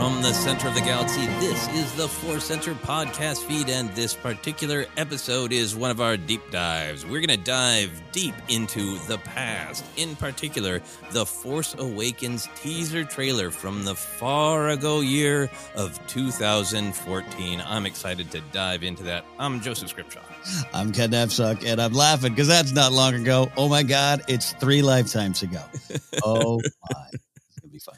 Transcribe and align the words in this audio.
From 0.00 0.22
the 0.22 0.32
center 0.32 0.66
of 0.66 0.74
the 0.74 0.80
galaxy, 0.80 1.26
this 1.40 1.68
is 1.74 1.92
the 1.92 2.08
Force 2.08 2.46
Center 2.46 2.72
podcast 2.72 3.44
feed, 3.44 3.68
and 3.68 3.90
this 3.90 4.14
particular 4.14 4.86
episode 4.96 5.52
is 5.52 5.76
one 5.76 5.90
of 5.90 6.00
our 6.00 6.16
deep 6.16 6.40
dives. 6.50 7.04
We're 7.04 7.20
going 7.20 7.38
to 7.38 7.44
dive 7.44 7.90
deep 8.10 8.34
into 8.48 8.98
the 9.00 9.18
past, 9.18 9.84
in 9.98 10.16
particular, 10.16 10.80
the 11.10 11.26
Force 11.26 11.74
Awakens 11.78 12.48
teaser 12.54 13.04
trailer 13.04 13.50
from 13.50 13.84
the 13.84 13.94
far 13.94 14.70
ago 14.70 15.02
year 15.02 15.50
of 15.76 16.00
2014. 16.06 17.62
I'm 17.66 17.84
excited 17.84 18.30
to 18.30 18.40
dive 18.52 18.82
into 18.82 19.02
that. 19.02 19.26
I'm 19.38 19.60
Joseph 19.60 19.90
Scrimshaw. 19.90 20.22
I'm 20.72 20.92
Ken 20.92 21.10
Napzok, 21.10 21.62
and 21.66 21.78
I'm 21.78 21.92
laughing 21.92 22.32
because 22.32 22.48
that's 22.48 22.72
not 22.72 22.92
long 22.92 23.16
ago. 23.16 23.52
Oh 23.54 23.68
my 23.68 23.82
God, 23.82 24.22
it's 24.28 24.54
three 24.54 24.80
lifetimes 24.80 25.42
ago. 25.42 25.62
Oh 26.24 26.58
my. 26.90 27.04
It's 27.12 27.60
going 27.60 27.64
to 27.64 27.68
be 27.68 27.78
fun. 27.78 27.96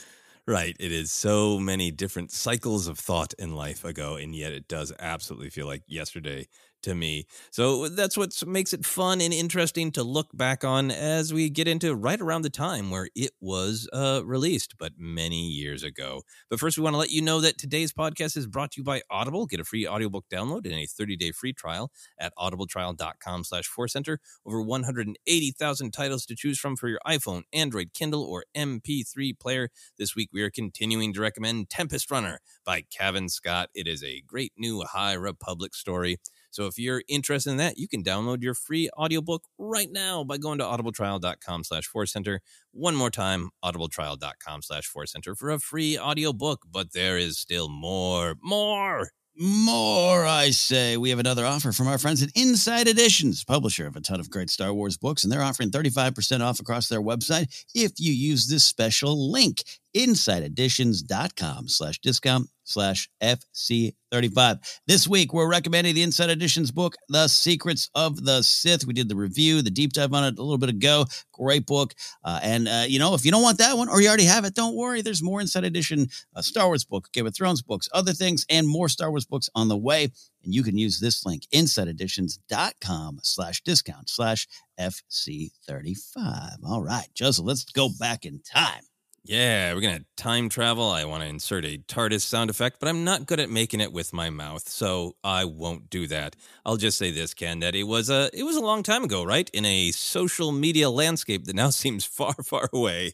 Right. 0.52 0.76
It 0.78 0.92
is 0.92 1.10
so 1.10 1.58
many 1.58 1.90
different 1.90 2.30
cycles 2.30 2.86
of 2.86 2.98
thought 2.98 3.32
in 3.38 3.54
life 3.54 3.84
ago, 3.84 4.16
and 4.16 4.34
yet 4.34 4.52
it 4.52 4.68
does 4.68 4.92
absolutely 4.98 5.48
feel 5.48 5.66
like 5.66 5.82
yesterday 5.86 6.46
to 6.82 6.94
me. 6.94 7.26
So 7.50 7.88
that's 7.88 8.16
what 8.16 8.34
makes 8.46 8.72
it 8.72 8.84
fun 8.84 9.20
and 9.20 9.32
interesting 9.32 9.90
to 9.92 10.02
look 10.02 10.28
back 10.34 10.64
on 10.64 10.90
as 10.90 11.32
we 11.32 11.50
get 11.50 11.68
into 11.68 11.94
right 11.94 12.20
around 12.20 12.42
the 12.42 12.50
time 12.50 12.90
where 12.90 13.08
it 13.14 13.32
was 13.40 13.88
uh, 13.92 14.22
released, 14.24 14.74
but 14.78 14.92
many 14.98 15.46
years 15.48 15.82
ago. 15.82 16.22
But 16.50 16.60
first, 16.60 16.76
we 16.76 16.84
want 16.84 16.94
to 16.94 16.98
let 16.98 17.10
you 17.10 17.22
know 17.22 17.40
that 17.40 17.58
today's 17.58 17.92
podcast 17.92 18.36
is 18.36 18.46
brought 18.46 18.72
to 18.72 18.80
you 18.80 18.84
by 18.84 19.02
Audible. 19.10 19.46
Get 19.46 19.60
a 19.60 19.64
free 19.64 19.86
audiobook 19.86 20.26
download 20.32 20.64
and 20.64 20.74
a 20.74 20.86
30-day 20.86 21.32
free 21.32 21.52
trial 21.52 21.90
at 22.18 22.32
audibletrial.com 22.38 23.44
slash 23.44 23.70
forcenter. 23.70 24.18
Over 24.44 24.62
180,000 24.62 25.90
titles 25.92 26.26
to 26.26 26.34
choose 26.36 26.58
from 26.58 26.76
for 26.76 26.88
your 26.88 27.00
iPhone, 27.06 27.42
Android, 27.52 27.94
Kindle, 27.94 28.24
or 28.24 28.44
MP3 28.56 29.38
player. 29.38 29.70
This 29.98 30.14
week, 30.14 30.30
we 30.32 30.42
are 30.42 30.50
continuing 30.50 31.12
to 31.14 31.20
recommend 31.20 31.70
Tempest 31.70 32.10
Runner 32.10 32.40
by 32.64 32.82
Cavan 32.82 33.28
Scott. 33.28 33.70
It 33.74 33.86
is 33.86 34.02
a 34.02 34.22
great 34.26 34.52
new 34.56 34.82
High 34.82 35.14
Republic 35.14 35.74
story. 35.74 36.18
So 36.52 36.66
if 36.66 36.78
you're 36.78 37.02
interested 37.08 37.50
in 37.50 37.56
that, 37.56 37.78
you 37.78 37.88
can 37.88 38.04
download 38.04 38.42
your 38.42 38.54
free 38.54 38.88
audiobook 38.96 39.44
right 39.58 39.88
now 39.90 40.22
by 40.22 40.38
going 40.38 40.58
to 40.58 40.64
audibletrial.com 40.64 41.64
slash 41.64 41.88
center. 42.06 42.40
One 42.72 42.94
more 42.94 43.10
time, 43.10 43.50
audibletrial.com 43.64 44.62
slash 44.62 44.92
center 45.06 45.34
for 45.34 45.50
a 45.50 45.58
free 45.58 45.98
audiobook. 45.98 46.66
But 46.70 46.92
there 46.92 47.18
is 47.18 47.38
still 47.38 47.68
more, 47.68 48.36
more 48.42 49.08
More, 49.34 50.26
I 50.26 50.50
say. 50.50 50.98
We 50.98 51.08
have 51.08 51.18
another 51.18 51.46
offer 51.46 51.72
from 51.72 51.88
our 51.88 51.96
friends 51.96 52.22
at 52.22 52.28
Insight 52.36 52.86
Editions, 52.86 53.44
publisher 53.44 53.86
of 53.86 53.96
a 53.96 54.02
ton 54.02 54.20
of 54.20 54.28
great 54.28 54.50
Star 54.50 54.74
Wars 54.74 54.98
books, 54.98 55.24
and 55.24 55.32
they're 55.32 55.42
offering 55.42 55.70
35% 55.70 56.42
off 56.42 56.60
across 56.60 56.88
their 56.88 57.00
website 57.00 57.64
if 57.74 57.92
you 57.98 58.12
use 58.12 58.46
this 58.48 58.62
special 58.62 59.32
link, 59.32 59.62
insighteditions.com 59.96 61.68
slash 61.68 61.98
discount 62.00 62.50
slash 62.72 63.08
FC35. 63.22 64.80
This 64.86 65.06
week, 65.06 65.32
we're 65.32 65.48
recommending 65.48 65.94
the 65.94 66.02
Insight 66.02 66.30
Editions 66.30 66.70
book, 66.70 66.96
The 67.08 67.28
Secrets 67.28 67.90
of 67.94 68.24
the 68.24 68.42
Sith. 68.42 68.86
We 68.86 68.94
did 68.94 69.08
the 69.08 69.16
review, 69.16 69.62
the 69.62 69.70
deep 69.70 69.92
dive 69.92 70.12
on 70.12 70.24
it 70.24 70.38
a 70.38 70.42
little 70.42 70.58
bit 70.58 70.70
ago. 70.70 71.04
Great 71.32 71.66
book. 71.66 71.94
Uh, 72.24 72.40
and, 72.42 72.68
uh, 72.68 72.84
you 72.86 72.98
know, 72.98 73.14
if 73.14 73.24
you 73.24 73.30
don't 73.30 73.42
want 73.42 73.58
that 73.58 73.76
one 73.76 73.88
or 73.88 74.00
you 74.00 74.08
already 74.08 74.24
have 74.24 74.44
it, 74.44 74.54
don't 74.54 74.74
worry. 74.74 75.02
There's 75.02 75.22
more 75.22 75.40
Insight 75.40 75.64
Edition 75.64 76.08
uh, 76.34 76.42
Star 76.42 76.66
Wars 76.66 76.84
book, 76.84 77.10
Game 77.12 77.26
of 77.26 77.34
Thrones 77.34 77.62
books, 77.62 77.88
other 77.92 78.12
things, 78.12 78.46
and 78.48 78.66
more 78.66 78.88
Star 78.88 79.10
Wars 79.10 79.24
books 79.24 79.48
on 79.54 79.68
the 79.68 79.76
way. 79.76 80.10
And 80.44 80.54
you 80.54 80.62
can 80.62 80.76
use 80.76 80.98
this 81.00 81.24
link, 81.24 81.44
insighteditions.com 81.54 83.20
slash 83.22 83.62
discount 83.62 84.08
slash 84.08 84.48
FC35. 84.78 86.56
All 86.66 86.82
right, 86.82 87.08
Joseph, 87.14 87.44
let's 87.44 87.64
go 87.64 87.88
back 87.98 88.24
in 88.24 88.40
time. 88.40 88.82
Yeah, 89.24 89.72
we're 89.72 89.80
going 89.80 89.98
to 89.98 90.04
time 90.16 90.48
travel. 90.48 90.90
I 90.90 91.04
want 91.04 91.22
to 91.22 91.28
insert 91.28 91.64
a 91.64 91.78
TARDIS 91.78 92.22
sound 92.22 92.50
effect, 92.50 92.80
but 92.80 92.88
I'm 92.88 93.04
not 93.04 93.24
good 93.24 93.38
at 93.38 93.50
making 93.50 93.80
it 93.80 93.92
with 93.92 94.12
my 94.12 94.30
mouth, 94.30 94.68
so 94.68 95.14
I 95.22 95.44
won't 95.44 95.88
do 95.90 96.08
that. 96.08 96.34
I'll 96.66 96.76
just 96.76 96.98
say 96.98 97.12
this, 97.12 97.32
Ken, 97.32 97.60
that 97.60 97.76
it 97.76 97.84
was 97.84 98.10
a 98.10 98.30
it 98.32 98.42
was 98.42 98.56
a 98.56 98.60
long 98.60 98.82
time 98.82 99.04
ago, 99.04 99.22
right? 99.22 99.48
In 99.50 99.64
a 99.64 99.92
social 99.92 100.50
media 100.50 100.90
landscape 100.90 101.44
that 101.44 101.54
now 101.54 101.70
seems 101.70 102.04
far, 102.04 102.34
far 102.34 102.68
away, 102.72 103.12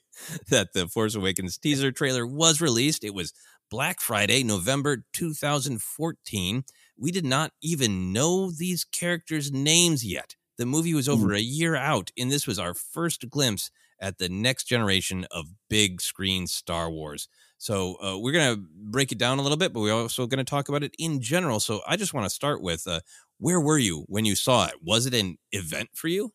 that 0.49 0.73
the 0.73 0.89
Force 0.89 1.15
Awakens 1.15 1.59
teaser 1.59 1.93
trailer 1.93 2.27
was 2.27 2.63
released. 2.63 3.05
It 3.05 3.13
was 3.13 3.35
Black 3.71 4.01
Friday, 4.01 4.43
November 4.43 5.05
2014. 5.13 6.65
We 6.97 7.11
did 7.13 7.27
not 7.27 7.53
even 7.63 8.15
know 8.15 8.51
these 8.51 8.83
characters' 8.83 9.53
names 9.53 10.07
yet. 10.07 10.37
The 10.57 10.65
movie 10.65 10.95
was 10.95 11.07
hmm. 11.07 11.13
over 11.13 11.35
a 11.35 11.41
year 11.41 11.77
out, 11.77 12.13
and 12.17 12.31
this 12.31 12.47
was 12.47 12.59
our 12.59 12.73
first 12.73 13.29
glimpse 13.29 13.71
at 14.01 14.19
the 14.19 14.29
next 14.29 14.65
generation 14.65 15.27
of 15.31 15.47
big 15.69 16.01
screen 16.01 16.47
Star 16.47 16.91
Wars. 16.91 17.29
So 17.59 17.97
uh, 18.03 18.19
we're 18.19 18.33
going 18.33 18.55
to 18.55 18.65
break 18.73 19.11
it 19.11 19.19
down 19.19 19.39
a 19.39 19.43
little 19.43 19.57
bit, 19.57 19.73
but 19.73 19.81
we're 19.81 19.93
also 19.93 20.27
going 20.27 20.39
to 20.39 20.49
talk 20.49 20.69
about 20.69 20.85
it 20.85 20.95
in 20.99 21.21
general. 21.21 21.59
So 21.59 21.81
I 21.87 21.97
just 21.97 22.15
want 22.15 22.25
to 22.25 22.31
start 22.31 22.63
with 22.63 22.87
uh, 22.87 23.01
where 23.39 23.61
were 23.61 23.79
you 23.79 24.05
when 24.09 24.25
you 24.25 24.37
saw 24.37 24.67
it? 24.67 24.75
Was 24.83 25.07
it 25.07 25.15
an 25.15 25.37
event 25.53 25.91
for 25.95 26.09
you? 26.09 26.33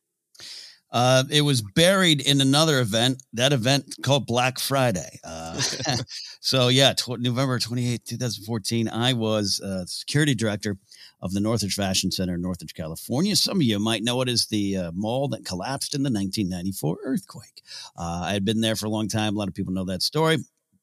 Uh, 0.91 1.23
it 1.31 1.41
was 1.41 1.63
buried 1.73 2.21
in 2.21 2.39
another 2.39 2.79
event, 2.79 3.23
that 3.33 3.51
event 3.51 3.95
called 4.03 4.27
Black 4.27 4.59
Friday. 4.59 5.19
Uh, 5.23 5.59
so, 6.39 6.67
yeah, 6.67 6.93
tw- 6.93 7.19
November 7.19 7.57
28, 7.57 8.05
2014, 8.05 8.87
I 8.89 9.13
was 9.13 9.59
uh, 9.61 9.85
security 9.87 10.35
director 10.35 10.77
of 11.23 11.31
the 11.31 11.39
Northridge 11.39 11.73
Fashion 11.73 12.11
Center 12.11 12.35
in 12.35 12.41
Northridge, 12.41 12.73
California. 12.73 13.35
Some 13.35 13.57
of 13.57 13.63
you 13.63 13.79
might 13.79 14.03
know 14.03 14.21
it 14.21 14.27
as 14.29 14.45
the 14.47 14.77
uh, 14.77 14.91
mall 14.93 15.29
that 15.29 15.45
collapsed 15.45 15.95
in 15.95 16.03
the 16.03 16.11
1994 16.11 16.97
earthquake. 17.05 17.61
Uh, 17.97 18.23
I 18.25 18.33
had 18.33 18.43
been 18.43 18.59
there 18.59 18.75
for 18.75 18.87
a 18.87 18.89
long 18.89 19.07
time. 19.07 19.35
A 19.35 19.39
lot 19.39 19.47
of 19.47 19.55
people 19.55 19.73
know 19.73 19.85
that 19.85 20.03
story 20.03 20.37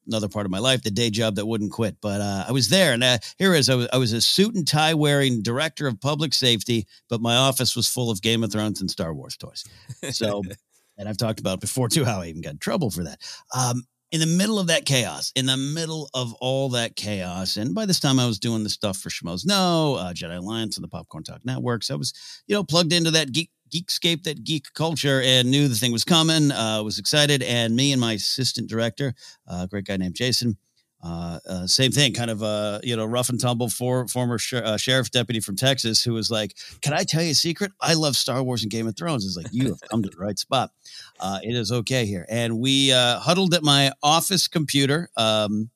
another 0.07 0.27
part 0.27 0.47
of 0.47 0.51
my 0.51 0.57
life, 0.57 0.81
the 0.81 0.89
day 0.89 1.11
job 1.11 1.35
that 1.35 1.45
wouldn't 1.45 1.71
quit. 1.71 1.95
But 2.01 2.21
uh, 2.21 2.45
I 2.47 2.51
was 2.51 2.69
there, 2.69 2.93
and 2.93 3.03
uh, 3.03 3.19
here 3.37 3.53
is 3.53 3.69
I 3.69 3.75
was, 3.75 3.87
I 3.93 3.97
was 3.97 4.13
a 4.13 4.19
suit 4.19 4.55
and 4.55 4.67
tie 4.67 4.95
wearing 4.95 5.43
director 5.43 5.87
of 5.87 6.01
public 6.01 6.33
safety, 6.33 6.87
but 7.07 7.21
my 7.21 7.35
office 7.35 7.75
was 7.75 7.87
full 7.87 8.09
of 8.09 8.21
Game 8.21 8.43
of 8.43 8.51
Thrones 8.51 8.81
and 8.81 8.89
Star 8.89 9.13
Wars 9.13 9.37
toys. 9.37 9.63
So, 10.09 10.41
and 10.97 11.07
I've 11.07 11.17
talked 11.17 11.39
about 11.39 11.61
before 11.61 11.87
too 11.87 12.03
how 12.03 12.21
I 12.21 12.27
even 12.27 12.41
got 12.41 12.53
in 12.53 12.57
trouble 12.57 12.89
for 12.89 13.03
that. 13.03 13.21
Um, 13.55 13.83
in 14.11 14.19
the 14.19 14.25
middle 14.25 14.59
of 14.59 14.67
that 14.67 14.85
chaos, 14.85 15.31
in 15.35 15.45
the 15.45 15.57
middle 15.57 16.09
of 16.13 16.33
all 16.35 16.69
that 16.69 16.95
chaos, 16.95 17.57
and 17.57 17.73
by 17.73 17.85
this 17.85 17.99
time 17.99 18.19
I 18.19 18.27
was 18.27 18.39
doing 18.39 18.63
the 18.63 18.69
stuff 18.69 18.97
for 18.97 19.09
Schmoes 19.09 19.45
Know, 19.45 19.95
uh, 19.95 20.13
Jedi 20.13 20.37
Alliance, 20.37 20.77
and 20.77 20.83
the 20.83 20.89
Popcorn 20.89 21.23
Talk 21.23 21.41
Networks. 21.45 21.89
I 21.89 21.95
was, 21.95 22.13
you 22.47 22.55
know, 22.55 22.63
plugged 22.63 22.93
into 22.93 23.11
that 23.11 23.31
geek 23.31 23.51
Geekscape, 23.73 24.23
that 24.23 24.43
geek 24.43 24.73
culture, 24.73 25.21
and 25.23 25.49
knew 25.49 25.69
the 25.69 25.75
thing 25.75 25.93
was 25.93 26.03
coming. 26.03 26.51
Uh, 26.51 26.83
was 26.83 26.99
excited, 26.99 27.41
and 27.41 27.73
me 27.73 27.93
and 27.93 28.01
my 28.01 28.13
assistant 28.13 28.69
director, 28.69 29.13
uh, 29.47 29.61
a 29.63 29.67
great 29.67 29.85
guy 29.85 29.95
named 29.95 30.15
Jason, 30.15 30.57
uh, 31.03 31.39
uh, 31.49 31.67
same 31.67 31.91
thing, 31.91 32.13
kind 32.13 32.29
of 32.29 32.43
uh, 32.43 32.79
you 32.83 32.95
know 32.95 33.05
rough 33.05 33.29
and 33.29 33.39
tumble 33.39 33.69
for 33.69 34.07
former 34.07 34.37
sh- 34.37 34.53
uh, 34.53 34.77
sheriff 34.77 35.09
deputy 35.11 35.39
from 35.39 35.55
Texas 35.55 36.03
who 36.03 36.13
was 36.13 36.29
like, 36.29 36.55
"Can 36.81 36.93
I 36.93 37.03
tell 37.03 37.23
you 37.23 37.31
a 37.31 37.35
secret? 37.35 37.71
I 37.81 37.95
love 37.95 38.15
Star 38.15 38.43
Wars 38.43 38.61
and 38.61 38.71
Game 38.71 38.87
of 38.87 38.95
Thrones." 38.95 39.25
It's 39.25 39.37
like 39.37 39.51
you 39.51 39.69
have 39.69 39.81
come 39.89 40.03
to 40.03 40.09
the 40.09 40.17
right 40.17 40.37
spot. 40.37 40.71
Uh, 41.19 41.39
it 41.43 41.55
is 41.55 41.71
okay 41.71 42.05
here, 42.05 42.25
and 42.29 42.59
we 42.59 42.91
uh, 42.91 43.19
huddled 43.19 43.53
at 43.53 43.63
my 43.63 43.91
office 44.03 44.47
computer. 44.47 45.09
Um, 45.17 45.69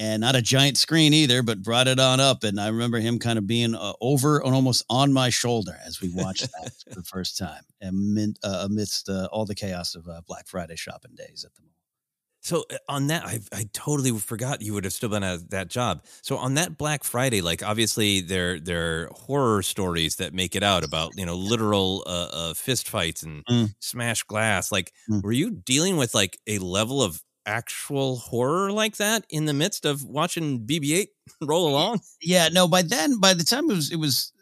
and 0.00 0.20
not 0.20 0.36
a 0.36 0.42
giant 0.42 0.76
screen 0.76 1.12
either, 1.12 1.42
but 1.42 1.62
brought 1.62 1.88
it 1.88 1.98
on 1.98 2.20
up. 2.20 2.44
And 2.44 2.60
I 2.60 2.68
remember 2.68 3.00
him 3.00 3.18
kind 3.18 3.36
of 3.36 3.48
being 3.48 3.74
uh, 3.74 3.94
over 4.00 4.38
and 4.38 4.54
almost 4.54 4.84
on 4.88 5.12
my 5.12 5.28
shoulder 5.28 5.76
as 5.84 6.00
we 6.00 6.12
watched 6.14 6.48
that 6.52 6.72
for 6.88 6.94
the 6.94 7.02
first 7.02 7.36
time, 7.36 7.62
amid, 7.82 8.38
uh, 8.44 8.66
amidst 8.70 9.08
uh, 9.08 9.28
all 9.32 9.44
the 9.44 9.56
chaos 9.56 9.96
of 9.96 10.06
uh, 10.08 10.20
Black 10.26 10.46
Friday 10.46 10.76
shopping 10.76 11.16
days 11.16 11.44
at 11.44 11.54
the. 11.56 11.62
So 12.48 12.64
uh, 12.70 12.76
on 12.88 13.08
that, 13.08 13.26
I, 13.26 13.40
I 13.52 13.68
totally 13.74 14.10
forgot 14.18 14.62
you 14.62 14.72
would 14.72 14.84
have 14.84 14.94
still 14.94 15.10
been 15.10 15.22
at 15.22 15.50
that 15.50 15.68
job. 15.68 16.02
So 16.22 16.38
on 16.38 16.54
that 16.54 16.78
Black 16.78 17.04
Friday, 17.04 17.42
like 17.42 17.62
obviously 17.62 18.22
there 18.22 18.58
there 18.58 19.02
are 19.02 19.10
horror 19.12 19.62
stories 19.62 20.16
that 20.16 20.32
make 20.32 20.56
it 20.56 20.62
out 20.62 20.82
about 20.82 21.12
you 21.18 21.26
know 21.26 21.36
literal 21.36 22.04
uh, 22.06 22.28
uh, 22.32 22.54
fist 22.54 22.88
fights 22.88 23.22
and 23.22 23.44
Mm. 23.50 23.74
smash 23.80 24.22
glass. 24.24 24.72
Like, 24.72 24.92
were 25.22 25.32
you 25.32 25.50
dealing 25.50 25.96
with 25.98 26.14
like 26.14 26.38
a 26.46 26.58
level 26.58 27.02
of 27.02 27.22
actual 27.44 28.16
horror 28.16 28.72
like 28.72 28.96
that 28.96 29.24
in 29.28 29.44
the 29.44 29.52
midst 29.54 29.84
of 29.84 30.02
watching 30.04 30.66
BB-8 30.66 31.08
roll 31.42 31.68
along? 31.68 32.00
Yeah, 32.22 32.48
no. 32.48 32.66
By 32.66 32.80
then, 32.82 33.20
by 33.20 33.34
the 33.34 33.44
time 33.44 33.70
it 33.70 33.74
was, 33.74 33.92
it 33.92 33.96
was. 33.96 34.32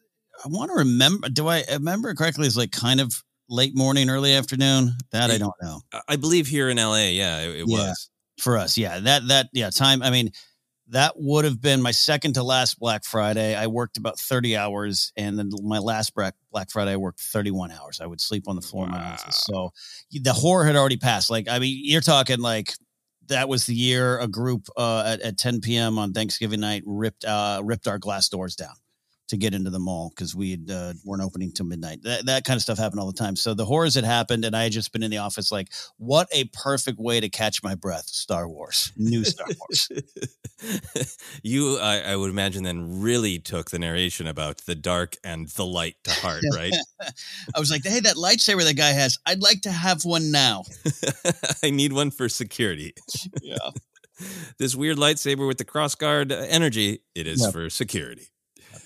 I 0.44 0.48
want 0.48 0.70
to 0.70 0.76
remember. 0.78 1.28
Do 1.28 1.48
I 1.48 1.64
remember 1.72 2.10
it 2.10 2.16
correctly? 2.18 2.46
It's 2.46 2.56
like 2.56 2.70
kind 2.70 3.00
of 3.00 3.22
late 3.48 3.76
morning, 3.76 4.10
early 4.10 4.34
afternoon. 4.34 4.92
That 5.12 5.30
I 5.30 5.38
don't 5.38 5.54
know. 5.62 5.80
I- 6.08 6.16
believe 6.16 6.46
here 6.46 6.68
in 6.68 6.78
LA, 6.78 7.08
yeah, 7.10 7.40
it, 7.40 7.60
it 7.60 7.68
Yeah. 7.68 7.88
was. 7.88 8.10
for 8.40 8.58
us. 8.58 8.76
Yeah, 8.76 9.00
that 9.00 9.28
that 9.28 9.48
yeah 9.52 9.70
time. 9.70 10.02
I 10.02 10.10
mean, 10.10 10.30
that 10.88 11.14
would 11.16 11.44
have 11.46 11.60
been 11.60 11.80
my 11.80 11.90
second 11.90 12.34
to 12.34 12.42
last 12.42 12.78
Black 12.78 13.04
Friday. 13.04 13.54
I 13.56 13.66
worked 13.66 13.96
about 13.96 14.18
thirty 14.18 14.56
hours, 14.56 15.10
and 15.16 15.38
then 15.38 15.50
my 15.62 15.78
last 15.78 16.14
Black 16.14 16.34
Black 16.52 16.70
Friday, 16.70 16.92
I 16.92 16.96
worked 16.96 17.20
thirty 17.20 17.50
one 17.50 17.70
hours. 17.72 18.00
I 18.00 18.06
would 18.06 18.20
sleep 18.20 18.44
on 18.46 18.54
the 18.56 18.62
floor 18.62 18.84
in 18.84 18.90
my 18.92 19.02
office. 19.12 19.36
So 19.46 19.72
the 20.12 20.32
horror 20.34 20.64
had 20.66 20.76
already 20.76 20.96
passed. 20.98 21.30
Like 21.30 21.48
I 21.48 21.58
mean, 21.58 21.80
you're 21.84 22.00
talking 22.02 22.40
like. 22.40 22.72
That 23.28 23.48
was 23.48 23.66
the 23.66 23.74
year 23.74 24.20
a 24.20 24.28
group 24.28 24.68
uh, 24.76 25.02
at, 25.04 25.20
at 25.20 25.36
10 25.36 25.60
p.m. 25.60 25.98
on 25.98 26.12
Thanksgiving 26.12 26.60
night 26.60 26.84
ripped 26.86 27.24
uh, 27.24 27.60
ripped 27.64 27.88
our 27.88 27.98
glass 27.98 28.28
doors 28.28 28.54
down 28.54 28.74
to 29.28 29.36
get 29.36 29.54
into 29.54 29.70
the 29.70 29.78
mall 29.78 30.10
because 30.10 30.34
we 30.36 30.58
uh, 30.70 30.92
weren't 31.04 31.22
opening 31.22 31.50
till 31.52 31.66
midnight. 31.66 32.02
That, 32.02 32.26
that 32.26 32.44
kind 32.44 32.56
of 32.56 32.62
stuff 32.62 32.78
happened 32.78 33.00
all 33.00 33.06
the 33.06 33.12
time. 33.12 33.34
So 33.36 33.54
the 33.54 33.64
horrors 33.64 33.94
had 33.94 34.04
happened, 34.04 34.44
and 34.44 34.54
I 34.56 34.64
had 34.64 34.72
just 34.72 34.92
been 34.92 35.02
in 35.02 35.10
the 35.10 35.18
office 35.18 35.50
like, 35.50 35.68
what 35.96 36.28
a 36.32 36.44
perfect 36.52 36.98
way 36.98 37.18
to 37.20 37.28
catch 37.28 37.62
my 37.62 37.74
breath. 37.74 38.06
Star 38.06 38.48
Wars, 38.48 38.92
new 38.96 39.24
Star 39.24 39.46
Wars. 39.58 39.90
you, 41.42 41.78
I, 41.78 42.00
I 42.12 42.16
would 42.16 42.30
imagine, 42.30 42.62
then 42.62 43.00
really 43.00 43.38
took 43.38 43.70
the 43.70 43.78
narration 43.78 44.26
about 44.26 44.58
the 44.58 44.74
dark 44.74 45.16
and 45.24 45.48
the 45.48 45.66
light 45.66 45.96
to 46.04 46.10
heart, 46.12 46.42
right? 46.54 46.72
I 47.54 47.58
was 47.58 47.70
like, 47.70 47.84
hey, 47.84 48.00
that 48.00 48.16
lightsaber 48.16 48.62
that 48.64 48.76
guy 48.76 48.90
has, 48.90 49.18
I'd 49.26 49.42
like 49.42 49.62
to 49.62 49.72
have 49.72 50.04
one 50.04 50.30
now. 50.30 50.64
I 51.62 51.70
need 51.70 51.92
one 51.92 52.10
for 52.10 52.28
security. 52.28 52.94
Yeah. 53.42 53.56
this 54.58 54.74
weird 54.74 54.96
lightsaber 54.98 55.46
with 55.46 55.58
the 55.58 55.64
crossguard 55.64 56.30
uh, 56.32 56.46
energy, 56.48 57.00
it 57.14 57.26
is 57.26 57.42
Yeah. 57.42 57.50
for 57.50 57.70
security. 57.70 58.28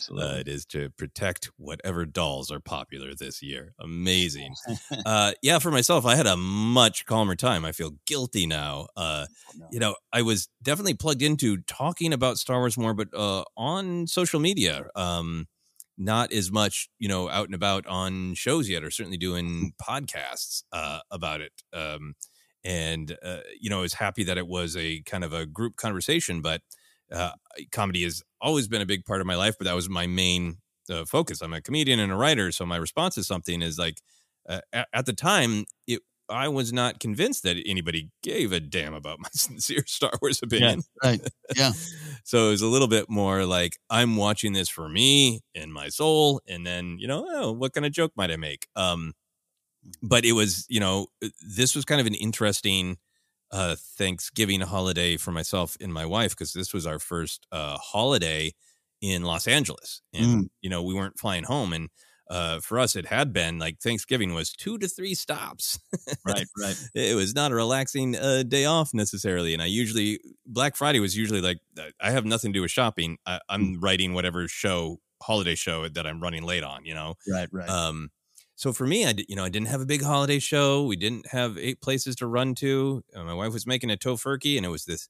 Absolutely. 0.00 0.28
Uh, 0.30 0.40
it 0.40 0.48
is 0.48 0.64
to 0.66 0.90
protect 0.90 1.50
whatever 1.56 2.06
dolls 2.06 2.50
are 2.50 2.60
popular 2.60 3.14
this 3.14 3.42
year. 3.42 3.74
Amazing. 3.78 4.54
uh, 5.06 5.32
yeah, 5.42 5.58
for 5.58 5.70
myself, 5.70 6.06
I 6.06 6.16
had 6.16 6.26
a 6.26 6.36
much 6.36 7.04
calmer 7.04 7.36
time. 7.36 7.64
I 7.64 7.72
feel 7.72 7.92
guilty 8.06 8.46
now. 8.46 8.88
Uh, 8.96 9.26
You 9.70 9.78
know, 9.78 9.96
I 10.12 10.22
was 10.22 10.48
definitely 10.62 10.94
plugged 10.94 11.22
into 11.22 11.58
talking 11.58 12.12
about 12.12 12.38
Star 12.38 12.58
Wars 12.58 12.78
more, 12.78 12.94
but 12.94 13.08
uh, 13.14 13.44
on 13.56 14.06
social 14.06 14.40
media. 14.40 14.86
Um, 14.96 15.46
not 15.98 16.32
as 16.32 16.50
much, 16.50 16.88
you 16.98 17.08
know, 17.08 17.28
out 17.28 17.44
and 17.44 17.54
about 17.54 17.86
on 17.86 18.32
shows 18.34 18.70
yet, 18.70 18.82
or 18.82 18.90
certainly 18.90 19.18
doing 19.18 19.72
podcasts 19.82 20.62
uh, 20.72 21.00
about 21.10 21.42
it. 21.42 21.52
Um, 21.74 22.14
and 22.64 23.16
uh, 23.22 23.40
you 23.60 23.68
know, 23.68 23.78
I 23.78 23.82
was 23.82 23.94
happy 23.94 24.24
that 24.24 24.38
it 24.38 24.46
was 24.46 24.76
a 24.76 25.02
kind 25.02 25.24
of 25.24 25.32
a 25.34 25.44
group 25.44 25.76
conversation. 25.76 26.40
But 26.40 26.62
uh, 27.12 27.32
comedy 27.72 28.04
has 28.04 28.22
always 28.40 28.68
been 28.68 28.82
a 28.82 28.86
big 28.86 29.04
part 29.04 29.20
of 29.20 29.26
my 29.26 29.36
life, 29.36 29.56
but 29.58 29.66
that 29.66 29.74
was 29.74 29.88
my 29.88 30.06
main 30.06 30.58
uh, 30.90 31.04
focus. 31.04 31.40
I'm 31.40 31.52
a 31.52 31.60
comedian 31.60 32.00
and 32.00 32.12
a 32.12 32.16
writer, 32.16 32.52
so 32.52 32.64
my 32.66 32.76
response 32.76 33.14
to 33.16 33.24
something 33.24 33.62
is 33.62 33.78
like, 33.78 34.00
uh, 34.48 34.60
at, 34.72 34.88
at 34.92 35.06
the 35.06 35.12
time, 35.12 35.64
it 35.86 36.00
I 36.30 36.48
was 36.48 36.72
not 36.72 37.00
convinced 37.00 37.42
that 37.42 37.56
anybody 37.66 38.10
gave 38.22 38.52
a 38.52 38.60
damn 38.60 38.94
about 38.94 39.18
my 39.20 39.28
sincere 39.32 39.84
Star 39.86 40.12
Wars 40.22 40.40
opinion. 40.42 40.82
right. 41.02 41.20
Yeah. 41.56 41.72
so 42.24 42.48
it 42.48 42.50
was 42.50 42.62
a 42.62 42.68
little 42.68 42.88
bit 42.88 43.10
more 43.10 43.44
like 43.44 43.76
I'm 43.90 44.16
watching 44.16 44.52
this 44.52 44.68
for 44.68 44.88
me 44.88 45.40
and 45.54 45.72
my 45.72 45.88
soul, 45.88 46.40
and 46.48 46.66
then 46.66 46.96
you 46.98 47.08
know, 47.08 47.26
oh, 47.28 47.52
what 47.52 47.72
kind 47.72 47.84
of 47.84 47.92
joke 47.92 48.12
might 48.16 48.30
I 48.30 48.36
make? 48.36 48.66
Um, 48.76 49.12
but 50.02 50.24
it 50.24 50.32
was, 50.32 50.66
you 50.68 50.80
know, 50.80 51.06
this 51.56 51.74
was 51.74 51.84
kind 51.84 52.00
of 52.00 52.06
an 52.06 52.14
interesting 52.14 52.98
uh 53.52 53.76
Thanksgiving 53.98 54.60
holiday 54.60 55.16
for 55.16 55.32
myself 55.32 55.76
and 55.80 55.92
my 55.92 56.06
wife 56.06 56.30
because 56.30 56.52
this 56.52 56.72
was 56.72 56.86
our 56.86 56.98
first 56.98 57.46
uh 57.52 57.76
holiday 57.78 58.52
in 59.00 59.22
Los 59.22 59.48
Angeles, 59.48 60.02
and 60.12 60.44
Mm. 60.44 60.48
you 60.62 60.70
know 60.70 60.82
we 60.82 60.94
weren't 60.94 61.18
flying 61.18 61.44
home, 61.44 61.72
and 61.72 61.88
uh, 62.30 62.60
for 62.60 62.78
us 62.78 62.94
it 62.94 63.06
had 63.06 63.32
been 63.32 63.58
like 63.58 63.80
Thanksgiving 63.80 64.34
was 64.34 64.52
two 64.52 64.78
to 64.78 64.86
three 64.86 65.14
stops. 65.14 65.80
Right, 66.24 66.46
right. 66.60 66.76
it 66.94 67.16
was 67.16 67.34
not 67.34 67.50
a 67.50 67.54
relaxing 67.56 68.14
uh, 68.14 68.44
day 68.44 68.66
off 68.66 68.94
necessarily, 68.94 69.52
and 69.52 69.60
I 69.62 69.66
usually 69.66 70.20
Black 70.46 70.76
Friday 70.76 71.00
was 71.00 71.16
usually 71.16 71.40
like 71.40 71.58
I 72.00 72.10
have 72.12 72.24
nothing 72.24 72.52
to 72.52 72.58
do 72.58 72.62
with 72.62 72.70
shopping. 72.70 73.18
I, 73.26 73.40
I'm 73.48 73.80
writing 73.80 74.14
whatever 74.14 74.46
show 74.46 75.00
holiday 75.22 75.54
show 75.56 75.88
that 75.88 76.06
I'm 76.06 76.20
running 76.22 76.44
late 76.44 76.62
on, 76.62 76.84
you 76.84 76.94
know. 76.94 77.14
Right, 77.28 77.48
right. 77.50 77.68
Um, 77.68 78.10
so 78.60 78.74
for 78.74 78.86
me, 78.86 79.06
I 79.06 79.14
did, 79.14 79.24
you 79.26 79.36
know 79.36 79.44
I 79.44 79.48
didn't 79.48 79.68
have 79.68 79.80
a 79.80 79.86
big 79.86 80.02
holiday 80.02 80.38
show. 80.38 80.84
We 80.84 80.94
didn't 80.94 81.28
have 81.28 81.56
eight 81.56 81.80
places 81.80 82.14
to 82.16 82.26
run 82.26 82.54
to. 82.56 83.02
Uh, 83.16 83.24
my 83.24 83.32
wife 83.32 83.54
was 83.54 83.66
making 83.66 83.90
a 83.90 83.96
tofurkey, 83.96 84.58
and 84.58 84.66
it 84.66 84.68
was 84.68 84.84
this 84.84 85.08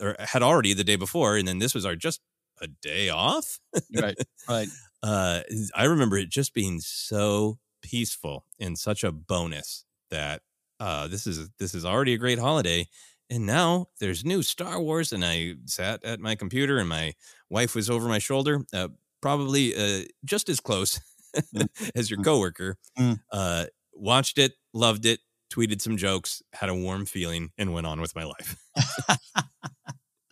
or 0.00 0.16
had 0.18 0.42
already 0.42 0.72
the 0.72 0.82
day 0.82 0.96
before, 0.96 1.36
and 1.36 1.46
then 1.46 1.58
this 1.58 1.74
was 1.74 1.84
our 1.84 1.94
just 1.94 2.22
a 2.62 2.66
day 2.66 3.10
off. 3.10 3.60
right, 3.94 4.16
right. 4.48 4.68
Uh, 5.02 5.42
I 5.74 5.84
remember 5.84 6.16
it 6.16 6.30
just 6.30 6.54
being 6.54 6.80
so 6.80 7.58
peaceful 7.82 8.46
and 8.58 8.78
such 8.78 9.04
a 9.04 9.12
bonus 9.12 9.84
that 10.08 10.40
uh, 10.80 11.08
this 11.08 11.26
is 11.26 11.50
this 11.58 11.74
is 11.74 11.84
already 11.84 12.14
a 12.14 12.18
great 12.18 12.38
holiday. 12.38 12.88
And 13.28 13.44
now 13.44 13.88
there's 14.00 14.24
new 14.24 14.42
Star 14.42 14.80
Wars, 14.80 15.12
and 15.12 15.22
I 15.22 15.56
sat 15.66 16.02
at 16.04 16.20
my 16.20 16.36
computer, 16.36 16.78
and 16.78 16.88
my 16.88 17.12
wife 17.50 17.74
was 17.74 17.90
over 17.90 18.08
my 18.08 18.18
shoulder, 18.18 18.64
uh, 18.72 18.88
probably 19.20 19.76
uh, 19.76 20.04
just 20.24 20.48
as 20.48 20.58
close 20.58 20.98
as 21.94 22.10
your 22.10 22.22
coworker. 22.22 22.76
Mm. 22.98 23.20
Uh, 23.30 23.66
watched 23.92 24.38
it, 24.38 24.52
loved 24.72 25.06
it, 25.06 25.20
tweeted 25.52 25.80
some 25.80 25.96
jokes, 25.96 26.42
had 26.52 26.68
a 26.68 26.74
warm 26.74 27.06
feeling, 27.06 27.50
and 27.58 27.72
went 27.72 27.86
on 27.86 28.00
with 28.00 28.14
my 28.14 28.24
life. 28.24 28.56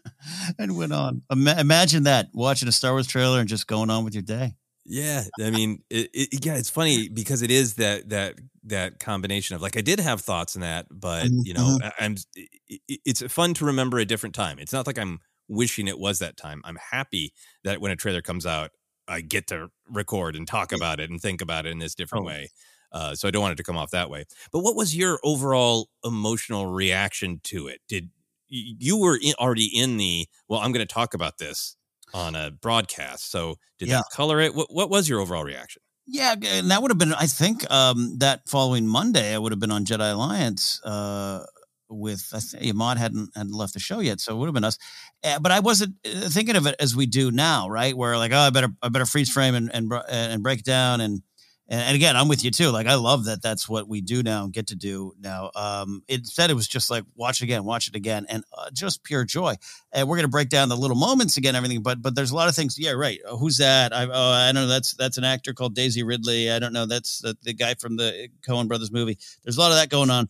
and 0.59 0.77
went 0.77 0.93
on. 0.93 1.23
Ima- 1.31 1.57
imagine 1.59 2.05
that 2.05 2.29
watching 2.33 2.69
a 2.69 2.73
Star 2.73 2.93
Wars 2.93 3.07
trailer 3.07 3.41
and 3.41 3.49
just 3.49 3.67
going 3.67 3.91
on 3.91 4.05
with 4.05 4.15
your 4.15 4.23
day. 4.23 4.55
Yeah, 4.85 5.23
I 5.41 5.51
mean, 5.51 5.85
it, 5.91 6.11
it, 6.13 6.45
yeah, 6.45 6.57
it's 6.57 6.71
funny 6.71 7.09
because 7.09 7.43
it 7.43 7.53
is 7.53 7.75
that 7.75 8.09
that 8.09 8.35
that 8.65 8.99
combination 8.99 9.55
of 9.55 9.63
like 9.63 9.77
I 9.77 9.81
did 9.81 10.01
have 10.01 10.21
thoughts 10.21 10.57
in 10.57 10.63
that, 10.63 10.87
but 10.91 11.29
you 11.45 11.55
know, 11.55 11.79
Mhm. 11.81 11.85
I, 11.85 12.05
I'm. 12.05 12.17
It, 12.35 12.81
it's 13.05 13.23
fun 13.33 13.55
to 13.55 13.65
remember 13.65 13.99
a 13.99 14.05
different 14.05 14.35
time. 14.35 14.59
It's 14.59 14.73
not 14.73 14.89
like 14.89 14.99
I'm 14.99 15.21
wishing 15.49 15.87
it 15.87 16.01
was 16.01 16.19
that 16.19 16.37
time. 16.37 16.63
I'm 16.65 16.79
happy 16.91 17.33
that 17.63 17.81
when 17.81 17.93
a 17.93 17.97
trailer 17.97 18.23
comes 18.23 18.45
out, 18.45 18.71
I 19.09 19.21
get 19.21 19.47
to 19.49 19.71
record 19.91 20.37
and 20.37 20.47
talk 20.47 20.73
about 20.73 21.01
it 21.01 21.11
and 21.11 21.21
think 21.21 21.41
about 21.41 21.67
it 21.67 21.71
in 21.71 21.79
this 21.79 21.95
different 21.95 22.25
way. 22.25 22.49
Uh, 22.93 23.15
so 23.15 23.27
I 23.27 23.31
don't 23.31 23.43
want 23.43 23.53
it 23.53 23.57
to 23.57 23.63
come 23.63 23.77
off 23.77 23.91
that 23.91 24.11
way. 24.11 24.25
But 24.53 24.61
what 24.61 24.77
was 24.77 24.95
your 24.95 25.19
overall 25.25 25.89
emotional 26.05 26.67
reaction 26.67 27.41
to 27.45 27.69
it? 27.69 27.81
Did 27.89 28.11
you 28.49 28.99
were 28.99 29.19
in, 29.21 29.33
already 29.39 29.67
in 29.67 29.97
the 29.97 30.27
well? 30.49 30.61
I'm 30.61 30.73
going 30.73 30.87
to 30.87 30.93
talk 30.95 31.15
about 31.15 31.39
this 31.39 31.77
on 32.13 32.35
a 32.35 32.51
broadcast. 32.51 33.31
So 33.31 33.57
did 33.79 33.89
Yeah. 33.89 33.97
that 33.99 34.05
color 34.13 34.41
it? 34.41 34.55
What 34.55 34.73
What 34.73 34.91
was 34.91 35.09
your 35.09 35.21
overall 35.21 35.45
reaction? 35.45 35.81
Yeah, 36.07 36.35
and 36.45 36.71
that 36.71 36.83
would 36.83 36.91
have 36.91 36.99
been, 36.99 37.15
I 37.15 37.27
think, 37.27 37.69
um, 37.71 38.19
that 38.19 38.49
following 38.49 38.87
Monday, 38.87 39.35
I 39.35 39.39
would 39.39 39.53
have 39.53 39.61
been 39.61 39.71
on 39.71 39.85
Jedi 39.87 40.13
Alliance 40.13 40.81
uh, 40.85 41.47
with, 41.93 42.21
think 42.21 42.71
Ahmad 42.71 42.99
hadn't 42.99 43.31
hadn't 43.37 43.53
left 43.53 43.75
the 43.75 43.81
show 43.81 44.01
yet, 44.01 44.21
so 44.21 44.35
it 44.35 44.39
would 44.39 44.47
have 44.47 44.55
been 44.55 44.65
us. 44.65 44.79
Uh, 45.23 45.39
but 45.39 45.53
I 45.53 45.61
wasn't 45.61 45.97
uh, 46.05 46.29
thinking 46.29 46.57
of 46.57 46.67
it 46.67 46.75
as 46.81 46.97
we 46.97 47.07
do 47.07 47.31
now, 47.31 47.69
right? 47.69 47.97
Where 47.97 48.17
like, 48.17 48.33
oh, 48.33 48.39
I 48.39 48.51
better 48.51 48.69
I 48.83 48.89
better 48.89 49.07
freeze 49.07 49.31
frame 49.31 49.55
and 49.55 49.71
and 49.75 49.93
and 50.09 50.43
break 50.43 50.63
down 50.63 51.01
and. 51.01 51.23
And 51.69 51.97
again, 51.97 52.17
I'm 52.17 52.29
with 52.29 52.45
you 52.45 52.51
too. 52.51 52.69
Like, 52.69 52.87
I 52.87 52.97
love 52.97 53.25
that 53.27 53.41
that's 53.41 53.67
what 53.67 53.89
we 53.89 54.03
do 54.03 54.23
now 54.23 54.45
and 54.45 54.53
get 54.53 54.67
to 54.67 54.75
do 54.75 55.15
now. 55.19 55.51
Um, 55.55 56.03
instead, 56.07 56.51
it 56.51 56.55
was 56.55 56.69
just 56.69 56.91
like, 56.91 57.05
watch 57.15 57.41
it 57.41 57.45
again, 57.45 57.65
watch 57.65 57.89
it 57.89 57.95
again, 57.95 58.27
and 58.29 58.45
uh, 58.53 58.69
just 58.75 59.05
pure 59.05 59.25
joy. 59.25 59.55
And 59.91 60.07
we're 60.07 60.17
going 60.17 60.27
to 60.27 60.31
break 60.31 60.51
down 60.51 60.69
the 60.69 60.77
little 60.77 60.97
moments 60.97 61.39
again, 61.39 61.55
everything. 61.55 61.81
But 61.81 62.03
but 62.03 62.15
there's 62.15 62.31
a 62.31 62.35
lot 62.35 62.49
of 62.49 62.55
things. 62.55 62.79
Yeah, 62.79 62.91
right. 62.91 63.21
Uh, 63.27 63.37
who's 63.37 63.57
that? 63.57 63.95
I, 63.95 64.05
oh, 64.05 64.33
I 64.33 64.53
don't 64.53 64.57
know. 64.57 64.67
That's 64.67 64.93
that's 64.95 65.17
an 65.17 65.25
actor 65.25 65.55
called 65.55 65.75
Daisy 65.75 66.03
Ridley. 66.03 66.51
I 66.51 66.59
don't 66.59 66.75
know. 66.75 66.85
That's 66.85 67.21
the, 67.21 67.39
the 67.43 67.55
guy 67.55 67.73
from 67.75 67.97
the 67.97 68.29
Coen 68.47 68.69
Brothers 68.69 68.93
movie. 68.93 69.17
There's 69.43 69.57
a 69.57 69.61
lot 69.61 69.71
of 69.71 69.79
that 69.79 69.89
going 69.89 70.11
on. 70.11 70.29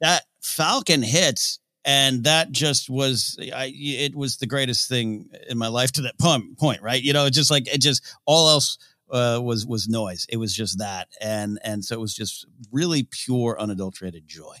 That 0.00 0.22
Falcon 0.42 1.02
hits, 1.02 1.58
and 1.84 2.24
that 2.24 2.52
just 2.52 2.90
was. 2.90 3.38
I 3.54 3.72
it 3.74 4.14
was 4.14 4.36
the 4.36 4.46
greatest 4.46 4.88
thing 4.88 5.30
in 5.48 5.58
my 5.58 5.68
life 5.68 5.92
to 5.92 6.02
that 6.02 6.18
point. 6.18 6.58
Point 6.58 6.82
right. 6.82 7.02
You 7.02 7.12
know, 7.12 7.28
just 7.30 7.50
like 7.50 7.72
it 7.72 7.80
just 7.80 8.04
all 8.26 8.48
else. 8.48 8.78
Uh, 9.10 9.40
was 9.42 9.64
was 9.64 9.88
noise. 9.88 10.26
It 10.28 10.36
was 10.36 10.54
just 10.54 10.80
that, 10.80 11.08
and 11.18 11.58
and 11.64 11.82
so 11.82 11.94
it 11.94 12.00
was 12.00 12.14
just 12.14 12.44
really 12.70 13.08
pure, 13.10 13.58
unadulterated 13.58 14.28
joy. 14.28 14.56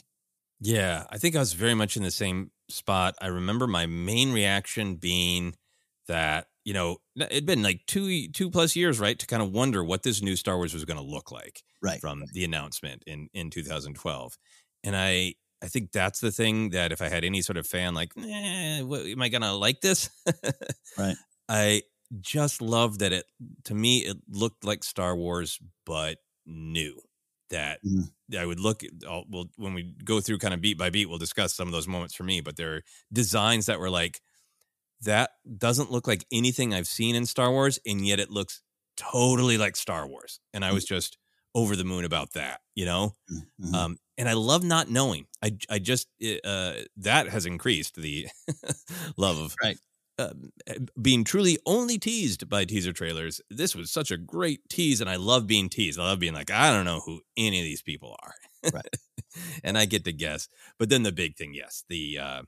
Yeah, 0.60 1.04
I 1.10 1.18
think 1.18 1.36
I 1.36 1.40
was 1.40 1.52
very 1.52 1.74
much 1.74 1.96
in 1.96 2.02
the 2.02 2.10
same 2.10 2.50
spot. 2.68 3.14
I 3.20 3.28
remember 3.28 3.66
my 3.66 3.86
main 3.86 4.32
reaction 4.32 4.96
being 4.96 5.54
that 6.08 6.46
you 6.64 6.72
know 6.72 6.98
it'd 7.16 7.46
been 7.46 7.62
like 7.62 7.82
two 7.86 8.28
two 8.28 8.50
plus 8.50 8.74
years, 8.74 8.98
right, 8.98 9.18
to 9.18 9.26
kind 9.26 9.42
of 9.42 9.52
wonder 9.52 9.84
what 9.84 10.02
this 10.02 10.20
new 10.20 10.34
Star 10.34 10.56
Wars 10.56 10.74
was 10.74 10.84
going 10.84 10.96
to 10.98 11.04
look 11.04 11.30
like, 11.30 11.62
right, 11.82 12.00
from 12.00 12.24
the 12.32 12.44
announcement 12.44 13.04
in 13.06 13.28
in 13.32 13.50
2012, 13.50 14.36
and 14.82 14.96
I 14.96 15.34
I 15.62 15.66
think 15.66 15.92
that's 15.92 16.20
the 16.20 16.30
thing 16.30 16.70
that 16.70 16.92
if 16.92 17.02
I 17.02 17.08
had 17.08 17.24
any 17.24 17.42
sort 17.42 17.56
of 17.56 17.66
fan 17.66 17.94
like, 17.94 18.12
eh, 18.16 18.82
what, 18.82 19.06
am 19.06 19.22
I 19.22 19.28
going 19.28 19.42
to 19.42 19.52
like 19.52 19.80
this? 19.80 20.10
right. 20.96 21.16
I 21.48 21.82
just 22.20 22.62
love 22.62 23.00
that 23.00 23.12
it 23.12 23.26
to 23.64 23.74
me 23.74 23.98
it 23.98 24.16
looked 24.28 24.64
like 24.64 24.84
Star 24.84 25.16
Wars 25.16 25.58
but 25.84 26.18
new. 26.46 27.00
That 27.50 27.80
I 28.38 28.44
would 28.44 28.60
look 28.60 28.84
at 28.84 28.90
I'll, 29.08 29.24
well 29.30 29.46
when 29.56 29.72
we 29.72 29.94
go 30.04 30.20
through 30.20 30.38
kind 30.38 30.52
of 30.52 30.60
beat 30.60 30.76
by 30.76 30.90
beat, 30.90 31.08
we'll 31.08 31.16
discuss 31.16 31.54
some 31.54 31.66
of 31.66 31.72
those 31.72 31.88
moments 31.88 32.14
for 32.14 32.24
me. 32.24 32.42
But 32.42 32.56
there 32.56 32.74
are 32.74 32.82
designs 33.10 33.66
that 33.66 33.80
were 33.80 33.88
like 33.88 34.20
that 35.02 35.30
doesn't 35.56 35.90
look 35.90 36.06
like 36.06 36.26
anything 36.30 36.74
I've 36.74 36.86
seen 36.86 37.14
in 37.14 37.24
Star 37.24 37.50
Wars, 37.50 37.78
and 37.86 38.06
yet 38.06 38.20
it 38.20 38.30
looks 38.30 38.60
totally 38.98 39.56
like 39.56 39.76
Star 39.76 40.06
Wars. 40.06 40.40
And 40.52 40.64
I 40.64 40.72
was 40.72 40.84
just 40.84 41.16
over 41.58 41.76
the 41.76 41.84
moon 41.84 42.04
about 42.04 42.32
that, 42.34 42.60
you 42.74 42.84
know. 42.84 43.14
Mm-hmm. 43.32 43.74
Um, 43.74 43.98
and 44.18 44.28
I 44.28 44.34
love 44.34 44.64
not 44.64 44.90
knowing. 44.90 45.26
I 45.42 45.52
I 45.70 45.78
just 45.78 46.08
uh, 46.44 46.74
that 46.98 47.28
has 47.28 47.46
increased 47.46 47.96
the 47.96 48.28
love 49.16 49.38
of 49.38 49.54
right. 49.62 49.78
Uh, 50.18 50.34
being 51.00 51.22
truly 51.22 51.58
only 51.64 51.96
teased 51.98 52.48
by 52.48 52.64
teaser 52.64 52.92
trailers. 52.92 53.40
This 53.50 53.76
was 53.76 53.90
such 53.92 54.10
a 54.10 54.16
great 54.16 54.60
tease, 54.68 55.00
and 55.00 55.08
I 55.08 55.16
love 55.16 55.46
being 55.46 55.68
teased. 55.68 55.98
I 56.00 56.04
love 56.04 56.18
being 56.18 56.34
like, 56.34 56.50
I 56.50 56.72
don't 56.72 56.84
know 56.84 57.00
who 57.06 57.20
any 57.36 57.60
of 57.60 57.64
these 57.64 57.82
people 57.82 58.16
are, 58.22 58.34
right? 58.74 58.96
and 59.64 59.78
I 59.78 59.84
get 59.86 60.04
to 60.04 60.12
guess. 60.12 60.48
But 60.78 60.88
then 60.88 61.04
the 61.04 61.12
big 61.12 61.36
thing, 61.36 61.54
yes, 61.54 61.84
the 61.88 62.18
uh, 62.18 62.42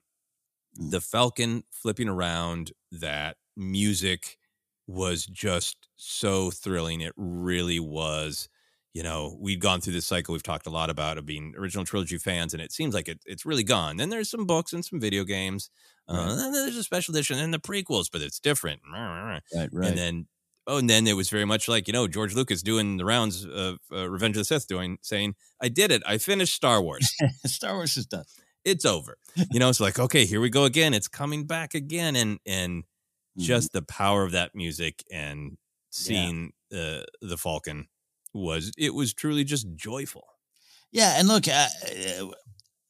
Mm. 0.78 0.90
the 0.90 1.00
Falcon 1.00 1.64
flipping 1.70 2.08
around. 2.08 2.72
That 2.92 3.36
music 3.56 4.38
was 4.86 5.26
just 5.26 5.88
so 5.96 6.50
thrilling. 6.50 7.00
It 7.00 7.12
really 7.16 7.80
was. 7.80 8.48
You 8.92 9.04
know, 9.04 9.36
we'd 9.40 9.60
gone 9.60 9.80
through 9.80 9.92
this 9.92 10.06
cycle 10.06 10.32
we've 10.32 10.42
talked 10.42 10.66
a 10.66 10.70
lot 10.70 10.90
about 10.90 11.16
of 11.16 11.24
being 11.24 11.54
original 11.56 11.84
trilogy 11.84 12.18
fans, 12.18 12.52
and 12.52 12.60
it 12.62 12.72
seems 12.72 12.92
like 12.94 13.08
it, 13.08 13.20
it's 13.24 13.46
really 13.46 13.62
gone. 13.62 13.96
Then 13.98 14.10
there's 14.10 14.28
some 14.28 14.46
books 14.46 14.72
and 14.72 14.84
some 14.84 14.98
video 15.00 15.22
games. 15.24 15.70
Uh, 16.08 16.14
Right. 16.16 16.36
then 16.36 16.52
there's 16.52 16.76
a 16.76 16.82
special 16.82 17.14
edition 17.14 17.38
and 17.38 17.54
the 17.54 17.60
prequels, 17.60 18.06
but 18.10 18.20
it's 18.20 18.40
different. 18.40 18.80
Right, 19.54 19.68
right. 19.72 19.88
And 19.88 19.96
then, 19.98 20.26
oh, 20.66 20.78
and 20.78 20.90
then 20.90 21.06
it 21.06 21.12
was 21.14 21.30
very 21.30 21.44
much 21.44 21.68
like 21.68 21.86
you 21.86 21.92
know 21.92 22.08
George 22.08 22.34
Lucas 22.34 22.62
doing 22.62 22.96
the 22.96 23.04
rounds 23.04 23.44
of 23.44 23.78
uh, 23.92 24.10
Revenge 24.10 24.36
of 24.36 24.40
the 24.40 24.44
Sith, 24.44 24.66
doing 24.66 24.98
saying, 25.02 25.36
"I 25.62 25.68
did 25.68 25.92
it. 25.92 26.02
I 26.04 26.18
finished 26.18 26.54
Star 26.54 26.82
Wars. 26.82 27.08
Star 27.46 27.74
Wars 27.76 27.96
is 27.96 28.06
done. 28.06 28.24
It's 28.64 28.84
over." 28.84 29.18
You 29.52 29.60
know, 29.60 29.68
it's 29.68 29.78
like 29.80 30.00
okay, 30.00 30.24
here 30.26 30.40
we 30.40 30.50
go 30.50 30.64
again. 30.64 30.94
It's 30.94 31.06
coming 31.08 31.46
back 31.46 31.74
again, 31.74 32.16
and 32.16 32.38
and 32.44 32.82
Mm-hmm. 33.38 33.46
just 33.46 33.72
the 33.72 33.82
power 33.82 34.24
of 34.24 34.32
that 34.32 34.56
music 34.56 35.04
and 35.12 35.56
seeing 35.90 36.50
uh, 36.72 37.02
the 37.22 37.36
Falcon 37.38 37.86
was 38.32 38.72
it 38.78 38.94
was 38.94 39.12
truly 39.12 39.44
just 39.44 39.66
joyful. 39.76 40.26
Yeah, 40.92 41.14
and 41.18 41.28
look, 41.28 41.46
uh, 41.48 41.68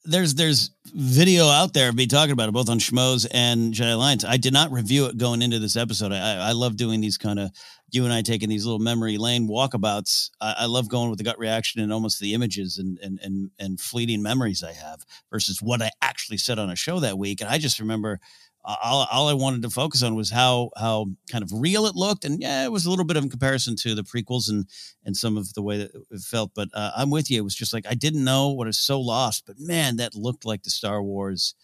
there's 0.03 0.33
there's 0.33 0.71
video 0.93 1.45
out 1.47 1.73
there 1.73 1.89
of 1.89 1.95
me 1.95 2.07
talking 2.07 2.31
about 2.31 2.49
it 2.49 2.53
both 2.53 2.69
on 2.69 2.79
Schmoes 2.79 3.27
and 3.31 3.73
Jedi 3.73 3.93
Alliance. 3.93 4.25
I 4.25 4.37
did 4.37 4.53
not 4.53 4.71
review 4.71 5.05
it 5.05 5.17
going 5.17 5.41
into 5.41 5.59
this 5.59 5.75
episode. 5.75 6.11
I, 6.11 6.49
I 6.49 6.51
love 6.53 6.75
doing 6.75 7.01
these 7.01 7.17
kind 7.17 7.39
of 7.39 7.51
you 7.91 8.05
and 8.05 8.13
I 8.13 8.21
taking 8.21 8.49
these 8.49 8.65
little 8.65 8.79
memory 8.79 9.17
lane 9.17 9.47
walkabouts. 9.47 10.31
I, 10.39 10.55
I 10.59 10.65
love 10.65 10.89
going 10.89 11.09
with 11.09 11.19
the 11.19 11.23
gut 11.23 11.37
reaction 11.37 11.81
and 11.81 11.93
almost 11.93 12.19
the 12.19 12.33
images 12.33 12.77
and 12.77 12.97
and 12.99 13.19
and 13.21 13.51
and 13.59 13.79
fleeting 13.79 14.23
memories 14.23 14.63
I 14.63 14.73
have 14.73 15.05
versus 15.29 15.61
what 15.61 15.81
I 15.81 15.91
actually 16.01 16.37
said 16.37 16.57
on 16.57 16.71
a 16.71 16.75
show 16.75 16.99
that 16.99 17.17
week. 17.17 17.41
And 17.41 17.49
I 17.49 17.59
just 17.59 17.79
remember 17.79 18.19
all, 18.63 19.07
all 19.11 19.27
I 19.27 19.33
wanted 19.33 19.61
to 19.63 19.69
focus 19.69 20.03
on 20.03 20.15
was 20.15 20.29
how 20.29 20.69
how 20.77 21.07
kind 21.31 21.43
of 21.43 21.51
real 21.53 21.85
it 21.85 21.95
looked, 21.95 22.25
and 22.25 22.39
yeah, 22.41 22.63
it 22.63 22.71
was 22.71 22.85
a 22.85 22.89
little 22.89 23.05
bit 23.05 23.17
of 23.17 23.25
a 23.25 23.29
comparison 23.29 23.75
to 23.77 23.95
the 23.95 24.03
prequels 24.03 24.49
and 24.49 24.67
and 25.03 25.17
some 25.17 25.37
of 25.37 25.53
the 25.53 25.61
way 25.61 25.77
that 25.79 25.91
it 26.11 26.21
felt. 26.21 26.51
But 26.53 26.69
uh, 26.73 26.91
I'm 26.95 27.09
with 27.09 27.31
you. 27.31 27.37
It 27.39 27.43
was 27.43 27.55
just 27.55 27.73
like 27.73 27.85
I 27.89 27.95
didn't 27.95 28.23
know 28.23 28.49
what 28.49 28.67
is 28.67 28.77
so 28.77 28.99
lost, 29.01 29.45
but 29.47 29.57
man, 29.59 29.97
that 29.97 30.15
looked 30.15 30.45
like 30.45 30.63
the 30.63 30.69
Star 30.69 31.01
Wars 31.01 31.55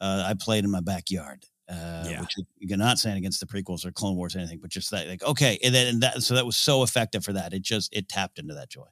uh, 0.00 0.24
I 0.26 0.34
played 0.34 0.64
in 0.64 0.70
my 0.70 0.80
backyard. 0.80 1.44
Uh, 1.70 2.04
Yeah. 2.10 2.20
which 2.20 2.32
you're 2.58 2.76
not 2.76 2.98
saying 2.98 3.16
against 3.16 3.38
the 3.40 3.46
prequels 3.46 3.86
or 3.86 3.92
Clone 3.92 4.16
Wars 4.16 4.34
or 4.34 4.40
anything, 4.40 4.58
but 4.60 4.68
just 4.68 4.90
that 4.90 5.06
like 5.06 5.22
okay, 5.22 5.58
and 5.62 5.72
then 5.74 5.86
and 5.86 6.02
that 6.02 6.22
so 6.22 6.34
that 6.34 6.44
was 6.44 6.56
so 6.56 6.82
effective 6.82 7.24
for 7.24 7.32
that. 7.34 7.52
It 7.54 7.62
just 7.62 7.94
it 7.94 8.08
tapped 8.08 8.38
into 8.38 8.54
that 8.54 8.68
joy. 8.68 8.86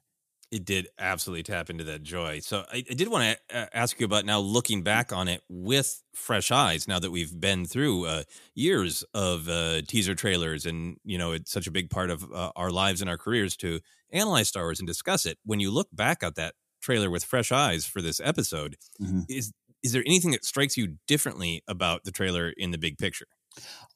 It 0.51 0.65
did 0.65 0.89
absolutely 0.99 1.43
tap 1.43 1.69
into 1.69 1.85
that 1.85 2.03
joy. 2.03 2.39
So 2.41 2.65
I, 2.69 2.77
I 2.89 2.93
did 2.93 3.07
want 3.07 3.37
to 3.49 3.57
uh, 3.57 3.67
ask 3.73 3.97
you 4.01 4.05
about 4.05 4.25
now 4.25 4.39
looking 4.39 4.83
back 4.83 5.13
on 5.13 5.29
it 5.29 5.41
with 5.47 6.03
fresh 6.13 6.51
eyes. 6.51 6.89
Now 6.89 6.99
that 6.99 7.09
we've 7.09 7.39
been 7.39 7.63
through 7.63 8.05
uh, 8.05 8.23
years 8.53 9.05
of 9.13 9.47
uh, 9.47 9.81
teaser 9.83 10.13
trailers, 10.13 10.65
and 10.65 10.97
you 11.05 11.17
know 11.17 11.31
it's 11.31 11.51
such 11.51 11.67
a 11.67 11.71
big 11.71 11.89
part 11.89 12.09
of 12.09 12.29
uh, 12.33 12.51
our 12.57 12.69
lives 12.69 12.99
and 12.99 13.09
our 13.09 13.17
careers 13.17 13.55
to 13.57 13.79
analyze 14.11 14.49
Star 14.49 14.63
Wars 14.63 14.79
and 14.81 14.87
discuss 14.87 15.25
it. 15.25 15.37
When 15.45 15.61
you 15.61 15.71
look 15.71 15.87
back 15.93 16.21
at 16.21 16.35
that 16.35 16.55
trailer 16.81 17.09
with 17.09 17.23
fresh 17.23 17.53
eyes 17.53 17.85
for 17.85 18.01
this 18.01 18.19
episode, 18.19 18.75
Mhm. 18.99 19.27
is 19.29 19.53
is 19.83 19.93
there 19.93 20.03
anything 20.05 20.31
that 20.31 20.43
strikes 20.45 20.75
you 20.75 20.97
differently 21.07 21.63
about 21.67 22.03
the 22.03 22.11
trailer 22.11 22.49
in 22.49 22.71
the 22.71 22.77
big 22.77 22.97
picture? 22.97 23.27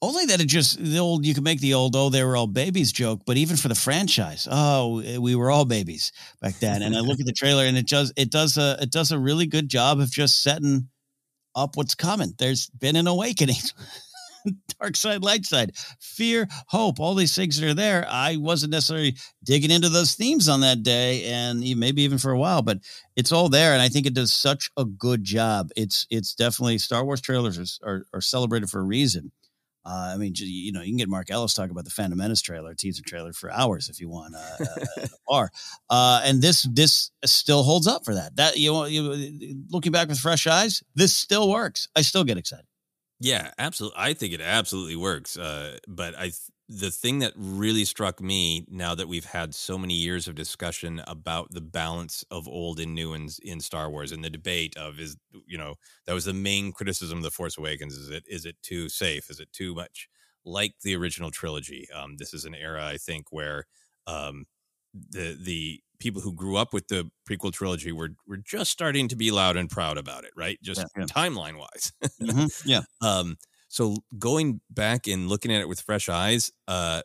Only 0.02 0.26
that 0.26 0.42
it 0.42 0.46
just 0.46 0.78
the 0.78 0.98
old 0.98 1.24
you 1.24 1.32
can 1.32 1.42
make 1.42 1.60
the 1.60 1.72
old 1.72 1.96
oh 1.96 2.10
they 2.10 2.22
were 2.22 2.36
all 2.36 2.46
babies 2.46 2.92
joke, 2.92 3.22
but 3.26 3.38
even 3.38 3.56
for 3.56 3.68
the 3.68 3.74
franchise, 3.74 4.46
oh 4.50 5.00
eh, 5.00 5.16
we 5.16 5.34
were 5.34 5.50
all 5.50 5.64
babies 5.64 6.12
back 6.40 6.58
then. 6.58 6.82
And 6.82 6.94
I 6.94 7.00
look 7.00 7.18
at 7.18 7.26
the 7.26 7.32
trailer 7.32 7.64
and 7.64 7.78
it 7.78 7.88
does 7.88 8.12
it 8.16 8.30
does 8.30 8.58
a 8.58 8.76
it 8.80 8.90
does 8.90 9.10
a 9.10 9.18
really 9.18 9.46
good 9.46 9.68
job 9.70 9.98
of 9.98 10.10
just 10.10 10.42
setting 10.42 10.88
up 11.54 11.76
what's 11.76 11.94
coming. 11.94 12.34
There's 12.38 12.68
been 12.68 12.96
an 12.96 13.06
awakening. 13.06 13.56
Dark 14.78 14.94
side, 14.94 15.24
light 15.24 15.44
side, 15.44 15.72
fear, 15.98 16.46
hope, 16.68 17.00
all 17.00 17.14
these 17.14 17.34
things 17.34 17.58
that 17.58 17.68
are 17.68 17.74
there. 17.74 18.06
I 18.08 18.36
wasn't 18.36 18.72
necessarily 18.72 19.16
digging 19.42 19.72
into 19.72 19.88
those 19.88 20.14
themes 20.14 20.48
on 20.48 20.60
that 20.60 20.84
day, 20.84 21.24
and 21.24 21.60
maybe 21.76 22.02
even 22.02 22.18
for 22.18 22.30
a 22.30 22.38
while, 22.38 22.62
but 22.62 22.78
it's 23.16 23.32
all 23.32 23.48
there, 23.48 23.72
and 23.72 23.82
I 23.82 23.88
think 23.88 24.06
it 24.06 24.14
does 24.14 24.32
such 24.32 24.70
a 24.76 24.84
good 24.84 25.24
job. 25.24 25.70
It's 25.74 26.06
it's 26.10 26.32
definitely 26.32 26.78
Star 26.78 27.04
Wars 27.04 27.20
trailers 27.20 27.80
are 27.82 27.90
are, 27.90 28.06
are 28.12 28.20
celebrated 28.20 28.70
for 28.70 28.78
a 28.78 28.84
reason. 28.84 29.32
Uh, 29.86 30.10
I 30.12 30.16
mean, 30.16 30.32
you 30.36 30.72
know, 30.72 30.80
you 30.80 30.88
can 30.88 30.96
get 30.96 31.08
Mark 31.08 31.30
Ellis 31.30 31.54
talk 31.54 31.70
about 31.70 31.84
the 31.84 31.90
Phantom 31.90 32.18
Menace 32.18 32.42
trailer, 32.42 32.74
teaser 32.74 33.04
trailer 33.06 33.32
for 33.32 33.52
hours 33.52 33.88
if 33.88 34.00
you 34.00 34.08
want, 34.08 34.34
uh, 34.34 34.64
uh, 34.64 34.84
a 35.04 35.08
bar. 35.28 35.50
Uh, 35.88 36.22
and 36.24 36.42
this 36.42 36.62
this 36.72 37.12
still 37.24 37.62
holds 37.62 37.86
up 37.86 38.04
for 38.04 38.14
that. 38.14 38.34
That 38.34 38.56
you 38.56 38.72
know, 38.72 38.84
you 38.84 39.64
looking 39.70 39.92
back 39.92 40.08
with 40.08 40.18
fresh 40.18 40.46
eyes, 40.48 40.82
this 40.96 41.14
still 41.14 41.48
works. 41.48 41.88
I 41.94 42.02
still 42.02 42.24
get 42.24 42.36
excited. 42.36 42.66
Yeah, 43.20 43.52
absolutely. 43.58 43.98
I 43.98 44.14
think 44.14 44.34
it 44.34 44.40
absolutely 44.40 44.96
works. 44.96 45.38
Uh, 45.38 45.78
but 45.86 46.14
I, 46.18 46.32
the 46.68 46.90
thing 46.90 47.20
that 47.20 47.32
really 47.36 47.84
struck 47.84 48.20
me 48.20 48.64
now 48.68 48.94
that 48.94 49.06
we've 49.06 49.24
had 49.24 49.54
so 49.54 49.78
many 49.78 49.94
years 49.94 50.26
of 50.26 50.34
discussion 50.34 51.00
about 51.06 51.52
the 51.52 51.60
balance 51.60 52.24
of 52.30 52.48
old 52.48 52.80
and 52.80 52.94
new 52.94 53.14
in, 53.14 53.28
in 53.42 53.60
Star 53.60 53.88
Wars 53.88 54.10
and 54.10 54.24
the 54.24 54.30
debate 54.30 54.76
of 54.76 54.98
is, 54.98 55.16
you 55.46 55.56
know, 55.56 55.76
that 56.06 56.12
was 56.14 56.24
the 56.24 56.34
main 56.34 56.72
criticism 56.72 57.18
of 57.18 57.24
the 57.24 57.30
Force 57.30 57.56
Awakens. 57.56 57.94
Is 57.94 58.10
it 58.10 58.24
is 58.26 58.44
it 58.44 58.56
too 58.62 58.88
safe? 58.88 59.30
Is 59.30 59.38
it 59.38 59.52
too 59.52 59.74
much 59.74 60.08
like 60.44 60.74
the 60.82 60.96
original 60.96 61.30
trilogy? 61.30 61.88
Um, 61.94 62.16
this 62.16 62.34
is 62.34 62.44
an 62.44 62.54
era 62.54 62.84
I 62.84 62.96
think 62.96 63.30
where 63.30 63.66
um, 64.08 64.46
the 64.92 65.38
the 65.40 65.80
people 65.98 66.20
who 66.20 66.34
grew 66.34 66.56
up 66.56 66.72
with 66.72 66.88
the 66.88 67.10
prequel 67.28 67.52
trilogy 67.52 67.92
were 67.92 68.10
were 68.26 68.38
just 68.38 68.70
starting 68.72 69.08
to 69.08 69.16
be 69.16 69.30
loud 69.30 69.56
and 69.56 69.70
proud 69.70 69.98
about 69.98 70.24
it, 70.24 70.32
right? 70.36 70.58
Just 70.62 70.84
Yeah, 70.84 70.86
yeah. 70.96 71.06
timeline 71.08 71.58
wise. 71.58 71.92
Mhm, 72.22 72.50
Yeah. 72.62 72.82
Um, 73.00 73.36
so 73.68 73.96
going 74.18 74.60
back 74.70 75.06
and 75.06 75.28
looking 75.28 75.52
at 75.52 75.60
it 75.60 75.68
with 75.68 75.80
fresh 75.80 76.08
eyes, 76.08 76.52
uh, 76.68 77.02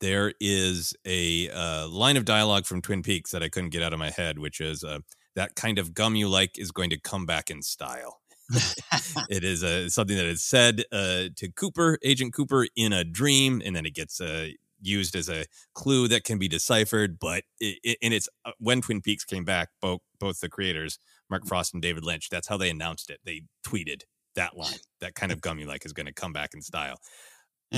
there 0.00 0.32
is 0.40 0.94
a 1.06 1.50
uh, 1.50 1.88
line 1.88 2.16
of 2.16 2.24
dialogue 2.24 2.66
from 2.66 2.80
Twin 2.80 3.02
Peaks 3.02 3.30
that 3.30 3.42
I 3.42 3.48
couldn't 3.48 3.70
get 3.70 3.82
out 3.82 3.92
of 3.92 3.98
my 3.98 4.10
head, 4.10 4.38
which 4.38 4.60
is 4.60 4.82
uh, 4.82 5.00
that 5.36 5.54
kind 5.54 5.78
of 5.78 5.94
gum 5.94 6.16
you 6.16 6.28
like 6.28 6.58
is 6.58 6.70
going 6.70 6.90
to 6.90 6.98
come 6.98 7.26
back 7.26 7.50
in 7.50 7.62
style. 7.62 8.20
it 9.28 9.44
is 9.44 9.62
uh, 9.62 9.88
something 9.88 10.16
that 10.16 10.26
is 10.26 10.42
said 10.42 10.82
uh, 10.90 11.24
to 11.36 11.50
Cooper, 11.54 11.98
Agent 12.02 12.32
Cooper, 12.32 12.66
in 12.74 12.92
a 12.92 13.04
dream, 13.04 13.62
and 13.64 13.76
then 13.76 13.86
it 13.86 13.94
gets 13.94 14.20
uh, 14.20 14.48
used 14.80 15.14
as 15.14 15.28
a 15.28 15.44
clue 15.74 16.08
that 16.08 16.24
can 16.24 16.38
be 16.38 16.48
deciphered. 16.48 17.18
But 17.20 17.44
it, 17.60 17.78
it, 17.84 17.98
and 18.02 18.12
it's 18.12 18.28
uh, 18.44 18.52
when 18.58 18.80
Twin 18.80 19.02
Peaks 19.02 19.24
came 19.24 19.44
back, 19.44 19.68
both 19.80 20.00
both 20.18 20.40
the 20.40 20.48
creators, 20.48 20.98
Mark 21.28 21.46
Frost 21.46 21.74
and 21.74 21.82
David 21.82 22.04
Lynch, 22.04 22.28
that's 22.28 22.48
how 22.48 22.56
they 22.56 22.70
announced 22.70 23.08
it. 23.08 23.20
They 23.24 23.42
tweeted 23.64 24.02
that 24.34 24.56
line, 24.56 24.78
that 25.00 25.14
kind 25.14 25.32
of 25.32 25.40
gummy 25.40 25.64
like 25.64 25.84
is 25.86 25.92
going 25.92 26.06
to 26.06 26.12
come 26.12 26.32
back 26.32 26.54
in 26.54 26.62
style. 26.62 26.98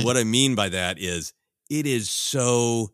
what 0.02 0.16
I 0.16 0.24
mean 0.24 0.54
by 0.54 0.68
that 0.70 0.98
is 0.98 1.34
it 1.70 1.86
is 1.86 2.10
so 2.10 2.90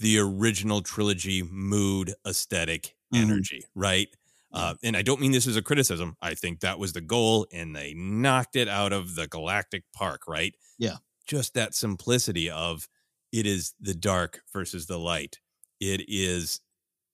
the 0.00 0.18
original 0.18 0.82
trilogy 0.82 1.42
mood, 1.42 2.14
aesthetic, 2.26 2.96
Mhm. 3.12 3.22
energy, 3.22 3.64
right? 3.74 4.08
Uh, 4.52 4.74
and 4.82 4.96
I 4.96 5.02
don't 5.02 5.20
mean 5.20 5.32
this 5.32 5.46
as 5.46 5.56
a 5.56 5.62
criticism. 5.62 6.16
I 6.22 6.34
think 6.34 6.60
that 6.60 6.78
was 6.78 6.92
the 6.94 7.00
goal, 7.00 7.46
and 7.52 7.74
they 7.76 7.94
knocked 7.94 8.56
it 8.56 8.68
out 8.68 8.92
of 8.92 9.14
the 9.14 9.26
galactic 9.28 9.84
park, 9.92 10.26
right? 10.28 10.54
Yeah. 10.78 10.98
Just 11.26 11.54
that 11.54 11.74
simplicity 11.74 12.48
of 12.50 12.88
it 13.32 13.46
is 13.46 13.74
the 13.80 13.94
dark 13.94 14.42
versus 14.52 14.86
the 14.86 14.98
light. 14.98 15.38
It 15.80 16.04
is 16.08 16.60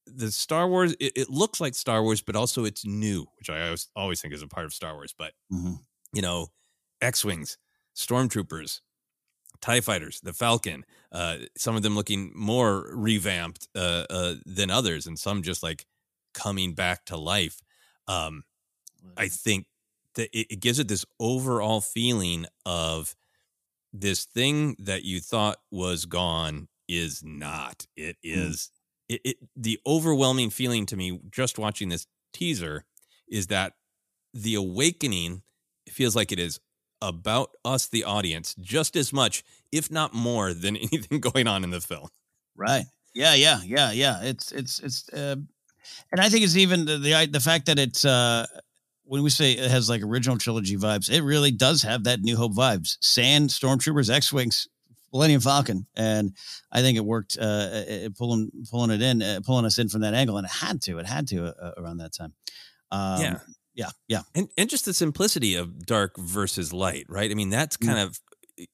the 0.07 0.31
Star 0.31 0.69
Wars. 0.69 0.93
It, 1.01 1.13
it 1.17 1.31
looks 1.31 1.61
like 1.61 1.75
Star 1.75 2.03
Wars, 2.03 2.23
but 2.23 2.37
also 2.37 2.65
it's 2.65 2.85
new, 2.85 3.27
which 3.39 3.51
I 3.51 3.65
always, 3.67 3.89
always 3.97 4.21
think 4.21 4.35
is 4.35 4.43
a 4.43 4.49
part 4.49 4.67
of 4.67 4.75
Star 4.75 4.95
Wars. 4.95 5.15
But 5.17 5.35
Mhm. 5.53 5.85
you 6.13 6.23
know, 6.23 6.49
X 7.01 7.25
Wings, 7.25 7.59
Stormtroopers, 7.97 8.81
TIE 9.61 9.81
Fighters, 9.81 10.21
the 10.21 10.33
Falcon, 10.33 10.85
uh, 11.13 11.39
some 11.57 11.77
of 11.77 11.83
them 11.83 11.95
looking 11.95 12.33
more 12.35 12.91
revamped 12.95 13.69
uh, 13.75 14.07
uh, 14.11 14.35
than 14.47 14.71
others, 14.71 15.07
and 15.07 15.19
some 15.19 15.43
just 15.43 15.63
like 15.63 15.87
coming 16.35 16.75
back 16.75 17.07
to 17.07 17.17
life. 17.17 17.61
Um, 18.09 18.45
I 19.17 19.29
think 19.29 19.67
that 20.15 20.31
it, 20.39 20.49
it 20.55 20.61
gives 20.61 20.79
it 20.79 20.89
this 20.89 21.05
overall 21.21 21.81
feeling 21.81 22.47
of 22.67 23.17
this 23.93 24.25
thing 24.25 24.77
that 24.79 25.05
you 25.05 25.21
thought 25.21 25.59
was 25.71 26.07
gone 26.07 26.69
is 26.89 27.23
not. 27.25 27.87
It 27.97 28.17
is 28.23 28.71
it, 29.09 29.21
it 29.25 29.37
the 29.57 29.79
overwhelming 29.87 30.51
feeling 30.51 30.87
to 30.87 30.97
me 30.97 31.21
just 31.31 31.59
watching 31.59 31.89
this 31.89 32.07
teaser 32.33 32.85
is 33.29 33.49
that 33.49 33.75
the 34.33 34.55
awakening 34.55 35.43
feels 35.89 36.17
like 36.17 36.33
it 36.33 36.39
is 36.39 36.61
about 37.03 37.51
us 37.65 37.87
the 37.87 38.05
audience 38.05 38.55
just 38.61 38.97
as 38.97 39.13
much 39.13 39.45
if 39.71 39.91
not 39.91 40.15
more 40.15 40.55
than 40.55 40.77
anything 40.77 41.21
going 41.21 41.47
on 41.47 41.65
in 41.65 41.71
the 41.71 41.81
film 41.81 42.09
Right. 42.57 42.85
Yeah. 43.15 43.35
Yeah. 43.35 43.61
Yeah. 43.65 43.93
Yeah. 43.93 44.23
It's 44.23 44.53
it's 44.53 44.81
it's, 44.81 45.09
uh, 45.13 45.37
and 46.13 46.21
I 46.21 46.29
think 46.29 46.45
it's 46.45 46.57
even 46.57 46.85
the 46.85 46.99
the, 46.99 47.29
the 47.31 47.41
fact 47.41 47.67
that 47.67 47.79
it's 47.79 48.05
uh, 48.05 48.47
when 49.05 49.23
we 49.23 49.31
say 49.31 49.53
it 49.53 49.71
has 49.71 49.89
like 49.89 50.03
original 50.03 50.39
trilogy 50.39 50.77
vibes, 50.77 51.11
it 51.11 51.23
really 51.23 51.51
does 51.51 51.83
have 51.83 52.05
that 52.05 52.21
New 52.21 52.37
Hope 52.37 52.55
vibes. 52.55 52.97
Sand, 53.01 53.51
Stormtroopers, 53.51 54.11
X 54.11 54.33
wings, 54.33 54.69
Millennium 55.15 55.41
Falcon, 55.41 55.87
and 55.97 56.35
I 56.73 56.83
think 56.83 56.99
it 56.99 57.05
worked 57.05 57.39
uh, 57.41 57.45
uh, 57.45 57.85
uh, 58.07 58.09
pulling 58.19 58.51
pulling 58.71 58.91
it 58.91 59.01
in, 59.01 59.23
uh, 59.23 59.41
pulling 59.45 59.65
us 59.65 59.79
in 59.79 59.89
from 59.89 60.01
that 60.03 60.13
angle, 60.13 60.37
and 60.37 60.45
it 60.45 60.51
had 60.51 60.83
to, 60.83 60.99
it 60.99 61.07
had 61.07 61.29
to 61.29 61.47
uh, 61.47 61.73
around 61.79 61.99
that 61.99 62.13
time. 62.13 62.35
Um, 62.91 63.21
Yeah. 63.23 63.39
Yeah. 63.77 63.91
Yeah. 64.09 64.23
and 64.35 64.49
and 64.59 64.69
just 64.69 64.85
the 64.85 64.93
simplicity 64.95 65.55
of 65.55 65.87
dark 65.87 66.17
versus 66.19 66.73
light 66.73 67.07
right 67.09 67.31
i 67.31 67.35
mean 67.35 67.51
that's 67.51 67.77
Mm. 67.77 67.87
kind 67.87 67.99
of 67.99 68.21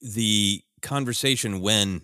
the 0.03 0.63
conversation 0.83 1.61
when 1.61 2.03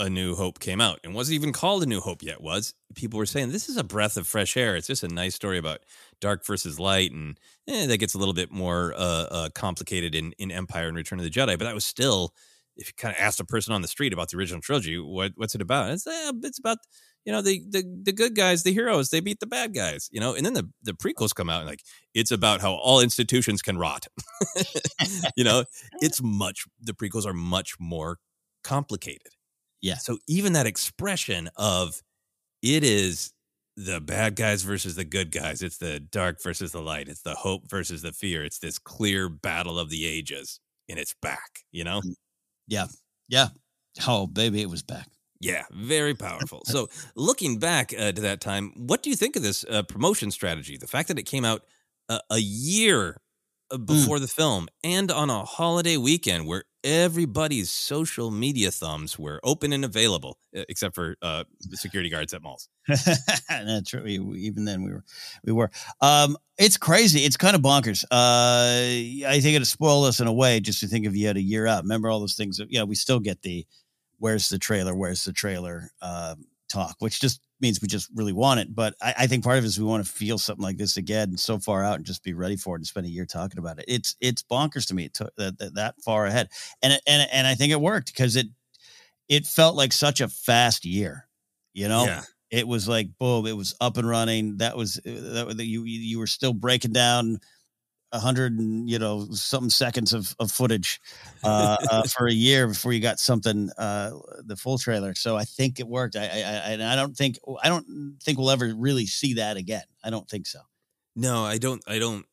a 0.00 0.10
new 0.10 0.34
hope 0.34 0.58
came 0.58 0.80
out 0.80 0.98
and 1.04 1.14
wasn't 1.14 1.34
even 1.36 1.52
called 1.52 1.84
a 1.84 1.86
new 1.86 2.00
hope 2.00 2.22
yet 2.22 2.40
was 2.42 2.74
people 2.96 3.18
were 3.18 3.26
saying 3.26 3.52
this 3.52 3.68
is 3.68 3.76
a 3.76 3.84
breath 3.84 4.16
of 4.16 4.26
fresh 4.26 4.56
air 4.56 4.74
it's 4.74 4.88
just 4.88 5.04
a 5.04 5.08
nice 5.08 5.34
story 5.36 5.58
about 5.58 5.78
dark 6.20 6.44
versus 6.44 6.80
light 6.80 7.12
and 7.12 7.38
eh, 7.68 7.86
that 7.86 7.98
gets 7.98 8.14
a 8.14 8.18
little 8.18 8.34
bit 8.34 8.50
more 8.50 8.92
uh, 8.96 9.26
uh, 9.30 9.48
complicated 9.54 10.12
in, 10.16 10.32
in 10.38 10.50
empire 10.50 10.88
and 10.88 10.96
return 10.96 11.20
of 11.20 11.24
the 11.24 11.30
jedi 11.30 11.56
but 11.56 11.60
that 11.64 11.74
was 11.74 11.84
still 11.84 12.34
if 12.76 12.88
you 12.88 12.92
kind 12.96 13.14
of 13.14 13.20
asked 13.20 13.40
a 13.40 13.44
person 13.44 13.74
on 13.74 13.82
the 13.82 13.88
street 13.88 14.12
about 14.12 14.30
the 14.30 14.36
original 14.36 14.60
trilogy 14.60 14.98
what 14.98 15.32
what's 15.36 15.54
it 15.54 15.60
about? 15.60 15.90
It's, 15.90 16.06
eh, 16.06 16.32
it's 16.42 16.58
about 16.58 16.78
you 17.24 17.32
know 17.32 17.42
the, 17.42 17.62
the 17.70 17.84
the 18.02 18.12
good 18.12 18.34
guys 18.34 18.62
the 18.62 18.72
heroes 18.72 19.10
they 19.10 19.20
beat 19.20 19.40
the 19.40 19.46
bad 19.46 19.74
guys 19.74 20.08
you 20.12 20.20
know? 20.20 20.34
And 20.34 20.44
then 20.44 20.54
the 20.54 20.68
the 20.82 20.92
prequels 20.92 21.34
come 21.34 21.48
out 21.50 21.60
and 21.60 21.68
like 21.68 21.82
it's 22.14 22.30
about 22.30 22.60
how 22.60 22.74
all 22.74 23.00
institutions 23.00 23.62
can 23.62 23.78
rot 23.78 24.06
you 25.36 25.44
know? 25.44 25.64
It's 26.00 26.20
much 26.22 26.64
the 26.80 26.94
prequels 26.94 27.26
are 27.26 27.34
much 27.34 27.74
more 27.78 28.18
complicated. 28.64 29.32
Yeah. 29.80 29.96
so 29.96 30.18
even 30.28 30.52
that 30.52 30.66
expression 30.66 31.50
of 31.56 32.02
it 32.62 32.84
is 32.84 33.32
the 33.76 34.00
bad 34.00 34.36
guys 34.36 34.62
versus 34.62 34.94
the 34.96 35.04
good 35.04 35.32
guys 35.32 35.62
it's 35.62 35.78
the 35.78 35.98
dark 35.98 36.42
versus 36.42 36.72
the 36.72 36.80
light 36.82 37.08
it's 37.08 37.22
the 37.22 37.34
hope 37.34 37.68
versus 37.70 38.02
the 38.02 38.12
fear 38.12 38.44
it's 38.44 38.58
this 38.58 38.78
clear 38.78 39.28
battle 39.28 39.78
of 39.78 39.88
the 39.90 40.04
ages 40.06 40.60
and 40.88 40.98
it's 40.98 41.14
back 41.22 41.60
you 41.72 41.82
know 41.82 42.00
Yeah. 42.66 42.86
Yeah. 43.28 43.48
Oh, 44.06 44.26
baby, 44.26 44.62
it 44.62 44.70
was 44.70 44.82
back. 44.82 45.08
yeah, 45.40 45.64
very 45.72 46.14
powerful. 46.14 46.62
So, 46.66 46.88
looking 47.14 47.58
back 47.58 47.92
uh, 47.98 48.12
to 48.12 48.22
that 48.22 48.40
time, 48.40 48.72
what 48.76 49.02
do 49.02 49.10
you 49.10 49.16
think 49.16 49.36
of 49.36 49.42
this 49.42 49.64
uh, 49.68 49.82
promotion 49.82 50.30
strategy? 50.30 50.76
The 50.76 50.86
fact 50.86 51.08
that 51.08 51.18
it 51.18 51.24
came 51.24 51.44
out 51.44 51.64
uh, 52.08 52.20
a 52.30 52.38
year 52.38 53.20
uh, 53.72 53.78
before 53.78 54.18
the 54.18 54.28
film 54.28 54.68
and 54.84 55.10
on 55.10 55.30
a 55.30 55.44
holiday 55.44 55.96
weekend 55.96 56.46
where 56.46 56.64
everybody's 56.84 57.70
social 57.70 58.30
media 58.30 58.70
thumbs 58.70 59.18
were 59.18 59.40
open 59.42 59.72
and 59.72 59.84
available, 59.84 60.38
except 60.52 60.94
for 60.94 61.16
uh, 61.22 61.44
the 61.68 61.76
security 61.76 62.10
guards 62.10 62.34
at 62.34 62.42
malls. 62.42 62.68
That's 63.48 63.88
true. 63.88 64.02
We, 64.02 64.18
even 64.40 64.64
then, 64.64 64.82
we 64.82 64.92
were, 64.92 65.04
we 65.44 65.52
were. 65.52 65.70
Um, 66.00 66.36
it's 66.58 66.76
crazy. 66.76 67.20
It's 67.20 67.36
kind 67.36 67.56
of 67.56 67.62
bonkers. 67.62 68.04
Uh, 68.10 69.26
I 69.28 69.40
think 69.40 69.56
it'll 69.56 69.64
spoil 69.64 70.04
us 70.04 70.20
in 70.20 70.26
a 70.26 70.32
way 70.32 70.60
just 70.60 70.80
to 70.80 70.86
think 70.86 71.06
of 71.06 71.16
you 71.16 71.26
had 71.26 71.36
a 71.36 71.42
year 71.42 71.66
out. 71.66 71.84
Remember 71.84 72.10
all 72.10 72.20
those 72.20 72.34
things? 72.34 72.58
That, 72.58 72.70
yeah, 72.70 72.82
we 72.82 72.94
still 72.94 73.20
get 73.20 73.42
the 73.42 73.66
"Where's 74.18 74.48
the 74.48 74.58
trailer? 74.58 74.94
Where's 74.94 75.24
the 75.24 75.32
trailer?" 75.32 75.90
Uh, 76.00 76.34
talk, 76.68 76.96
which 76.98 77.20
just 77.20 77.40
means 77.62 77.80
we 77.80 77.88
just 77.88 78.10
really 78.14 78.32
want 78.32 78.60
it. 78.60 78.74
But 78.74 78.94
I, 79.00 79.14
I 79.20 79.26
think 79.26 79.44
part 79.44 79.56
of 79.58 79.64
it 79.64 79.68
is 79.68 79.78
we 79.78 79.86
want 79.86 80.04
to 80.04 80.12
feel 80.12 80.36
something 80.36 80.62
like 80.62 80.76
this 80.76 80.96
again 80.96 81.36
so 81.36 81.58
far 81.58 81.82
out 81.84 81.96
and 81.96 82.04
just 82.04 82.22
be 82.24 82.34
ready 82.34 82.56
for 82.56 82.74
it 82.76 82.80
and 82.80 82.86
spend 82.86 83.06
a 83.06 83.10
year 83.10 83.24
talking 83.24 83.58
about 83.58 83.78
it. 83.78 83.84
It's 83.88 84.16
it's 84.20 84.42
bonkers 84.42 84.86
to 84.88 84.94
me 84.94 85.08
that, 85.36 85.58
that 85.58 85.74
that 85.76 85.94
far 86.04 86.26
ahead, 86.26 86.48
and 86.82 87.00
and 87.06 87.28
and 87.32 87.46
I 87.46 87.54
think 87.54 87.72
it 87.72 87.80
worked 87.80 88.12
because 88.12 88.36
it 88.36 88.48
it 89.28 89.46
felt 89.46 89.76
like 89.76 89.92
such 89.92 90.20
a 90.20 90.28
fast 90.28 90.84
year. 90.84 91.26
You 91.72 91.88
know, 91.88 92.04
Yeah. 92.04 92.22
it 92.50 92.68
was 92.68 92.86
like 92.88 93.08
boom, 93.18 93.46
it 93.46 93.56
was 93.56 93.74
up 93.80 93.96
and 93.96 94.08
running. 94.08 94.58
That 94.58 94.76
was 94.76 94.98
uh, 94.98 95.54
that 95.54 95.64
you 95.64 95.84
you 95.84 96.18
were 96.18 96.26
still 96.26 96.52
breaking 96.52 96.92
down 96.92 97.38
a 98.12 98.20
hundred 98.20 98.58
and 98.58 98.88
you 98.90 98.98
know 98.98 99.26
something 99.32 99.70
seconds 99.70 100.12
of, 100.12 100.34
of 100.38 100.50
footage 100.52 101.00
uh, 101.44 101.76
uh, 101.90 102.02
for 102.16 102.26
a 102.28 102.32
year 102.32 102.66
before 102.68 102.92
you 102.92 103.00
got 103.00 103.18
something 103.18 103.70
uh, 103.78 104.10
the 104.44 104.56
full 104.56 104.78
trailer. 104.78 105.14
So 105.14 105.36
I 105.36 105.44
think 105.44 105.80
it 105.80 105.88
worked. 105.88 106.16
I, 106.16 106.26
I, 106.28 106.72
I 106.74 106.92
I 106.92 106.96
don't 106.96 107.16
think 107.16 107.38
I 107.62 107.68
don't 107.68 108.18
think 108.22 108.38
we'll 108.38 108.50
ever 108.50 108.74
really 108.76 109.06
see 109.06 109.34
that 109.34 109.56
again. 109.56 109.84
I 110.04 110.10
don't 110.10 110.28
think 110.28 110.46
so. 110.46 110.60
No, 111.14 111.44
I 111.44 111.58
don't. 111.58 111.82
I 111.86 111.98
don't. 111.98 112.26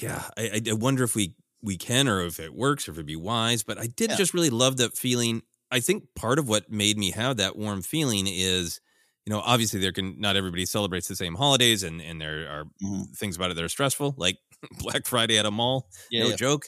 Yeah, 0.00 0.28
I, 0.36 0.60
I 0.68 0.72
wonder 0.72 1.04
if 1.04 1.14
we 1.14 1.34
we 1.62 1.76
can 1.76 2.08
or 2.08 2.20
if 2.20 2.38
it 2.38 2.54
works 2.54 2.86
or 2.88 2.92
if 2.92 2.96
it'd 2.96 3.06
be 3.06 3.16
wise. 3.16 3.62
But 3.62 3.78
I 3.78 3.86
did 3.86 4.10
Yeah. 4.10 4.16
just 4.16 4.34
really 4.34 4.50
love 4.50 4.76
that 4.78 4.96
feeling. 4.96 5.42
I 5.70 5.80
think 5.80 6.14
part 6.14 6.38
of 6.38 6.48
what 6.48 6.70
made 6.70 6.98
me 6.98 7.10
have 7.12 7.38
that 7.38 7.56
warm 7.56 7.82
feeling 7.82 8.26
is, 8.28 8.80
you 9.24 9.32
know, 9.32 9.40
obviously 9.40 9.80
there 9.80 9.92
can 9.92 10.20
not 10.20 10.36
everybody 10.36 10.66
celebrates 10.66 11.08
the 11.08 11.16
same 11.16 11.34
holidays, 11.34 11.82
and 11.82 12.00
and 12.00 12.20
there 12.20 12.48
are 12.48 12.64
Mhm. 12.82 13.16
things 13.16 13.36
about 13.36 13.50
it 13.50 13.54
that 13.54 13.64
are 13.64 13.68
stressful, 13.68 14.14
like 14.18 14.38
Black 14.78 15.06
Friday 15.06 15.38
at 15.38 15.46
a 15.46 15.50
mall. 15.50 15.88
Yeah, 16.10 16.24
no 16.24 16.28
yeah. 16.30 16.36
joke. 16.36 16.66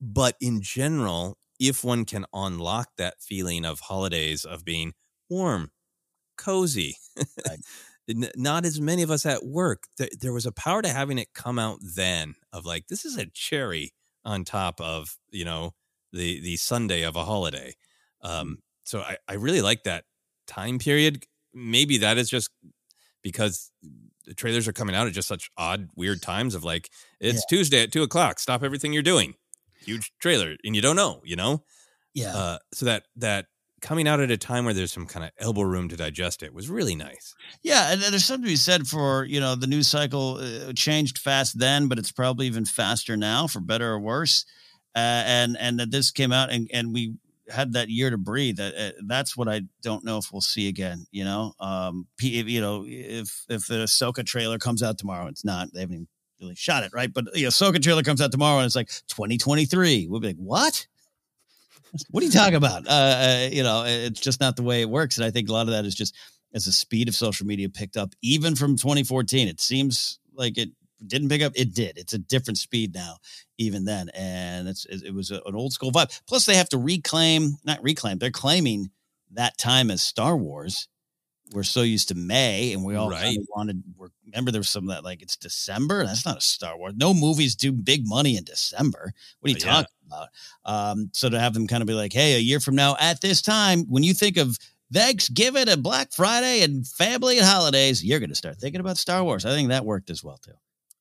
But 0.00 0.36
in 0.40 0.60
general, 0.60 1.38
if 1.60 1.84
one 1.84 2.04
can 2.04 2.26
unlock 2.32 2.88
that 2.98 3.14
feeling 3.20 3.64
of 3.64 3.80
holidays 3.80 4.44
of 4.44 4.64
being 4.64 4.94
warm, 5.30 5.70
cozy, 6.36 6.96
Right. 7.16 7.58
not 8.36 8.64
as 8.64 8.80
many 8.80 9.02
of 9.02 9.10
us 9.10 9.24
at 9.24 9.44
work. 9.44 9.84
There, 9.96 10.08
there 10.20 10.32
was 10.32 10.46
a 10.46 10.52
power 10.52 10.82
to 10.82 10.88
having 10.88 11.18
it 11.18 11.34
come 11.34 11.58
out 11.58 11.78
then 11.82 12.34
of 12.52 12.64
like 12.66 12.88
this 12.88 13.04
is 13.04 13.16
a 13.16 13.26
cherry 13.26 13.92
on 14.24 14.44
top 14.44 14.80
of 14.80 15.16
you 15.30 15.44
know 15.44 15.74
the 16.12 16.40
the 16.40 16.56
Sunday 16.56 17.02
of 17.02 17.16
a 17.16 17.24
holiday. 17.24 17.74
Um, 18.22 18.58
so 18.84 19.00
I 19.00 19.16
I 19.28 19.34
really 19.34 19.62
like 19.62 19.84
that 19.84 20.04
time 20.46 20.78
period. 20.78 21.24
Maybe 21.54 21.98
that 21.98 22.18
is 22.18 22.28
just 22.28 22.50
because 23.22 23.70
the 24.24 24.34
trailers 24.34 24.68
are 24.68 24.72
coming 24.72 24.94
out 24.94 25.06
at 25.06 25.12
just 25.12 25.28
such 25.28 25.50
odd, 25.56 25.88
weird 25.96 26.22
times 26.22 26.54
of 26.54 26.64
like 26.64 26.90
it's 27.20 27.44
Tuesday 27.46 27.82
at 27.82 27.92
two 27.92 28.02
o'clock. 28.02 28.38
Stop 28.38 28.62
everything 28.62 28.92
you're 28.92 29.02
doing. 29.02 29.34
Huge 29.84 30.12
trailer, 30.20 30.56
and 30.64 30.76
you 30.76 30.82
don't 30.82 30.96
know, 30.96 31.20
you 31.24 31.36
know. 31.36 31.64
Yeah. 32.14 32.36
Uh, 32.36 32.58
so 32.72 32.86
that 32.86 33.04
that 33.16 33.46
coming 33.80 34.06
out 34.06 34.20
at 34.20 34.30
a 34.30 34.36
time 34.36 34.64
where 34.64 34.72
there's 34.72 34.92
some 34.92 35.06
kind 35.06 35.24
of 35.24 35.32
elbow 35.38 35.62
room 35.62 35.88
to 35.88 35.96
digest 35.96 36.42
it 36.42 36.54
was 36.54 36.70
really 36.70 36.94
nice. 36.94 37.34
Yeah, 37.62 37.92
and 37.92 38.00
there's 38.00 38.24
something 38.24 38.44
to 38.44 38.52
be 38.52 38.56
said 38.56 38.86
for 38.86 39.24
you 39.24 39.40
know 39.40 39.54
the 39.54 39.66
news 39.66 39.88
cycle 39.88 40.36
uh, 40.36 40.72
changed 40.72 41.18
fast 41.18 41.58
then, 41.58 41.88
but 41.88 41.98
it's 41.98 42.12
probably 42.12 42.46
even 42.46 42.64
faster 42.64 43.16
now, 43.16 43.46
for 43.46 43.60
better 43.60 43.92
or 43.92 44.00
worse. 44.00 44.44
Uh, 44.94 45.24
and 45.26 45.56
and 45.58 45.80
that 45.80 45.90
this 45.90 46.10
came 46.10 46.32
out 46.32 46.52
and 46.52 46.68
and 46.72 46.92
we 46.92 47.14
had 47.52 47.74
that 47.74 47.88
year 47.88 48.10
to 48.10 48.18
breathe. 48.18 48.58
Uh, 48.58 48.70
uh, 48.76 48.90
that's 49.06 49.36
what 49.36 49.48
I 49.48 49.62
don't 49.82 50.04
know 50.04 50.18
if 50.18 50.32
we'll 50.32 50.40
see 50.40 50.68
again. 50.68 51.06
You 51.10 51.24
know, 51.24 51.52
um, 51.60 52.06
you 52.20 52.60
know 52.60 52.84
if 52.86 53.44
if 53.48 53.66
the 53.66 53.84
Ahsoka 53.84 54.24
trailer 54.24 54.58
comes 54.58 54.82
out 54.82 54.98
tomorrow, 54.98 55.26
it's 55.26 55.44
not. 55.44 55.72
They 55.72 55.80
haven't 55.80 55.94
even 55.94 56.08
really 56.40 56.54
shot 56.54 56.82
it, 56.82 56.92
right? 56.92 57.12
But 57.12 57.32
the 57.32 57.44
Ahsoka 57.44 57.82
trailer 57.82 58.02
comes 58.02 58.20
out 58.20 58.32
tomorrow 58.32 58.58
and 58.58 58.66
it's 58.66 58.76
like 58.76 58.88
2023. 59.08 60.08
We'll 60.08 60.20
be 60.20 60.28
like, 60.28 60.36
what? 60.36 60.86
what 62.10 62.22
are 62.22 62.26
you 62.26 62.32
talking 62.32 62.56
about? 62.56 62.86
Uh, 62.86 62.90
uh, 62.90 63.48
you 63.50 63.62
know, 63.62 63.84
it's 63.86 64.20
just 64.20 64.40
not 64.40 64.56
the 64.56 64.62
way 64.62 64.82
it 64.82 64.90
works. 64.90 65.16
And 65.16 65.24
I 65.24 65.30
think 65.30 65.48
a 65.48 65.52
lot 65.52 65.68
of 65.68 65.72
that 65.72 65.84
is 65.84 65.94
just 65.94 66.14
as 66.54 66.66
the 66.66 66.72
speed 66.72 67.08
of 67.08 67.14
social 67.14 67.46
media 67.46 67.68
picked 67.68 67.96
up, 67.96 68.14
even 68.22 68.56
from 68.56 68.76
2014. 68.76 69.48
It 69.48 69.60
seems 69.60 70.18
like 70.34 70.58
it 70.58 70.70
didn't 71.06 71.28
pick 71.28 71.42
up. 71.42 71.52
It 71.54 71.74
did. 71.74 71.98
It's 71.98 72.12
a 72.12 72.18
different 72.18 72.58
speed 72.58 72.94
now, 72.94 73.16
even 73.58 73.84
then. 73.84 74.10
And 74.14 74.68
it's 74.68 74.84
it, 74.86 75.14
was 75.14 75.30
an 75.30 75.40
old 75.54 75.72
school 75.72 75.92
vibe. 75.92 76.20
Plus, 76.26 76.46
they 76.46 76.56
have 76.56 76.68
to 76.70 76.78
reclaim, 76.78 77.56
not 77.64 77.82
reclaim. 77.82 78.18
They're 78.18 78.30
claiming 78.30 78.90
that 79.32 79.58
time 79.58 79.90
as 79.90 80.02
Star 80.02 80.36
Wars. 80.36 80.88
We're 81.52 81.64
so 81.64 81.82
used 81.82 82.08
to 82.08 82.14
May, 82.14 82.72
and 82.72 82.82
we 82.82 82.94
all 82.94 83.10
kind 83.10 83.36
of 83.36 83.46
wanted. 83.54 83.82
Remember, 84.26 84.50
there 84.50 84.60
was 84.60 84.70
some 84.70 84.88
of 84.88 84.94
that 84.94 85.04
like 85.04 85.20
it's 85.20 85.36
December. 85.36 86.06
That's 86.06 86.24
not 86.24 86.38
a 86.38 86.40
Star 86.40 86.78
Wars. 86.78 86.94
No 86.96 87.12
movies 87.12 87.54
do 87.54 87.72
big 87.72 88.06
money 88.06 88.38
in 88.38 88.44
December. 88.44 89.12
What 89.40 89.48
are 89.48 89.52
you 89.52 89.58
yeah. 89.60 89.72
talking 89.72 89.94
about? 90.06 90.28
Um, 90.64 91.10
so 91.12 91.28
to 91.28 91.38
have 91.38 91.52
them 91.52 91.66
kind 91.66 91.82
of 91.82 91.86
be 91.86 91.92
like, 91.92 92.14
hey, 92.14 92.36
a 92.36 92.38
year 92.38 92.58
from 92.58 92.74
now 92.74 92.96
at 92.98 93.20
this 93.20 93.42
time, 93.42 93.84
when 93.90 94.02
you 94.02 94.14
think 94.14 94.38
of 94.38 94.56
Thanksgiving 94.92 95.68
and 95.68 95.82
Black 95.82 96.12
Friday 96.12 96.62
and 96.62 96.86
family 96.86 97.38
and 97.38 97.46
holidays, 97.46 98.04
you're 98.04 98.18
going 98.18 98.30
to 98.30 98.36
start 98.36 98.58
thinking 98.58 98.80
about 98.80 98.98
Star 98.98 99.24
Wars. 99.24 99.44
I 99.44 99.50
think 99.50 99.70
that 99.70 99.84
worked 99.84 100.10
as 100.10 100.22
well 100.22 100.38
too. 100.38 100.52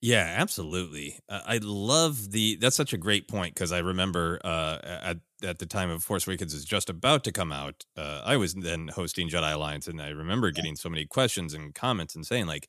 Yeah, 0.02 0.34
absolutely. 0.38 1.20
Uh, 1.30 1.42
I 1.46 1.60
love 1.62 2.32
the. 2.32 2.56
That's 2.56 2.76
such 2.76 2.92
a 2.94 2.98
great 2.98 3.28
point 3.28 3.54
because 3.54 3.72
I 3.72 3.80
remember 3.80 4.40
uh, 4.44 4.80
at 4.84 5.18
at 5.44 5.60
the 5.60 5.68
time 5.68 5.92
of 5.92 6.04
Force 6.04 6.26
Awakens 6.26 6.56
is 6.56 6.66
just 6.66 6.90
about 6.90 7.24
to 7.26 7.32
come 7.32 7.52
out. 7.52 7.84
Uh, 7.96 8.22
I 8.26 8.38
was 8.38 8.56
then 8.56 8.88
hosting 8.88 9.30
Jedi 9.30 9.54
Alliance, 9.54 9.88
and 9.88 10.02
I 10.02 10.10
remember 10.10 10.50
getting 10.50 10.76
so 10.76 10.90
many 10.90 11.06
questions 11.06 11.54
and 11.54 11.76
comments 11.76 12.16
and 12.16 12.26
saying 12.26 12.48
like, 12.48 12.68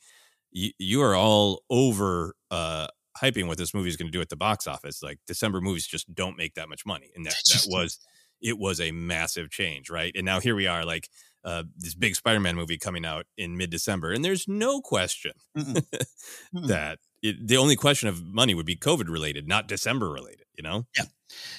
"You 0.52 1.00
are 1.02 1.14
all 1.14 1.62
over 1.70 2.34
uh, 2.50 2.88
hyping 3.16 3.46
what 3.46 3.56
this 3.56 3.72
movie 3.72 3.88
is 3.88 3.96
going 3.96 4.08
to 4.08 4.12
do 4.16 4.20
at 4.20 4.28
the 4.28 4.36
box 4.36 4.66
office. 4.66 5.02
Like 5.02 5.18
December 5.26 5.62
movies 5.62 5.86
just 5.86 6.14
don't 6.14 6.36
make 6.36 6.54
that 6.56 6.68
much 6.68 6.84
money, 6.84 7.12
and 7.16 7.24
that 7.24 7.34
that 7.50 7.64
was 7.66 7.98
it 8.42 8.58
was 8.58 8.78
a 8.78 8.92
massive 8.92 9.48
change, 9.50 9.88
right? 9.88 10.12
And 10.14 10.26
now 10.26 10.38
here 10.40 10.54
we 10.54 10.66
are, 10.66 10.84
like." 10.84 11.08
Uh, 11.44 11.64
this 11.76 11.96
big 11.96 12.14
Spider-Man 12.14 12.54
movie 12.54 12.78
coming 12.78 13.04
out 13.04 13.26
in 13.36 13.56
mid-December, 13.56 14.12
and 14.12 14.24
there's 14.24 14.46
no 14.46 14.80
question 14.80 15.32
that 16.52 16.98
it, 17.22 17.46
the 17.46 17.56
only 17.56 17.76
question 17.76 18.08
of 18.08 18.24
money 18.24 18.54
would 18.54 18.66
be 18.66 18.76
COVID 18.76 19.08
related, 19.08 19.46
not 19.48 19.68
December 19.68 20.10
related. 20.10 20.38
You 20.56 20.62
know? 20.64 20.86
Yeah, 20.96 21.04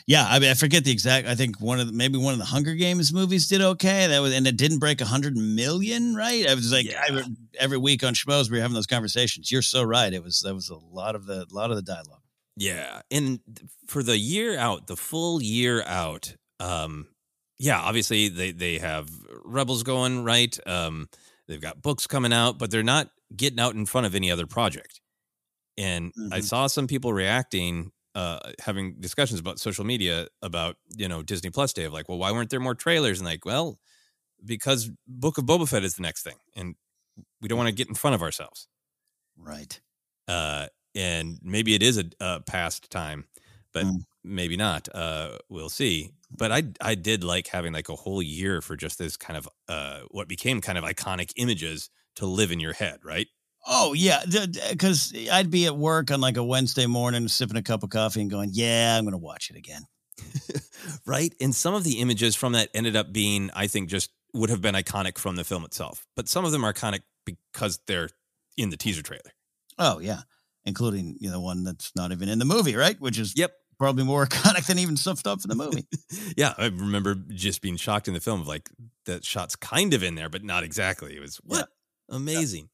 Yeah, 0.06 0.28
I 0.30 0.38
mean, 0.38 0.52
I 0.52 0.54
forget 0.54 0.84
the 0.84 0.92
exact. 0.92 1.28
I 1.28 1.34
think 1.34 1.60
one 1.60 1.80
of 1.80 1.88
the, 1.88 1.94
maybe 1.94 2.20
one 2.20 2.34
of 2.34 2.40
the 2.40 2.46
Hunger 2.46 2.76
Games 2.76 3.12
movies 3.12 3.48
did 3.48 3.60
okay. 3.62 4.06
That 4.08 4.20
was, 4.20 4.32
and 4.34 4.46
it 4.46 4.56
didn't 4.56 4.78
break 4.80 5.02
a 5.02 5.06
hundred 5.06 5.36
million, 5.36 6.14
right? 6.16 6.48
I 6.48 6.54
was 6.54 6.72
like, 6.72 6.86
Yeah. 6.86 7.02
re- 7.12 7.36
every 7.60 7.80
week 7.80 8.04
on 8.04 8.14
Schmoes, 8.14 8.52
we 8.52 8.58
were 8.58 8.62
having 8.62 8.76
those 8.76 8.86
conversations. 8.86 9.52
You're 9.52 9.64
so 9.64 9.82
right. 9.82 10.14
It 10.14 10.24
was 10.24 10.42
that 10.42 10.54
was 10.54 10.70
a 10.70 10.76
lot 10.76 11.16
of 11.16 11.26
the 11.26 11.48
lot 11.52 11.72
of 11.72 11.76
the 11.76 11.82
dialogue. 11.82 12.22
Yeah, 12.56 13.02
and 13.10 13.40
for 13.88 14.04
the 14.04 14.18
year 14.18 14.58
out, 14.60 14.86
the 14.86 14.96
full 14.96 15.42
year 15.42 15.84
out, 15.88 16.36
um, 16.60 17.08
yeah, 17.58 17.80
obviously 17.82 18.30
they 18.30 18.52
they 18.52 18.78
have 18.78 19.10
Rebels 19.44 19.82
going 19.82 20.24
right. 20.24 20.56
Um, 20.68 21.10
they've 21.48 21.60
got 21.60 21.82
books 21.82 22.06
coming 22.06 22.32
out, 22.32 22.60
but 22.60 22.70
they're 22.70 22.84
not 22.84 23.10
getting 23.36 23.60
out 23.60 23.74
in 23.74 23.88
front 23.88 24.06
of 24.06 24.14
any 24.14 24.30
other 24.30 24.46
project. 24.46 25.02
And 25.78 26.14
I 26.32 26.40
Mhm. 26.40 26.42
saw 26.42 26.68
some 26.68 26.88
people 26.88 27.14
reacting, 27.14 27.92
uh, 28.16 28.52
having 28.60 29.00
discussions 29.00 29.40
about 29.40 29.60
social 29.60 29.86
media 29.86 30.28
about 30.42 30.78
you 30.96 31.08
know 31.08 31.24
Disney 31.24 31.50
Plus 31.50 31.74
Day 31.74 31.86
of 31.86 31.94
like, 31.94 32.10
well, 32.10 32.18
why 32.20 32.32
weren't 32.32 32.50
there 32.50 32.60
more 32.60 32.76
trailers? 32.76 33.20
And 33.20 33.28
like, 33.28 33.46
well, 33.46 33.80
because 34.46 34.92
Book 35.08 35.38
of 35.38 35.46
Boba 35.46 35.70
Fett 35.70 35.84
is 35.84 35.96
the 35.96 36.04
next 36.04 36.24
thing, 36.24 36.38
and 36.56 36.76
we 37.42 37.48
don't 37.50 37.58
want 37.58 37.70
to 37.70 37.76
get 37.76 37.90
in 37.90 37.96
front 37.96 38.16
of 38.16 38.24
ourselves. 38.24 38.68
Right. 39.38 39.80
uh, 40.28 40.68
and 40.96 41.40
maybe 41.42 41.74
it 41.74 41.84
is 41.84 41.98
a, 41.98 42.06
a 42.20 42.42
past 42.42 42.90
time, 42.92 43.28
but 43.74 43.88
Mm. 43.88 44.04
maybe 44.24 44.56
not. 44.58 44.88
Uh, 44.94 45.40
we'll 45.50 45.70
see. 45.70 46.12
But 46.32 46.52
I 46.52 46.64
I 46.82 46.96
did 46.96 47.24
like 47.24 47.48
having 47.48 47.74
like 47.74 47.90
a 47.90 47.96
whole 47.96 48.22
year 48.22 48.62
for 48.62 48.76
just 48.76 48.98
this 48.98 49.18
kind 49.18 49.38
of 49.38 49.48
uh, 49.68 50.02
what 50.12 50.28
became 50.28 50.62
kind 50.62 50.78
of 50.78 50.84
iconic 50.84 51.32
images 51.36 51.90
to 52.16 52.26
live 52.26 52.52
in 52.52 52.60
your 52.60 52.74
head, 52.74 53.00
right? 53.04 53.28
Oh 53.66 53.94
yeah, 53.94 54.24
because 54.72 55.14
I'd 55.32 55.50
be 55.50 55.66
at 55.66 55.78
work 55.78 56.12
on 56.12 56.20
like 56.20 56.38
a 56.38 56.44
Wednesday 56.44 56.86
morning, 56.86 57.28
sipping 57.28 57.58
a 57.58 57.62
cup 57.64 57.84
of 57.84 57.90
coffee 57.90 58.22
and 58.22 58.30
going, 58.30 58.50
"Yeah, 58.54 58.98
I'm 58.98 59.06
going 59.06 59.14
to 59.14 59.18
watch 59.18 59.50
it 59.50 59.56
again." 59.56 59.84
right. 61.06 61.34
And 61.40 61.56
some 61.56 61.74
of 61.74 61.84
the 61.84 62.00
images 62.00 62.36
from 62.36 62.54
that 62.54 62.70
ended 62.74 62.96
up 62.96 63.14
being, 63.14 63.50
I 63.56 63.68
think, 63.68 63.90
just 63.90 64.12
would 64.34 64.50
have 64.50 64.62
been 64.62 64.76
iconic 64.76 65.18
from 65.18 65.36
the 65.36 65.44
film 65.44 65.64
itself. 65.64 66.06
But 66.16 66.28
some 66.28 66.44
of 66.46 66.52
them 66.52 66.64
are 66.66 66.74
iconic 66.74 67.02
because 67.26 67.80
they're 67.88 68.10
in 68.58 68.70
the 68.70 68.78
teaser 68.78 69.02
trailer. 69.02 69.32
Oh 69.80 70.00
yeah, 70.00 70.22
including 70.66 71.18
you 71.20 71.30
know 71.32 71.40
one 71.40 71.64
that's 71.64 71.92
not 71.96 72.12
even 72.12 72.30
in 72.30 72.40
the 72.40 72.46
movie, 72.46 72.76
right? 72.76 73.00
Which 73.00 73.18
is 73.18 73.34
Yep. 73.38 73.54
probably 73.80 74.04
more 74.04 74.26
iconic 74.28 74.66
than 74.66 74.78
even 74.80 74.98
stuff 74.98 75.22
in 75.26 75.50
the 75.50 75.56
movie. 75.56 75.88
Yeah, 76.38 76.54
I 76.58 76.66
remember 76.66 77.16
just 77.16 77.62
being 77.62 77.78
shocked 77.78 78.08
in 78.08 78.14
the 78.14 78.20
film 78.20 78.42
of 78.42 78.48
like 78.48 78.70
that 79.06 79.24
shot's 79.26 79.56
kind 79.56 79.94
of 79.94 80.04
in 80.04 80.16
there, 80.16 80.30
but 80.30 80.44
not 80.44 80.64
exactly. 80.64 81.16
It 81.16 81.20
was 81.22 81.38
what 81.38 81.70
amazing. 82.10 82.66
Yeah. 82.66 82.73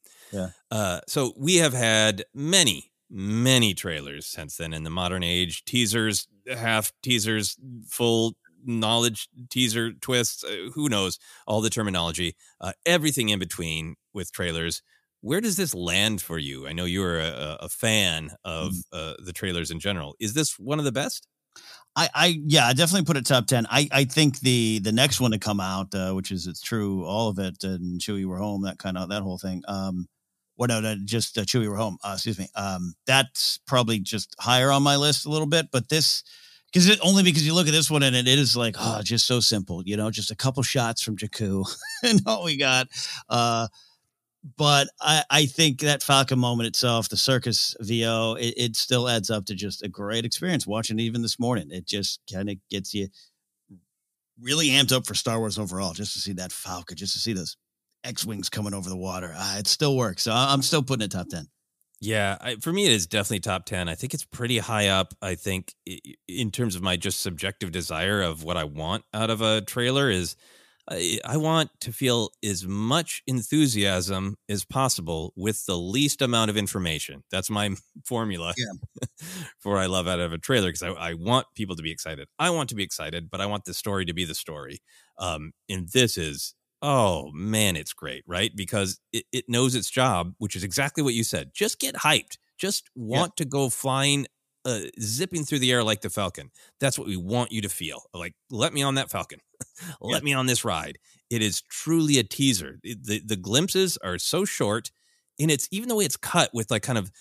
Uh, 0.72 1.00
so 1.08 1.34
we 1.38 1.58
have 1.58 1.74
had 1.74 2.24
many, 2.34 2.92
many 3.10 3.74
trailers 3.74 4.26
since 4.26 4.58
then 4.58 4.74
in 4.74 4.84
the 4.84 4.90
modern 4.90 5.24
age. 5.24 5.66
Teasers, 5.66 6.28
half 6.48 6.92
teasers, 7.02 7.58
full 7.88 8.36
knowledge 8.66 9.30
teaser 9.50 9.94
twists. 9.94 10.44
Uh, 10.44 10.70
who 10.74 10.90
knows 10.90 11.18
all 11.48 11.62
the 11.62 11.70
terminology? 11.70 12.36
Uh, 12.62 12.74
everything 12.86 13.30
in 13.30 13.40
between 13.40 13.96
with 14.14 14.32
trailers. 14.32 14.82
Where 15.22 15.42
does 15.42 15.58
this 15.58 15.76
land 15.76 16.22
for 16.22 16.38
you? 16.38 16.68
I 16.68 16.72
know 16.74 16.86
you're 16.86 17.20
a, 17.20 17.58
a- 17.62 17.70
fan 17.70 18.32
of 18.46 18.74
uh, 18.94 19.16
the 19.20 19.34
trailers 19.34 19.70
in 19.70 19.80
general. 19.80 20.16
Is 20.20 20.34
this 20.34 20.58
one 20.58 20.80
of 20.80 20.86
the 20.86 20.94
best? 20.94 21.28
I, 21.96 22.10
I 22.14 22.42
yeah, 22.46 22.68
I 22.68 22.74
definitely 22.74 23.06
put 23.06 23.18
it 23.18 23.26
top 23.26 23.48
ten. 23.48 23.66
I, 23.70 23.88
I 23.92 24.06
think 24.06 24.40
the 24.40 24.80
the 24.80 24.92
next 24.92 25.20
one 25.20 25.32
to 25.32 25.40
come 25.40 25.60
out, 25.60 25.94
uh, 25.94 26.12
which 26.14 26.32
is 26.32 26.48
it's 26.48 26.62
true, 26.62 27.04
all 27.04 27.30
of 27.30 27.40
it, 27.40 27.64
and 27.64 28.00
Chewie 28.00 28.26
we're 28.26 28.38
home, 28.38 28.62
that 28.64 28.78
kind 28.78 28.98
of 28.98 29.10
that 29.10 29.24
whole 29.24 29.38
thing. 29.38 29.64
Um, 29.68 30.08
what 30.60 30.68
no, 30.68 30.82
no 30.82 30.94
just 31.06 31.38
uh, 31.38 31.42
Chewie 31.42 31.70
we're 31.70 31.78
home. 31.78 31.98
Uh, 32.04 32.12
excuse 32.16 32.38
me. 32.38 32.50
Um, 32.54 32.94
that's 33.08 33.60
probably 33.66 34.00
just 34.00 34.36
higher 34.42 34.72
on 34.72 34.84
my 34.84 34.98
list 34.98 35.26
a 35.26 35.30
little 35.30 35.48
bit, 35.48 35.68
but 35.72 35.88
this 35.88 36.22
because 36.72 37.00
only 37.00 37.24
because 37.24 37.48
you 37.48 37.54
look 37.54 37.68
at 37.68 37.72
this 37.72 37.90
one 37.90 38.04
and 38.04 38.14
it 38.14 38.28
is 38.28 38.58
like 38.58 38.76
oh, 38.78 39.00
just 39.02 39.26
so 39.26 39.40
simple, 39.40 39.82
you 39.86 39.96
know, 39.96 40.12
just 40.12 40.32
a 40.32 40.36
couple 40.36 40.62
shots 40.62 41.02
from 41.02 41.16
Jakku 41.16 41.66
and 42.04 42.22
all 42.26 42.44
we 42.44 42.58
got. 42.58 42.90
Uh, 43.30 43.70
but 44.58 44.90
I, 45.00 45.24
I 45.30 45.46
think 45.46 45.80
that 45.80 46.04
Falcon 46.04 46.40
moment 46.40 46.68
itself, 46.68 47.08
the 47.08 47.16
Serkis 47.16 47.74
VO, 47.80 48.36
it, 48.38 48.54
it 48.58 48.76
still 48.76 49.08
adds 49.08 49.30
up 49.30 49.46
to 49.46 49.56
just 49.56 49.82
a 49.82 49.88
great 49.88 50.26
experience 50.26 50.68
watching 50.68 51.00
it 51.00 51.04
even 51.04 51.22
this 51.22 51.40
morning. 51.40 51.70
It 51.72 51.88
just 51.88 52.20
kind 52.30 52.50
of 52.50 52.58
gets 52.70 52.94
you 52.94 53.08
really 54.42 54.72
amped 54.72 54.92
up 54.92 55.08
for 55.08 55.16
Star 55.16 55.40
Wars 55.40 55.58
overall, 55.58 55.94
just 55.94 56.12
to 56.14 56.20
see 56.20 56.34
that 56.34 56.52
Falcon, 56.52 56.98
just 56.98 57.14
to 57.14 57.20
see 57.20 57.32
those 57.32 57.56
X 58.04 58.26
Wings 58.26 58.50
coming 58.50 58.74
over 58.74 58.90
the 58.90 58.98
water. 58.98 59.34
Uh, 59.36 59.58
it 59.60 59.68
still 59.68 59.96
works. 59.96 60.24
So 60.24 60.32
I'm 60.34 60.62
still 60.62 60.84
putting 60.84 61.06
it 61.06 61.12
top 61.12 61.28
10. 61.30 61.48
Yeah, 62.02 62.38
I, 62.40 62.56
for 62.56 62.72
me, 62.72 62.86
it 62.86 62.94
is 62.94 63.08
definitely 63.08 63.42
top 63.42 63.66
10. 63.66 63.90
I 63.90 63.96
think 63.96 64.14
it's 64.14 64.24
pretty 64.24 64.58
high 64.58 64.88
up. 64.88 65.14
I 65.22 65.36
think 65.36 65.74
in 66.28 66.50
terms 66.52 66.76
of 66.76 66.82
my 66.82 66.96
just 66.96 67.22
subjective 67.22 67.72
desire 67.72 68.22
of 68.22 68.44
what 68.44 68.56
I 68.56 68.64
want 68.64 69.04
out 69.14 69.30
of 69.30 69.42
a 69.42 69.62
trailer 69.62 70.10
is 70.10 70.38
I, 70.90 71.20
I 71.24 71.38
want 71.38 71.70
to 71.82 71.92
feel 71.92 72.32
as 72.44 72.66
much 72.66 73.22
enthusiasm 73.28 74.38
as 74.48 74.66
possible 74.66 75.34
with 75.36 75.66
the 75.66 75.78
least 75.78 76.22
amount 76.22 76.50
of 76.50 76.58
information. 76.58 77.24
That's 77.32 77.50
my 77.50 77.76
formula 78.06 78.54
yeah. 78.58 79.08
for 79.60 79.78
I 79.78 79.86
love 79.86 80.08
out 80.08 80.20
of 80.20 80.34
a 80.34 80.40
trailer 80.40 80.70
because 80.70 80.84
I, 80.84 80.90
I, 80.90 81.14
want 81.14 81.46
people 81.54 81.76
to 81.76 81.84
be 81.84 81.92
excited. 81.92 82.28
I 82.40 82.50
want 82.50 82.70
to 82.70 82.76
be 82.76 82.84
excited, 82.84 83.30
but 83.30 83.40
I 83.40 83.46
want 83.46 83.66
the 83.66 83.74
story 83.74 84.06
to 84.06 84.14
be 84.14 84.26
the 84.26 84.34
story. 84.34 84.80
Um, 85.20 85.52
and 85.70 85.88
this 85.90 86.18
is, 86.18 86.56
oh 86.82 87.32
man, 87.34 87.76
it's 87.76 87.94
great, 87.94 88.24
right? 88.28 88.52
Because 88.56 89.00
it, 89.12 89.26
it 89.32 89.46
knows 89.48 89.76
its 89.76 89.90
job, 89.90 90.34
which 90.38 90.56
is 90.56 90.64
exactly 90.64 91.04
what 91.04 91.14
you 91.14 91.24
said. 91.24 91.52
Just 91.54 91.80
get 91.80 91.96
hyped. 91.96 92.38
Just 92.58 92.90
want 92.96 93.34
yeah. 93.38 93.44
to 93.44 93.50
go 93.50 93.70
flying 93.70 94.28
uh, 94.66 94.82
zipping 95.00 95.46
through 95.46 95.60
the 95.60 95.72
air 95.72 95.84
like 95.84 96.02
the 96.02 96.10
Falcon. 96.10 96.52
That's 96.80 97.00
what 97.00 97.08
we 97.08 97.18
want 97.18 97.52
you 97.52 97.62
to 97.62 97.70
feel. 97.70 98.04
Like, 98.14 98.34
let 98.52 98.74
me 98.74 98.84
on 98.84 98.96
that 98.96 99.10
Falcon. 99.10 99.40
let 100.02 100.22
yeah. 100.22 100.26
me 100.26 100.34
on 100.34 100.46
this 100.46 100.66
ride. 100.66 100.98
It 101.30 101.42
is 101.42 101.62
truly 101.62 102.18
a 102.18 102.24
teaser. 102.24 102.80
It, 102.84 103.06
the 103.06 103.22
the 103.26 103.36
glimpses 103.36 103.98
are 103.98 104.18
so 104.18 104.46
short, 104.46 104.92
and 105.40 105.52
it's 105.52 105.68
even 105.72 105.90
the 105.90 105.96
way 105.96 106.06
it's 106.06 106.18
cut 106.18 106.50
with 106.54 106.72
like 106.72 106.84
kind 106.84 106.98
of 106.98 107.12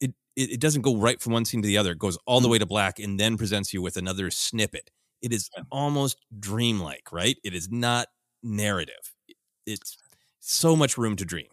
it. 0.00 0.14
It, 0.36 0.50
it 0.50 0.60
doesn't 0.60 0.82
go 0.82 0.96
right 0.96 1.20
from 1.22 1.32
one 1.32 1.44
scene 1.44 1.62
to 1.62 1.68
the 1.68 1.78
other. 1.78 1.92
It 1.92 2.00
goes 2.00 2.18
all 2.26 2.40
the 2.40 2.46
mm-hmm. 2.46 2.52
way 2.52 2.58
to 2.58 2.66
black 2.66 2.98
and 2.98 3.20
then 3.20 3.36
presents 3.36 3.72
you 3.72 3.80
with 3.80 3.96
another 3.96 4.32
snippet. 4.32 4.90
It 5.22 5.32
is 5.32 5.48
yeah. 5.56 5.62
almost 5.70 6.18
dreamlike, 6.36 7.12
right? 7.12 7.36
It 7.44 7.54
is 7.54 7.70
not 7.70 8.08
narrative. 8.44 9.12
It's 9.66 9.96
so 10.40 10.76
much 10.76 10.98
room 10.98 11.16
to 11.16 11.24
dream. 11.24 11.46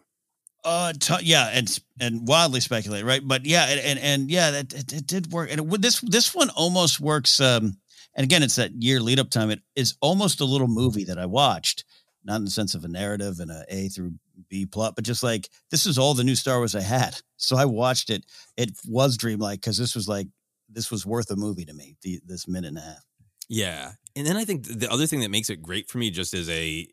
Uh, 0.64 0.92
t- 0.92 1.14
yeah, 1.22 1.50
and 1.52 1.80
and 1.98 2.28
wildly 2.28 2.60
speculate, 2.60 3.04
right? 3.04 3.26
But 3.26 3.44
yeah, 3.44 3.64
and 3.64 3.80
and, 3.80 3.98
and 3.98 4.30
yeah, 4.30 4.52
that 4.52 4.72
it, 4.72 4.92
it, 4.92 5.06
did 5.06 5.32
work. 5.32 5.50
And 5.50 5.60
it, 5.60 5.82
this 5.82 6.00
this 6.00 6.34
one 6.34 6.50
almost 6.50 7.00
works. 7.00 7.40
Um, 7.40 7.78
and 8.14 8.24
again, 8.24 8.42
it's 8.42 8.56
that 8.56 8.70
year 8.80 9.00
lead 9.00 9.18
up 9.18 9.30
time. 9.30 9.50
It 9.50 9.60
is 9.74 9.96
almost 10.00 10.40
a 10.40 10.44
little 10.44 10.68
movie 10.68 11.04
that 11.04 11.18
I 11.18 11.26
watched, 11.26 11.84
not 12.24 12.36
in 12.36 12.44
the 12.44 12.50
sense 12.50 12.74
of 12.74 12.84
a 12.84 12.88
narrative 12.88 13.40
and 13.40 13.50
a 13.50 13.64
A 13.68 13.88
through 13.88 14.12
B 14.48 14.66
plot, 14.66 14.94
but 14.94 15.04
just 15.04 15.24
like 15.24 15.48
this 15.70 15.84
is 15.84 15.98
all 15.98 16.14
the 16.14 16.24
new 16.24 16.36
Star 16.36 16.58
Wars 16.58 16.74
I 16.74 16.82
had. 16.82 17.20
So 17.42 17.56
I 17.56 17.64
watched 17.64 18.10
it. 18.10 18.24
It 18.56 18.70
was 18.86 19.16
dreamlike 19.16 19.60
because 19.60 19.76
this 19.76 19.96
was 19.96 20.06
like 20.06 20.28
this 20.70 20.92
was 20.92 21.04
worth 21.04 21.28
a 21.32 21.34
movie 21.34 21.64
to 21.64 21.74
me. 21.74 21.96
The, 22.02 22.20
this 22.24 22.46
minute 22.46 22.68
and 22.68 22.78
a 22.78 22.82
half. 22.82 23.04
Yeah, 23.48 23.92
and 24.16 24.26
then 24.26 24.36
I 24.36 24.44
think 24.44 24.66
the 24.66 24.90
other 24.90 25.06
thing 25.06 25.20
that 25.20 25.30
makes 25.30 25.50
it 25.50 25.62
great 25.62 25.88
for 25.90 25.98
me 25.98 26.10
just 26.10 26.34
as 26.34 26.48
a 26.48 26.88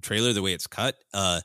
trailer, 0.00 0.32
the 0.32 0.42
way 0.42 0.52
it's 0.52 0.66
cut. 0.66 0.96
uh 1.14 1.40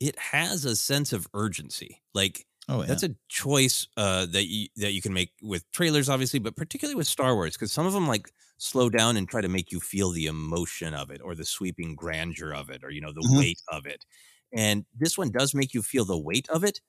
it 0.00 0.18
has 0.18 0.64
a 0.64 0.76
sense 0.76 1.12
of 1.12 1.26
urgency. 1.34 2.02
Like 2.14 2.46
oh, 2.68 2.80
yeah. 2.80 2.86
that's 2.86 3.02
a 3.02 3.14
choice 3.28 3.86
uh, 3.96 4.26
that 4.26 4.46
you 4.46 4.68
that 4.76 4.92
you 4.92 5.00
can 5.00 5.12
make 5.12 5.32
with 5.42 5.70
trailers, 5.72 6.08
obviously, 6.08 6.38
but 6.38 6.56
particularly 6.56 6.96
with 6.96 7.06
Star 7.06 7.34
Wars, 7.34 7.54
because 7.54 7.72
some 7.72 7.86
of 7.86 7.92
them 7.92 8.08
like 8.08 8.26
slow 8.58 8.88
down 8.88 9.16
and 9.16 9.28
try 9.28 9.40
to 9.40 9.48
make 9.48 9.72
you 9.72 9.80
feel 9.80 10.10
the 10.10 10.26
emotion 10.26 10.94
of 10.94 11.10
it, 11.10 11.20
or 11.22 11.34
the 11.34 11.44
sweeping 11.44 11.94
grandeur 11.94 12.52
of 12.52 12.70
it, 12.70 12.82
or 12.84 12.90
you 12.90 13.00
know 13.00 13.12
the 13.12 13.20
mm-hmm. 13.22 13.38
weight 13.38 13.60
of 13.68 13.86
it. 13.86 14.04
And 14.52 14.84
this 14.98 15.18
one 15.18 15.30
does 15.30 15.54
make 15.54 15.74
you 15.74 15.82
feel 15.82 16.04
the 16.04 16.18
weight 16.18 16.48
of 16.48 16.64
it, 16.64 16.80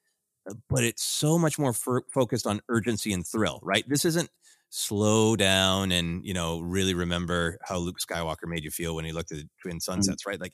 uh, 0.49 0.56
but 0.69 0.84
it's 0.84 1.04
so 1.04 1.38
much 1.38 1.58
more 1.58 1.71
f- 1.71 2.04
focused 2.13 2.45
on 2.45 2.62
urgency 2.69 3.13
and 3.13 3.25
thrill. 3.25 3.60
Right? 3.63 3.88
This 3.88 4.06
isn't 4.06 4.30
slow 4.77 5.35
down 5.38 5.91
and 5.91 6.25
you 6.25 6.33
know 6.33 6.59
really 6.59 6.93
remember 6.93 7.57
how 7.63 7.77
Luke 7.77 7.97
Skywalker 7.99 8.47
made 8.47 8.63
you 8.63 8.71
feel 8.71 8.95
when 8.95 9.05
he 9.05 9.13
looked 9.13 9.31
at 9.31 9.38
the 9.38 9.47
twin 9.61 9.75
mm-hmm. 9.75 9.79
sunsets. 9.79 10.23
Mm-hmm. 10.23 10.29
Right? 10.31 10.41
Like 10.41 10.53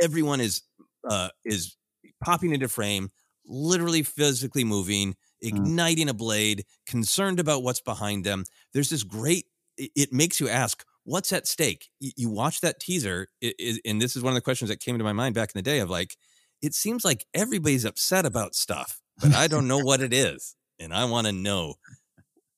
everyone 0.00 0.40
is 0.40 0.62
uh, 1.08 1.30
is 1.44 1.76
popping 2.24 2.52
into 2.52 2.68
frame, 2.68 3.10
literally 3.46 4.02
physically 4.02 4.64
moving, 4.64 5.10
mm. 5.10 5.14
igniting 5.42 6.08
a 6.08 6.14
blade, 6.14 6.64
concerned 6.86 7.40
about 7.40 7.62
what's 7.62 7.80
behind 7.80 8.24
them. 8.24 8.44
There's 8.72 8.90
this 8.90 9.02
great, 9.02 9.46
it 9.76 10.12
makes 10.12 10.40
you 10.40 10.48
ask, 10.48 10.84
what's 11.04 11.32
at 11.32 11.46
stake? 11.46 11.88
You 12.00 12.30
watch 12.30 12.60
that 12.60 12.80
teaser, 12.80 13.28
and 13.42 14.00
this 14.00 14.16
is 14.16 14.22
one 14.22 14.32
of 14.32 14.34
the 14.34 14.42
questions 14.42 14.68
that 14.70 14.80
came 14.80 14.94
into 14.94 15.04
my 15.04 15.12
mind 15.12 15.34
back 15.34 15.50
in 15.54 15.58
the 15.58 15.62
day 15.62 15.78
of 15.78 15.90
like, 15.90 16.16
it 16.60 16.74
seems 16.74 17.04
like 17.04 17.24
everybody's 17.34 17.84
upset 17.84 18.26
about 18.26 18.54
stuff, 18.54 19.00
but 19.20 19.34
I 19.34 19.46
don't 19.46 19.68
know 19.68 19.78
what 19.78 20.00
it 20.00 20.12
is. 20.12 20.54
And 20.80 20.92
I 20.92 21.06
want 21.06 21.26
to 21.26 21.32
know 21.32 21.74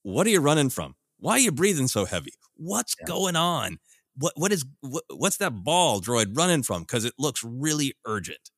what 0.02 0.26
are 0.26 0.30
you 0.30 0.40
running 0.40 0.70
from? 0.70 0.94
Why 1.18 1.32
are 1.32 1.40
you 1.40 1.52
breathing 1.52 1.88
so 1.88 2.04
heavy? 2.04 2.32
What's 2.56 2.94
yeah. 3.00 3.06
going 3.06 3.36
on? 3.36 3.78
What 4.16 4.32
what 4.36 4.52
is 4.52 4.64
what, 4.80 5.04
what's 5.10 5.36
that 5.38 5.64
ball 5.64 6.00
droid 6.00 6.36
running 6.36 6.62
from? 6.62 6.82
Because 6.82 7.04
it 7.04 7.14
looks 7.18 7.42
really 7.44 7.94
urgent. 8.06 8.50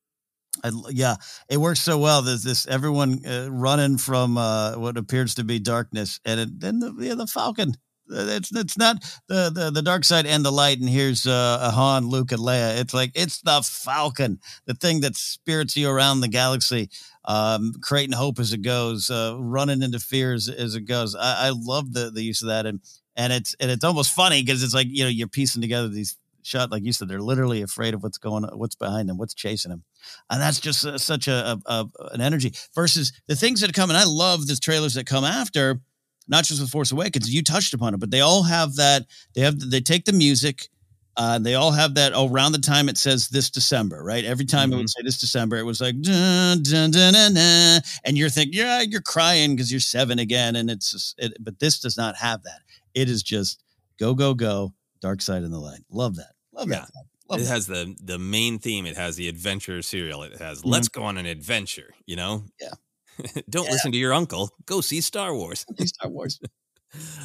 I, 0.63 0.71
yeah, 0.91 1.17
it 1.49 1.59
works 1.59 1.81
so 1.81 1.99
well. 1.99 2.23
There's 2.23 2.43
this 2.43 2.67
everyone 2.67 3.25
uh, 3.27 3.49
running 3.51 3.99
from 3.99 4.37
uh, 4.37 4.75
what 4.77 4.97
appears 4.97 5.35
to 5.37 5.45
be 5.45 5.59
darkness, 5.59 6.21
and 6.25 6.41
it, 6.41 6.61
then 6.61 6.79
the 6.81 6.95
yeah, 6.99 7.15
the 7.15 7.27
Falcon. 7.27 7.75
It's 8.13 8.55
it's 8.55 8.79
not 8.79 9.03
the, 9.29 9.51
the 9.51 9.71
the 9.71 9.83
dark 9.83 10.05
side 10.05 10.27
and 10.27 10.45
the 10.45 10.53
light. 10.53 10.79
And 10.79 10.89
here's 10.89 11.27
uh, 11.27 11.71
Han, 11.75 12.09
Luke, 12.09 12.33
and 12.33 12.41
Leia. 12.41 12.79
It's 12.81 12.95
like 12.95 13.13
it's 13.15 13.41
the 13.41 13.63
Falcon, 13.63 14.41
the 14.67 14.75
thing 14.75 15.01
that 15.01 15.17
spirits 15.17 15.77
you 15.77 15.89
around 15.89 16.21
the 16.21 16.29
galaxy, 16.29 16.91
um, 17.25 17.75
creating 17.81 18.17
hope 18.17 18.39
as 18.39 18.53
it 18.53 18.63
goes, 18.63 19.11
uh, 19.11 19.37
running 19.39 19.83
into 19.83 19.99
fears 19.99 20.49
as 20.49 20.75
it 20.75 20.83
goes. 20.83 21.15
I, 21.15 21.49
I 21.49 21.53
love 21.55 21.93
the 21.93 22.11
the 22.11 22.23
use 22.23 22.43
of 22.43 22.49
that, 22.49 22.67
and 22.67 22.81
and 23.17 23.33
it's 23.33 23.55
and 23.61 23.71
it's 23.71 23.85
almost 23.85 24.13
funny 24.13 24.43
because 24.43 24.63
it's 24.63 24.75
like 24.75 24.89
you 24.91 25.05
know 25.05 25.11
you're 25.11 25.29
piecing 25.29 25.63
together 25.63 25.89
these 25.89 26.17
shot, 26.43 26.71
like 26.71 26.85
you 26.85 26.93
said, 26.93 27.09
they're 27.09 27.21
literally 27.21 27.63
afraid 27.63 27.95
of 27.95 28.03
what's 28.03 28.19
going 28.19 28.45
on, 28.45 28.59
what's 28.59 28.75
behind 28.75 29.09
them, 29.09 29.17
what's 29.17 29.35
chasing 29.35 29.71
them, 29.71 29.85
and 30.31 30.41
that's 30.41 30.61
just 30.61 30.85
uh, 30.85 30.99
such 30.99 31.29
a, 31.29 31.61
a, 31.67 31.73
a, 31.73 31.89
an 32.13 32.21
energy. 32.21 32.53
Versus 32.75 33.13
the 33.27 33.37
things 33.37 33.61
that 33.61 33.73
come, 33.73 33.91
and 33.91 33.97
I 33.97 34.05
love 34.05 34.47
the 34.47 34.57
trailers 34.57 34.95
that 34.95 35.07
come 35.07 35.25
after, 35.25 35.81
not 36.29 36.45
just 36.45 36.61
with 36.61 36.71
Force 36.71 36.93
Awakens. 36.93 37.33
You 37.33 37.43
touched 37.43 37.75
upon 37.75 37.95
it, 37.95 38.01
but 38.01 38.11
they 38.11 38.21
all 38.21 38.43
have 38.43 38.77
that. 38.77 39.07
They 39.35 39.43
have 39.43 39.59
they 39.59 39.81
take 39.81 40.05
the 40.05 40.13
music. 40.13 40.69
Uh, 41.15 41.39
they 41.39 41.55
all 41.55 41.73
have 41.73 41.95
that 41.95 42.13
around 42.17 42.53
the 42.53 42.59
time 42.59 42.89
it 42.89 42.97
says 42.97 43.29
this 43.29 43.51
December, 43.51 44.03
right? 44.03 44.25
Every 44.25 44.47
time 44.47 44.69
mm-hmm. 44.69 44.73
it 44.73 44.77
would 44.77 44.87
mm-hmm. 44.87 45.01
say 45.01 45.05
this 45.05 45.21
December, 45.21 45.59
it 45.59 45.65
was 45.65 45.79
like, 45.79 46.01
dun, 46.01 46.63
dun, 46.63 46.91
dun, 46.91 47.13
dun, 47.13 47.35
dun, 47.35 47.83
and 48.05 48.17
you're 48.17 48.31
thinking, 48.31 48.59
yeah, 48.59 48.81
you're 48.81 49.03
crying 49.03 49.55
because 49.55 49.71
you're 49.71 49.79
seven 49.79 50.19
again, 50.19 50.57
and 50.57 50.71
it's, 50.71 50.93
just, 50.93 51.15
it, 51.19 51.37
but 51.39 51.59
this 51.59 51.81
does 51.81 51.99
not 51.99 52.17
have 52.17 52.43
that. 52.45 52.61
It 52.95 53.11
is 53.11 53.23
just 53.23 53.63
go, 53.99 54.15
go, 54.15 54.33
go, 54.33 54.73
dark 55.03 55.21
side 55.21 55.43
in 55.43 55.51
the 55.51 55.59
light. 55.59 55.85
Love 55.91 56.17
that. 56.17 56.33
Love 56.55 56.71
yeah. 56.71 56.81
that. 56.81 56.91
Love 57.29 57.41
it 57.41 57.45
that. 57.45 57.51
has 57.51 57.67
the 57.67 57.95
the 58.03 58.19
main 58.19 58.59
theme. 58.59 58.85
It 58.85 58.97
has 58.97 59.17
the 59.17 59.29
adventure 59.29 59.81
serial. 59.81 60.23
It 60.23 60.39
has 60.39 60.61
mm-hmm. 60.61 60.71
let's 60.71 60.89
go 60.89 61.03
on 61.03 61.17
an 61.17 61.27
adventure. 61.27 61.95
You 62.07 62.17
know. 62.17 62.45
Yeah. 62.61 62.73
Don't 63.51 63.67
yeah. 63.67 63.73
listen 63.73 63.93
to 63.93 63.99
your 63.99 64.13
uncle. 64.13 64.51
Go 64.67 64.81
see 64.81 65.01
Star 65.01 65.35
Wars. 65.35 65.65
Star 65.79 66.11
Wars. 66.11 66.41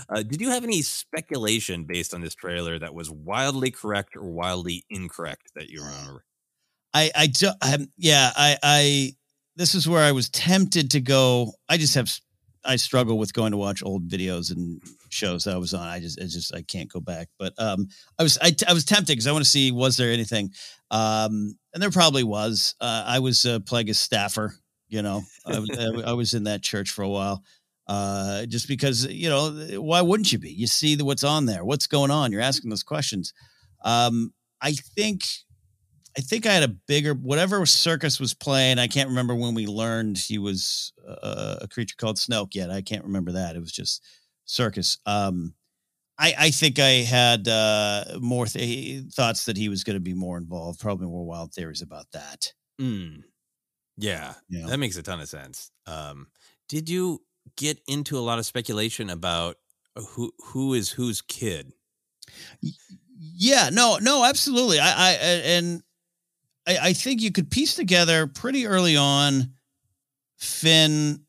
Uh, 0.07 0.23
did 0.23 0.39
you 0.39 0.49
have 0.49 0.63
any 0.63 0.81
speculation 0.81 1.83
based 1.83 2.13
on 2.13 2.21
this 2.21 2.33
trailer 2.33 2.79
that 2.79 2.93
was 2.93 3.11
wildly 3.11 3.69
correct 3.69 4.15
or 4.15 4.23
wildly 4.23 4.85
incorrect 4.89 5.51
that 5.55 5.67
you 5.67 5.83
remember? 5.83 6.23
I 6.93 7.11
I 7.13 7.27
do, 7.27 7.49
um, 7.61 7.87
yeah 7.97 8.31
I 8.33 8.57
I 8.63 9.15
this 9.57 9.75
is 9.75 9.85
where 9.85 10.01
I 10.01 10.13
was 10.13 10.29
tempted 10.29 10.91
to 10.91 11.01
go. 11.01 11.51
I 11.67 11.75
just 11.75 11.95
have 11.95 12.09
I 12.67 12.75
struggle 12.75 13.17
with 13.17 13.33
going 13.33 13.51
to 13.51 13.57
watch 13.57 13.81
old 13.83 14.07
videos 14.07 14.51
and 14.51 14.81
shows 15.09 15.45
that 15.45 15.55
I 15.55 15.57
was 15.57 15.73
on. 15.73 15.87
I 15.87 15.99
just, 15.99 16.19
I 16.19 16.25
just, 16.25 16.53
I 16.53 16.61
can't 16.61 16.91
go 16.91 16.99
back. 16.99 17.29
But 17.39 17.53
um, 17.57 17.87
I 18.19 18.23
was, 18.23 18.37
I, 18.41 18.53
I 18.67 18.73
was 18.73 18.83
tempted 18.83 19.13
because 19.13 19.25
I 19.25 19.31
want 19.31 19.45
to 19.45 19.49
see 19.49 19.71
was 19.71 19.95
there 19.95 20.11
anything, 20.11 20.51
um, 20.91 21.57
and 21.73 21.81
there 21.81 21.91
probably 21.91 22.23
was. 22.23 22.75
Uh, 22.81 23.03
I 23.07 23.19
was 23.19 23.45
uh, 23.45 23.59
Plagueis 23.59 23.95
staffer. 23.95 24.53
You 24.87 25.01
know, 25.01 25.23
I, 25.45 25.59
I, 26.07 26.13
was 26.13 26.33
in 26.33 26.43
that 26.45 26.61
church 26.61 26.91
for 26.91 27.03
a 27.03 27.09
while. 27.09 27.43
Uh, 27.87 28.45
just 28.45 28.67
because 28.67 29.05
you 29.05 29.29
know, 29.29 29.81
why 29.81 30.01
wouldn't 30.01 30.31
you 30.31 30.39
be? 30.39 30.51
You 30.51 30.67
see 30.67 30.95
the, 30.95 31.05
what's 31.05 31.23
on 31.23 31.45
there, 31.45 31.63
what's 31.63 31.87
going 31.87 32.11
on. 32.11 32.31
You're 32.31 32.41
asking 32.41 32.69
those 32.69 32.83
questions. 32.83 33.33
Um, 33.83 34.33
I 34.61 34.73
think 34.73 35.23
I 36.17 36.21
think 36.21 36.45
I 36.45 36.53
had 36.53 36.63
a 36.63 36.75
bigger 36.87 37.13
whatever 37.13 37.59
Serkis 37.61 38.19
was 38.19 38.33
playing. 38.33 38.79
I 38.79 38.87
can't 38.87 39.09
remember 39.09 39.35
when 39.35 39.53
we 39.53 39.67
learned 39.67 40.17
he 40.17 40.39
was 40.39 40.91
uh, 41.07 41.57
a 41.61 41.67
creature 41.67 41.95
called 41.97 42.17
Snoke 42.17 42.55
yet. 42.55 42.71
I 42.71 42.81
can't 42.81 43.03
remember 43.03 43.33
that. 43.33 43.55
It 43.55 43.59
was 43.59 43.71
just 43.71 44.03
Serkis. 44.47 44.97
Um, 45.05 45.53
I, 46.19 46.33
I 46.37 46.49
think 46.49 46.79
I 46.79 47.03
had 47.03 47.47
uh, 47.47 48.17
more 48.19 48.47
th- 48.47 49.03
thoughts 49.13 49.45
that 49.45 49.57
he 49.57 49.69
was 49.69 49.83
going 49.83 49.95
to 49.95 50.01
be 50.01 50.15
more 50.15 50.37
involved. 50.37 50.79
Probably 50.79 51.05
more 51.05 51.25
wild 51.25 51.53
theories 51.53 51.83
about 51.83 52.07
that. 52.13 52.53
Mm. 52.81 53.23
Yeah, 53.97 54.33
Yeah. 54.49 54.67
that 54.67 54.77
makes 54.77 54.97
a 54.97 55.03
ton 55.03 55.19
of 55.19 55.27
sense. 55.29 55.71
Um, 55.85 56.27
did 56.69 56.89
you 56.89 57.21
get 57.55 57.79
into 57.87 58.17
a 58.17 58.21
lot 58.21 58.39
of 58.39 58.45
speculation 58.45 59.09
about 59.09 59.57
who 60.09 60.31
who 60.45 60.73
is 60.73 60.91
whose 60.91 61.21
kid? 61.21 61.73
Yeah, 63.19 63.69
no, 63.71 63.97
no, 64.01 64.23
absolutely. 64.23 64.79
I, 64.79 64.89
I 64.91 65.11
and 65.13 65.81
I, 66.67 66.77
I 66.89 66.93
think 66.93 67.21
you 67.21 67.31
could 67.31 67.49
piece 67.49 67.75
together 67.75 68.27
pretty 68.27 68.67
early 68.67 68.95
on 68.95 69.53
Finn, 70.37 71.23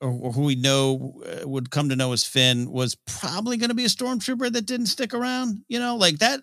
or, 0.00 0.10
or 0.10 0.32
who 0.32 0.42
we 0.42 0.54
know 0.56 1.22
uh, 1.24 1.48
would 1.48 1.70
come 1.70 1.88
to 1.88 1.96
know 1.96 2.12
as 2.12 2.24
Finn, 2.24 2.70
was 2.70 2.94
probably 3.06 3.56
going 3.56 3.70
to 3.70 3.74
be 3.74 3.84
a 3.84 3.88
stormtrooper 3.88 4.52
that 4.52 4.66
didn't 4.66 4.86
stick 4.86 5.14
around. 5.14 5.64
You 5.68 5.78
know, 5.78 5.96
like 5.96 6.18
that. 6.18 6.40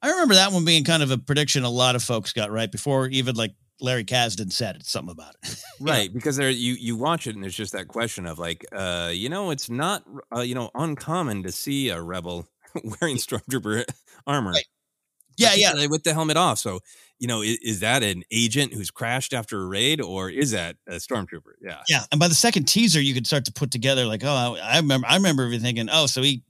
I 0.00 0.10
remember 0.10 0.34
that 0.34 0.50
one 0.50 0.64
being 0.64 0.82
kind 0.82 1.02
of 1.02 1.10
a 1.12 1.18
prediction 1.18 1.62
a 1.62 1.70
lot 1.70 1.94
of 1.94 2.02
folks 2.02 2.32
got 2.32 2.50
right 2.50 2.70
before 2.72 3.06
even 3.06 3.36
like 3.36 3.54
Larry 3.82 4.04
Kasdan 4.04 4.52
said 4.52 4.84
something 4.86 5.12
about 5.12 5.34
it. 5.42 5.56
Right, 5.80 6.12
because 6.12 6.36
there 6.36 6.48
you 6.48 6.74
you 6.74 6.96
watch 6.96 7.26
it 7.26 7.34
and 7.34 7.42
there's 7.42 7.56
just 7.56 7.72
that 7.72 7.88
question 7.88 8.24
of 8.24 8.38
like, 8.38 8.64
uh, 8.72 9.10
you 9.12 9.28
know, 9.28 9.50
it's 9.50 9.68
not 9.68 10.04
uh, 10.34 10.40
you 10.40 10.54
know 10.54 10.70
uncommon 10.74 11.42
to 11.42 11.50
see 11.50 11.88
a 11.88 12.00
rebel 12.00 12.46
wearing 12.84 13.16
stormtrooper 13.16 13.84
armor. 14.26 14.54
Yeah, 15.36 15.48
yeah. 15.48 15.70
particularly 15.70 15.88
with 15.88 16.04
the 16.04 16.14
helmet 16.14 16.36
off. 16.36 16.58
So, 16.58 16.80
you 17.18 17.26
know, 17.26 17.40
is, 17.40 17.58
is 17.62 17.80
that 17.80 18.02
an 18.02 18.22
agent 18.30 18.74
who's 18.74 18.90
crashed 18.90 19.32
after 19.32 19.60
a 19.60 19.66
raid, 19.66 20.00
or 20.00 20.30
is 20.30 20.50
that 20.52 20.76
a 20.86 20.96
stormtrooper? 20.96 21.54
Yeah, 21.60 21.82
Yeah, 21.88 22.02
and 22.12 22.20
by 22.20 22.28
the 22.28 22.34
second 22.34 22.64
teaser, 22.68 23.00
you 23.00 23.14
could 23.14 23.26
start 23.26 23.46
to 23.46 23.52
put 23.52 23.70
together 23.70 24.04
like, 24.04 24.22
oh, 24.24 24.28
I, 24.28 24.74
I 24.74 24.76
remember, 24.76 25.06
I 25.08 25.16
remember 25.16 25.56
thinking, 25.58 25.88
oh, 25.90 26.06
so 26.06 26.22
he 26.22 26.42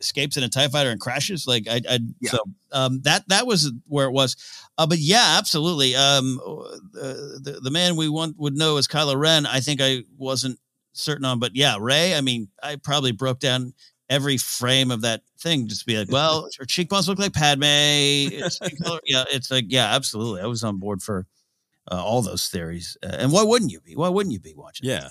escapes 0.00 0.36
in 0.36 0.42
a 0.42 0.48
Tie 0.48 0.68
Fighter 0.68 0.90
and 0.90 1.00
crashes. 1.00 1.46
Like, 1.46 1.68
I, 1.68 1.80
I 1.88 1.98
so 2.24 2.38
um, 2.72 3.00
that 3.02 3.28
that 3.28 3.46
was 3.46 3.72
where 3.86 4.06
it 4.06 4.12
was. 4.12 4.36
Uh, 4.78 4.86
but 4.86 4.98
yeah, 4.98 5.36
absolutely. 5.38 5.94
Um, 5.94 6.40
the, 6.92 7.40
the 7.42 7.60
the 7.62 7.70
man 7.70 7.96
we 7.96 8.08
want 8.08 8.38
would 8.38 8.56
know 8.56 8.76
as 8.76 8.88
Kylo 8.88 9.18
Ren. 9.18 9.46
I 9.46 9.60
think 9.60 9.80
I 9.82 10.04
wasn't 10.16 10.58
certain 10.92 11.24
on, 11.24 11.38
but 11.38 11.54
yeah, 11.54 11.76
Rey. 11.78 12.14
I 12.14 12.20
mean, 12.20 12.48
I 12.62 12.76
probably 12.76 13.12
broke 13.12 13.40
down 13.40 13.74
every 14.10 14.36
frame 14.36 14.90
of 14.90 15.02
that 15.02 15.22
thing 15.40 15.68
just 15.68 15.82
to 15.82 15.86
be 15.86 15.96
like, 15.96 16.10
well, 16.10 16.48
her 16.58 16.66
cheekbones 16.66 17.08
look 17.08 17.18
like 17.18 17.32
Padme. 17.32 17.62
It's 17.64 18.58
yeah, 19.06 19.24
it's 19.30 19.50
like, 19.50 19.66
yeah, 19.68 19.94
absolutely. 19.94 20.42
I 20.42 20.46
was 20.46 20.64
on 20.64 20.78
board 20.78 21.00
for 21.02 21.26
uh, 21.90 22.02
all 22.04 22.20
those 22.20 22.48
theories. 22.48 22.96
Uh, 23.02 23.16
and 23.18 23.32
why 23.32 23.42
wouldn't 23.42 23.70
you 23.70 23.80
be? 23.80 23.94
Why 23.96 24.08
wouldn't 24.08 24.32
you 24.32 24.40
be 24.40 24.54
watching? 24.54 24.88
yeah, 24.88 25.08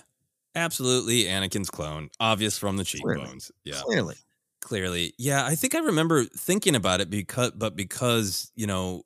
absolutely. 0.54 1.24
Anakin's 1.24 1.70
clone, 1.70 2.10
obvious 2.20 2.58
from 2.58 2.78
the 2.78 2.84
cheekbones. 2.84 3.52
Yeah, 3.64 3.80
Clearly. 3.84 4.16
Clearly 4.62 5.14
yeah 5.18 5.46
i 5.46 5.56
think 5.56 5.74
i 5.74 5.80
remember 5.80 6.26
thinking 6.26 6.76
about 6.76 7.00
it 7.00 7.10
because 7.10 7.52
but 7.52 7.76
because 7.76 8.52
you 8.56 8.68
know 8.68 9.04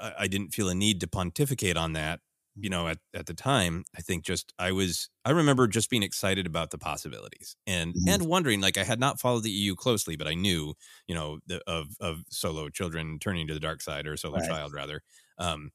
I, 0.00 0.14
I 0.20 0.26
didn't 0.26 0.52
feel 0.54 0.68
a 0.68 0.74
need 0.74 1.00
to 1.00 1.06
pontificate 1.08 1.76
on 1.76 1.92
that 1.92 2.20
you 2.56 2.68
know 2.68 2.88
at, 2.88 2.98
at 3.14 3.26
the 3.26 3.34
time 3.34 3.84
i 3.96 4.00
think 4.00 4.24
just 4.24 4.52
i 4.58 4.72
was 4.72 5.08
i 5.24 5.30
remember 5.30 5.68
just 5.68 5.90
being 5.90 6.02
excited 6.02 6.44
about 6.46 6.70
the 6.70 6.78
possibilities 6.78 7.56
and 7.68 7.94
Mhm. 7.94 8.00
and 8.06 8.26
wondering 8.26 8.60
like 8.60 8.76
i 8.76 8.82
had 8.84 8.98
not 8.98 9.20
followed 9.20 9.44
the 9.44 9.50
eu 9.50 9.76
closely 9.76 10.16
but 10.16 10.26
i 10.26 10.34
knew 10.34 10.74
you 11.06 11.14
know 11.14 11.38
the, 11.46 11.62
of 11.68 11.96
of 12.00 12.24
solo 12.28 12.68
children 12.68 13.18
turning 13.20 13.46
to 13.46 13.54
the 13.54 13.60
dark 13.60 13.80
side 13.80 14.06
or 14.08 14.16
solo 14.16 14.40
Right. 14.40 14.50
child 14.50 14.72
rather 14.74 15.02
um 15.38 15.70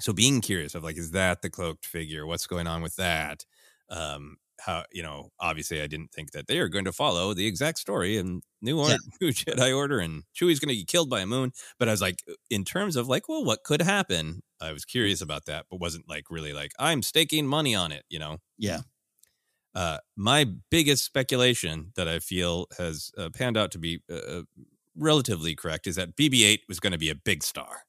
so 0.00 0.12
being 0.12 0.40
curious 0.40 0.74
of 0.74 0.82
like 0.84 0.96
is 0.96 1.12
that 1.12 1.42
the 1.42 1.50
cloaked 1.50 1.86
figure 1.86 2.26
what's 2.26 2.46
going 2.46 2.66
on 2.66 2.82
with 2.82 2.96
that 2.96 3.44
um 3.90 4.36
how 4.60 4.84
you 4.92 5.02
know 5.02 5.30
obviously 5.40 5.82
i 5.82 5.86
didn't 5.86 6.12
think 6.12 6.30
that 6.32 6.46
they 6.46 6.58
are 6.58 6.68
going 6.68 6.84
to 6.84 6.92
follow 6.92 7.34
the 7.34 7.46
exact 7.46 7.78
story 7.78 8.16
and 8.16 8.42
new, 8.62 8.78
or- 8.80 8.88
Yeah. 8.90 8.96
new 9.20 9.28
jedi 9.32 9.76
order 9.76 9.98
and 9.98 10.22
chewie's 10.34 10.60
going 10.60 10.68
to 10.70 10.76
get 10.76 10.86
killed 10.88 11.10
by 11.10 11.20
a 11.20 11.26
moon 11.26 11.52
but 11.78 11.88
i 11.88 11.90
was 11.90 12.00
like 12.00 12.22
in 12.50 12.64
terms 12.64 12.96
of 12.96 13.08
like 13.08 13.28
well 13.28 13.44
what 13.44 13.64
could 13.64 13.82
happen 13.82 14.42
i 14.60 14.72
was 14.72 14.84
curious 14.84 15.20
about 15.20 15.46
that 15.46 15.66
but 15.70 15.80
wasn't 15.80 16.08
like 16.08 16.24
really 16.30 16.52
like 16.52 16.72
i'm 16.78 17.02
staking 17.02 17.46
money 17.46 17.74
on 17.74 17.92
it 17.92 18.04
you 18.08 18.18
know 18.18 18.38
Yeah. 18.58 18.80
uh 19.74 19.98
my 20.16 20.46
biggest 20.70 21.04
speculation 21.04 21.92
that 21.96 22.08
i 22.08 22.18
feel 22.20 22.66
has 22.78 23.10
uh, 23.18 23.30
panned 23.30 23.56
out 23.56 23.72
to 23.72 23.78
be 23.78 24.00
uh, 24.12 24.42
relatively 24.96 25.54
correct 25.56 25.86
is 25.86 25.96
that 25.96 26.16
bb8 26.16 26.60
was 26.68 26.78
going 26.80 26.92
to 26.92 26.98
be 26.98 27.10
a 27.10 27.14
big 27.16 27.42
star 27.42 27.82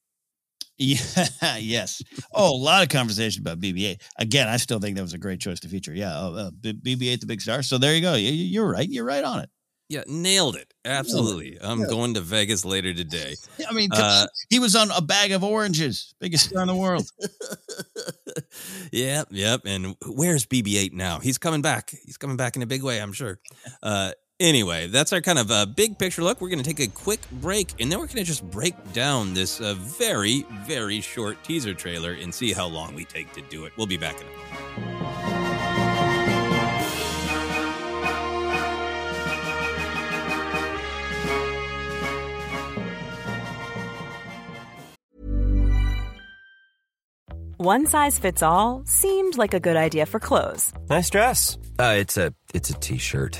Yeah. 0.77 0.99
yes. 1.59 2.01
Oh, 2.33 2.53
a 2.53 2.57
lot 2.57 2.83
of 2.83 2.89
conversation 2.89 3.41
about 3.41 3.59
BB-8. 3.59 4.01
Again, 4.19 4.47
I 4.47 4.57
still 4.57 4.79
think 4.79 4.95
that 4.97 5.01
was 5.01 5.13
a 5.13 5.17
great 5.17 5.39
choice 5.39 5.59
to 5.61 5.67
feature. 5.69 5.93
Yeah. 5.93 6.13
Oh, 6.15 6.33
uh, 6.35 6.51
BB-8, 6.51 7.19
the 7.21 7.25
big 7.27 7.41
star. 7.41 7.63
So 7.63 7.77
there 7.77 7.95
you 7.95 8.01
go. 8.01 8.15
You, 8.15 8.31
you're 8.31 8.69
right. 8.69 8.87
You're 8.89 9.05
right 9.05 9.23
on 9.23 9.39
it. 9.39 9.49
yeah 9.87 10.01
nailed 10.07 10.55
it 10.55 10.73
absolutely 10.83 11.59
i'm 11.61 11.81
Yeah. 11.81 11.85
going 11.95 12.15
to 12.15 12.21
vegas 12.21 12.65
later 12.65 12.91
today 12.91 13.35
I 13.69 13.71
mean, 13.71 13.89
Uh, 13.93 14.25
he 14.49 14.57
was 14.59 14.75
on 14.75 14.89
a 14.91 15.01
bag 15.01 15.31
of 15.31 15.43
oranges, 15.43 16.15
biggest 16.19 16.49
star 16.49 16.63
in 16.63 16.67
the 16.67 16.75
world. 16.75 17.05
yep, 18.91 19.27
yep. 19.31 19.61
And 19.65 19.95
where's 20.07 20.45
BB-8 20.45 20.93
now? 20.93 21.19
He's 21.19 21.37
coming 21.37 21.61
back. 21.61 21.91
He's 22.05 22.17
coming 22.17 22.37
back 22.37 22.55
in 22.55 22.61
a 22.61 22.65
big 22.65 22.83
way, 22.83 22.99
I'm 23.01 23.13
sure. 23.13 23.39
Uh, 23.83 24.11
anyway, 24.39 24.87
that's 24.87 25.13
our 25.13 25.21
kind 25.21 25.39
of 25.39 25.51
uh, 25.51 25.65
big 25.65 25.97
picture 25.97 26.23
look. 26.23 26.41
We're 26.41 26.49
going 26.49 26.63
to 26.63 26.73
take 26.73 26.79
a 26.79 26.91
quick 26.91 27.19
break, 27.31 27.73
and 27.79 27.91
then 27.91 27.99
we're 27.99 28.07
going 28.07 28.17
to 28.17 28.23
just 28.23 28.49
break 28.49 28.75
down 28.93 29.33
this 29.33 29.61
uh, 29.61 29.75
very, 29.77 30.45
very 30.65 31.01
short 31.01 31.43
teaser 31.43 31.73
trailer 31.73 32.13
and 32.13 32.33
see 32.33 32.53
how 32.53 32.67
long 32.67 32.95
we 32.95 33.05
take 33.05 33.31
to 33.33 33.41
do 33.41 33.65
it. 33.65 33.73
We'll 33.77 33.87
be 33.87 33.97
back 33.97 34.19
in 34.19 34.27
a 34.27 34.31
moment. 34.31 35.05
One 47.57 47.87
size 47.87 48.19
fits 48.19 48.43
all 48.43 48.83
seemed 48.85 49.37
like 49.37 49.55
a 49.55 49.59
good 49.59 49.75
idea 49.75 50.05
for 50.05 50.19
clothes 50.19 50.71
Nice 50.87 51.09
dress. 51.09 51.57
Uh, 51.79 51.95
it's 51.97 52.15
a 52.15 52.31
it's 52.53 52.69
a 52.69 52.73
t-shirt. 52.73 53.39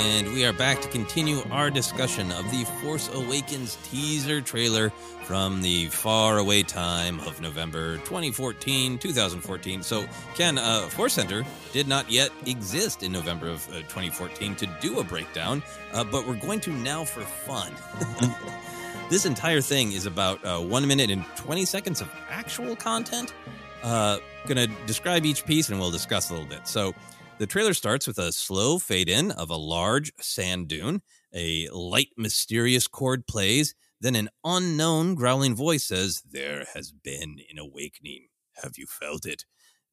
And 0.00 0.32
we 0.32 0.44
are 0.44 0.52
back 0.52 0.80
to 0.82 0.88
continue 0.88 1.42
our 1.50 1.70
discussion 1.70 2.30
of 2.30 2.48
the 2.52 2.64
Force 2.80 3.12
Awakens 3.12 3.76
teaser 3.82 4.40
trailer 4.40 4.90
from 5.24 5.60
the 5.60 5.86
far 5.86 6.38
away 6.38 6.62
time 6.62 7.18
of 7.20 7.40
November 7.40 7.96
2014, 7.98 8.98
2014. 8.98 9.82
So, 9.82 10.06
Ken, 10.36 10.56
uh, 10.56 10.82
Force 10.82 11.14
Center 11.14 11.44
did 11.72 11.88
not 11.88 12.08
yet 12.08 12.30
exist 12.46 13.02
in 13.02 13.10
November 13.10 13.48
of 13.48 13.68
uh, 13.70 13.78
2014 13.88 14.54
to 14.54 14.66
do 14.80 15.00
a 15.00 15.04
breakdown, 15.04 15.64
uh, 15.92 16.04
but 16.04 16.28
we're 16.28 16.36
going 16.36 16.60
to 16.60 16.70
now 16.70 17.04
for 17.04 17.22
fun. 17.22 17.72
this 19.10 19.26
entire 19.26 19.60
thing 19.60 19.90
is 19.90 20.06
about 20.06 20.44
uh, 20.44 20.60
one 20.60 20.86
minute 20.86 21.10
and 21.10 21.24
20 21.34 21.64
seconds 21.64 22.00
of 22.00 22.08
actual 22.30 22.76
content. 22.76 23.34
Uh, 23.82 24.18
to 24.46 24.66
describe 24.86 25.26
each 25.26 25.44
piece 25.44 25.68
and 25.68 25.78
we'll 25.78 25.90
discuss 25.90 26.30
a 26.30 26.32
little 26.32 26.48
bit. 26.48 26.66
So, 26.66 26.94
the 27.38 27.46
trailer 27.46 27.74
starts 27.74 28.06
with 28.06 28.18
a 28.18 28.32
slow 28.32 28.78
fade 28.78 29.08
in 29.08 29.30
of 29.30 29.50
a 29.50 29.56
large 29.56 30.12
sand 30.20 30.68
dune. 30.68 31.02
A 31.34 31.68
light, 31.70 32.08
mysterious 32.16 32.86
chord 32.86 33.26
plays. 33.26 33.74
Then 34.00 34.16
an 34.16 34.28
unknown 34.44 35.14
growling 35.14 35.54
voice 35.54 35.84
says, 35.84 36.22
There 36.28 36.64
has 36.74 36.90
been 36.90 37.38
an 37.50 37.58
awakening. 37.58 38.26
Have 38.62 38.72
you 38.76 38.86
felt 38.86 39.26
it? 39.26 39.44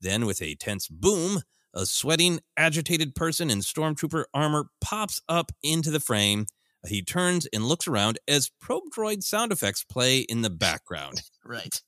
Then, 0.02 0.26
with 0.26 0.42
a 0.42 0.56
tense 0.56 0.88
boom, 0.88 1.42
a 1.74 1.86
sweating, 1.86 2.40
agitated 2.58 3.16
person 3.16 3.50
in 3.50 3.60
stormtrooper 3.60 4.26
armor 4.34 4.68
pops 4.82 5.22
up 5.30 5.52
into 5.62 5.92
the 5.92 6.00
frame. 6.00 6.48
He 6.88 7.02
turns 7.02 7.48
and 7.48 7.66
looks 7.66 7.88
around 7.88 8.20
as 8.28 8.52
probe 8.62 8.84
droid 8.96 9.24
sound 9.24 9.52
effects 9.52 9.84
play 9.84 10.20
in 10.20 10.42
the 10.42 10.50
background. 10.50 11.22
Right. 11.48 11.80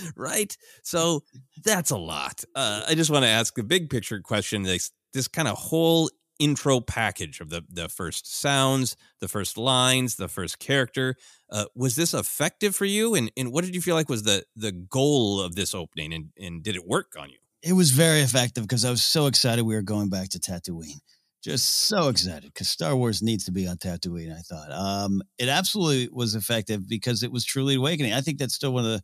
right? 0.16 0.56
So 0.82 1.22
that's 1.64 1.90
a 1.90 1.98
lot. 1.98 2.44
Uh, 2.54 2.82
I 2.88 2.94
just 2.94 3.10
want 3.10 3.24
to 3.24 3.28
ask 3.28 3.56
a 3.58 3.62
big 3.62 3.90
picture 3.90 4.20
question. 4.20 4.62
This 4.62 4.90
this 5.12 5.28
kind 5.28 5.48
of 5.48 5.56
whole 5.58 6.10
intro 6.38 6.80
package 6.80 7.40
of 7.40 7.50
the 7.50 7.64
the 7.70 7.88
first 7.88 8.40
sounds, 8.40 8.96
the 9.20 9.28
first 9.28 9.56
lines, 9.56 10.16
the 10.16 10.28
first 10.28 10.58
character. 10.58 11.14
Uh, 11.50 11.66
was 11.74 11.94
this 11.96 12.14
effective 12.14 12.74
for 12.74 12.84
you? 12.84 13.14
And 13.14 13.30
and 13.36 13.52
what 13.52 13.64
did 13.64 13.74
you 13.74 13.80
feel 13.80 13.94
like 13.94 14.08
was 14.08 14.24
the 14.24 14.44
the 14.56 14.72
goal 14.72 15.40
of 15.40 15.54
this 15.54 15.74
opening? 15.74 16.12
And 16.12 16.30
and 16.38 16.62
did 16.62 16.76
it 16.76 16.86
work 16.86 17.14
on 17.18 17.30
you? 17.30 17.38
It 17.62 17.74
was 17.74 17.92
very 17.92 18.20
effective 18.20 18.64
because 18.64 18.84
I 18.84 18.90
was 18.90 19.04
so 19.04 19.26
excited 19.26 19.62
we 19.64 19.76
were 19.76 19.82
going 19.82 20.10
back 20.10 20.30
to 20.30 20.40
Tatooine. 20.40 21.00
Just 21.44 21.68
so 21.88 22.08
excited 22.08 22.52
because 22.52 22.68
Star 22.68 22.94
Wars 22.94 23.20
needs 23.20 23.44
to 23.46 23.52
be 23.52 23.66
on 23.66 23.76
Tatooine. 23.76 24.32
I 24.32 24.40
thought 24.42 24.70
um, 24.70 25.22
it 25.38 25.48
absolutely 25.48 26.08
was 26.12 26.36
effective 26.36 26.88
because 26.88 27.24
it 27.24 27.32
was 27.32 27.44
truly 27.44 27.74
awakening. 27.74 28.12
I 28.12 28.20
think 28.20 28.38
that's 28.38 28.54
still 28.54 28.72
one 28.72 28.84
of 28.84 28.90
the 28.92 29.02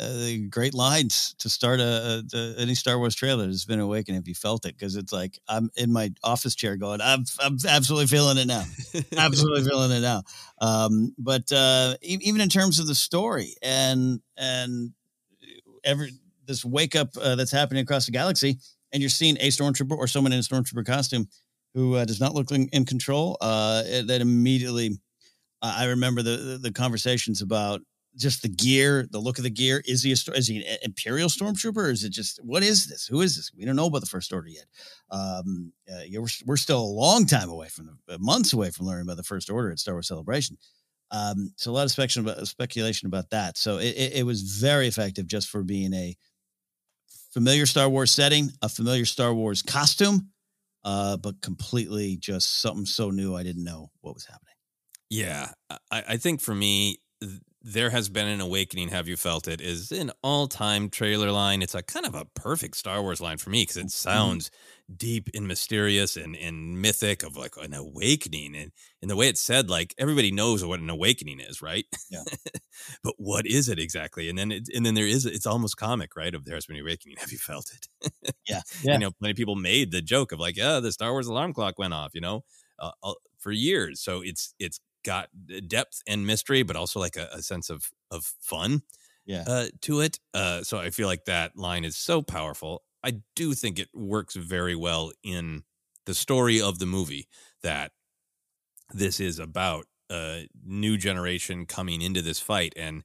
uh, 0.00 0.48
great 0.48 0.74
lines 0.74 1.34
to 1.38 1.48
start 1.48 1.80
a, 1.80 2.24
a, 2.32 2.54
any 2.58 2.74
Star 2.74 2.98
Wars 2.98 3.14
trailer. 3.14 3.48
It's 3.48 3.64
been 3.64 3.80
awakening 3.80 4.20
if 4.20 4.28
you 4.28 4.34
felt 4.34 4.64
it 4.64 4.76
because 4.76 4.96
it's 4.96 5.12
like 5.12 5.38
I'm 5.48 5.70
in 5.76 5.92
my 5.92 6.12
office 6.24 6.54
chair 6.54 6.76
going, 6.76 7.00
I'm 7.00 7.24
I'm 7.38 7.58
absolutely 7.68 8.06
feeling 8.06 8.38
it 8.38 8.46
now, 8.46 8.64
absolutely 9.16 9.68
feeling 9.68 9.90
it 9.92 10.00
now. 10.00 10.22
Um, 10.60 11.14
but 11.18 11.52
uh, 11.52 11.96
even 12.02 12.40
in 12.40 12.48
terms 12.48 12.78
of 12.78 12.86
the 12.86 12.94
story 12.94 13.54
and 13.62 14.20
and 14.36 14.92
every 15.84 16.12
this 16.46 16.64
wake 16.64 16.96
up 16.96 17.10
uh, 17.20 17.34
that's 17.34 17.52
happening 17.52 17.82
across 17.82 18.06
the 18.06 18.12
galaxy, 18.12 18.58
and 18.92 19.02
you're 19.02 19.10
seeing 19.10 19.36
a 19.40 19.48
stormtrooper 19.48 19.96
or 19.96 20.06
someone 20.06 20.32
in 20.32 20.38
a 20.38 20.42
stormtrooper 20.42 20.84
costume 20.84 21.28
who 21.74 21.94
uh, 21.94 22.04
does 22.04 22.20
not 22.20 22.34
look 22.34 22.50
in, 22.50 22.68
in 22.72 22.84
control, 22.84 23.36
uh, 23.40 23.82
that 23.82 24.18
immediately. 24.20 24.98
I 25.62 25.84
remember 25.84 26.22
the 26.22 26.58
the 26.60 26.72
conversations 26.72 27.42
about 27.42 27.82
just 28.16 28.42
the 28.42 28.48
gear, 28.48 29.06
the 29.10 29.20
look 29.20 29.38
of 29.38 29.44
the 29.44 29.50
gear. 29.50 29.82
Is 29.84 30.02
he 30.02 30.10
a, 30.10 30.36
is 30.36 30.46
he 30.48 30.64
an 30.64 30.78
Imperial 30.82 31.28
stormtrooper? 31.28 31.76
Or 31.76 31.90
is 31.90 32.04
it 32.04 32.12
just 32.12 32.40
what 32.42 32.62
is 32.62 32.86
this? 32.86 33.06
Who 33.06 33.20
is 33.20 33.36
this? 33.36 33.50
We 33.56 33.64
don't 33.64 33.76
know 33.76 33.86
about 33.86 34.00
the 34.00 34.06
First 34.06 34.32
Order 34.32 34.48
yet. 34.48 34.66
Um, 35.10 35.72
uh, 35.90 36.02
we're, 36.12 36.26
we're 36.46 36.56
still 36.56 36.80
a 36.80 36.82
long 36.82 37.26
time 37.26 37.50
away 37.50 37.68
from 37.68 37.86
the 38.06 38.14
uh, 38.14 38.18
months 38.18 38.52
away 38.52 38.70
from 38.70 38.86
learning 38.86 39.06
about 39.06 39.16
the 39.16 39.22
First 39.22 39.50
Order 39.50 39.70
at 39.70 39.78
Star 39.78 39.94
Wars 39.94 40.08
Celebration. 40.08 40.56
Um, 41.12 41.52
so 41.56 41.70
a 41.70 41.72
lot 41.72 41.84
of 41.84 41.90
speculation 41.90 42.28
about, 42.28 42.46
speculation 42.46 43.06
about 43.06 43.30
that. 43.30 43.58
So 43.58 43.78
it, 43.78 43.96
it, 43.96 44.12
it 44.18 44.22
was 44.26 44.42
very 44.42 44.86
effective 44.86 45.26
just 45.26 45.48
for 45.48 45.62
being 45.62 45.92
a 45.92 46.16
familiar 47.32 47.66
Star 47.66 47.88
Wars 47.88 48.10
setting, 48.10 48.50
a 48.62 48.68
familiar 48.68 49.04
Star 49.04 49.34
Wars 49.34 49.62
costume, 49.62 50.30
uh, 50.84 51.16
but 51.16 51.40
completely 51.40 52.16
just 52.16 52.60
something 52.60 52.86
so 52.86 53.10
new 53.10 53.34
I 53.34 53.42
didn't 53.42 53.64
know 53.64 53.90
what 54.00 54.14
was 54.14 54.24
happening. 54.24 54.54
Yeah, 55.10 55.50
I, 55.90 56.04
I 56.10 56.16
think 56.16 56.40
for 56.40 56.54
me, 56.54 56.98
there 57.62 57.90
has 57.90 58.08
been 58.08 58.26
an 58.26 58.40
awakening 58.40 58.88
have 58.88 59.06
you 59.06 59.16
felt 59.16 59.46
it 59.46 59.60
is 59.60 59.92
an 59.92 60.10
all-time 60.22 60.88
trailer 60.88 61.30
line. 61.30 61.60
It's 61.60 61.74
a 61.74 61.82
kind 61.82 62.06
of 62.06 62.14
a 62.14 62.24
perfect 62.24 62.76
star 62.76 63.02
wars 63.02 63.20
line 63.20 63.36
for 63.36 63.50
me 63.50 63.62
because 63.62 63.76
it 63.76 63.80
mm-hmm. 63.80 63.88
sounds 63.88 64.50
deep 64.96 65.28
and 65.34 65.46
mysterious 65.46 66.16
and, 66.16 66.34
and 66.36 66.80
mythic 66.80 67.22
of 67.22 67.36
like 67.36 67.54
an 67.60 67.74
awakening. 67.74 68.56
And 68.56 68.72
in 69.02 69.08
the 69.08 69.16
way 69.16 69.28
it's 69.28 69.42
said 69.42 69.68
like 69.68 69.94
everybody 69.98 70.32
knows 70.32 70.64
what 70.64 70.80
an 70.80 70.88
awakening 70.90 71.40
is 71.40 71.60
right? 71.60 71.84
Yeah. 72.10 72.24
But 73.04 73.14
what 73.18 73.46
is 73.46 73.68
it 73.68 73.78
exactly? 73.78 74.30
And 74.30 74.38
then 74.38 74.50
it, 74.50 74.68
and 74.74 74.86
then 74.86 74.94
there 74.94 75.06
is 75.06 75.26
it's 75.26 75.46
almost 75.46 75.76
comic 75.76 76.16
right 76.16 76.34
of 76.34 76.46
there's 76.46 76.64
been 76.64 76.76
an 76.76 76.82
awakening 76.82 77.16
have 77.18 77.30
you 77.30 77.36
felt 77.38 77.70
it? 77.74 78.12
Yeah. 78.48 78.62
Yeah. 78.82 78.94
you 78.94 78.98
know 79.00 79.10
plenty 79.10 79.32
of 79.32 79.36
people 79.36 79.56
made 79.56 79.90
the 79.90 80.00
joke 80.00 80.32
of 80.32 80.40
like 80.40 80.56
yeah 80.56 80.80
the 80.80 80.92
star 80.92 81.12
wars 81.12 81.26
alarm 81.26 81.52
clock 81.52 81.78
went 81.78 81.92
off 81.92 82.12
you 82.14 82.22
know 82.22 82.42
uh, 82.78 82.92
uh 83.02 83.12
for 83.40 83.52
years. 83.52 84.00
So 84.00 84.22
it's 84.22 84.54
it's 84.58 84.80
got 85.04 85.28
depth 85.66 86.02
and 86.06 86.26
mystery, 86.26 86.62
but 86.62 86.76
also 86.76 87.00
like 87.00 87.16
a, 87.16 87.28
a 87.32 87.42
sense 87.42 87.70
of 87.70 87.90
of 88.10 88.24
fun 88.40 88.82
yeah. 89.26 89.44
uh, 89.46 89.66
to 89.82 90.00
it. 90.00 90.18
Uh, 90.34 90.62
so 90.62 90.78
I 90.78 90.90
feel 90.90 91.06
like 91.06 91.24
that 91.26 91.56
line 91.56 91.84
is 91.84 91.96
so 91.96 92.22
powerful. 92.22 92.82
I 93.02 93.20
do 93.34 93.54
think 93.54 93.78
it 93.78 93.88
works 93.94 94.34
very 94.34 94.74
well 94.74 95.12
in 95.22 95.62
the 96.06 96.14
story 96.14 96.60
of 96.60 96.78
the 96.78 96.86
movie 96.86 97.28
that 97.62 97.92
this 98.92 99.20
is 99.20 99.38
about 99.38 99.86
a 100.10 100.48
new 100.64 100.96
generation 100.96 101.66
coming 101.66 102.02
into 102.02 102.20
this 102.20 102.40
fight 102.40 102.72
and 102.76 103.04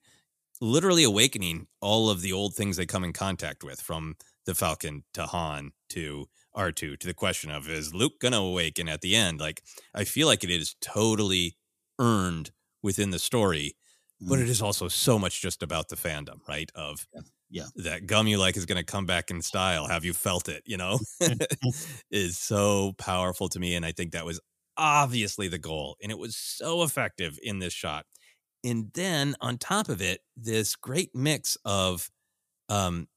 literally 0.59 1.03
awakening 1.03 1.67
all 1.81 2.09
of 2.09 2.21
the 2.21 2.33
old 2.33 2.55
things 2.55 2.77
they 2.77 2.85
come 2.85 3.03
in 3.03 3.13
contact 3.13 3.63
with 3.63 3.79
from 3.81 4.15
the 4.45 4.55
Falcon 4.55 5.03
to 5.13 5.25
Han 5.25 5.71
to 5.89 6.25
R2 6.55 6.97
to 6.99 7.07
the 7.07 7.13
question 7.13 7.51
of 7.51 7.69
is 7.69 7.93
Luke 7.93 8.19
going 8.19 8.31
to 8.31 8.39
awaken 8.39 8.87
at 8.87 9.01
the 9.01 9.15
end? 9.15 9.39
Like, 9.39 9.61
I 9.93 10.03
feel 10.03 10.27
like 10.27 10.43
it 10.43 10.49
is 10.49 10.75
totally 10.81 11.55
earned 11.99 12.51
within 12.83 13.09
the 13.09 13.19
story, 13.19 13.75
mm. 14.21 14.29
but 14.29 14.39
it 14.39 14.49
is 14.49 14.61
also 14.61 14.87
so 14.87 15.17
much 15.19 15.41
just 15.41 15.63
about 15.63 15.89
the 15.89 15.95
fandom, 15.95 16.39
right? 16.47 16.69
Of 16.75 17.07
yeah. 17.13 17.21
Yeah. 17.49 17.67
that 17.75 18.07
gum 18.07 18.27
you 18.27 18.37
like 18.37 18.57
is 18.57 18.65
going 18.65 18.77
to 18.77 18.83
come 18.83 19.05
back 19.05 19.29
in 19.29 19.41
style. 19.41 19.87
Have 19.87 20.03
you 20.03 20.13
felt 20.13 20.49
it? 20.49 20.63
You 20.65 20.77
know, 20.77 20.99
is 22.11 22.37
so 22.37 22.93
powerful 22.97 23.49
to 23.49 23.59
me. 23.59 23.75
And 23.75 23.85
I 23.85 23.91
think 23.91 24.11
that 24.11 24.25
was 24.25 24.39
obviously 24.77 25.47
the 25.47 25.57
goal. 25.57 25.95
And 26.01 26.11
it 26.11 26.17
was 26.17 26.35
so 26.35 26.83
effective 26.83 27.39
in 27.41 27.59
this 27.59 27.73
shot. 27.73 28.05
And 28.63 28.89
then 28.93 29.35
on 29.41 29.57
top 29.57 29.89
of 29.89 30.01
it, 30.01 30.21
this 30.35 30.75
great 30.75 31.13
mix 31.13 31.55
of 31.65 32.09
um, 32.67 33.07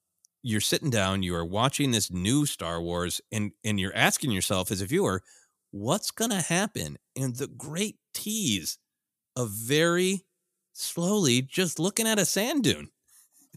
you're 0.43 0.61
sitting 0.61 0.91
down, 0.91 1.22
you 1.22 1.35
are 1.35 1.45
watching 1.45 1.91
this 1.91 2.11
new 2.11 2.47
Star 2.47 2.81
Wars, 2.81 3.20
and 3.33 3.53
and 3.64 3.81
you're 3.81 3.97
asking 3.97 4.31
yourself 4.31 4.70
as 4.70 4.81
a 4.81 4.87
viewer, 4.87 5.22
what's 5.71 6.11
gonna 6.11 6.43
happen? 6.43 6.99
And 7.16 7.37
the 7.37 7.49
great 7.49 7.97
tease 8.14 8.79
of 9.37 9.51
very 9.51 10.25
slowly 10.73 11.43
just 11.43 11.79
looking 11.79 12.07
at 12.07 12.19
a 12.19 12.25
sand 12.25 12.64
dune. 12.64 12.91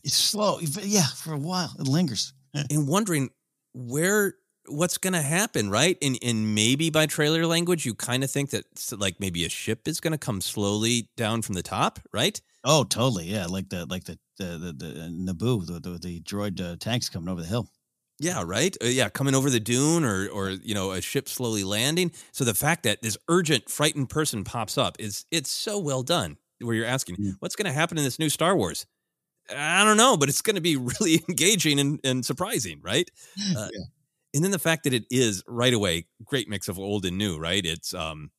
It's 0.03 0.15
slow. 0.15 0.59
Yeah, 0.59 1.03
for 1.03 1.33
a 1.33 1.37
while. 1.37 1.73
It 1.79 1.87
lingers. 1.87 2.33
and 2.53 2.87
wondering 2.87 3.29
where 3.73 4.35
what's 4.67 4.97
going 4.97 5.13
to 5.13 5.21
happen, 5.21 5.69
right? 5.69 5.97
And 6.01 6.17
and 6.21 6.55
maybe 6.55 6.89
by 6.89 7.05
trailer 7.05 7.45
language, 7.45 7.85
you 7.85 7.93
kind 7.93 8.23
of 8.23 8.31
think 8.31 8.51
that 8.51 8.65
like 8.97 9.19
maybe 9.19 9.45
a 9.45 9.49
ship 9.49 9.87
is 9.87 9.99
going 9.99 10.11
to 10.11 10.17
come 10.17 10.41
slowly 10.41 11.09
down 11.17 11.41
from 11.41 11.55
the 11.55 11.63
top, 11.63 11.99
right? 12.13 12.39
Oh, 12.63 12.83
totally. 12.83 13.25
Yeah, 13.25 13.47
like 13.47 13.69
the 13.69 13.85
like 13.85 14.05
the 14.05 14.17
the 14.37 14.57
the, 14.57 14.73
the 14.73 15.33
Naboo, 15.33 15.65
the 15.65 15.79
the, 15.79 15.97
the 15.97 16.19
droid 16.21 16.61
uh, 16.61 16.75
tanks 16.79 17.09
coming 17.09 17.29
over 17.29 17.41
the 17.41 17.47
hill. 17.47 17.69
Yeah, 18.21 18.43
right. 18.45 18.77
Uh, 18.83 18.87
yeah, 18.87 19.09
coming 19.09 19.33
over 19.33 19.49
the 19.49 19.59
dune, 19.59 20.03
or 20.05 20.27
or 20.29 20.51
you 20.51 20.75
know, 20.75 20.91
a 20.91 21.01
ship 21.01 21.27
slowly 21.27 21.63
landing. 21.63 22.11
So 22.31 22.43
the 22.43 22.53
fact 22.53 22.83
that 22.83 23.01
this 23.01 23.17
urgent, 23.27 23.69
frightened 23.69 24.09
person 24.09 24.43
pops 24.43 24.77
up 24.77 24.95
is 24.99 25.25
it's 25.31 25.49
so 25.49 25.79
well 25.79 26.03
done. 26.03 26.37
Where 26.59 26.75
you're 26.75 26.85
asking, 26.85 27.17
what's 27.39 27.55
going 27.55 27.65
to 27.65 27.71
happen 27.71 27.97
in 27.97 28.03
this 28.03 28.19
new 28.19 28.29
Star 28.29 28.55
Wars? 28.55 28.85
I 29.55 29.83
don't 29.85 29.97
know, 29.97 30.17
but 30.17 30.29
it's 30.29 30.41
going 30.41 30.55
to 30.55 30.61
be 30.61 30.77
really 31.01 31.23
engaging 31.29 31.79
and, 31.79 31.99
and 32.03 32.25
surprising, 32.25 32.81
right? 32.83 33.09
Uh, 33.57 33.69
And 34.35 34.43
then 34.43 34.51
the 34.51 34.59
fact 34.59 34.83
that 34.85 34.93
it 34.93 35.05
is 35.11 35.43
right 35.47 35.73
away 35.73 36.07
great 36.25 36.49
mix 36.49 36.67
of 36.69 36.79
old 36.79 37.05
and 37.05 37.17
new, 37.17 37.39
right? 37.39 37.65
It's 37.65 37.93
um 37.93 38.31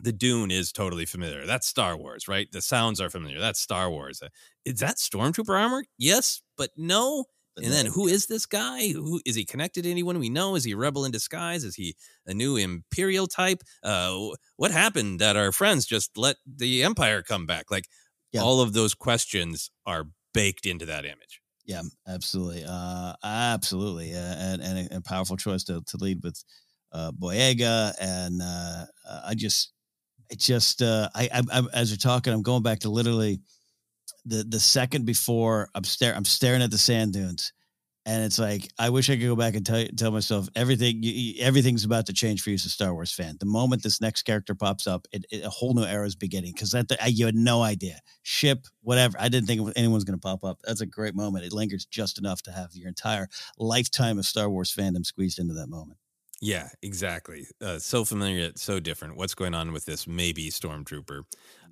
the 0.00 0.12
Dune 0.12 0.50
is 0.50 0.72
totally 0.72 1.06
familiar. 1.06 1.46
That's 1.46 1.66
Star 1.66 1.96
Wars, 1.96 2.26
right? 2.28 2.50
The 2.52 2.60
sounds 2.62 3.00
are 3.00 3.10
familiar. 3.10 3.40
That's 3.40 3.60
Star 3.60 3.90
Wars. 3.90 4.20
Uh, 4.22 4.28
Is 4.64 4.80
that 4.80 4.96
Stormtrooper 4.96 5.58
armor? 5.58 5.84
Yes, 5.98 6.42
but 6.56 6.70
no. 6.76 7.26
And 7.56 7.66
then 7.72 7.86
who 7.86 8.08
is 8.08 8.26
this 8.26 8.46
guy? 8.46 8.88
Who 8.88 9.20
is 9.24 9.36
he 9.36 9.44
connected 9.44 9.82
to 9.84 9.90
anyone 9.90 10.18
we 10.18 10.28
know? 10.28 10.56
Is 10.56 10.64
he 10.64 10.72
a 10.72 10.76
rebel 10.76 11.04
in 11.04 11.12
disguise? 11.12 11.62
Is 11.62 11.76
he 11.76 11.94
a 12.26 12.34
new 12.34 12.56
imperial 12.56 13.28
type? 13.28 13.62
Uh, 13.82 14.30
what 14.56 14.72
happened 14.72 15.20
that 15.20 15.36
our 15.36 15.52
friends 15.52 15.86
just 15.86 16.16
let 16.16 16.36
the 16.44 16.82
empire 16.82 17.22
come 17.22 17.46
back? 17.46 17.70
Like 17.70 17.86
all 18.40 18.60
of 18.60 18.72
those 18.72 18.94
questions 18.94 19.70
are 19.86 20.08
baked 20.32 20.66
into 20.66 20.86
that 20.86 21.04
image. 21.04 21.40
Yeah, 21.64 21.82
absolutely. 22.08 22.64
Uh, 22.66 23.14
absolutely. 23.22 24.12
Uh, 24.12 24.18
and, 24.18 24.60
and 24.60 24.90
a, 24.90 24.96
a 24.96 25.00
powerful 25.00 25.36
choice 25.36 25.62
to, 25.64 25.80
to 25.86 25.96
lead 25.96 26.20
with 26.24 26.42
uh, 26.92 27.12
Boyega. 27.12 27.94
And 28.00 28.42
uh, 28.42 28.86
uh, 29.08 29.20
I 29.26 29.34
just, 29.34 29.72
it 30.28 30.40
just, 30.40 30.82
uh, 30.82 31.08
I, 31.14 31.28
I, 31.32 31.42
I, 31.52 31.62
as 31.72 31.90
you're 31.90 31.98
talking, 31.98 32.32
I'm 32.32 32.42
going 32.42 32.64
back 32.64 32.80
to 32.80 32.90
literally 32.90 33.40
the, 34.24 34.44
the 34.44 34.60
second 34.60 35.04
before 35.06 35.68
I'm 35.74 35.84
staring, 35.84 36.16
I'm 36.16 36.24
staring 36.24 36.62
at 36.62 36.70
the 36.70 36.78
sand 36.78 37.12
dunes. 37.12 37.52
And 38.06 38.22
it's 38.22 38.38
like 38.38 38.68
I 38.78 38.90
wish 38.90 39.08
I 39.08 39.14
could 39.16 39.24
go 39.24 39.34
back 39.34 39.54
and 39.54 39.64
tell 39.64 39.82
tell 39.96 40.10
myself 40.10 40.46
everything. 40.54 41.02
You, 41.02 41.42
everything's 41.42 41.84
about 41.84 42.04
to 42.06 42.12
change 42.12 42.42
for 42.42 42.50
you 42.50 42.54
as 42.54 42.66
a 42.66 42.68
Star 42.68 42.92
Wars 42.92 43.10
fan. 43.12 43.36
The 43.40 43.46
moment 43.46 43.82
this 43.82 43.98
next 43.98 44.24
character 44.24 44.54
pops 44.54 44.86
up, 44.86 45.06
it, 45.10 45.24
it- 45.30 45.42
a 45.42 45.48
whole 45.48 45.72
new 45.72 45.84
era 45.84 46.06
is 46.06 46.14
beginning. 46.14 46.52
Because 46.52 46.72
that 46.72 46.92
I, 47.02 47.06
you 47.06 47.24
had 47.24 47.34
no 47.34 47.62
idea. 47.62 48.00
Ship, 48.22 48.66
whatever. 48.82 49.16
I 49.18 49.30
didn't 49.30 49.46
think 49.46 49.72
anyone's 49.74 50.04
going 50.04 50.18
to 50.18 50.22
pop 50.22 50.44
up. 50.44 50.58
That's 50.64 50.82
a 50.82 50.86
great 50.86 51.14
moment. 51.14 51.46
It 51.46 51.54
lingers 51.54 51.86
just 51.86 52.18
enough 52.18 52.42
to 52.42 52.52
have 52.52 52.74
your 52.74 52.88
entire 52.88 53.26
lifetime 53.56 54.18
of 54.18 54.26
Star 54.26 54.50
Wars 54.50 54.74
fandom 54.74 55.06
squeezed 55.06 55.38
into 55.38 55.54
that 55.54 55.70
moment. 55.70 55.98
Yeah, 56.40 56.68
exactly. 56.82 57.46
Uh, 57.60 57.78
so 57.78 58.04
familiar 58.04 58.38
yet 58.38 58.58
so 58.58 58.80
different. 58.80 59.16
What's 59.16 59.34
going 59.34 59.54
on 59.54 59.72
with 59.72 59.86
this 59.86 60.06
maybe 60.06 60.50
stormtrooper? 60.50 61.22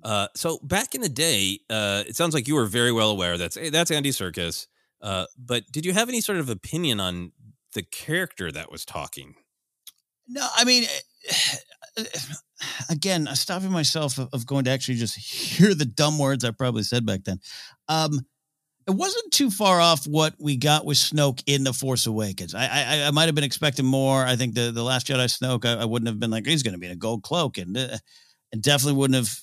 Uh, 0.03 0.27
so 0.35 0.59
back 0.63 0.95
in 0.95 1.01
the 1.01 1.09
day, 1.09 1.59
uh, 1.69 2.03
it 2.07 2.15
sounds 2.15 2.33
like 2.33 2.47
you 2.47 2.55
were 2.55 2.65
very 2.65 2.91
well 2.91 3.11
aware 3.11 3.37
that's 3.37 3.55
hey, 3.55 3.69
that's 3.69 3.91
Andy 3.91 4.11
Serkis. 4.11 4.67
Uh, 5.01 5.25
but 5.37 5.63
did 5.71 5.85
you 5.85 5.93
have 5.93 6.09
any 6.09 6.21
sort 6.21 6.37
of 6.39 6.49
opinion 6.49 6.99
on 6.99 7.31
the 7.73 7.83
character 7.83 8.51
that 8.51 8.71
was 8.71 8.85
talking? 8.85 9.35
No, 10.27 10.47
I 10.55 10.63
mean, 10.63 10.85
again, 12.89 13.27
stopping 13.33 13.71
myself 13.71 14.17
of, 14.17 14.29
of 14.33 14.45
going 14.45 14.65
to 14.65 14.71
actually 14.71 14.95
just 14.95 15.17
hear 15.57 15.73
the 15.73 15.85
dumb 15.85 16.17
words 16.17 16.43
I 16.43 16.51
probably 16.51 16.83
said 16.83 17.05
back 17.05 17.23
then. 17.25 17.39
Um, 17.87 18.21
it 18.87 18.91
wasn't 18.91 19.31
too 19.31 19.49
far 19.49 19.79
off 19.79 20.05
what 20.05 20.35
we 20.39 20.57
got 20.57 20.85
with 20.85 20.97
Snoke 20.97 21.41
in 21.45 21.63
the 21.63 21.73
Force 21.73 22.05
Awakens. 22.05 22.53
I 22.53 22.65
I, 22.65 23.07
I 23.07 23.11
might 23.11 23.25
have 23.25 23.35
been 23.35 23.43
expecting 23.43 23.85
more. 23.85 24.25
I 24.25 24.35
think 24.35 24.55
the 24.55 24.71
the 24.71 24.83
Last 24.83 25.07
Jedi 25.07 25.25
Snoke, 25.25 25.65
I, 25.65 25.81
I 25.81 25.85
wouldn't 25.85 26.07
have 26.07 26.19
been 26.19 26.31
like 26.31 26.45
he's 26.45 26.63
going 26.63 26.73
to 26.73 26.79
be 26.79 26.87
in 26.87 26.93
a 26.93 26.97
gold 26.97 27.23
cloak, 27.23 27.57
and 27.57 27.77
uh, 27.77 27.97
and 28.51 28.61
definitely 28.61 28.97
wouldn't 28.99 29.15
have 29.15 29.35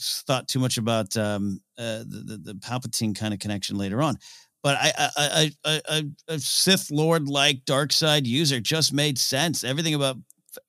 thought 0.00 0.48
too 0.48 0.58
much 0.58 0.78
about 0.78 1.16
um, 1.16 1.60
uh, 1.78 1.98
the, 1.98 2.24
the 2.26 2.52
the 2.52 2.54
Palpatine 2.54 3.16
kind 3.16 3.34
of 3.34 3.40
connection 3.40 3.76
later 3.76 4.02
on. 4.02 4.16
But 4.62 4.76
I 4.76 4.92
I 5.16 5.52
I 5.64 5.80
I, 5.88 6.04
a 6.28 6.38
Sith 6.38 6.90
Lord 6.90 7.28
like 7.28 7.64
dark 7.64 7.92
side 7.92 8.26
user 8.26 8.60
just 8.60 8.92
made 8.92 9.18
sense. 9.18 9.64
Everything 9.64 9.94
about 9.94 10.16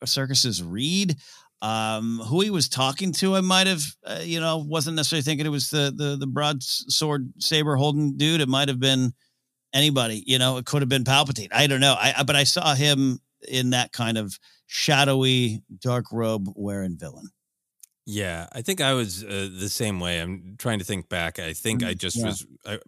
Serkis's 0.05 0.63
read, 0.63 1.17
um, 1.61 2.19
who 2.25 2.41
he 2.41 2.49
was 2.49 2.67
talking 2.69 3.11
to, 3.13 3.35
I 3.35 3.41
might 3.41 3.67
have, 3.67 3.83
uh, 4.05 4.21
you 4.23 4.39
know, 4.39 4.57
wasn't 4.57 4.95
necessarily 4.95 5.23
thinking 5.23 5.45
it 5.45 5.49
was 5.49 5.69
the 5.69 5.93
the 5.95 6.17
the 6.17 6.27
broadsword 6.27 7.33
saber 7.39 7.75
holding 7.75 8.17
dude. 8.17 8.41
It 8.41 8.49
might 8.49 8.67
have 8.67 8.79
been 8.79 9.13
anybody. 9.73 10.23
You 10.25 10.39
know, 10.39 10.57
it 10.57 10.65
could 10.65 10.81
have 10.81 10.89
been 10.89 11.03
Palpatine. 11.03 11.49
I 11.51 11.67
don't 11.67 11.81
know. 11.81 11.95
I 11.97 12.23
but 12.23 12.35
I 12.35 12.43
saw 12.43 12.73
him 12.75 13.19
in 13.47 13.71
that 13.71 13.91
kind 13.91 14.17
of 14.17 14.37
shadowy 14.67 15.63
dark 15.79 16.05
robe 16.11 16.47
wearing 16.55 16.97
villain. 16.97 17.29
Yeah, 18.05 18.47
I 18.51 18.61
think 18.61 18.81
I 18.81 18.93
was 18.93 19.23
uh, 19.23 19.49
the 19.51 19.69
same 19.69 19.99
way. 19.99 20.19
I'm 20.19 20.55
trying 20.57 20.79
to 20.79 20.85
think 20.85 21.07
back. 21.07 21.39
I 21.39 21.53
think 21.53 21.83
I 21.83 21.93
Mm, 21.93 21.99
just 21.99 22.17
yeah. 22.17 22.25
was. 22.25 22.45
I, 22.65 22.79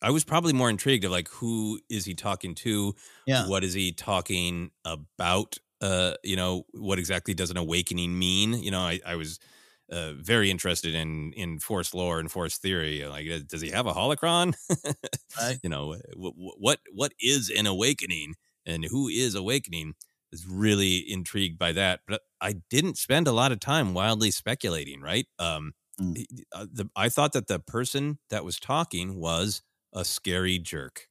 I 0.00 0.10
was 0.10 0.24
probably 0.24 0.52
more 0.52 0.70
intrigued 0.70 1.04
of 1.04 1.10
like 1.10 1.28
who 1.28 1.80
is 1.90 2.04
he 2.04 2.14
talking 2.14 2.54
to? 2.56 2.94
Yeah. 3.26 3.46
What 3.48 3.64
is 3.64 3.74
he 3.74 3.92
talking 3.92 4.70
about? 4.84 5.58
Uh, 5.80 6.14
you 6.24 6.36
know, 6.36 6.64
what 6.72 6.98
exactly 6.98 7.34
does 7.34 7.50
an 7.50 7.56
awakening 7.56 8.18
mean? 8.18 8.54
You 8.54 8.70
know, 8.70 8.80
I, 8.80 9.00
I 9.06 9.16
was 9.16 9.38
uh, 9.90 10.14
very 10.14 10.50
interested 10.50 10.94
in 10.94 11.32
in 11.34 11.58
Force 11.60 11.94
lore 11.94 12.18
and 12.20 12.30
Force 12.30 12.58
theory. 12.58 13.04
Like, 13.06 13.28
uh, 13.28 13.40
does 13.46 13.60
he 13.60 13.70
have 13.70 13.86
a 13.86 13.92
holocron? 13.92 14.54
Right. 15.36 15.60
You 15.62 15.68
know, 15.70 15.96
what 16.16 16.34
what 16.36 16.80
what 16.92 17.12
is 17.20 17.50
an 17.50 17.66
awakening 17.66 18.34
and 18.66 18.84
who 18.84 19.08
is 19.08 19.34
awakening? 19.34 19.94
is 20.30 20.46
really 20.46 21.10
intrigued 21.10 21.58
by 21.58 21.72
that, 21.72 22.00
but 22.06 22.20
I 22.38 22.56
didn't 22.68 22.98
spend 22.98 23.26
a 23.26 23.32
lot 23.32 23.50
of 23.50 23.60
time 23.60 23.94
wildly 23.94 24.30
speculating. 24.30 25.00
Right? 25.00 25.26
Um, 25.38 25.72
Mm. 26.00 26.18
uh, 26.52 26.66
the, 26.72 26.90
I 26.96 27.08
thought 27.08 27.32
that 27.32 27.46
the 27.48 27.58
person 27.60 28.18
that 28.30 28.44
was 28.44 28.60
talking 28.60 29.16
was 29.20 29.62
a 29.92 30.04
scary 30.04 30.58
jerk. 30.58 31.07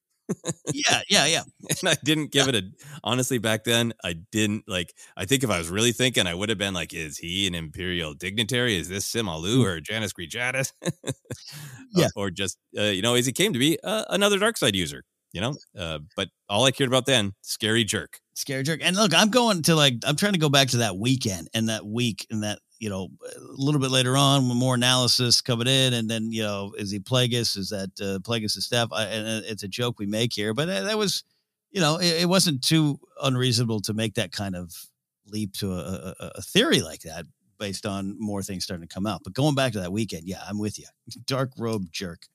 Yeah, 0.74 1.02
yeah, 1.10 1.26
yeah. 1.26 1.44
And 1.82 1.90
I 1.90 1.96
didn't 2.04 2.32
give 2.32 2.48
it 2.48 2.56
a 2.56 2.64
honestly 3.04 3.38
back 3.38 3.64
then. 3.64 3.94
I 4.04 4.14
didn't 4.32 4.64
like. 4.68 4.94
I 5.16 5.26
think 5.26 5.44
if 5.44 5.50
I 5.50 5.58
was 5.58 5.70
really 5.70 5.92
thinking, 5.92 6.28
I 6.28 6.34
would 6.34 6.50
have 6.50 6.58
been 6.58 6.74
like, 6.74 6.94
"Is 6.94 7.18
he 7.18 7.48
an 7.48 7.56
imperial 7.56 8.14
dignitary? 8.14 8.78
Is 8.78 8.90
this 8.90 9.06
Sim 9.06 9.28
Aloo 9.28 9.64
or 9.64 9.80
Janus 9.82 10.14
Greejatus? 10.14 10.74
Yeah. 11.96 12.08
or 12.16 12.30
just 12.30 12.58
uh, 12.78 12.84
you 12.84 13.02
know, 13.02 13.16
as 13.16 13.26
he 13.26 13.32
came 13.32 13.54
to 13.54 13.60
be 13.60 13.78
uh, 13.84 14.06
another 14.10 14.38
dark 14.40 14.58
side 14.58 14.76
user. 14.76 15.04
You 15.34 15.42
know, 15.42 15.56
uh, 15.78 16.00
but 16.16 16.30
all 16.50 16.64
I 16.66 16.72
cared 16.72 16.88
about 16.90 17.06
then, 17.06 17.34
scary 17.42 17.84
jerk. 17.84 18.20
Scary 18.34 18.64
jerk. 18.64 18.80
And 18.82 18.96
look, 18.96 19.14
I'm 19.14 19.30
going 19.30 19.62
to 19.64 19.76
like 19.76 19.96
I'm 20.06 20.16
trying 20.16 20.34
to 20.34 20.40
go 20.40 20.50
back 20.50 20.70
to 20.70 20.78
that 20.78 20.98
weekend 20.98 21.50
and 21.54 21.70
that 21.70 21.86
week 21.86 22.26
and 22.32 22.44
that 22.44 22.60
you 22.80 22.90
know 22.90 23.10
a 23.24 23.40
little 23.40 23.82
bit 23.82 23.92
later 23.92 24.16
on 24.16 24.44
more 24.44 24.76
analysis 24.76 25.42
coming 25.42 25.68
in 25.68 25.94
and 25.94 26.10
then 26.10 26.32
you 26.32 26.44
know 26.44 26.74
is 26.78 26.92
he 26.92 27.00
Plagueis? 27.00 27.58
Is 27.58 27.70
that 27.70 27.90
uh, 28.00 28.20
Plagueis' 28.20 28.62
staff? 28.62 28.90
I, 28.92 29.04
and 29.06 29.28
uh, 29.28 29.48
it's 29.48 29.64
a 29.64 29.68
joke 29.68 30.00
we 30.00 30.06
make 30.06 30.34
here, 30.34 30.54
but 30.54 30.70
uh, 30.70 30.84
that 30.84 30.98
was 30.98 31.24
you 31.72 31.82
know 31.82 31.98
it, 31.98 32.24
it 32.24 32.30
wasn't 32.30 32.64
too 32.64 33.00
unreasonable 33.22 33.82
to 33.82 33.94
make 33.94 34.16
that 34.16 34.32
kind 34.32 34.56
of 34.56 34.74
leap 35.26 35.54
to 35.54 35.74
a, 35.74 36.16
a, 36.20 36.32
a 36.36 36.42
theory 36.42 36.82
like 36.82 37.02
that 37.02 37.26
based 37.60 37.86
on 37.86 38.16
more 38.20 38.44
things 38.44 38.64
starting 38.64 38.88
to 38.88 38.94
come 38.94 39.08
out. 39.08 39.22
But 39.24 39.34
going 39.34 39.56
back 39.56 39.74
to 39.74 39.80
that 39.80 39.92
weekend, 39.92 40.24
yeah, 40.26 40.42
I'm 40.48 40.60
with 40.60 40.80
you. 40.80 40.86
Dark 41.26 41.52
robe 41.58 41.92
jerk. 41.92 42.28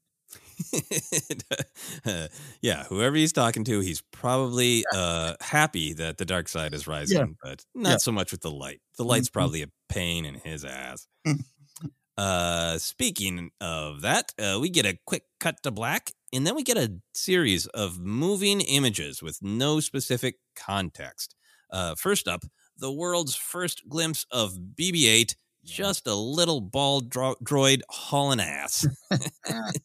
yeah, 2.61 2.85
whoever 2.85 3.17
he's 3.17 3.33
talking 3.33 3.65
to, 3.65 3.81
he's 3.81 4.01
probably 4.13 4.85
uh, 4.95 5.35
happy 5.41 5.93
that 5.95 6.19
the 6.19 6.25
dark 6.25 6.49
side 6.49 6.75
is 6.75 6.87
rising, 6.87 7.37
but 7.43 7.65
not 7.75 7.91
Yeah. 7.91 7.97
so 7.99 8.13
much 8.13 8.33
with 8.33 8.41
the 8.43 8.51
light. 8.51 8.81
The 8.97 9.05
light's 9.05 9.29
Mhm. 9.29 9.33
probably 9.33 9.63
a 9.63 9.69
pain 9.89 10.25
in 10.25 10.35
his 10.35 10.65
ass. 10.65 11.07
uh, 12.17 12.79
speaking 12.79 13.51
of 13.61 14.03
that, 14.03 14.33
uh, 14.39 14.59
we 14.61 14.69
get 14.69 14.87
a 14.87 14.99
quick 15.07 15.25
cut 15.41 15.63
to 15.63 15.71
black, 15.71 16.13
and 16.33 16.47
then 16.47 16.55
we 16.55 16.63
get 16.63 16.77
a 16.77 17.01
series 17.15 17.67
of 17.69 17.99
moving 17.99 18.61
images 18.61 19.23
with 19.23 19.39
no 19.43 19.81
specific 19.81 20.37
context. 20.57 21.35
Uh, 21.71 21.95
first 21.95 22.29
up, 22.29 22.45
the 22.77 22.93
world's 22.93 23.35
first 23.35 23.83
glimpse 23.89 24.27
of 24.31 24.59
BB 24.77 25.07
8 25.09 25.37
just 25.65 26.07
a 26.07 26.15
little 26.15 26.61
bald 26.61 27.11
dro- 27.11 27.37
droid 27.43 27.81
hauling 27.89 28.41
ass. 28.41 28.87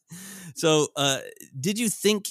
so, 0.56 0.88
uh, 0.96 1.20
did 1.60 1.78
you 1.80 1.90
think 1.90 2.30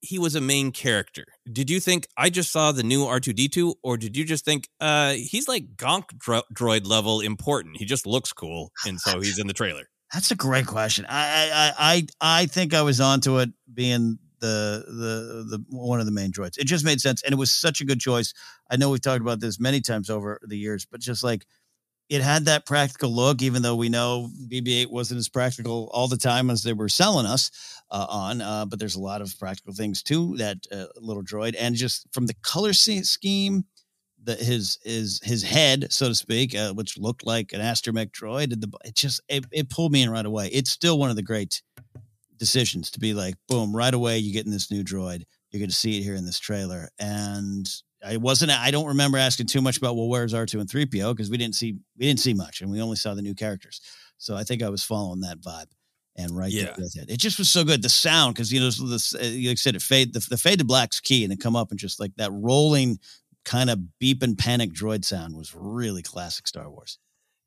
he 0.00 0.18
was 0.18 0.34
a 0.34 0.40
main 0.40 0.70
character? 0.70 1.24
Did 1.50 1.70
you 1.70 1.80
think 1.80 2.06
I 2.16 2.30
just 2.30 2.52
saw 2.52 2.72
the 2.72 2.82
new 2.82 3.04
R 3.04 3.20
two 3.20 3.32
D 3.32 3.48
two, 3.48 3.74
or 3.82 3.96
did 3.96 4.16
you 4.16 4.24
just 4.24 4.44
think 4.44 4.68
uh, 4.80 5.12
he's 5.12 5.48
like 5.48 5.76
Gonk 5.76 6.16
dro- 6.18 6.42
droid 6.54 6.86
level 6.86 7.20
important? 7.20 7.76
He 7.78 7.84
just 7.84 8.06
looks 8.06 8.32
cool, 8.32 8.72
and 8.86 9.00
so 9.00 9.20
he's 9.20 9.38
in 9.38 9.46
the 9.46 9.52
trailer. 9.52 9.88
That's 10.12 10.30
a 10.30 10.36
great 10.36 10.66
question. 10.66 11.04
I 11.08 11.50
I 11.52 11.72
I 12.20 12.40
I 12.40 12.46
think 12.46 12.74
I 12.74 12.82
was 12.82 13.00
onto 13.00 13.38
it 13.38 13.50
being 13.72 14.18
the 14.40 14.84
the 14.86 15.58
the 15.58 15.64
one 15.76 16.00
of 16.00 16.06
the 16.06 16.12
main 16.12 16.32
droids. 16.32 16.58
It 16.58 16.66
just 16.66 16.84
made 16.84 17.00
sense, 17.00 17.22
and 17.22 17.32
it 17.32 17.38
was 17.38 17.52
such 17.52 17.80
a 17.80 17.84
good 17.84 18.00
choice. 18.00 18.32
I 18.70 18.76
know 18.76 18.90
we've 18.90 19.00
talked 19.00 19.20
about 19.20 19.40
this 19.40 19.58
many 19.58 19.80
times 19.80 20.08
over 20.10 20.40
the 20.42 20.56
years, 20.56 20.86
but 20.90 21.00
just 21.00 21.24
like 21.24 21.44
it 22.08 22.22
had 22.22 22.46
that 22.46 22.64
practical 22.64 23.14
look, 23.14 23.42
even 23.42 23.62
though 23.62 23.76
we 23.76 23.88
know 23.88 24.30
BB-8 24.48 24.90
wasn't 24.90 25.18
as 25.18 25.28
practical 25.28 25.90
all 25.92 26.08
the 26.08 26.16
time 26.16 26.48
as 26.48 26.62
they 26.62 26.72
were 26.72 26.88
selling 26.88 27.26
us 27.26 27.50
uh, 27.90 28.06
on. 28.08 28.40
Uh, 28.40 28.64
but 28.64 28.78
there's 28.78 28.94
a 28.94 29.00
lot 29.00 29.20
of 29.20 29.38
practical 29.38 29.74
things 29.74 30.02
to 30.04 30.36
that 30.38 30.58
uh, 30.72 30.86
little 30.96 31.22
droid, 31.22 31.54
and 31.58 31.74
just 31.74 32.06
from 32.12 32.26
the 32.26 32.34
color 32.42 32.72
scheme, 32.72 33.64
the 34.24 34.34
his 34.34 34.78
his 34.84 35.20
his 35.22 35.42
head, 35.42 35.92
so 35.92 36.08
to 36.08 36.14
speak, 36.14 36.54
uh, 36.54 36.72
which 36.72 36.98
looked 36.98 37.26
like 37.26 37.52
an 37.52 37.60
astromech 37.60 38.10
droid, 38.10 38.60
the 38.60 38.70
it 38.84 38.94
just 38.94 39.20
it, 39.28 39.44
it 39.52 39.70
pulled 39.70 39.92
me 39.92 40.02
in 40.02 40.10
right 40.10 40.26
away. 40.26 40.48
It's 40.48 40.70
still 40.70 40.98
one 40.98 41.10
of 41.10 41.16
the 41.16 41.22
great 41.22 41.62
decisions 42.38 42.90
to 42.92 43.00
be 43.00 43.14
like, 43.14 43.34
boom, 43.48 43.74
right 43.74 43.92
away 43.92 44.18
you 44.18 44.32
get 44.32 44.46
in 44.46 44.52
this 44.52 44.70
new 44.70 44.82
droid. 44.82 45.24
You're 45.50 45.60
going 45.60 45.70
to 45.70 45.74
see 45.74 45.98
it 45.98 46.02
here 46.02 46.14
in 46.14 46.26
this 46.26 46.38
trailer, 46.38 46.88
and 46.98 47.68
I 48.06 48.16
wasn't. 48.16 48.52
I 48.52 48.70
don't 48.70 48.86
remember 48.86 49.18
asking 49.18 49.46
too 49.46 49.60
much 49.60 49.76
about 49.78 49.96
well, 49.96 50.08
where's 50.08 50.34
R 50.34 50.46
two 50.46 50.60
and 50.60 50.70
three 50.70 50.86
PO 50.86 51.14
because 51.14 51.30
we 51.30 51.36
didn't 51.36 51.56
see 51.56 51.76
we 51.96 52.06
didn't 52.06 52.20
see 52.20 52.34
much, 52.34 52.60
and 52.60 52.70
we 52.70 52.80
only 52.80 52.96
saw 52.96 53.14
the 53.14 53.22
new 53.22 53.34
characters. 53.34 53.80
So 54.18 54.36
I 54.36 54.44
think 54.44 54.62
I 54.62 54.68
was 54.68 54.84
following 54.84 55.20
that 55.20 55.40
vibe 55.40 55.66
and 56.16 56.36
right 56.36 56.50
Yeah. 56.50 56.64
there 56.64 56.74
with 56.78 56.96
it. 56.96 57.10
It 57.10 57.18
just 57.18 57.38
was 57.38 57.48
so 57.48 57.64
good. 57.64 57.82
The 57.82 57.88
sound 57.88 58.34
because 58.34 58.52
you 58.52 58.60
know 58.60 58.70
this, 58.70 59.14
uh, 59.14 59.18
like 59.18 59.50
I 59.50 59.54
said, 59.54 59.74
it 59.76 59.82
fade 59.82 60.12
the, 60.12 60.24
the 60.30 60.36
fade 60.36 60.58
to 60.60 60.64
black's 60.64 61.00
key, 61.00 61.24
and 61.24 61.32
it 61.32 61.40
come 61.40 61.56
up 61.56 61.70
and 61.70 61.78
just 61.78 61.98
like 62.00 62.12
that 62.16 62.30
rolling 62.32 62.98
kind 63.44 63.70
of 63.70 63.78
beep 63.98 64.22
and 64.22 64.36
panic 64.36 64.72
droid 64.72 65.04
sound 65.04 65.34
was 65.34 65.54
really 65.54 66.02
classic 66.02 66.46
Star 66.46 66.68
Wars. 66.70 66.98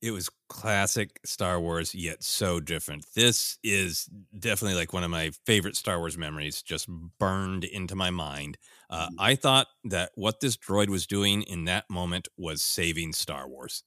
It 0.02 0.12
was 0.12 0.30
classic 0.50 1.20
Star 1.24 1.60
Wars, 1.62 1.94
yet 1.94 2.24
so 2.24 2.60
different. 2.60 3.06
This 3.16 3.60
is 3.64 4.10
definitely 4.38 4.76
like 4.76 4.94
one 4.94 5.04
of 5.04 5.12
my 5.12 5.32
favorite 5.46 5.76
Star 5.76 6.00
Wars 6.00 6.18
memories, 6.18 6.64
just 6.64 6.90
burned 7.20 7.64
into 7.64 7.96
my 7.96 8.10
mind. 8.10 8.58
Uh, 8.90 9.10
I 9.20 9.36
thought 9.36 9.68
that 9.86 10.12
what 10.16 10.40
this 10.40 10.58
droid 10.58 10.90
was 10.90 11.06
doing 11.06 11.44
in 11.44 11.66
that 11.66 11.86
moment 11.90 12.28
was 12.36 12.64
saving 12.64 13.14
Star 13.14 13.48
Wars. 13.48 13.84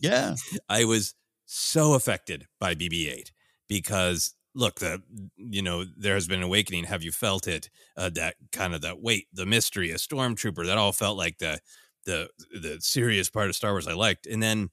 Yeah. 0.00 0.34
I 0.68 0.84
was 0.84 1.14
so 1.46 1.94
affected 1.94 2.46
by 2.60 2.74
BB 2.74 3.12
8 3.12 3.32
because 3.68 4.34
look, 4.54 4.80
the 4.80 5.02
you 5.36 5.62
know, 5.62 5.84
there 5.96 6.14
has 6.14 6.26
been 6.26 6.40
an 6.40 6.44
awakening. 6.44 6.84
Have 6.84 7.02
you 7.02 7.12
felt 7.12 7.48
it? 7.48 7.70
Uh, 7.96 8.10
that 8.10 8.36
kind 8.52 8.74
of 8.74 8.82
that 8.82 9.00
weight, 9.00 9.26
the 9.32 9.46
mystery, 9.46 9.90
a 9.90 9.94
stormtrooper, 9.94 10.66
that 10.66 10.78
all 10.78 10.92
felt 10.92 11.16
like 11.16 11.38
the 11.38 11.60
the 12.04 12.28
the 12.52 12.78
serious 12.80 13.30
part 13.30 13.48
of 13.48 13.56
Star 13.56 13.72
Wars 13.72 13.88
I 13.88 13.94
liked. 13.94 14.26
And 14.26 14.42
then 14.42 14.70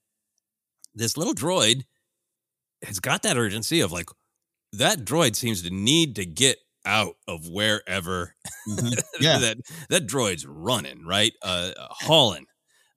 this 0.95 1.17
little 1.17 1.33
droid 1.33 1.83
has 2.85 2.99
got 2.99 3.23
that 3.23 3.37
urgency 3.37 3.81
of 3.81 3.91
like 3.91 4.09
that 4.73 4.99
droid 5.05 5.35
seems 5.35 5.61
to 5.63 5.69
need 5.69 6.15
to 6.15 6.25
get 6.25 6.57
out 6.85 7.15
of 7.27 7.47
wherever 7.47 8.33
Yeah. 9.19 9.37
that 9.39 9.57
that 9.89 10.07
droid's 10.07 10.45
running 10.47 11.05
right? 11.05 11.33
Uh 11.41 11.71
hauling 11.77 12.45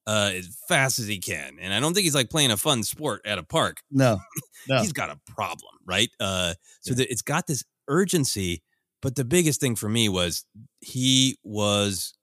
uh 0.07 0.32
as 0.34 0.57
fast 0.68 0.99
as 0.99 1.07
he 1.07 1.18
can 1.18 1.57
and 1.61 1.72
i 1.72 1.80
don't 1.80 1.95
think 1.95 2.05
he's 2.05 2.14
like 2.14 2.28
playing 2.30 2.51
a 2.51 2.57
fun 2.57 2.82
sport 2.82 3.20
at 3.26 3.38
a 3.38 3.42
park. 3.42 3.78
No, 3.90 4.18
no. 4.68 4.80
he's 4.80 4.92
got 4.92 5.11
a 5.11 5.18
problem 5.26 5.74
right? 5.86 6.09
Uh 6.20 6.55
so 6.82 6.95
that 6.95 7.11
it's 7.11 7.22
got 7.22 7.47
this 7.47 7.62
urgency 7.88 8.62
but 9.03 9.16
the 9.16 9.24
biggest 9.24 9.61
thing 9.61 9.76
for 9.76 9.88
me 9.90 10.09
was 10.09 10.47
he 10.80 11.36
was 11.45 12.14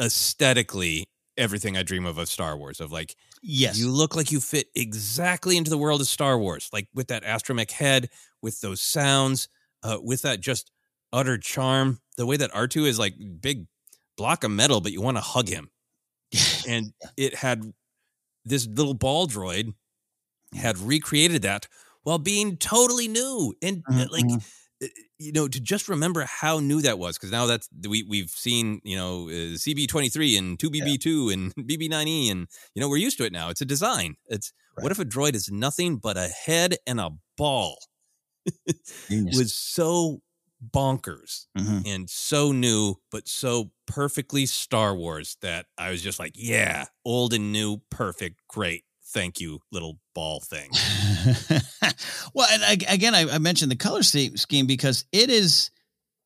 aesthetically 0.00 1.06
everything 1.36 1.76
i 1.76 1.82
dream 1.82 2.06
of 2.06 2.18
of 2.18 2.28
star 2.28 2.56
wars 2.56 2.80
of 2.80 2.92
like 2.92 3.16
Yes. 3.42 3.78
you 3.78 3.90
look 3.90 4.16
like 4.16 4.32
you 4.32 4.40
fit 4.40 4.68
exactly 4.74 5.56
into 5.56 5.68
the 5.70 5.76
world 5.78 6.00
of 6.00 6.06
star 6.06 6.38
wars 6.38 6.68
like 6.72 6.88
with 6.94 7.08
that 7.08 7.24
astromech 7.24 7.70
head 7.72 8.08
with 8.42 8.60
those 8.60 8.80
sounds 8.80 9.48
uh 9.82 9.98
with 10.02 10.22
that 10.22 10.40
just 10.40 10.70
utter 11.12 11.38
charm. 11.38 12.00
The 12.16 12.26
way 12.26 12.36
that 12.36 12.50
r2 12.52 12.86
is 12.86 12.98
like 12.98 13.14
big 13.40 13.66
block 14.16 14.44
of 14.44 14.50
metal 14.50 14.80
but 14.80 14.92
you 14.92 15.00
want 15.02 15.16
to 15.16 15.20
hug 15.22 15.48
him. 15.48 15.70
And 16.66 16.92
it 17.16 17.34
had 17.34 17.72
this 18.44 18.66
little 18.66 18.94
ball 18.94 19.26
droid 19.28 19.74
had 20.54 20.78
recreated 20.78 21.42
that 21.42 21.68
while 22.02 22.18
being 22.18 22.56
totally 22.56 23.08
new 23.08 23.54
and 23.62 23.82
uh, 23.90 24.06
like 24.10 24.24
uh, 24.30 24.38
you 25.18 25.32
know 25.32 25.48
to 25.48 25.60
just 25.60 25.88
remember 25.88 26.22
how 26.24 26.58
new 26.60 26.80
that 26.82 26.98
was 26.98 27.16
because 27.16 27.30
now 27.30 27.46
that's 27.46 27.68
we 27.88 28.02
we've 28.04 28.30
seen 28.30 28.80
you 28.84 28.96
know 28.96 29.28
uh, 29.28 29.56
CB23 29.56 30.38
and 30.38 30.58
2BB2 30.58 31.32
and 31.32 31.54
BB9E 31.68 32.30
and 32.30 32.48
you 32.74 32.80
know 32.80 32.88
we're 32.88 32.96
used 32.96 33.18
to 33.18 33.24
it 33.24 33.32
now. 33.32 33.48
It's 33.50 33.60
a 33.60 33.64
design. 33.66 34.16
It's 34.26 34.52
what 34.78 34.92
if 34.92 34.98
a 34.98 35.04
droid 35.04 35.34
is 35.34 35.50
nothing 35.50 35.96
but 35.98 36.16
a 36.16 36.28
head 36.28 36.76
and 36.86 37.00
a 37.00 37.10
ball? 37.36 37.78
Genius. 39.10 39.36
was 39.36 39.54
so 39.54 40.20
bonkers 40.72 41.46
Mhm. 41.58 41.82
and 41.84 42.08
so 42.08 42.50
new 42.52 42.96
but 43.10 43.28
so 43.28 43.70
perfectly 43.86 44.46
Star 44.46 44.94
Wars 44.96 45.36
that 45.42 45.66
I 45.76 45.90
was 45.90 46.02
just 46.02 46.18
like 46.18 46.32
yeah 46.36 46.86
old 47.04 47.34
and 47.34 47.52
new 47.52 47.78
perfect 47.90 48.40
great 48.48 48.84
thank 49.12 49.40
you 49.40 49.60
little 49.70 49.98
ball 50.14 50.40
thing 50.40 50.70
well, 52.34 52.48
and 52.52 52.62
I, 52.62 52.76
again, 52.88 53.14
I, 53.14 53.34
I 53.34 53.38
mentioned 53.38 53.70
the 53.70 53.76
color 53.76 54.02
scheme 54.02 54.66
because 54.66 55.04
it 55.12 55.30
is, 55.30 55.70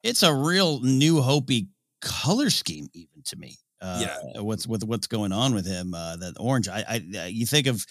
it's 0.03 0.23
a 0.23 0.33
real 0.35 0.81
new 0.81 1.17
hopey 1.21 1.69
color 2.01 2.51
scheme, 2.51 2.89
even 2.95 3.23
to 3.25 3.37
me. 3.37 3.57
Uh, 3.81 3.99
Yeah. 4.03 4.41
What's 4.41 4.67
with 4.67 4.85
what's 4.85 5.07
going 5.07 5.33
on 5.33 5.55
with 5.55 5.67
him? 5.67 5.95
Uh, 5.95 6.17
that 6.17 6.35
orange. 6.39 6.69
I, 6.69 6.85
I, 7.17 7.27
you 7.27 7.47
think 7.47 7.67
of, 7.67 7.85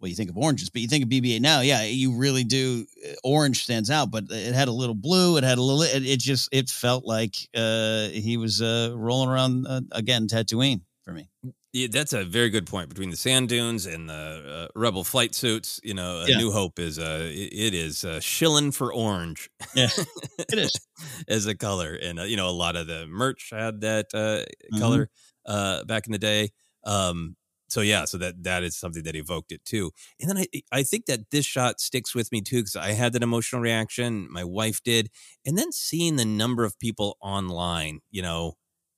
well, 0.00 0.08
you 0.08 0.14
think 0.14 0.30
of 0.30 0.38
oranges, 0.38 0.70
but 0.70 0.80
you 0.80 0.88
think 0.88 1.04
of 1.04 1.10
BB-8 1.10 1.40
now. 1.40 1.60
Yeah, 1.60 1.82
you 1.84 2.16
really 2.16 2.44
do. 2.44 2.86
uh, 3.06 3.12
Orange 3.24 3.62
stands 3.62 3.90
out, 3.90 4.10
but 4.10 4.24
it 4.30 4.54
had 4.54 4.68
a 4.68 4.72
little 4.72 4.94
blue. 4.94 5.36
It 5.36 5.44
had 5.44 5.58
a 5.58 5.62
little. 5.62 5.82
It, 5.82 6.06
it 6.06 6.20
just 6.20 6.48
it 6.52 6.68
felt 6.70 7.04
like 7.04 7.34
uh, 7.54 8.08
he 8.08 8.36
was 8.36 8.62
uh, 8.62 8.92
rolling 8.96 9.28
around 9.28 9.66
uh, 9.66 9.80
again 9.92 10.28
Tatooine 10.28 10.80
for 11.02 11.12
me. 11.12 11.28
Yeah, 11.72 11.88
that's 11.90 12.14
a 12.14 12.24
very 12.24 12.48
good 12.48 12.66
point 12.66 12.88
between 12.88 13.10
the 13.10 13.16
sand 13.16 13.50
dunes 13.50 13.84
and 13.84 14.08
the 14.08 14.68
uh, 14.74 14.78
rebel 14.78 15.04
flight 15.04 15.34
suits. 15.34 15.78
You 15.84 15.92
know, 15.94 16.22
a 16.22 16.30
Yeah. 16.30 16.32
New 16.32 16.50
Hope 16.50 16.78
is 16.78 16.98
uh, 16.98 17.28
it, 17.30 17.74
is 17.74 18.04
uh, 18.04 18.20
shilling 18.20 18.72
for 18.72 18.92
orange. 18.92 19.50
Yeah, 19.74 19.88
it 20.50 20.58
is 20.58 20.80
as 21.28 21.46
a 21.46 21.54
color, 21.54 21.94
and 21.94 22.20
uh, 22.20 22.22
you 22.22 22.36
know, 22.36 22.48
a 22.48 22.52
lot 22.52 22.74
of 22.76 22.86
the 22.86 23.06
merch 23.06 23.50
had 23.50 23.82
that 23.82 24.06
uh, 24.14 24.44
Mhm. 24.70 24.78
color 24.78 25.10
uh, 25.46 25.84
back 25.84 26.06
in 26.06 26.12
the 26.12 26.18
day. 26.18 26.50
Um, 26.84 27.36
so 27.68 27.82
yeah, 27.82 28.06
so 28.06 28.16
that 28.16 28.42
that 28.44 28.62
is 28.62 28.74
something 28.78 29.02
that 29.02 29.14
evoked 29.14 29.52
it 29.52 29.62
too. 29.66 29.90
And 30.20 30.30
then 30.30 30.38
I 30.38 30.46
I 30.72 30.82
think 30.82 31.04
that 31.06 31.30
this 31.30 31.44
shot 31.44 31.80
sticks 31.80 32.14
with 32.14 32.32
me 32.32 32.40
too 32.40 32.58
because 32.60 32.76
I 32.76 32.92
had 32.92 33.12
that 33.12 33.22
emotional 33.22 33.60
reaction. 33.60 34.26
My 34.30 34.44
wife 34.44 34.82
did, 34.82 35.10
and 35.44 35.58
then 35.58 35.70
seeing 35.72 36.16
the 36.16 36.24
number 36.24 36.64
of 36.64 36.78
people 36.78 37.18
online, 37.20 38.00
you 38.10 38.22
know, 38.22 38.54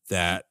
that 0.09 0.45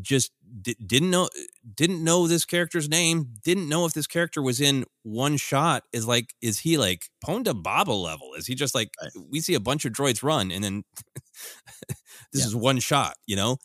just 0.00 0.32
di- 0.60 0.76
didn't 0.84 1.10
know 1.10 1.28
didn't 1.74 2.02
know 2.02 2.26
this 2.26 2.44
character's 2.44 2.88
name 2.88 3.34
didn't 3.44 3.68
know 3.68 3.84
if 3.86 3.92
this 3.92 4.06
character 4.06 4.42
was 4.42 4.60
in 4.60 4.84
one 5.02 5.36
shot 5.36 5.84
is 5.92 6.06
like 6.06 6.34
is 6.40 6.60
he 6.60 6.78
like 6.78 7.08
ponda 7.24 7.60
baba 7.60 7.92
level? 7.92 8.34
Is 8.36 8.46
he 8.46 8.54
just 8.54 8.74
like 8.74 8.90
we 9.30 9.40
see 9.40 9.54
a 9.54 9.60
bunch 9.60 9.84
of 9.84 9.92
droids 9.92 10.22
run 10.22 10.50
and 10.50 10.62
then 10.62 10.84
this 12.32 12.44
is 12.46 12.54
one 12.54 12.78
shot 12.78 13.16
you 13.26 13.36
know? 13.36 13.56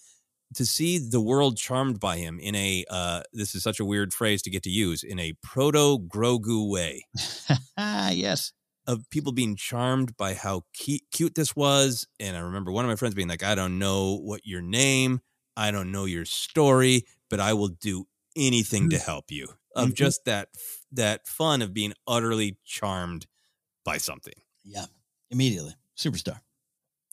To 0.56 0.66
see 0.66 0.98
the 0.98 1.20
world 1.20 1.58
charmed 1.58 2.00
by 2.00 2.18
him 2.18 2.40
in 2.40 2.56
a 2.56 2.86
uh 2.90 3.22
this 3.34 3.54
is 3.54 3.64
such 3.64 3.80
a 3.82 3.86
weird 3.86 4.14
phrase 4.14 4.42
to 4.44 4.50
get 4.50 4.64
to 4.64 4.70
use 4.70 5.04
in 5.04 5.20
a 5.20 5.34
proto 5.44 6.00
grogu 6.00 6.70
way. 6.70 7.04
Yes. 8.12 8.54
Of 8.88 9.10
people 9.10 9.34
being 9.34 9.58
charmed 9.58 10.16
by 10.16 10.34
how 10.34 10.62
cu- 10.82 11.00
cute 11.12 11.36
this 11.36 11.54
was. 11.58 12.08
And 12.22 12.38
I 12.38 12.40
remember 12.40 12.72
one 12.72 12.86
of 12.86 12.90
my 12.90 12.96
friends 12.96 13.16
being 13.16 13.28
like, 13.28 13.44
I 13.44 13.54
don't 13.54 13.78
know 13.80 14.16
what 14.16 14.46
your 14.46 14.62
name, 14.62 15.20
I 15.58 15.72
don't 15.72 15.92
know 15.92 16.06
your 16.06 16.26
story, 16.26 17.04
but 17.30 17.42
I 17.42 17.54
will 17.54 17.70
do 17.70 18.08
anything 18.38 18.90
to 18.92 19.00
help 19.00 19.32
you. 19.32 19.50
Of 19.76 19.90
Mhm. 19.90 19.96
just 19.96 20.26
that 20.26 20.50
that 20.94 21.28
fun 21.28 21.62
of 21.64 21.74
being 21.74 21.94
utterly 22.08 22.60
charmed 22.66 23.28
by 23.86 23.98
something. 24.00 24.34
Yeah, 24.64 24.86
immediately 25.30 25.76
superstar. 25.96 26.42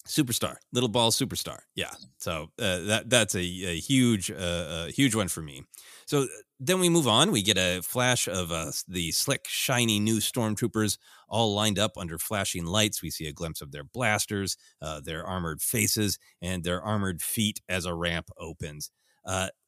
Superstar, 0.07 0.57
little 0.73 0.91
ball 0.91 1.11
superstar. 1.11 1.61
Yeah. 1.75 1.93
So 2.19 2.49
uh, 2.59 2.81
that 2.81 3.05
that's 3.09 3.35
a, 3.35 3.41
a 3.41 3.79
huge 3.81 4.31
uh, 4.31 4.35
uh, 4.35 4.87
huge 4.89 5.15
one 5.15 5.29
for 5.29 5.41
me. 5.41 5.65
So 6.07 6.25
uh, 6.25 6.27
then 6.61 6.79
we 6.79 6.91
move 6.91 7.09
on. 7.09 7.33
We 7.33 7.43
get 7.43 7.57
a 7.57 7.81
flash 7.81 8.29
of 8.29 8.53
uh, 8.53 8.73
the 8.87 9.13
slick, 9.13 9.47
shiny 9.49 9.99
new 10.01 10.19
stormtroopers 10.19 10.99
all 11.29 11.55
lined 11.55 11.79
up 11.79 11.93
under 11.97 12.19
flashing 12.19 12.67
lights. 12.67 13.03
We 13.03 13.11
see 13.11 13.27
a 13.27 13.33
glimpse 13.33 13.63
of 13.63 13.73
their 13.73 13.85
blasters, 13.85 14.59
uh, 14.83 15.01
their 15.01 15.25
armored 15.25 15.63
faces, 15.63 16.19
and 16.43 16.65
their 16.65 16.83
armored 16.83 17.23
feet 17.23 17.63
as 17.67 17.87
a 17.87 17.95
ramp 17.95 18.29
opens. 18.39 18.91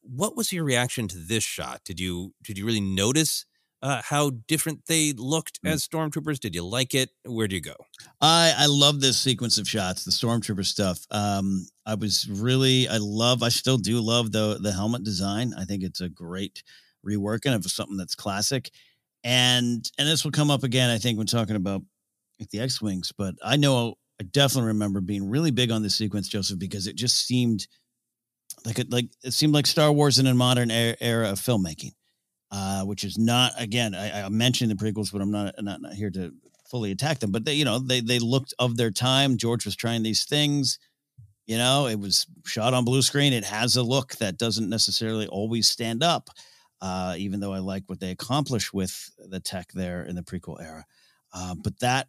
What 0.02 0.36
was 0.36 0.52
your 0.52 0.64
reaction 0.64 1.08
to 1.08 1.18
this 1.18 1.44
shot? 1.44 1.80
Did 1.84 1.98
you 1.98 2.34
did 2.42 2.58
you 2.58 2.66
really 2.66 2.80
notice 2.80 3.46
uh, 3.82 4.02
how 4.02 4.30
different 4.48 4.86
they 4.86 5.12
looked 5.12 5.62
Mm. 5.62 5.70
as 5.72 5.86
stormtroopers? 5.86 6.40
Did 6.40 6.54
you 6.54 6.64
like 6.66 6.94
it? 6.94 7.10
Where 7.24 7.46
do 7.48 7.54
you 7.56 7.60
go? 7.62 7.76
I 8.20 8.54
I 8.56 8.66
love 8.66 9.00
this 9.00 9.18
sequence 9.18 9.58
of 9.58 9.68
shots, 9.68 10.04
the 10.04 10.10
stormtrooper 10.10 10.64
stuff. 10.64 11.06
Um, 11.10 11.66
I 11.84 11.94
was 11.94 12.28
really 12.28 12.88
I 12.88 12.96
love 12.98 13.42
I 13.42 13.48
still 13.50 13.78
do 13.78 14.00
love 14.00 14.32
the 14.32 14.58
the 14.60 14.72
helmet 14.72 15.04
design. 15.04 15.54
I 15.56 15.64
think 15.64 15.82
it's 15.82 16.00
a 16.00 16.08
great 16.08 16.62
reworking 17.06 17.54
of 17.54 17.64
something 17.70 17.96
that's 17.96 18.14
classic. 18.14 18.70
And 19.24 19.88
and 19.98 20.08
this 20.08 20.24
will 20.24 20.32
come 20.32 20.50
up 20.50 20.62
again, 20.64 20.90
I 20.90 20.98
think, 20.98 21.18
when 21.18 21.26
talking 21.26 21.56
about 21.56 21.82
the 22.50 22.60
X 22.60 22.80
Wings. 22.80 23.12
But 23.16 23.34
I 23.44 23.56
know 23.56 23.94
I 24.20 24.24
definitely 24.24 24.68
remember 24.68 25.00
being 25.00 25.28
really 25.28 25.50
big 25.50 25.70
on 25.70 25.82
this 25.82 25.94
sequence, 25.94 26.28
Joseph, 26.28 26.58
because 26.58 26.86
it 26.86 26.96
just 26.96 27.26
seemed 27.26 27.66
like 28.64 28.78
it 28.78 28.90
like 28.90 29.06
it 29.22 29.32
seemed 29.32 29.52
like 29.54 29.66
Star 29.66 29.92
Wars 29.92 30.18
in 30.18 30.26
a 30.26 30.34
modern 30.34 30.70
era, 30.70 30.96
era 31.00 31.30
of 31.30 31.38
filmmaking, 31.40 31.92
uh, 32.50 32.82
which 32.82 33.04
is 33.04 33.18
not 33.18 33.52
again. 33.58 33.94
I, 33.94 34.22
I 34.22 34.28
mentioned 34.28 34.70
the 34.70 34.74
prequels, 34.74 35.12
but 35.12 35.20
I'm 35.20 35.30
not 35.30 35.54
not, 35.62 35.80
not 35.80 35.94
here 35.94 36.10
to 36.10 36.32
fully 36.68 36.90
attack 36.90 37.18
them. 37.18 37.32
But 37.32 37.44
they, 37.44 37.54
you 37.54 37.64
know, 37.64 37.78
they 37.78 38.00
they 38.00 38.18
looked 38.18 38.54
of 38.58 38.76
their 38.76 38.90
time. 38.90 39.36
George 39.36 39.64
was 39.64 39.76
trying 39.76 40.02
these 40.02 40.24
things. 40.24 40.78
You 41.46 41.58
know, 41.58 41.86
it 41.86 42.00
was 42.00 42.26
shot 42.44 42.74
on 42.74 42.84
blue 42.84 43.02
screen. 43.02 43.32
It 43.32 43.44
has 43.44 43.76
a 43.76 43.82
look 43.82 44.16
that 44.16 44.36
doesn't 44.38 44.68
necessarily 44.68 45.26
always 45.28 45.68
stand 45.68 46.02
up. 46.02 46.30
Uh, 46.82 47.14
even 47.16 47.40
though 47.40 47.54
I 47.54 47.60
like 47.60 47.84
what 47.86 48.00
they 48.00 48.10
accomplished 48.10 48.74
with 48.74 49.10
the 49.18 49.40
tech 49.40 49.72
there 49.72 50.04
in 50.04 50.14
the 50.14 50.22
prequel 50.22 50.60
era, 50.60 50.84
uh, 51.32 51.54
but 51.54 51.78
that 51.80 52.08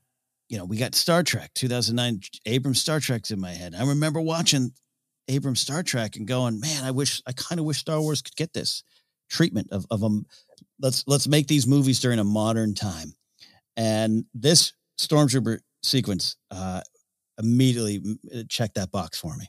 you 0.50 0.58
know, 0.58 0.66
we 0.66 0.78
got 0.78 0.96
Star 0.96 1.24
Trek 1.24 1.52
2009 1.56 2.22
Abrams 2.46 2.82
Star 2.82 3.00
Trek's 3.00 3.32
in 3.32 3.40
my 3.40 3.52
head. 3.52 3.76
I 3.76 3.86
remember 3.86 4.22
watching 4.22 4.72
Abrams 5.28 5.60
Star 5.60 5.84
Trek 5.84 6.16
and 6.16 6.28
going, 6.28 6.60
man, 6.60 6.84
I 6.84 6.92
wish 6.92 7.22
I 7.26 7.34
kind 7.34 7.60
of 7.60 7.66
wish 7.66 7.80
Star 7.80 8.00
Wars 8.00 8.22
could 8.22 8.36
get 8.36 8.54
this 8.54 8.84
treatment 9.30 9.70
of 9.72 9.86
of 9.92 10.00
them. 10.00 10.26
Let's 10.80 11.04
let's 11.08 11.28
make 11.28 11.48
these 11.48 11.68
movies 11.68 12.00
during 12.00 12.20
a 12.20 12.24
modern 12.24 12.74
time. 12.74 13.14
And 13.76 14.26
this 14.34 14.74
stormtrooper 15.00 15.60
sequence 15.84 16.36
uh 16.52 16.82
immediately 17.40 18.00
mm, 18.00 18.50
checked 18.50 18.76
that 18.76 18.92
box 18.92 19.20
for 19.20 19.36
me. 19.38 19.46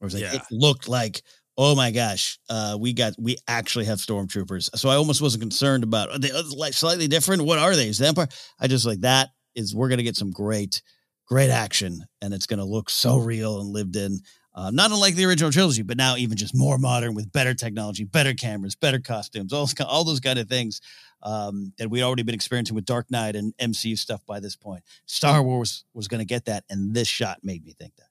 It 0.00 0.04
was 0.04 0.14
like 0.14 0.22
Yeah. 0.22 0.34
it 0.36 0.42
looked 0.50 0.88
like 0.88 1.22
oh 1.56 1.74
my 1.76 1.92
gosh, 1.92 2.38
uh, 2.50 2.76
we 2.80 2.92
got 2.92 3.14
we 3.18 3.36
actually 3.46 3.84
have 3.84 3.98
stormtroopers. 3.98 4.68
So 4.76 4.88
I 4.88 4.96
almost 4.96 5.22
wasn't 5.22 5.42
concerned 5.42 5.84
about 5.84 6.10
are 6.10 6.18
they 6.18 6.32
like 6.56 6.74
slightly 6.74 7.06
different. 7.08 7.44
What 7.44 7.58
are 7.58 7.76
they? 7.76 7.88
Is 7.88 7.98
the 7.98 8.08
Empire? 8.08 8.28
I 8.58 8.66
just 8.66 8.86
like 8.86 9.00
that 9.00 9.30
is 9.54 9.74
we're 9.74 9.88
gonna 9.88 10.02
get 10.02 10.16
some 10.16 10.30
great, 10.32 10.82
great 11.26 11.50
action, 11.50 12.04
and 12.20 12.34
it's 12.34 12.46
gonna 12.46 12.64
look 12.64 12.90
so 12.90 13.18
real 13.18 13.60
and 13.60 13.70
lived 13.70 13.96
in. 13.96 14.18
Uh, 14.54 14.70
not 14.70 14.92
unlike 14.92 15.16
the 15.16 15.24
original 15.24 15.50
trilogy, 15.50 15.82
but 15.82 15.96
now 15.96 16.16
even 16.16 16.36
just 16.36 16.54
more 16.54 16.78
modern 16.78 17.14
with 17.14 17.30
better 17.32 17.54
technology, 17.54 18.04
better 18.04 18.32
cameras, 18.32 18.76
better 18.76 19.00
costumes, 19.00 19.52
all 19.52 19.62
those, 19.66 19.74
all 19.80 20.04
those 20.04 20.20
kind 20.20 20.38
of 20.38 20.48
things 20.48 20.80
um, 21.24 21.72
that 21.78 21.90
we'd 21.90 22.02
already 22.02 22.22
been 22.22 22.34
experiencing 22.34 22.74
with 22.74 22.84
Dark 22.84 23.10
Knight 23.10 23.34
and 23.34 23.56
MCU 23.58 23.98
stuff 23.98 24.24
by 24.26 24.38
this 24.38 24.54
point. 24.54 24.84
Star 25.06 25.42
Wars 25.42 25.84
was 25.92 26.06
going 26.06 26.20
to 26.20 26.24
get 26.24 26.44
that, 26.44 26.64
and 26.70 26.94
this 26.94 27.08
shot 27.08 27.38
made 27.42 27.64
me 27.64 27.72
think 27.72 27.96
that. 27.96 28.06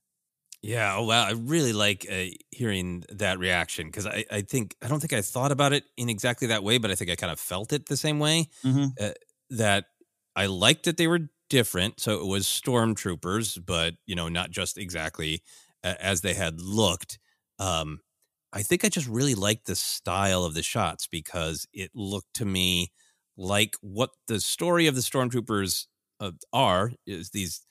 Yeah, 0.61 0.95
oh 0.97 1.03
wow, 1.03 1.25
I 1.25 1.31
really 1.31 1.73
like 1.73 2.07
uh, 2.09 2.25
hearing 2.49 3.03
that 3.09 3.37
reaction 3.37 3.87
because 3.87 4.07
I, 4.07 4.23
I 4.31 4.41
think 4.41 4.77
I 4.81 4.87
don't 4.87 5.01
think 5.01 5.11
I 5.11 5.21
thought 5.21 5.51
about 5.51 5.73
it 5.73 5.83
in 5.97 6.07
exactly 6.07 6.47
that 6.47 6.63
way, 6.63 6.77
but 6.77 6.89
I 6.89 6.95
think 6.95 7.11
I 7.11 7.15
kind 7.15 7.33
of 7.33 7.39
felt 7.39 7.73
it 7.73 7.87
the 7.87 7.97
same 7.97 8.17
way. 8.17 8.47
Mm-hmm. 8.63 8.85
Uh, 8.97 9.11
that 9.49 9.85
I 10.37 10.45
liked 10.45 10.85
that 10.85 10.95
they 10.95 11.07
were 11.07 11.27
different, 11.49 11.99
so 11.99 12.21
it 12.21 12.25
was 12.25 12.45
stormtroopers, 12.45 13.63
but 13.63 13.95
you 14.05 14.15
know, 14.15 14.29
not 14.29 14.51
just 14.51 14.77
exactly 14.77 15.43
as 15.83 16.21
they 16.21 16.33
had 16.33 16.59
looked. 16.61 17.19
Um, 17.59 17.99
I 18.51 18.61
think 18.63 18.85
I 18.85 18.89
just 18.89 19.07
really 19.07 19.35
liked 19.35 19.65
the 19.65 19.75
style 19.75 20.43
of 20.43 20.53
the 20.53 20.63
shots 20.63 21.07
because 21.07 21.65
it 21.73 21.91
looked 21.95 22.33
to 22.35 22.45
me 22.45 22.91
like 23.35 23.75
what 23.81 24.11
the 24.27 24.39
story 24.39 24.87
of 24.87 24.95
the 24.95 25.01
stormtroopers 25.01 25.87
uh, 26.19 26.31
are 26.53 26.91
is 27.07 27.31
these 27.31 27.65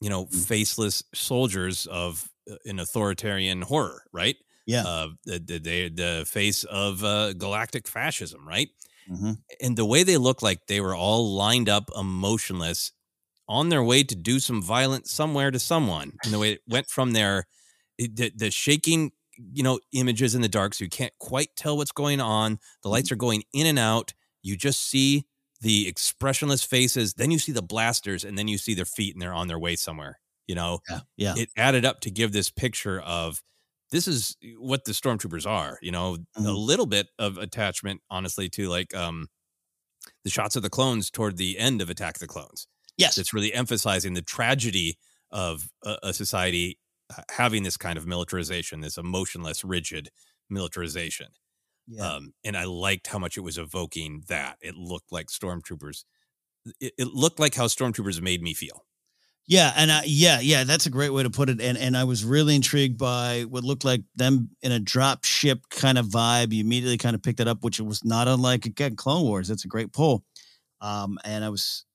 you 0.00 0.10
know 0.10 0.26
faceless 0.26 1.02
soldiers 1.14 1.86
of 1.86 2.28
uh, 2.50 2.56
an 2.66 2.78
authoritarian 2.78 3.62
horror 3.62 4.02
right 4.12 4.36
Yeah. 4.66 4.86
uh 4.86 5.08
the 5.24 5.38
the, 5.38 5.88
the, 5.88 6.24
face 6.26 6.64
of 6.64 7.02
uh, 7.04 7.32
galactic 7.34 7.88
fascism 7.88 8.46
right 8.46 8.68
Mm-hmm. 9.10 9.32
and 9.60 9.76
the 9.76 9.84
way 9.84 10.02
they 10.02 10.16
look 10.16 10.42
like 10.42 10.66
they 10.66 10.80
were 10.80 10.94
all 10.94 11.34
lined 11.34 11.68
up 11.68 11.90
emotionless 11.96 12.92
on 13.48 13.68
their 13.70 13.82
way 13.82 14.02
to 14.04 14.14
do 14.14 14.38
some 14.40 14.62
violence 14.62 15.10
somewhere 15.10 15.50
to 15.50 15.58
someone 15.58 16.12
and 16.24 16.32
the 16.34 16.38
way 16.38 16.52
it 16.52 16.60
went 16.68 16.88
from 16.88 17.12
there 17.12 17.46
the, 17.98 18.30
the 18.36 18.50
shaking 18.50 19.12
you 19.52 19.62
know 19.62 19.78
images 19.92 20.34
in 20.34 20.42
the 20.42 20.48
dark 20.48 20.74
so 20.74 20.84
you 20.84 20.90
can't 20.90 21.12
quite 21.20 21.50
tell 21.56 21.76
what's 21.76 21.92
going 21.92 22.20
on 22.20 22.58
the 22.82 22.88
lights 22.88 23.12
are 23.12 23.16
going 23.16 23.42
in 23.52 23.66
and 23.66 23.78
out 23.78 24.12
you 24.42 24.56
just 24.56 24.80
see 24.90 25.24
the 25.60 25.88
expressionless 25.88 26.64
faces 26.64 27.14
then 27.14 27.30
you 27.30 27.38
see 27.38 27.52
the 27.52 27.62
blasters 27.62 28.24
and 28.24 28.36
then 28.38 28.48
you 28.48 28.58
see 28.58 28.74
their 28.74 28.84
feet 28.84 29.14
and 29.14 29.22
they're 29.22 29.32
on 29.34 29.48
their 29.48 29.58
way 29.58 29.76
somewhere 29.76 30.20
you 30.46 30.54
know 30.54 30.80
Yeah. 30.88 31.00
Yeah. 31.16 31.34
it 31.36 31.50
added 31.56 31.84
up 31.84 32.00
to 32.00 32.10
give 32.10 32.32
this 32.32 32.50
picture 32.50 33.00
of 33.00 33.42
this 33.90 34.06
is 34.08 34.36
what 34.58 34.84
the 34.84 34.92
stormtroopers 34.92 35.46
are 35.48 35.78
you 35.82 35.90
know 35.92 36.18
a 36.36 36.40
Mhm. 36.40 36.56
little 36.66 36.86
bit 36.86 37.08
of 37.18 37.38
attachment 37.38 38.02
honestly 38.10 38.48
to 38.50 38.68
like 38.68 38.94
um 38.94 39.28
the 40.24 40.30
shots 40.30 40.56
of 40.56 40.62
the 40.62 40.70
clones 40.70 41.10
toward 41.10 41.36
the 41.36 41.58
end 41.58 41.80
of 41.82 41.90
attack 41.90 42.16
of 42.16 42.20
the 42.20 42.26
clones 42.28 42.68
yes 42.98 43.18
it's 43.18 43.32
really 43.32 43.52
emphasizing 43.54 44.14
the 44.14 44.22
tragedy 44.22 44.98
of 45.30 45.68
a, 45.84 45.96
a 46.04 46.12
society 46.12 46.78
having 47.30 47.62
this 47.62 47.76
kind 47.76 47.98
of 47.98 48.06
militarization 48.06 48.80
this 48.80 48.98
emotionless 48.98 49.64
rigid 49.64 50.10
militarization 50.50 51.28
Yeah. 51.86 52.16
um, 52.16 52.34
and 52.44 52.56
I 52.56 52.64
liked 52.64 53.06
how 53.08 53.18
much 53.18 53.36
it 53.36 53.42
was 53.42 53.58
evoking 53.58 54.24
that. 54.28 54.58
It 54.60 54.74
looked 54.76 55.12
like 55.12 55.28
stormtroopers. 55.28 56.04
It, 56.80 56.92
it 56.98 57.08
looked 57.08 57.40
like 57.40 57.54
how 57.54 57.66
stormtroopers 57.66 58.20
made 58.20 58.42
me 58.42 58.54
feel. 58.54 58.84
Yeah, 59.46 59.72
and 59.76 59.90
uh, 59.90 60.02
yeah, 60.04 60.40
yeah, 60.40 60.64
that's 60.64 60.84
a 60.86 60.90
great 60.90 61.08
way 61.10 61.22
to 61.22 61.30
put 61.30 61.48
it. 61.48 61.60
And 61.60 61.78
and 61.78 61.96
I 61.96 62.04
was 62.04 62.22
really 62.24 62.54
intrigued 62.54 62.98
by 62.98 63.44
what 63.48 63.64
looked 63.64 63.84
like 63.84 64.02
them 64.14 64.50
in 64.62 64.72
a 64.72 64.78
drop 64.78 65.24
ship 65.24 65.60
kind 65.70 65.96
of 65.96 66.06
vibe. 66.06 66.52
You 66.52 66.60
immediately 66.62 66.98
kind 66.98 67.14
of 67.14 67.22
picked 67.22 67.40
it 67.40 67.48
up, 67.48 67.64
which 67.64 67.80
was 67.80 68.04
not 68.04 68.28
unlike 68.28 68.66
again 68.66 68.94
Clone 68.96 69.22
Wars. 69.22 69.48
That's 69.48 69.64
a 69.64 69.68
great 69.68 69.92
pull. 69.92 70.24
Um, 70.82 71.18
and 71.24 71.44
I 71.44 71.48
was 71.48 71.86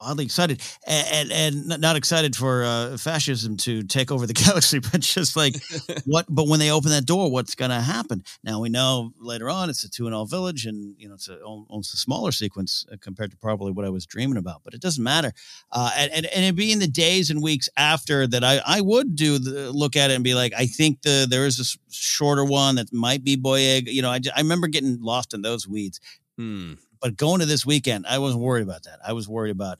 oddly 0.00 0.24
excited, 0.24 0.62
and 0.86 1.30
and, 1.30 1.62
and 1.72 1.80
not 1.80 1.96
excited 1.96 2.34
for 2.34 2.64
uh, 2.64 2.96
fascism 2.96 3.56
to 3.58 3.82
take 3.82 4.10
over 4.10 4.26
the 4.26 4.32
galaxy, 4.46 4.78
but 4.78 5.00
just 5.00 5.36
like 5.36 5.56
what. 6.04 6.26
But 6.28 6.48
when 6.48 6.60
they 6.60 6.70
open 6.70 6.90
that 6.90 7.06
door, 7.06 7.30
what's 7.30 7.54
going 7.54 7.70
to 7.70 7.80
happen? 7.80 8.24
Now 8.42 8.60
we 8.60 8.68
know 8.68 9.12
later 9.18 9.50
on 9.50 9.70
it's 9.70 9.84
a 9.84 9.88
Tuanul 9.90 10.28
village, 10.28 10.66
and 10.66 10.94
you 10.98 11.08
know 11.08 11.14
it's 11.14 11.28
a, 11.28 11.38
almost 11.40 11.94
a 11.94 11.96
smaller 11.96 12.32
sequence 12.32 12.84
uh, 12.92 12.96
compared 13.00 13.30
to 13.30 13.36
probably 13.36 13.72
what 13.72 13.84
I 13.84 13.90
was 13.90 14.06
dreaming 14.06 14.36
about. 14.36 14.62
But 14.64 14.74
it 14.74 14.80
doesn't 14.80 15.02
matter. 15.02 15.32
Uh, 15.72 15.90
and, 15.96 16.12
and 16.12 16.26
and 16.26 16.44
it 16.44 16.56
being 16.56 16.78
the 16.78 16.88
days 16.88 17.30
and 17.30 17.42
weeks 17.42 17.68
after 17.76 18.26
that, 18.26 18.44
I 18.44 18.60
I 18.66 18.80
would 18.80 19.16
do 19.16 19.38
the 19.38 19.70
look 19.72 19.96
at 19.96 20.10
it 20.10 20.14
and 20.14 20.24
be 20.24 20.34
like, 20.34 20.52
I 20.56 20.66
think 20.66 21.02
the 21.02 21.26
there 21.28 21.46
is 21.46 21.58
a 21.58 21.62
s- 21.62 21.78
shorter 21.90 22.44
one 22.44 22.76
that 22.76 22.92
might 22.92 23.24
be 23.24 23.36
Boyega. 23.36 23.92
You 23.92 24.02
know, 24.02 24.10
I, 24.10 24.20
I 24.34 24.40
remember 24.40 24.66
getting 24.68 25.00
lost 25.02 25.34
in 25.34 25.42
those 25.42 25.68
weeds. 25.68 26.00
Hmm. 26.36 26.74
But 27.00 27.16
going 27.16 27.40
to 27.40 27.46
this 27.46 27.64
weekend, 27.64 28.06
I 28.06 28.18
wasn't 28.18 28.42
worried 28.42 28.62
about 28.62 28.84
that. 28.84 28.98
I 29.06 29.12
was 29.12 29.28
worried 29.28 29.50
about 29.50 29.78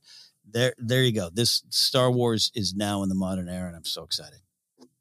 there. 0.49 0.75
There 0.79 1.03
you 1.03 1.13
go. 1.13 1.31
This 1.31 1.63
Star 1.71 2.11
Wars 2.11 2.51
is 2.55 2.75
now 2.75 3.03
in 3.03 3.09
the 3.09 3.15
modern 3.15 3.49
era, 3.49 3.69
and 3.69 3.77
I'm 3.77 3.85
so 3.85 4.03
excited. 4.05 4.41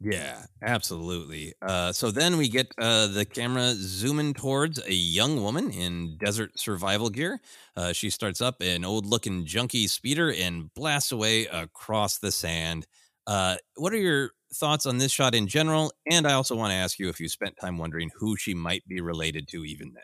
Yeah, 0.02 0.46
absolutely. 0.62 1.54
Uh, 1.62 1.92
so 1.92 2.10
then 2.10 2.38
we 2.38 2.48
get 2.48 2.74
uh, 2.78 3.08
the 3.08 3.26
camera 3.26 3.74
zooming 3.74 4.34
towards 4.34 4.80
a 4.86 4.94
young 4.94 5.44
woman 5.44 5.72
in 5.72 6.18
desert 6.18 6.58
survival 6.58 7.10
gear. 7.10 7.42
Uh, 7.76 7.92
she 7.92 8.10
starts 8.10 8.42
up 8.42 8.62
an 8.62 8.86
old 8.86 9.06
looking 9.06 9.46
junky 9.46 9.90
speeder 9.90 10.32
and 10.32 10.74
blasts 10.74 11.12
away 11.12 11.48
across 11.48 12.18
the 12.18 12.32
sand. 12.32 12.88
Uh, 13.28 13.58
what 13.76 13.92
are 13.92 13.98
your 13.98 14.32
thoughts 14.54 14.86
on 14.86 15.00
this 15.00 15.12
shot 15.12 15.36
in 15.36 15.48
general? 15.48 15.92
And 16.10 16.26
I 16.26 16.34
also 16.34 16.56
want 16.56 16.72
to 16.72 16.76
ask 16.76 16.98
you 16.98 17.10
if 17.10 17.20
you 17.20 17.28
spent 17.28 17.58
time 17.60 17.78
wondering 17.78 18.10
who 18.18 18.38
she 18.38 18.54
might 18.54 18.88
be 18.88 19.02
related 19.02 19.50
to 19.50 19.66
even 19.66 19.92
then. 19.94 20.04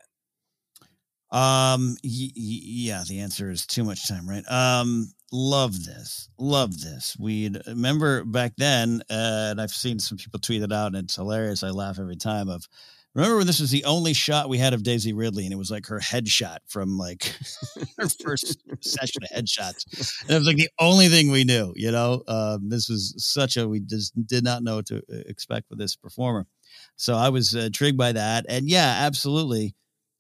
Um, 1.32 1.98
y- 2.04 2.32
y- 2.36 2.62
yeah, 2.64 3.04
the 3.08 3.20
answer 3.20 3.50
is 3.50 3.66
too 3.66 3.84
much 3.84 4.08
time, 4.08 4.30
right? 4.30 4.44
Um, 4.50 5.12
love 5.32 5.84
this, 5.84 6.30
love 6.38 6.80
this. 6.80 7.18
We 7.20 7.50
remember 7.68 8.24
back 8.24 8.54
then, 8.58 9.02
uh, 9.10 9.50
and 9.52 9.62
I've 9.62 9.72
seen 9.72 10.00
some 10.00 10.18
people 10.18 10.40
tweet 10.40 10.62
it 10.62 10.72
out, 10.72 10.88
and 10.88 10.98
it's 10.98 11.16
hilarious. 11.16 11.64
I 11.64 11.72
laugh 11.72 12.00
every 12.00 12.16
time. 12.16 12.48
Of 12.48 12.68
remember 13.16 13.38
when 13.38 13.48
this 13.48 13.60
was 13.60 13.72
the 13.72 13.84
only 13.86 14.14
shot 14.14 14.50
we 14.50 14.60
had 14.60 14.74
of 14.74 14.84
Daisy 14.84 15.14
Ridley, 15.14 15.44
and 15.46 15.52
it 15.54 15.58
was 15.58 15.72
like 15.72 15.88
her 15.88 16.00
headshot 16.00 16.60
from 16.68 16.98
like 16.98 17.34
her 17.98 18.08
first 18.24 18.64
session 18.82 19.24
of 19.24 19.30
headshots, 19.38 20.22
and 20.28 20.36
it 20.36 20.38
was 20.38 20.48
like 20.48 20.58
the 20.58 20.70
only 20.80 21.08
thing 21.10 21.32
we 21.32 21.44
knew. 21.44 21.74
You 21.76 21.92
know, 21.92 22.24
um, 22.28 22.70
this 22.70 22.88
was 22.88 23.14
such 23.18 23.58
a 23.58 23.68
we 23.68 23.80
just 23.82 24.14
did 24.28 24.44
not 24.44 24.64
know 24.64 24.78
what 24.78 24.86
to 24.88 24.98
uh, 24.98 25.24
expect 25.28 25.70
with 25.70 25.80
this 25.80 25.96
performer. 25.96 26.46
So 26.98 27.16
I 27.16 27.30
was 27.30 27.56
uh, 27.56 27.60
intrigued 27.60 27.98
by 27.98 28.12
that, 28.14 28.46
and 28.48 28.70
yeah, 28.70 29.00
absolutely 29.06 29.76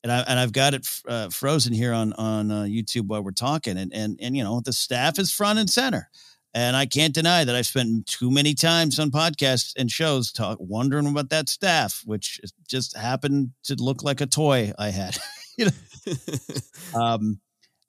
and 0.05 0.11
I 0.11 0.19
and 0.27 0.39
I've 0.39 0.53
got 0.53 0.75
it 0.75 0.87
uh, 1.07 1.29
frozen 1.29 1.73
here 1.73 1.91
on 1.91 2.13
on 2.13 2.51
uh, 2.51 2.63
YouTube 2.63 3.07
while 3.07 3.23
we're 3.23 3.31
talking, 3.31 3.75
and 3.75 3.91
and 3.91 4.19
and 4.21 4.37
you 4.37 4.43
know 4.43 4.61
the 4.61 4.71
staff 4.71 5.17
is 5.17 5.31
front 5.31 5.57
and 5.57 5.67
center, 5.67 6.11
and 6.53 6.75
I 6.75 6.85
can't 6.85 7.11
deny 7.11 7.43
that 7.43 7.55
I've 7.55 7.65
spent 7.65 8.05
too 8.05 8.29
many 8.29 8.53
times 8.53 8.99
on 8.99 9.09
podcasts 9.09 9.73
and 9.75 9.89
shows 9.89 10.31
talk 10.31 10.59
wondering 10.61 11.07
about 11.07 11.31
that 11.31 11.49
staff, 11.49 12.03
which 12.05 12.39
just 12.67 12.95
happened 12.95 13.49
to 13.63 13.75
look 13.79 14.03
like 14.03 14.21
a 14.21 14.27
toy 14.27 14.71
I 14.77 14.89
had. 14.89 15.17
you 15.57 15.65
know, 15.65 16.13
um, 17.01 17.39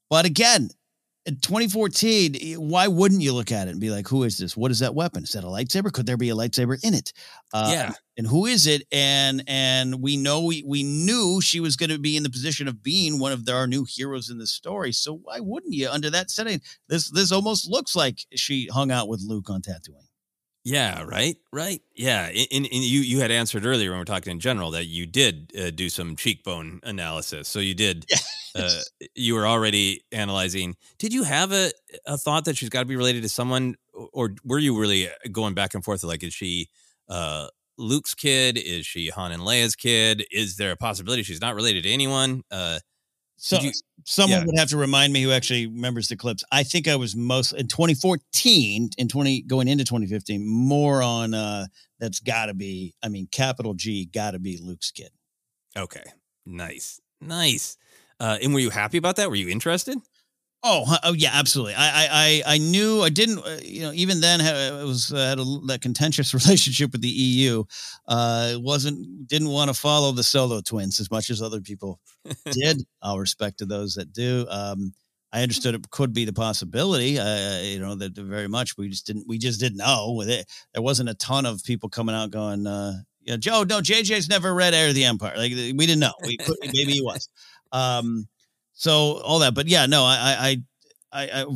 But 0.09 0.25
again, 0.25 0.71
in 1.27 1.37
2014, 1.41 2.55
why 2.55 2.87
wouldn't 2.87 3.21
you 3.21 3.33
look 3.33 3.51
at 3.51 3.67
it 3.67 3.73
and 3.73 3.81
be 3.81 3.91
like, 3.91 4.07
who 4.07 4.23
is 4.23 4.39
this? 4.39 4.57
What 4.57 4.71
is 4.71 4.79
that 4.79 4.95
weapon? 4.95 5.25
Is 5.25 5.33
that 5.33 5.43
a 5.43 5.49
lightsaber? 5.49 5.93
Could 5.93 6.07
there 6.07 6.17
be 6.17 6.31
a 6.31 6.35
lightsaber 6.35 6.79
in 6.85 6.95
it? 6.95 7.13
Uh, 7.53 7.69
Yeah. 7.73 7.93
And 8.17 8.27
who 8.27 8.47
is 8.47 8.67
it? 8.67 8.87
And 8.93 9.43
and 9.47 10.01
we 10.01 10.17
know 10.17 10.43
we 10.45 10.63
we 10.67 10.83
knew 10.83 11.41
she 11.43 11.61
was 11.61 11.77
going 11.77 11.91
to 11.91 11.99
be 11.99 12.17
in 12.17 12.23
the 12.23 12.31
position 12.31 12.67
of 12.67 12.83
being 12.83 13.19
one 13.19 13.33
of 13.33 13.47
our 13.49 13.67
new 13.67 13.85
heroes 13.85 14.31
in 14.31 14.39
the 14.39 14.47
story. 14.47 14.93
So 14.93 15.17
why 15.17 15.41
wouldn't 15.41 15.75
you 15.75 15.91
under 15.91 16.09
that 16.11 16.31
setting? 16.31 16.63
This 16.89 17.11
this 17.11 17.31
almost 17.31 17.69
looks 17.69 17.95
like 17.95 18.21
she 18.35 18.69
hung 18.69 18.91
out 18.91 19.09
with 19.09 19.21
Luke 19.21 19.51
on 19.51 19.61
Tatooine. 19.61 20.06
Yeah, 20.67 21.05
right, 21.05 21.37
right. 21.53 21.81
Yeah, 21.95 22.27
and, 22.27 22.49
and 22.51 22.67
you 22.83 22.99
you 22.99 23.21
had 23.21 23.31
answered 23.31 23.65
earlier 23.65 23.91
when 23.91 23.99
we 23.99 24.03
are 24.03 24.05
talking 24.05 24.33
in 24.33 24.41
general 24.41 24.73
that 24.73 24.87
you 24.87 25.07
did 25.07 25.53
uh, 25.57 25.71
do 25.71 25.89
some 25.89 26.17
cheekbone 26.17 26.81
analysis. 26.83 27.47
So 27.47 27.61
you 27.61 27.73
did. 27.73 28.05
uh, 28.57 28.81
you 29.15 29.37
were 29.37 29.47
already 29.47 30.03
analyzing. 30.11 30.75
Did 30.99 31.13
you 31.13 31.23
have 31.23 31.53
a 31.53 31.71
a 32.05 32.19
thought 32.19 32.47
that 32.47 32.57
she's 32.57 32.69
got 32.69 32.81
to 32.81 32.85
be 32.85 32.97
related 32.97 33.23
to 33.23 33.29
someone, 33.29 33.77
or 34.13 34.35
were 34.45 34.59
you 34.59 34.77
really 34.77 35.09
going 35.31 35.55
back 35.55 35.75
and 35.75 35.85
forth? 35.85 36.03
Like, 36.03 36.25
is 36.25 36.35
she 36.35 36.69
uh, 37.09 37.47
Luke's 37.79 38.15
kid? 38.15 38.59
Is 38.59 38.85
she 38.85 39.11
Han 39.11 39.31
and 39.31 39.45
Leia's 39.45 39.77
kid? 39.77 40.27
Is 40.33 40.57
there 40.57 40.73
a 40.73 40.77
possibility 40.77 41.23
she's 41.23 41.41
not 41.41 41.55
related 41.55 41.85
to 41.85 41.91
anyone? 41.91 42.43
So 43.37 43.59
you- 43.61 43.73
someone 44.05 44.41
yeah. 44.41 44.47
would 44.47 44.59
have 44.59 44.71
to 44.71 44.77
remind 44.77 45.13
me 45.13 45.23
who 45.23 45.31
actually 45.33 45.67
remembers 45.67 46.09
the 46.09 46.17
clips. 46.17 46.43
I 46.51 46.63
think 46.63 46.89
I 46.89 46.97
was 46.97 47.15
most 47.17 47.53
in 47.53 47.69
2014 47.69 48.91
and 48.99 49.11
20 49.11 49.43
going 49.43 49.69
into 49.69 49.85
2015 49.85 50.47
more 50.47 51.03
on 51.03 51.35
uh 51.35 51.67
that's 51.99 52.21
got 52.21 52.47
to 52.47 52.55
be 52.55 52.95
I 53.03 53.09
mean 53.09 53.29
capital 53.31 53.75
G 53.75 54.07
got 54.07 54.33
to 54.33 54.39
be 54.39 54.59
Luke's 54.59 54.91
kid. 54.91 55.11
Okay, 55.77 56.05
nice, 56.47 57.01
nice. 57.21 57.77
Uh, 58.19 58.39
and 58.43 58.55
were 58.55 58.61
you 58.61 58.71
happy 58.71 58.97
about 58.97 59.17
that? 59.17 59.29
Were 59.29 59.37
you 59.37 59.49
interested? 59.51 59.99
Oh, 60.69 60.97
oh 61.05 61.13
yeah, 61.13 61.31
absolutely. 61.33 61.75
I 61.75 61.87
I 61.87 62.09
I, 62.11 62.55
I 62.55 62.59
knew 62.59 63.03
I 63.03 63.09
didn't 63.09 63.39
uh, 63.39 63.59
you 63.63 63.83
know 63.83 63.93
even 63.93 64.21
then 64.21 64.41
it 64.41 64.85
was 64.85 65.13
uh, 65.13 65.17
had 65.29 65.39
a, 65.39 65.45
that 65.69 65.81
contentious 65.81 66.35
relationship 66.45 66.91
with 66.91 67.03
the 67.03 67.09
EU. 67.09 67.63
Uh 68.09 68.55
wasn't 68.59 69.29
didn't 69.29 69.49
want 69.51 69.69
to 69.69 69.75
follow 69.75 70.11
the 70.11 70.25
solo 70.25 70.61
twins 70.61 70.99
as 70.99 71.09
much 71.09 71.31
as 71.31 71.41
other 71.41 71.61
people 71.61 72.01
did. 72.51 72.85
I'll 73.01 73.21
respect 73.21 73.59
to 73.59 73.67
those 73.67 73.95
that 73.95 74.13
do. 74.13 74.47
Um 74.51 74.93
I 75.33 75.43
understood 75.43 75.75
it 75.75 75.91
could 75.91 76.13
be 76.13 76.25
the 76.25 76.33
possibility, 76.33 77.19
uh, 77.19 77.61
you 77.61 77.79
know, 77.79 77.95
that 77.97 78.17
very 78.17 78.49
much. 78.49 78.79
We 78.79 78.89
just 78.89 79.07
didn't, 79.07 79.27
we 79.29 79.37
just 79.39 79.61
didn't 79.61 79.77
know 79.77 80.13
with 80.17 80.31
it. 80.31 80.47
There 80.73 80.83
wasn't 80.83 81.11
a 81.11 81.15
ton 81.15 81.45
of 81.45 81.63
people 81.63 81.89
coming 81.91 82.15
out 82.15 82.31
going, 82.31 82.67
uh, 82.67 82.95
yeah, 83.23 83.37
Joe, 83.37 83.65
no, 83.69 83.81
JJ's 83.81 84.29
never 84.29 84.55
read 84.55 84.73
Heir 84.73 84.89
of 84.89 84.95
the 84.95 85.05
Empire. 85.05 85.35
Like 85.37 85.51
we 85.53 85.73
didn't 85.75 85.99
know. 85.99 86.15
We 86.25 86.39
could, 86.39 86.57
maybe 86.63 86.93
he 86.93 87.03
was. 87.03 87.29
Um, 87.73 88.29
so 88.77 89.21
all 89.23 89.39
that, 89.41 89.55
but 89.55 89.69
yeah, 89.69 89.87
no, 89.87 90.05
I, 90.05 90.57
I, 91.13 91.23
I, 91.23 91.43
I 91.43 91.47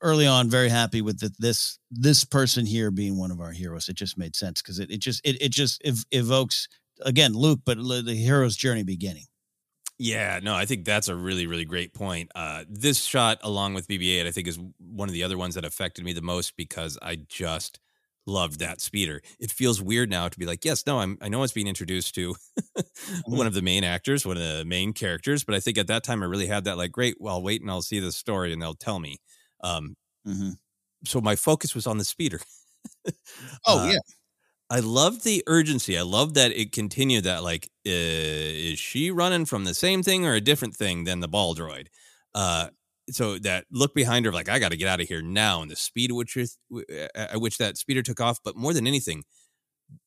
early 0.00 0.26
on 0.26 0.48
very 0.48 0.70
happy 0.70 1.02
with 1.02 1.20
the, 1.20 1.30
this 1.38 1.78
this 1.90 2.24
person 2.24 2.64
here 2.64 2.90
being 2.90 3.18
one 3.18 3.30
of 3.30 3.40
our 3.40 3.52
heroes. 3.52 3.90
It 3.90 3.96
just 3.96 4.16
made 4.16 4.34
sense 4.34 4.62
because 4.62 4.78
it, 4.78 4.90
it 4.90 5.00
just 5.00 5.20
it, 5.24 5.40
it 5.40 5.50
just 5.50 5.82
ev- 5.84 6.04
evokes 6.10 6.66
again 7.02 7.34
Luke, 7.34 7.60
but 7.64 7.76
the 7.76 8.14
hero's 8.14 8.56
journey 8.56 8.82
beginning. 8.82 9.26
Yeah, 9.98 10.40
no, 10.42 10.54
I 10.54 10.64
think 10.64 10.84
that's 10.84 11.08
a 11.08 11.14
really, 11.14 11.46
really 11.46 11.64
great 11.64 11.94
point. 11.94 12.32
Uh, 12.34 12.64
this 12.68 13.04
shot, 13.04 13.38
along 13.42 13.74
with 13.74 13.86
BB-8, 13.86 14.26
I 14.26 14.32
think 14.32 14.48
is 14.48 14.58
one 14.78 15.08
of 15.08 15.12
the 15.12 15.22
other 15.22 15.38
ones 15.38 15.54
that 15.54 15.64
affected 15.64 16.04
me 16.04 16.12
the 16.12 16.20
most 16.20 16.56
because 16.56 16.98
I 17.00 17.14
just 17.28 17.78
loved 18.26 18.58
that 18.60 18.80
speeder. 18.80 19.20
It 19.38 19.50
feels 19.52 19.82
weird 19.82 20.10
now 20.10 20.28
to 20.28 20.38
be 20.38 20.46
like, 20.46 20.64
yes, 20.64 20.86
no, 20.86 21.00
I'm, 21.00 21.18
I 21.20 21.28
know 21.28 21.42
it's 21.42 21.52
being 21.52 21.66
introduced 21.68 22.14
to 22.16 22.34
one 23.26 23.46
of 23.46 23.54
the 23.54 23.62
main 23.62 23.84
actors, 23.84 24.26
one 24.26 24.36
of 24.36 24.42
the 24.42 24.64
main 24.64 24.92
characters, 24.92 25.44
but 25.44 25.54
I 25.54 25.60
think 25.60 25.78
at 25.78 25.86
that 25.88 26.04
time 26.04 26.22
I 26.22 26.26
really 26.26 26.46
had 26.46 26.64
that 26.64 26.78
like, 26.78 26.92
great, 26.92 27.16
well, 27.20 27.34
I'll 27.34 27.42
wait 27.42 27.60
and 27.62 27.70
I'll 27.70 27.82
see 27.82 28.00
the 28.00 28.12
story 28.12 28.52
and 28.52 28.60
they'll 28.62 28.74
tell 28.74 28.98
me. 28.98 29.18
Um, 29.62 29.96
So 31.04 31.20
my 31.20 31.36
focus 31.36 31.74
was 31.74 31.86
on 31.86 31.98
the 31.98 32.04
speeder. 32.04 32.40
Oh 33.66 33.80
Uh, 33.80 33.84
yeah. 33.84 33.98
I 34.70 34.80
loved 34.80 35.24
the 35.24 35.42
urgency. 35.46 35.98
I 35.98 36.02
love 36.02 36.34
that 36.34 36.52
it 36.52 36.72
continued 36.72 37.24
that 37.24 37.42
like 37.44 37.66
uh, 37.86 37.90
is 37.90 38.78
she 38.78 39.10
running 39.10 39.46
from 39.46 39.64
the 39.64 39.74
same 39.74 40.02
thing 40.02 40.26
or 40.26 40.34
a 40.34 40.40
different 40.40 40.76
thing 40.76 41.04
than 41.04 41.20
the 41.20 41.28
ball 41.28 41.54
droid? 41.54 41.88
Uh 42.34 42.70
so 43.10 43.38
that 43.40 43.66
look 43.70 43.94
behind 43.94 44.24
her 44.24 44.30
of 44.30 44.34
like 44.34 44.48
I 44.48 44.58
got 44.58 44.70
to 44.70 44.76
get 44.76 44.88
out 44.88 45.00
of 45.00 45.08
here 45.08 45.22
now 45.22 45.62
and 45.62 45.70
the 45.70 45.76
speed 45.76 46.10
at 46.10 46.16
which 46.16 46.36
at 47.14 47.40
which 47.40 47.58
that 47.58 47.76
speeder 47.78 48.02
took 48.02 48.20
off, 48.20 48.38
but 48.44 48.56
more 48.56 48.72
than 48.72 48.86
anything 48.86 49.24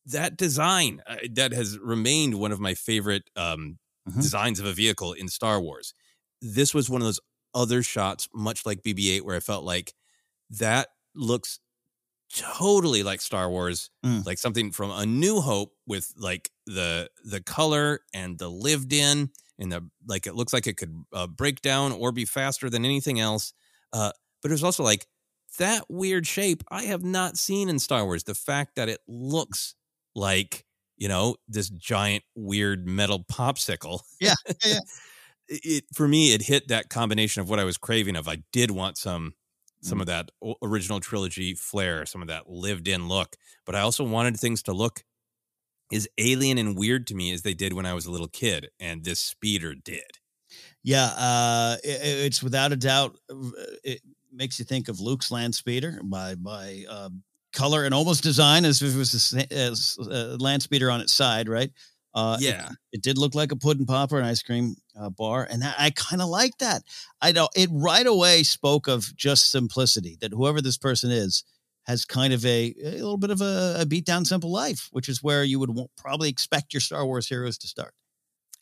that 0.05 0.37
design 0.37 1.01
uh, 1.07 1.17
that 1.33 1.51
has 1.53 1.77
remained 1.79 2.35
one 2.35 2.51
of 2.51 2.59
my 2.59 2.73
favorite 2.73 3.29
um 3.35 3.77
designs 4.15 4.59
of 4.59 4.65
a 4.65 4.71
vehicle 4.73 5.13
in 5.13 5.27
Star 5.27 5.59
Wars. 5.61 5.93
This 6.41 6.73
was 6.73 6.89
one 6.89 7.01
of 7.01 7.05
those 7.07 7.19
other 7.53 7.83
shots 7.83 8.27
much 8.33 8.65
like 8.65 8.81
BB-8 8.81 9.21
where 9.21 9.35
I 9.35 9.41
felt 9.41 9.63
like 9.65 9.93
that 10.49 10.87
looks 11.13 11.59
totally 12.33 13.03
like 13.03 13.21
Star 13.21 13.49
Wars, 13.49 13.89
Mm. 14.05 14.25
like 14.25 14.37
something 14.37 14.71
from 14.71 14.91
A 14.91 15.05
New 15.05 15.41
Hope 15.41 15.73
with 15.85 16.13
like 16.17 16.49
the 16.65 17.09
the 17.23 17.41
color 17.41 18.01
and 18.13 18.37
the 18.37 18.49
lived 18.49 18.93
in 18.93 19.29
and 19.59 19.71
the 19.71 19.89
like. 20.07 20.27
It 20.27 20.35
looks 20.35 20.53
like 20.53 20.67
it 20.67 20.77
could 20.77 20.93
uh, 21.13 21.27
break 21.27 21.61
down 21.61 21.91
or 21.91 22.11
be 22.11 22.25
faster 22.25 22.69
than 22.69 22.85
anything 22.85 23.19
else. 23.19 23.53
Uh, 23.93 24.11
but 24.41 24.51
it 24.51 24.53
was 24.53 24.63
also 24.63 24.83
like 24.83 25.07
that 25.59 25.85
weird 25.89 26.27
shape 26.27 26.63
I 26.69 26.83
have 26.83 27.03
not 27.03 27.37
seen 27.37 27.69
in 27.69 27.79
Star 27.79 28.05
Wars. 28.05 28.23
The 28.23 28.35
fact 28.35 28.75
that 28.75 28.89
it 28.89 28.99
looks 29.07 29.75
like 30.15 30.65
you 30.97 31.07
know 31.07 31.35
this 31.47 31.69
giant 31.69 32.23
weird 32.35 32.87
metal 32.87 33.23
popsicle. 33.23 34.01
Yeah, 34.19 34.35
yeah. 34.65 34.79
it 35.47 35.85
for 35.93 36.07
me 36.07 36.33
it 36.33 36.41
hit 36.43 36.67
that 36.69 36.89
combination 36.89 37.41
of 37.41 37.49
what 37.49 37.59
I 37.59 37.63
was 37.63 37.77
craving 37.77 38.15
of. 38.15 38.27
I 38.27 38.43
did 38.51 38.71
want 38.71 38.97
some 38.97 39.33
Mm. 39.83 39.87
some 39.89 40.01
of 40.01 40.07
that 40.07 40.31
original 40.63 40.99
trilogy 40.99 41.53
flair, 41.53 42.05
some 42.07 42.23
of 42.23 42.27
that 42.29 42.49
lived 42.49 42.87
in 42.87 43.07
look, 43.07 43.35
but 43.63 43.75
I 43.75 43.81
also 43.81 44.03
wanted 44.03 44.35
things 44.37 44.63
to 44.63 44.73
look 44.73 45.03
as 45.91 46.07
alien 46.17 46.57
and 46.57 46.77
weird 46.77 47.07
to 47.07 47.15
me 47.15 47.31
as 47.31 47.41
they 47.43 47.53
did 47.53 47.73
when 47.73 47.85
I 47.85 47.93
was 47.93 48.05
a 48.05 48.11
little 48.11 48.27
kid, 48.27 48.69
and 48.79 49.03
this 49.03 49.19
speeder 49.19 49.73
did. 49.75 50.03
Yeah, 50.83 51.05
uh, 51.05 51.77
i- 51.83 51.87
i- 51.87 52.19
it's 52.27 52.41
without 52.43 52.71
a 52.71 52.75
doubt. 52.77 53.17
uh, 53.29 53.35
It 53.83 54.01
makes 54.31 54.59
you 54.59 54.65
think 54.65 54.87
of 54.87 54.99
Luke's 54.99 55.31
land 55.31 55.55
speeder 55.55 55.99
by 56.03 56.35
by 56.35 56.85
uh, 56.89 57.09
color 57.53 57.85
and 57.85 57.93
almost 57.93 58.23
design 58.23 58.65
as 58.65 58.81
if 58.81 58.93
it 58.93 58.97
was 58.97 59.33
a 59.33 59.53
as 59.53 59.97
a 59.99 60.37
land 60.37 60.61
speeder 60.63 60.91
on 60.91 61.01
its 61.01 61.13
side, 61.13 61.49
right? 61.49 61.71
Uh, 62.13 62.37
Yeah. 62.39 62.69
it, 62.91 63.01
did 63.03 63.17
look 63.17 63.35
like 63.35 63.51
a 63.51 63.55
pudding 63.55 63.85
popper, 63.85 64.17
an 64.17 64.25
ice 64.25 64.41
cream 64.41 64.75
uh, 64.99 65.09
bar, 65.09 65.47
and 65.49 65.63
I, 65.63 65.73
I 65.77 65.89
kind 65.91 66.21
of 66.21 66.29
like 66.29 66.57
that. 66.59 66.83
I 67.21 67.31
know 67.31 67.47
it 67.55 67.69
right 67.71 68.05
away 68.07 68.43
spoke 68.43 68.87
of 68.87 69.15
just 69.15 69.51
simplicity. 69.51 70.17
That 70.21 70.31
whoever 70.33 70.61
this 70.61 70.77
person 70.77 71.11
is 71.11 71.43
has 71.87 72.05
kind 72.05 72.33
of 72.33 72.45
a, 72.45 72.73
a 72.83 72.91
little 72.95 73.17
bit 73.17 73.29
of 73.31 73.41
a, 73.41 73.77
a 73.79 73.85
beat 73.85 74.05
down 74.05 74.25
simple 74.25 74.51
life, 74.51 74.89
which 74.91 75.09
is 75.09 75.23
where 75.23 75.43
you 75.43 75.59
would 75.59 75.71
wa- 75.71 75.87
probably 75.97 76.29
expect 76.29 76.73
your 76.73 76.81
Star 76.81 77.05
Wars 77.05 77.27
heroes 77.29 77.57
to 77.59 77.67
start. 77.67 77.93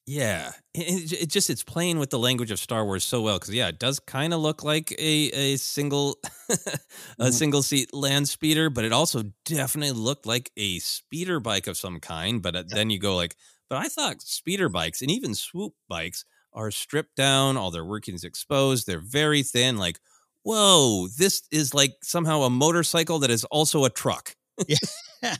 Yeah, 0.07 0.51
it, 0.75 1.11
it- 1.13 1.29
just 1.29 1.49
it's 1.49 1.63
playing 1.63 1.97
with 1.97 2.11
the 2.11 2.19
language 2.19 2.51
of 2.51 2.59
Star 2.59 2.85
Wars 2.85 3.03
so 3.03 3.21
well 3.21 3.39
because 3.39 3.53
yeah, 3.53 3.67
it 3.69 3.79
does 3.79 3.99
kind 3.99 4.33
of 4.33 4.39
look 4.39 4.63
like 4.63 4.91
a 4.93 5.31
a 5.31 5.57
single 5.57 6.19
a 7.19 7.31
single 7.31 7.63
seat 7.63 7.91
land 7.93 8.29
speeder, 8.29 8.69
but 8.69 8.85
it 8.85 8.91
also 8.93 9.23
definitely 9.45 9.93
looked 9.93 10.27
like 10.27 10.51
a 10.57 10.77
speeder 10.79 11.39
bike 11.39 11.65
of 11.65 11.75
some 11.77 11.99
kind. 11.99 12.43
But 12.43 12.55
uh, 12.55 12.63
then 12.67 12.91
you 12.91 12.99
go 12.99 13.15
like, 13.15 13.35
but 13.67 13.77
I 13.79 13.87
thought 13.87 14.21
speeder 14.21 14.69
bikes 14.69 15.01
and 15.01 15.09
even 15.09 15.33
swoop 15.33 15.73
bikes 15.87 16.23
are 16.53 16.69
stripped 16.71 17.15
down, 17.15 17.57
all 17.57 17.71
their 17.71 17.83
workings 17.83 18.23
exposed, 18.23 18.85
they're 18.87 18.99
very 19.01 19.41
thin. 19.43 19.77
Like, 19.77 19.99
whoa, 20.45 21.07
this 21.17 21.41
is 21.51 21.73
like 21.73 21.95
somehow 22.03 22.43
a 22.43 22.49
motorcycle 22.49 23.19
that 23.19 23.31
is 23.31 23.43
also 23.45 23.83
a 23.83 23.89
truck. 23.89 24.35
yeah. 24.67 25.35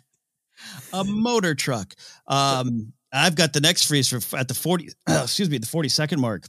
a 0.91 1.03
motor 1.03 1.53
truck. 1.56 1.93
Um, 2.28 2.91
I've 3.14 3.36
got 3.36 3.53
the 3.53 3.62
next 3.62 3.86
freeze 3.86 4.10
for 4.10 4.38
at 4.38 4.47
the 4.47 4.53
40, 4.53 4.89
excuse 5.08 5.49
me, 5.49 5.60
the 5.60 5.68
40 5.68 5.89
second 5.89 6.20
mark 6.20 6.47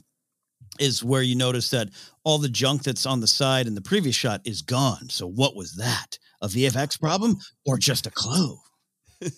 is 0.79 1.03
where 1.03 1.21
you 1.21 1.35
notice 1.35 1.69
that 1.69 1.89
all 2.23 2.39
the 2.39 2.49
junk 2.49 2.83
that's 2.83 3.05
on 3.05 3.19
the 3.19 3.27
side 3.27 3.67
in 3.67 3.75
the 3.75 3.81
previous 3.81 4.15
shot 4.15 4.41
is 4.43 4.61
gone. 4.61 5.09
So 5.09 5.27
what 5.27 5.55
was 5.55 5.75
that? 5.75 6.17
A 6.41 6.47
VFX 6.47 6.99
problem 6.99 7.37
or 7.65 7.77
just 7.77 8.05
a 8.05 8.11
clue? 8.11 8.57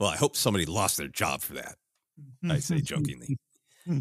well, 0.00 0.08
I 0.08 0.16
hope 0.16 0.36
somebody 0.36 0.66
lost 0.66 0.96
their 0.96 1.08
job 1.08 1.42
for 1.42 1.54
that. 1.54 1.76
I 2.48 2.58
say 2.58 2.80
jokingly. 2.80 3.38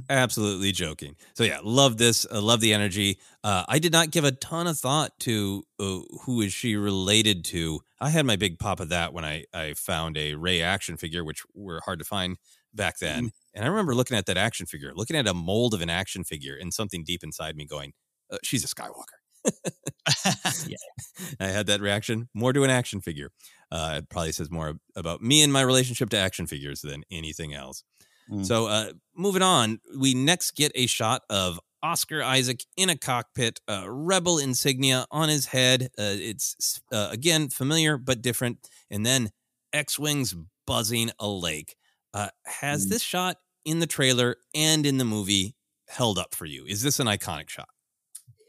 Absolutely 0.10 0.72
joking. 0.72 1.16
So 1.34 1.44
yeah, 1.44 1.60
love 1.64 1.98
this. 1.98 2.26
Uh, 2.30 2.42
love 2.42 2.60
the 2.60 2.74
energy. 2.74 3.20
Uh, 3.44 3.64
I 3.68 3.80
did 3.80 3.92
not 3.92 4.12
give 4.12 4.24
a 4.24 4.32
ton 4.32 4.68
of 4.68 4.78
thought 4.78 5.18
to 5.22 5.64
uh, 5.80 6.00
who 6.24 6.42
is 6.42 6.54
she 6.54 6.76
related 6.76 7.46
to. 7.46 7.82
I 8.00 8.10
had 8.10 8.26
my 8.26 8.36
big 8.36 8.60
pop 8.60 8.80
of 8.80 8.90
that 8.90 9.14
when 9.14 9.24
I 9.26 9.46
I 9.54 9.74
found 9.74 10.18
a 10.18 10.36
Rey 10.36 10.62
action 10.62 10.98
figure, 10.98 11.24
which 11.24 11.44
were 11.54 11.82
hard 11.86 12.00
to 12.00 12.06
find 12.06 12.38
back 12.74 13.00
then. 13.00 13.32
And 13.54 13.64
I 13.66 13.68
remember 13.68 13.96
looking 13.96 14.18
at 14.18 14.26
that 14.28 14.38
action 14.38 14.66
figure, 14.66 14.92
looking 14.96 15.16
at 15.16 15.28
a 15.28 15.34
mold 15.34 15.74
of 15.74 15.82
an 15.82 15.90
action 15.90 16.24
figure, 16.24 16.56
and 16.60 16.74
something 16.74 17.04
deep 17.04 17.24
inside 17.24 17.56
me 17.56 17.66
going, 17.66 17.94
uh, 18.32 18.38
"She's 18.44 18.64
a 18.64 18.68
Skywalker." 18.68 19.20
I 21.40 21.46
had 21.48 21.68
that 21.68 21.82
reaction 21.82 22.30
more 22.34 22.54
to 22.54 22.64
an 22.64 22.70
action 22.70 23.02
figure. 23.02 23.32
Uh, 23.72 23.96
it 24.00 24.10
probably 24.10 24.32
says 24.32 24.50
more 24.50 24.76
about 24.96 25.22
me 25.22 25.44
and 25.44 25.52
my 25.52 25.62
relationship 25.62 26.10
to 26.12 26.18
action 26.18 26.48
figures 26.48 26.82
than 26.82 27.04
anything 27.12 27.54
else. 27.54 27.84
Mm. 28.32 28.46
So, 28.46 28.68
uh, 28.68 28.94
moving 29.16 29.42
on, 29.42 29.80
we 29.98 30.14
next 30.14 30.52
get 30.56 30.72
a 30.76 30.86
shot 30.88 31.24
of 31.30 31.60
Oscar 31.84 32.22
Isaac 32.24 32.64
in 32.76 32.90
a 32.90 32.98
cockpit, 32.98 33.60
uh, 33.70 33.86
rebel 33.90 34.38
insignia 34.40 35.06
on 35.12 35.30
his 35.30 35.46
head. 35.46 35.84
Uh, 35.98 36.16
it's 36.18 36.82
uh, 36.92 37.10
again 37.12 37.50
familiar 37.50 37.98
but 37.98 38.22
different. 38.22 38.68
And 38.90 39.06
then 39.06 39.30
X 39.74 39.98
Wings 40.00 40.36
buzzing 40.66 41.12
a 41.20 41.28
lake. 41.28 41.76
Uh, 42.14 42.30
has 42.46 42.86
Mm. 42.86 42.90
this 42.90 43.02
shot 43.04 43.38
in 43.64 43.80
the 43.80 43.88
trailer 43.88 44.38
and 44.56 44.86
in 44.86 44.98
the 44.98 45.06
movie 45.06 45.56
held 45.88 46.18
up 46.18 46.34
for 46.36 46.46
you? 46.46 46.66
Is 46.66 46.82
this 46.82 47.00
an 47.00 47.08
iconic 47.08 47.50
shot? 47.50 47.70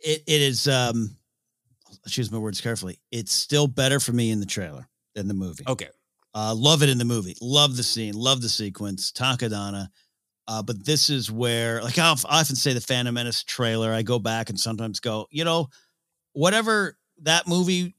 It 0.02 0.22
it 0.26 0.40
is. 0.40 0.66
Um, 0.66 1.16
choose 2.08 2.30
my 2.30 2.38
words 2.38 2.60
carefully. 2.60 3.00
It's 3.10 3.32
still 3.32 3.66
better 3.66 4.00
for 4.00 4.12
me 4.12 4.30
in 4.30 4.40
the 4.40 4.46
trailer 4.46 4.88
than 5.14 5.28
the 5.28 5.34
movie. 5.34 5.64
Okay. 5.66 5.88
Uh, 6.38 6.54
love 6.54 6.84
it 6.84 6.88
in 6.88 6.98
the 6.98 7.04
movie. 7.04 7.34
Love 7.42 7.76
the 7.76 7.82
scene. 7.82 8.14
Love 8.14 8.40
the 8.40 8.48
sequence. 8.48 9.10
Takodana. 9.10 9.88
Uh, 10.46 10.62
but 10.62 10.84
this 10.86 11.10
is 11.10 11.32
where, 11.32 11.82
like, 11.82 11.98
I 11.98 12.14
often 12.26 12.54
say 12.54 12.72
the 12.72 12.80
Phantom 12.80 13.12
Menace 13.12 13.42
trailer. 13.42 13.92
I 13.92 14.02
go 14.02 14.20
back 14.20 14.48
and 14.48 14.58
sometimes 14.58 15.00
go, 15.00 15.26
you 15.32 15.42
know, 15.42 15.66
whatever 16.34 16.96
that 17.22 17.48
movie 17.48 17.96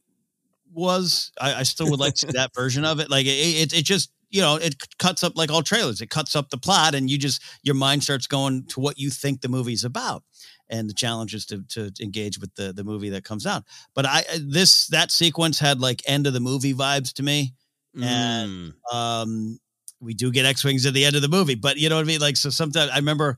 was, 0.74 1.34
I, 1.42 1.56
I 1.56 1.64
still 1.64 1.92
would 1.92 2.00
like 2.00 2.14
to 2.14 2.28
see 2.28 2.32
that 2.32 2.56
version 2.56 2.86
of 2.86 3.02
it. 3.02 3.10
Like, 3.10 3.26
it, 3.26 3.30
it, 3.30 3.74
it 3.74 3.84
just, 3.84 4.10
you 4.30 4.42
know, 4.42 4.56
it 4.56 4.76
cuts 5.00 5.22
up 5.22 5.34
like 5.36 5.52
all 5.52 5.62
trailers. 5.62 6.00
It 6.00 6.10
cuts 6.10 6.34
up 6.34 6.50
the 6.50 6.58
plot, 6.58 6.96
and 6.96 7.10
you 7.10 7.18
just 7.18 7.42
your 7.62 7.76
mind 7.76 8.04
starts 8.04 8.26
going 8.26 8.68
to 8.68 8.80
what 8.80 8.98
you 8.98 9.10
think 9.10 9.42
the 9.42 9.50
movie's 9.50 9.84
about, 9.84 10.24
and 10.70 10.90
the 10.90 10.94
challenge 10.94 11.34
is 11.34 11.46
to 11.48 11.64
to 11.70 11.92
engage 12.00 12.40
with 12.40 12.56
the 12.56 12.72
the 12.72 12.86
movie 12.86 13.10
that 13.10 13.26
comes 13.26 13.46
out. 13.46 13.64
But 13.96 14.06
I 14.06 14.24
this 14.40 14.88
that 14.88 15.12
sequence 15.12 15.60
had 15.60 15.82
like 15.82 16.04
end 16.06 16.26
of 16.26 16.34
the 16.34 16.40
movie 16.40 16.76
vibes 16.76 17.12
to 17.14 17.24
me 17.24 17.54
and 18.02 18.74
um 18.92 19.60
we 20.02 20.14
do 20.14 20.32
get 20.32 20.46
x-wings 20.46 20.86
at 20.86 20.94
the 20.94 21.04
end 21.04 21.16
of 21.16 21.22
the 21.22 21.28
movie 21.28 21.56
but 21.56 21.78
you 21.78 21.90
know 21.90 21.96
what 21.96 22.02
i 22.02 22.08
mean? 22.08 22.22
Like 22.22 22.38
so 22.38 22.50
sometimes 22.50 22.92
i 22.92 22.98
remember 22.98 23.38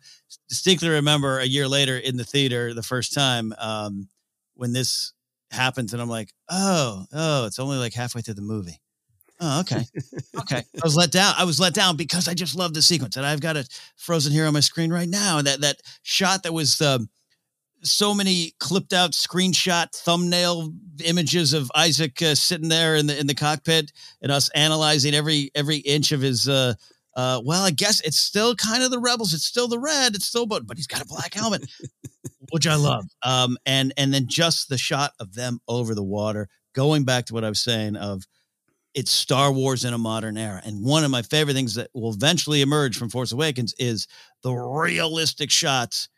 distinctly 0.50 0.90
remember 0.90 1.40
a 1.40 1.46
year 1.46 1.68
later 1.68 1.98
in 1.98 2.18
the 2.18 2.24
theater 2.24 2.74
the 2.74 2.84
first 2.84 3.14
time 3.14 3.54
um 3.58 4.08
when 4.56 4.74
this 4.74 5.14
happens 5.52 5.94
and 5.94 6.02
i'm 6.02 6.10
like 6.10 6.34
oh 6.50 7.06
oh 7.14 7.46
it's 7.46 7.60
only 7.60 7.78
like 7.78 7.94
halfway 7.94 8.22
through 8.22 8.36
the 8.36 8.42
movie. 8.42 8.80
Oh 9.44 9.62
okay. 9.62 9.84
Okay. 10.38 10.58
I 10.76 10.84
was 10.84 10.96
let 10.96 11.12
down 11.12 11.34
i 11.38 11.44
was 11.46 11.60
let 11.60 11.74
down 11.74 11.98
because 11.98 12.28
i 12.28 12.34
just 12.34 12.56
love 12.56 12.74
the 12.74 12.82
sequence 12.82 13.16
and 13.18 13.26
i've 13.26 13.42
got 13.42 13.58
it 13.58 13.68
frozen 13.96 14.32
here 14.32 14.46
on 14.46 14.54
my 14.54 14.60
screen 14.60 14.94
right 14.94 15.10
now 15.10 15.40
and 15.40 15.48
that 15.48 15.62
that 15.62 15.78
shot 16.04 16.44
that 16.44 16.54
was 16.54 16.80
um 16.82 17.10
so 17.84 18.14
many 18.14 18.54
clipped 18.60 18.94
out 18.94 19.12
screenshot 19.12 19.92
thumbnail 19.94 20.72
images 21.04 21.54
of 21.54 21.72
Isaac 21.76 22.22
uh, 22.22 22.36
sitting 22.36 22.70
there 22.70 22.96
in 22.96 23.08
the 23.08 23.20
in 23.20 23.28
the 23.28 23.36
cockpit 23.36 23.92
and 24.22 24.32
us 24.32 24.50
analyzing 24.50 25.14
every 25.14 25.52
every 25.56 25.78
inch 25.78 26.12
of 26.12 26.22
his 26.22 26.48
uh 26.48 26.74
uh 27.16 27.42
well 27.44 27.64
I 27.64 27.72
guess 27.72 28.02
it's 28.02 28.18
still 28.20 28.56
kind 28.56 28.84
of 28.84 28.92
the 28.92 29.00
rebels. 29.00 29.34
It's 29.34 29.46
still 29.46 29.68
the 29.68 29.80
red. 29.80 30.16
It's 30.16 30.26
still 30.26 30.46
but 30.46 30.68
but 30.68 30.78
he's 30.78 30.88
got 30.88 31.02
a 31.02 31.08
black 31.08 31.34
helmet 31.34 31.70
which 32.52 32.68
I 32.68 32.76
love. 32.76 33.06
Um 33.24 33.58
and 33.66 33.94
and 33.98 34.14
then 34.14 34.28
just 34.28 34.70
the 34.70 34.78
shot 34.78 35.14
of 35.20 35.34
them 35.34 35.60
over 35.68 35.96
the 35.96 36.04
water 36.04 36.50
going 36.74 37.04
back 37.04 37.26
to 37.26 37.34
what 37.34 37.44
I 37.44 37.50
was 37.50 37.62
saying 37.62 37.96
of 37.96 38.24
it's 38.94 39.12
Star 39.12 39.52
Wars 39.52 39.86
in 39.86 39.94
a 39.94 39.98
modern 39.98 40.38
era. 40.38 40.62
And 40.66 40.84
one 40.84 41.04
of 41.04 41.12
my 41.12 41.22
favorite 41.22 41.54
things 41.54 41.76
that 41.76 41.90
will 41.94 42.14
eventually 42.14 42.62
emerge 42.62 42.98
from 42.98 43.10
Force 43.10 43.32
Awakens 43.32 43.74
is 43.80 44.08
the 44.44 44.52
realistic 44.52 45.50
shots 45.50 46.10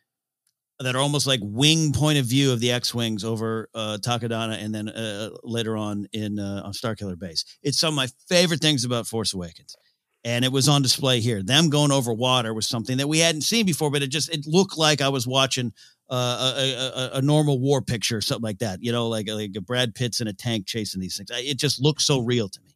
that 0.79 0.95
are 0.95 0.99
almost 0.99 1.27
like 1.27 1.39
wing 1.43 1.93
point 1.93 2.17
of 2.17 2.25
view 2.25 2.51
of 2.51 2.59
the 2.59 2.71
X-wings 2.71 3.23
over 3.23 3.69
uh, 3.75 3.97
Takodana, 4.01 4.61
and 4.63 4.73
then 4.73 4.89
uh, 4.89 5.29
later 5.43 5.77
on 5.77 6.07
in 6.13 6.39
uh, 6.39 6.61
on 6.65 6.73
Starkiller 6.73 7.17
Base. 7.17 7.45
It's 7.61 7.79
some 7.79 7.93
of 7.93 7.95
my 7.95 8.07
favorite 8.27 8.59
things 8.61 8.83
about 8.83 9.07
Force 9.07 9.33
Awakens, 9.33 9.75
and 10.23 10.43
it 10.43 10.51
was 10.51 10.67
on 10.67 10.81
display 10.81 11.19
here. 11.19 11.43
Them 11.43 11.69
going 11.69 11.91
over 11.91 12.11
water 12.13 12.53
was 12.53 12.67
something 12.67 12.97
that 12.97 13.07
we 13.07 13.19
hadn't 13.19 13.41
seen 13.41 13.65
before, 13.65 13.91
but 13.91 14.01
it 14.01 14.07
just 14.07 14.29
it 14.33 14.45
looked 14.47 14.77
like 14.77 14.99
I 15.01 15.09
was 15.09 15.25
watching 15.27 15.71
uh, 16.09 16.53
a, 16.57 16.73
a, 16.73 17.09
a- 17.17 17.21
normal 17.21 17.59
war 17.59 17.81
picture, 17.81 18.17
or 18.17 18.21
something 18.21 18.43
like 18.43 18.59
that. 18.59 18.79
You 18.81 18.91
know, 18.91 19.07
like 19.07 19.29
like 19.29 19.51
a 19.55 19.61
Brad 19.61 19.95
Pitt's 19.95 20.21
in 20.21 20.27
a 20.27 20.33
tank 20.33 20.65
chasing 20.67 20.99
these 21.01 21.15
things. 21.15 21.31
I- 21.31 21.39
It 21.41 21.57
just 21.59 21.81
looks 21.81 22.05
so 22.05 22.19
real 22.19 22.49
to 22.49 22.59
me, 22.61 22.75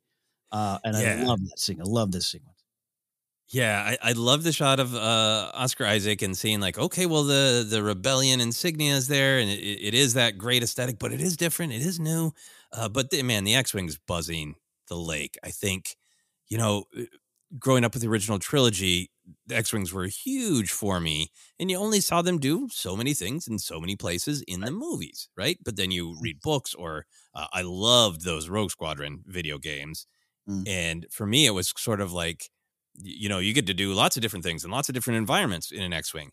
uh, 0.51 0.77
and 0.83 0.95
I 0.95 1.01
love 1.25 1.39
that 1.49 1.59
scene. 1.59 1.81
I 1.81 1.85
love 1.85 2.11
this 2.11 2.27
sequence. 2.27 2.46
Yeah, 3.49 3.95
I, 4.03 4.09
I 4.09 4.11
love 4.11 4.43
the 4.43 4.51
shot 4.51 4.79
of 4.79 4.93
uh, 4.93 5.51
Oscar 5.53 5.85
Isaac 5.85 6.21
and 6.21 6.37
seeing 6.37 6.59
like, 6.59 6.77
okay, 6.77 7.05
well 7.05 7.23
the 7.23 7.65
the 7.67 7.81
rebellion 7.81 8.41
insignia 8.41 8.93
is 8.95 9.07
there, 9.07 9.39
and 9.39 9.49
it, 9.49 9.55
it 9.61 9.93
is 9.93 10.13
that 10.15 10.37
great 10.37 10.63
aesthetic, 10.63 10.99
but 10.99 11.13
it 11.13 11.21
is 11.21 11.37
different, 11.37 11.71
it 11.71 11.81
is 11.81 11.99
new. 11.99 12.33
Uh, 12.73 12.89
but 12.89 13.09
the, 13.09 13.23
man, 13.23 13.45
the 13.45 13.55
X 13.55 13.73
wings 13.73 13.97
buzzing 14.05 14.55
the 14.89 14.97
lake. 14.97 15.37
I 15.43 15.49
think, 15.51 15.95
you 16.49 16.57
know, 16.57 16.85
uh, 16.97 17.03
growing 17.57 17.85
up 17.85 17.93
with 17.93 18.01
the 18.03 18.09
original 18.09 18.37
trilogy, 18.39 19.11
the 19.45 19.55
X 19.55 19.71
wings 19.71 19.93
were 19.93 20.07
huge 20.07 20.69
for 20.71 20.99
me, 20.99 21.29
and 21.57 21.71
you 21.71 21.77
only 21.77 22.01
saw 22.01 22.21
them 22.21 22.39
do 22.39 22.67
so 22.69 22.97
many 22.97 23.13
things 23.13 23.47
in 23.47 23.59
so 23.59 23.79
many 23.79 23.95
places 23.95 24.41
in 24.41 24.59
the 24.59 24.71
movies, 24.71 25.29
right? 25.37 25.57
But 25.63 25.77
then 25.77 25.91
you 25.91 26.17
read 26.21 26.41
books, 26.41 26.75
or 26.75 27.05
uh, 27.33 27.47
I 27.53 27.61
loved 27.61 28.25
those 28.25 28.49
Rogue 28.49 28.71
Squadron 28.71 29.23
video 29.25 29.57
games, 29.57 30.05
and 30.65 31.05
for 31.11 31.25
me, 31.25 31.45
it 31.45 31.51
was 31.51 31.73
sort 31.77 32.01
of 32.01 32.11
like 32.11 32.49
you 32.97 33.29
know, 33.29 33.39
you 33.39 33.53
get 33.53 33.67
to 33.67 33.73
do 33.73 33.93
lots 33.93 34.17
of 34.17 34.21
different 34.21 34.43
things 34.45 34.63
in 34.65 34.71
lots 34.71 34.89
of 34.89 34.95
different 34.95 35.17
environments 35.17 35.71
in 35.71 35.81
an 35.81 35.93
X 35.93 36.13
Wing. 36.13 36.31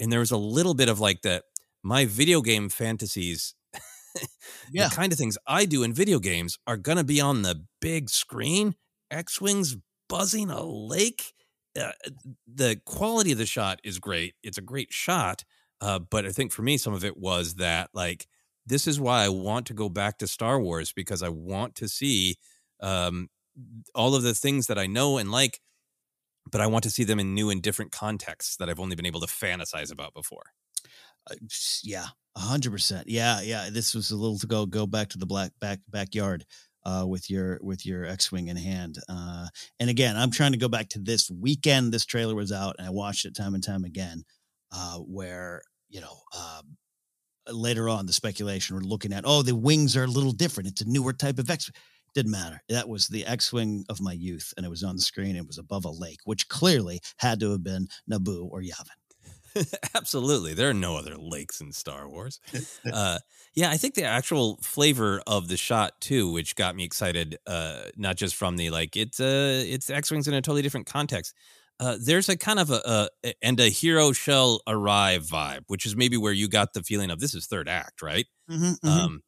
And 0.00 0.12
there 0.12 0.20
was 0.20 0.30
a 0.30 0.36
little 0.36 0.74
bit 0.74 0.88
of 0.88 1.00
like 1.00 1.22
that, 1.22 1.44
my 1.82 2.04
video 2.06 2.40
game 2.42 2.68
fantasies, 2.68 3.54
Yeah. 4.72 4.88
the 4.88 4.94
kind 4.94 5.12
of 5.12 5.18
things 5.18 5.38
I 5.46 5.64
do 5.64 5.82
in 5.82 5.92
video 5.92 6.18
games 6.18 6.58
are 6.66 6.76
going 6.76 6.98
to 6.98 7.04
be 7.04 7.20
on 7.20 7.42
the 7.42 7.64
big 7.80 8.10
screen. 8.10 8.74
X 9.10 9.40
Wings 9.40 9.76
buzzing 10.08 10.50
a 10.50 10.62
lake. 10.64 11.32
Uh, 11.78 11.92
the 12.46 12.80
quality 12.84 13.32
of 13.32 13.38
the 13.38 13.46
shot 13.46 13.80
is 13.84 13.98
great. 13.98 14.34
It's 14.42 14.58
a 14.58 14.62
great 14.62 14.92
shot. 14.92 15.44
Uh, 15.80 15.98
but 15.98 16.24
I 16.26 16.30
think 16.30 16.52
for 16.52 16.62
me, 16.62 16.76
some 16.78 16.92
of 16.94 17.04
it 17.04 17.16
was 17.16 17.54
that, 17.56 17.90
like, 17.92 18.26
this 18.66 18.86
is 18.86 19.00
why 19.00 19.24
I 19.24 19.28
want 19.28 19.66
to 19.66 19.74
go 19.74 19.88
back 19.88 20.18
to 20.18 20.26
Star 20.28 20.60
Wars 20.60 20.92
because 20.92 21.22
I 21.22 21.28
want 21.28 21.74
to 21.76 21.88
see 21.88 22.36
um, 22.80 23.28
all 23.94 24.14
of 24.14 24.22
the 24.22 24.34
things 24.34 24.66
that 24.66 24.78
I 24.78 24.86
know 24.86 25.18
and 25.18 25.30
like, 25.30 25.60
but 26.50 26.60
I 26.60 26.66
want 26.66 26.84
to 26.84 26.90
see 26.90 27.04
them 27.04 27.20
in 27.20 27.34
new 27.34 27.50
and 27.50 27.62
different 27.62 27.92
contexts 27.92 28.56
that 28.56 28.68
I've 28.68 28.80
only 28.80 28.96
been 28.96 29.06
able 29.06 29.20
to 29.20 29.26
fantasize 29.26 29.92
about 29.92 30.14
before. 30.14 30.44
Uh, 31.30 31.36
yeah, 31.84 32.06
hundred 32.36 32.72
percent. 32.72 33.08
Yeah, 33.08 33.40
yeah. 33.40 33.68
This 33.70 33.94
was 33.94 34.10
a 34.10 34.16
little 34.16 34.38
to 34.38 34.46
go 34.46 34.66
go 34.66 34.86
back 34.86 35.10
to 35.10 35.18
the 35.18 35.26
black 35.26 35.52
back 35.60 35.78
backyard 35.88 36.44
uh, 36.84 37.04
with 37.06 37.30
your 37.30 37.60
with 37.62 37.86
your 37.86 38.04
X 38.04 38.32
wing 38.32 38.48
in 38.48 38.56
hand. 38.56 38.98
Uh, 39.08 39.46
and 39.78 39.88
again, 39.88 40.16
I'm 40.16 40.30
trying 40.30 40.52
to 40.52 40.58
go 40.58 40.68
back 40.68 40.88
to 40.90 40.98
this 40.98 41.30
weekend. 41.30 41.92
This 41.92 42.06
trailer 42.06 42.34
was 42.34 42.50
out, 42.50 42.76
and 42.78 42.86
I 42.86 42.90
watched 42.90 43.24
it 43.24 43.36
time 43.36 43.54
and 43.54 43.62
time 43.62 43.84
again. 43.84 44.24
Uh, 44.72 44.98
where 44.98 45.62
you 45.88 46.00
know. 46.00 46.16
Um, 46.36 46.76
Later 47.50 47.88
on, 47.88 48.06
the 48.06 48.12
speculation 48.12 48.76
we're 48.76 48.82
looking 48.82 49.12
at, 49.12 49.24
oh, 49.26 49.42
the 49.42 49.56
wings 49.56 49.96
are 49.96 50.04
a 50.04 50.06
little 50.06 50.30
different. 50.30 50.68
It's 50.68 50.80
a 50.80 50.88
newer 50.88 51.12
type 51.12 51.40
of 51.40 51.50
X. 51.50 51.72
Didn't 52.14 52.32
matter. 52.32 52.62
That 52.68 52.88
was 52.88 53.08
the 53.08 53.24
X-wing 53.24 53.84
of 53.88 54.00
my 54.00 54.12
youth, 54.12 54.52
and 54.56 54.66
it 54.66 54.68
was 54.68 54.82
on 54.82 54.96
the 54.96 55.02
screen. 55.02 55.36
It 55.36 55.46
was 55.46 55.58
above 55.58 55.84
a 55.84 55.90
lake, 55.90 56.20
which 56.24 56.48
clearly 56.48 57.00
had 57.16 57.40
to 57.40 57.52
have 57.52 57.62
been 57.62 57.88
Naboo 58.10 58.48
or 58.50 58.60
Yavin. 58.62 58.90
Absolutely. 59.94 60.54
There 60.54 60.70
are 60.70 60.74
no 60.74 60.96
other 60.96 61.16
lakes 61.16 61.60
in 61.60 61.72
Star 61.72 62.08
Wars. 62.08 62.40
uh, 62.92 63.18
yeah, 63.54 63.70
I 63.70 63.76
think 63.76 63.94
the 63.94 64.04
actual 64.04 64.58
flavor 64.62 65.22
of 65.26 65.48
the 65.48 65.56
shot 65.56 66.00
too, 66.00 66.30
which 66.32 66.56
got 66.56 66.74
me 66.74 66.84
excited, 66.84 67.36
uh, 67.46 67.84
not 67.96 68.16
just 68.16 68.34
from 68.34 68.56
the 68.56 68.70
like 68.70 68.96
it's 68.96 69.20
uh 69.20 69.62
it's 69.66 69.90
X-Wings 69.90 70.26
in 70.26 70.34
a 70.34 70.40
totally 70.40 70.62
different 70.62 70.86
context. 70.86 71.34
Uh, 71.80 71.96
there's 72.02 72.28
a 72.28 72.36
kind 72.36 72.60
of 72.60 72.70
a, 72.70 73.08
a 73.24 73.34
and 73.42 73.58
a 73.58 73.68
hero 73.68 74.12
shall 74.12 74.60
arrive 74.66 75.24
vibe, 75.24 75.64
which 75.66 75.84
is 75.84 75.96
maybe 75.96 76.16
where 76.16 76.32
you 76.32 76.48
got 76.48 76.72
the 76.74 76.82
feeling 76.82 77.10
of 77.10 77.18
this 77.20 77.34
is 77.34 77.46
third 77.46 77.68
act, 77.68 78.02
right? 78.02 78.26
Mm-hmm, 78.50 78.88
Um, 78.88 79.22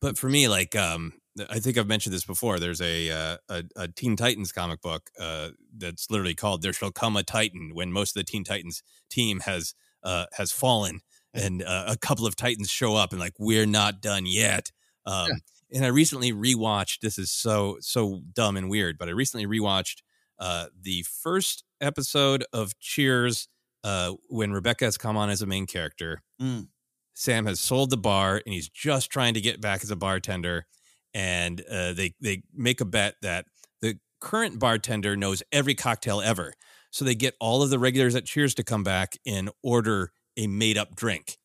but 0.00 0.18
for 0.18 0.28
me, 0.28 0.48
like, 0.48 0.76
um, 0.76 1.14
I 1.48 1.58
think 1.60 1.78
I've 1.78 1.86
mentioned 1.86 2.14
this 2.14 2.24
before. 2.24 2.58
There's 2.58 2.80
a 2.80 3.10
uh, 3.10 3.36
a, 3.48 3.64
a 3.76 3.88
Teen 3.88 4.16
Titans 4.16 4.52
comic 4.52 4.80
book 4.80 5.10
uh, 5.18 5.50
that's 5.76 6.10
literally 6.10 6.34
called 6.34 6.62
"There 6.62 6.72
Shall 6.72 6.90
Come 6.90 7.16
a 7.16 7.22
Titan" 7.22 7.70
when 7.74 7.92
most 7.92 8.16
of 8.16 8.20
the 8.20 8.30
Teen 8.30 8.44
Titans 8.44 8.82
team 9.10 9.40
has 9.40 9.74
uh, 10.02 10.26
has 10.36 10.52
fallen, 10.52 11.00
and 11.34 11.62
uh, 11.62 11.84
a 11.88 11.96
couple 11.96 12.26
of 12.26 12.36
Titans 12.36 12.70
show 12.70 12.96
up, 12.96 13.12
and 13.12 13.20
like 13.20 13.34
we're 13.38 13.66
not 13.66 14.00
done 14.00 14.26
yet. 14.26 14.70
Um, 15.06 15.28
And 15.70 15.84
I 15.84 15.88
recently 15.88 16.32
rewatched. 16.32 17.00
This 17.00 17.18
is 17.18 17.30
so 17.30 17.76
so 17.80 18.22
dumb 18.32 18.56
and 18.56 18.70
weird, 18.70 18.96
but 18.98 19.08
I 19.08 19.12
recently 19.12 19.46
rewatched 19.46 20.02
uh, 20.38 20.66
the 20.80 21.02
first 21.02 21.64
episode 21.80 22.44
of 22.52 22.78
Cheers 22.78 23.48
uh, 23.84 24.14
when 24.28 24.52
Rebecca 24.52 24.86
has 24.86 24.96
come 24.96 25.16
on 25.16 25.30
as 25.30 25.42
a 25.42 25.46
main 25.46 25.66
character. 25.66 26.22
Mm. 26.40 26.68
Sam 27.14 27.46
has 27.46 27.60
sold 27.60 27.90
the 27.90 27.96
bar 27.96 28.40
and 28.44 28.54
he's 28.54 28.68
just 28.68 29.10
trying 29.10 29.34
to 29.34 29.40
get 29.40 29.60
back 29.60 29.82
as 29.82 29.90
a 29.90 29.96
bartender. 29.96 30.66
And 31.14 31.62
uh, 31.70 31.92
they 31.92 32.14
they 32.20 32.42
make 32.54 32.80
a 32.80 32.84
bet 32.84 33.14
that 33.22 33.46
the 33.80 33.98
current 34.20 34.58
bartender 34.58 35.16
knows 35.16 35.42
every 35.52 35.74
cocktail 35.74 36.20
ever. 36.20 36.52
So 36.90 37.04
they 37.04 37.14
get 37.14 37.34
all 37.40 37.62
of 37.62 37.70
the 37.70 37.78
regulars 37.78 38.14
at 38.14 38.24
Cheers 38.24 38.54
to 38.54 38.64
come 38.64 38.82
back 38.82 39.16
and 39.26 39.50
order 39.62 40.12
a 40.36 40.46
made 40.46 40.78
up 40.78 40.94
drink. 40.94 41.38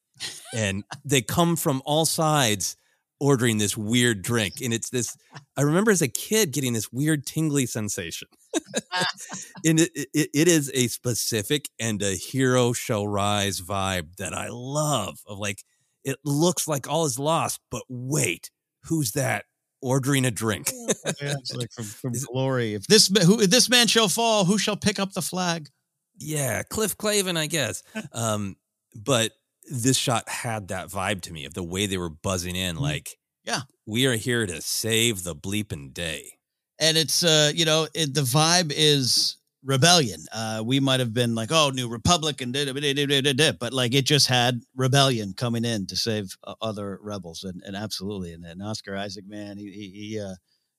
And 0.54 0.84
they 1.04 1.22
come 1.22 1.56
from 1.56 1.82
all 1.86 2.06
sides 2.06 2.78
ordering 3.20 3.58
this 3.58 3.78
weird 3.78 4.22
drink. 4.22 4.56
And 4.62 4.74
it's 4.74 4.90
this 4.90 5.16
I 5.58 5.62
remember 5.62 5.92
as 5.92 6.02
a 6.02 6.08
kid 6.08 6.52
getting 6.52 6.74
this 6.74 6.92
weird 6.92 7.26
tingly 7.26 7.66
sensation. 7.66 8.28
and 9.66 9.80
it, 9.80 9.92
it, 10.14 10.30
it 10.34 10.48
is 10.48 10.70
a 10.74 10.88
specific 10.88 11.70
and 11.80 12.02
a 12.02 12.16
hero 12.16 12.74
shall 12.74 13.08
rise 13.08 13.62
vibe 13.62 14.16
that 14.18 14.34
I 14.34 14.50
love. 14.50 15.20
Of 15.26 15.40
like, 15.40 15.64
it 16.04 16.18
looks 16.24 16.68
like 16.68 16.88
all 16.88 17.06
is 17.06 17.18
lost, 17.18 17.62
but 17.72 17.84
wait, 17.88 18.52
who's 18.84 19.12
that 19.14 19.46
ordering 19.84 20.26
a 20.26 20.32
drink? 20.32 20.72
yeah, 20.74 20.94
it's 21.40 21.54
like 21.54 21.72
from, 21.72 21.84
from 21.86 22.14
glory. 22.32 22.74
If 22.74 22.88
this 22.88 23.08
who 23.26 23.42
if 23.42 23.50
this 23.50 23.70
man 23.70 23.88
shall 23.88 24.08
fall, 24.10 24.46
who 24.46 24.58
shall 24.58 24.78
pick 24.78 25.00
up 25.00 25.14
the 25.14 25.22
flag? 25.22 25.70
Yeah, 26.18 26.64
Cliff 26.64 26.98
Clavin, 26.98 27.38
I 27.38 27.48
guess. 27.48 27.84
Um, 28.14 28.56
but 28.96 29.32
this 29.72 29.98
shot 29.98 30.28
had 30.30 30.68
that 30.70 30.88
vibe 30.90 31.22
to 31.22 31.34
me 31.34 31.46
of 31.46 31.54
the 31.54 31.64
way 31.64 31.86
they 31.88 31.98
were 31.98 32.10
buzzing 32.10 32.56
in, 32.56 32.76
like, 32.76 33.18
Yeah. 33.46 33.62
we 33.88 34.06
are 34.08 34.16
here 34.16 34.46
to 34.46 34.62
save 34.62 35.24
the 35.24 35.36
bleeping 35.36 35.94
day. 35.94 36.34
and 36.80 36.98
it's 36.98 37.24
uh 37.24 37.52
you 37.56 37.66
know 37.66 37.88
it, 37.94 38.14
the 38.14 38.22
vibe 38.22 38.72
is 38.76 39.38
rebellion 39.64 40.20
uh 40.34 40.62
we 40.66 40.80
might 40.80 41.00
have 41.00 41.14
been 41.14 41.34
like 41.36 41.50
oh 41.52 41.72
new 41.74 41.88
republic 41.88 42.42
and 42.42 42.54
da- 42.54 42.66
da- 42.66 43.34
da- 43.34 43.52
but 43.54 43.74
like 43.74 43.94
it 43.94 44.06
just 44.06 44.28
had 44.28 44.62
rebellion 44.76 45.34
coming 45.34 45.64
in 45.64 45.86
to 45.88 45.96
save 45.96 46.36
uh, 46.44 46.54
other 46.62 47.00
rebels 47.02 47.44
and, 47.44 47.62
and 47.66 47.76
absolutely 47.76 48.34
and, 48.34 48.46
and 48.46 48.62
oscar 48.62 48.96
isaac 48.96 49.26
man 49.28 49.58
he 49.58 49.72
he, 49.72 49.90
he 49.90 50.20
uh 50.20 50.36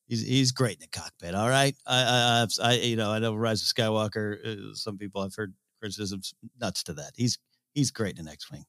He's, 0.07 0.27
he's 0.27 0.53
great 0.53 0.75
in 0.75 0.81
the 0.81 0.99
cockpit. 0.99 1.35
All 1.35 1.49
right. 1.49 1.75
I, 1.87 2.47
I, 2.63 2.69
I, 2.69 2.73
you 2.75 2.97
know, 2.97 3.11
I 3.11 3.21
know 3.21 3.35
Rise 3.35 3.63
of 3.63 3.69
Skywalker. 3.75 4.37
Uh, 4.47 4.75
some 4.75 4.99
people 4.99 5.23
I've 5.23 5.35
heard 5.35 5.55
criticisms 5.81 6.35
nuts 6.61 6.83
to 6.83 6.93
that. 6.93 7.13
He's, 7.17 7.39
he's 7.73 7.91
great 7.91 8.19
in 8.19 8.29
X 8.29 8.51
Wing. 8.51 8.65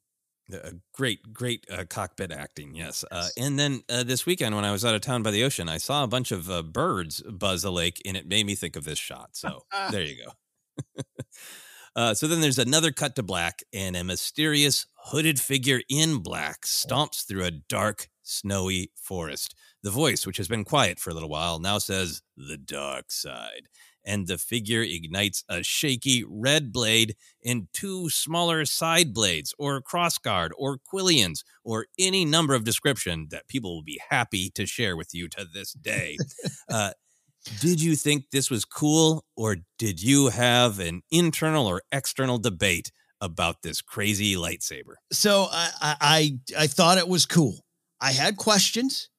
Uh, 0.54 0.72
great, 0.94 1.34
great 1.34 1.66
uh, 1.72 1.86
cockpit 1.90 2.32
acting, 2.32 2.76
yes. 2.76 3.04
Uh, 3.10 3.28
and 3.38 3.58
then 3.58 3.82
uh, 3.90 4.04
this 4.04 4.26
weekend, 4.26 4.56
when 4.56 4.66
I 4.66 4.72
was 4.72 4.86
out 4.86 4.94
of 4.94 5.02
town 5.02 5.24
by 5.24 5.32
the 5.32 5.44
ocean, 5.44 5.68
I 5.68 5.78
saw 5.78 6.04
a 6.04 6.08
bunch 6.08 6.32
of 6.32 6.50
uh, 6.50 6.62
birds 6.62 7.22
buzz 7.22 7.64
a 7.64 7.72
lake, 7.72 8.02
and 8.06 8.16
it 8.16 8.28
made 8.28 8.46
me 8.46 8.54
think 8.54 8.76
of 8.76 8.84
this 8.84 9.00
shot. 9.00 9.30
So 9.34 9.66
there 9.92 10.04
you 10.04 10.24
go. 10.24 11.04
uh, 11.96 12.14
so 12.14 12.28
then 12.28 12.42
there's 12.42 12.60
another 12.60 12.92
cut 12.92 13.16
to 13.16 13.24
black, 13.24 13.64
and 13.74 13.96
a 13.96 14.04
mysterious 14.04 14.86
hooded 15.06 15.40
figure 15.40 15.82
in 15.90 16.18
black 16.20 16.62
stomps 16.62 17.26
through 17.28 17.46
a 17.46 17.52
dark, 17.52 18.10
snowy 18.22 18.92
forest. 18.96 19.56
The 19.82 19.92
voice, 19.92 20.28
which 20.28 20.38
has 20.38 20.48
been 20.48 20.64
quiet 20.64 21.00
for 21.00 21.10
a 21.10 21.14
little 21.14 21.30
while, 21.30 21.60
now 21.60 21.80
says, 21.80 22.22
The 22.38 22.58
dark 22.58 23.12
side. 23.12 23.68
And 24.06 24.28
the 24.28 24.38
figure 24.38 24.82
ignites 24.82 25.44
a 25.50 25.64
shaky 25.64 26.24
red 26.28 26.72
blade 26.72 27.16
and 27.44 27.68
two 27.74 28.10
smaller 28.10 28.66
side 28.66 29.14
blades, 29.14 29.54
or 29.58 29.82
crossguard, 29.82 30.50
or 30.58 30.78
quillions, 30.78 31.44
or 31.64 31.88
any 31.98 32.24
number 32.24 32.54
of 32.54 32.64
description 32.64 33.28
that 33.32 33.48
people 33.48 33.76
will 33.76 33.84
be 33.84 34.00
happy 34.10 34.50
to 34.52 34.66
share 34.66 34.96
with 34.96 35.14
you 35.14 35.28
to 35.30 35.46
this 35.52 35.74
day. 35.74 36.18
uh, 36.70 36.92
did 37.60 37.82
you 37.82 37.96
think 37.96 38.26
this 38.32 38.50
was 38.50 38.66
cool, 38.66 39.24
or 39.36 39.58
did 39.78 40.02
you 40.02 40.30
have 40.30 40.80
an 40.80 41.02
internal 41.12 41.68
or 41.68 41.82
external 41.92 42.38
debate 42.38 42.92
about 43.22 43.62
this 43.62 43.82
crazy 43.82 44.36
lightsaber? 44.36 44.96
So 45.12 45.48
I, 45.52 45.70
I, 45.82 45.96
I, 46.02 46.40
I 46.64 46.68
thought 46.68 46.98
it 46.98 47.08
was 47.08 47.26
cool. 47.26 47.66
I 48.02 48.12
had 48.12 48.38
questions. 48.38 49.10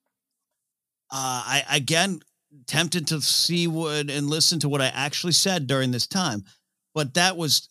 Uh, 1.11 1.43
I 1.47 1.65
again 1.71 2.21
tempted 2.67 3.07
to 3.09 3.21
see 3.21 3.67
what 3.67 4.11
and 4.11 4.29
listen 4.29 4.59
to 4.61 4.69
what 4.69 4.81
I 4.81 4.87
actually 4.87 5.33
said 5.33 5.67
during 5.67 5.91
this 5.91 6.07
time, 6.07 6.45
but 6.95 7.15
that 7.15 7.37
was 7.37 7.69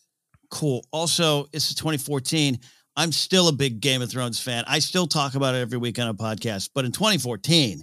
cool. 0.50 0.86
Also, 0.92 1.46
this 1.52 1.70
is 1.70 1.74
2014. 1.76 2.58
I'm 2.96 3.12
still 3.12 3.48
a 3.48 3.52
big 3.52 3.80
Game 3.80 4.00
of 4.00 4.10
Thrones 4.10 4.40
fan. 4.40 4.64
I 4.66 4.78
still 4.78 5.06
talk 5.06 5.34
about 5.34 5.54
it 5.54 5.58
every 5.58 5.78
week 5.78 5.98
on 5.98 6.08
a 6.08 6.14
podcast, 6.14 6.70
but 6.74 6.84
in 6.84 6.92
2014, 6.92 7.82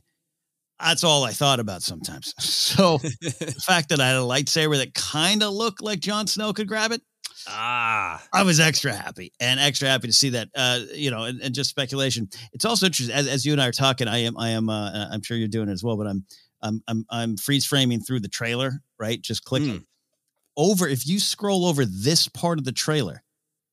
that's 0.79 1.03
all 1.03 1.23
I 1.23 1.31
thought 1.31 1.59
about 1.59 1.81
sometimes. 1.81 2.33
So 2.73 2.97
the 2.97 3.55
fact 3.67 3.89
that 3.89 3.99
I 3.99 4.07
had 4.07 4.15
a 4.15 4.21
lightsaber 4.21 4.77
that 4.77 4.95
kind 4.95 5.43
of 5.43 5.53
looked 5.53 5.79
like 5.79 5.99
Jon 5.99 6.25
Snow 6.25 6.53
could 6.53 6.67
grab 6.67 6.91
it, 6.91 7.01
Ah, 7.47 8.23
I 8.31 8.43
was 8.43 8.59
extra 8.59 8.93
happy 8.93 9.33
and 9.39 9.59
extra 9.59 9.87
happy 9.87 10.07
to 10.07 10.13
see 10.13 10.29
that. 10.29 10.49
Uh, 10.55 10.79
you 10.93 11.11
know, 11.11 11.23
and, 11.23 11.41
and 11.41 11.53
just 11.53 11.69
speculation. 11.69 12.29
It's 12.53 12.65
also 12.65 12.85
interesting 12.85 13.15
as, 13.15 13.27
as 13.27 13.45
you 13.45 13.51
and 13.51 13.61
I 13.61 13.67
are 13.67 13.73
talking. 13.73 14.07
I 14.07 14.19
am, 14.19 14.37
I 14.37 14.49
am. 14.49 14.69
Uh, 14.69 15.07
I'm 15.11 15.21
sure 15.21 15.35
you're 15.37 15.47
doing 15.47 15.69
it 15.69 15.73
as 15.73 15.83
well. 15.83 15.97
But 15.97 16.07
I'm, 16.07 16.25
I'm, 16.63 16.81
I'm, 16.87 17.05
I'm 17.11 17.37
freeze 17.37 17.65
framing 17.65 17.99
through 17.99 18.21
the 18.21 18.29
trailer. 18.29 18.81
Right, 18.99 19.21
just 19.21 19.43
clicking 19.43 19.85
over. 20.57 20.87
If 20.87 21.05
you 21.05 21.19
scroll 21.19 21.65
over 21.65 21.85
this 21.85 22.27
part 22.29 22.57
of 22.57 22.63
the 22.65 22.71
trailer, 22.71 23.21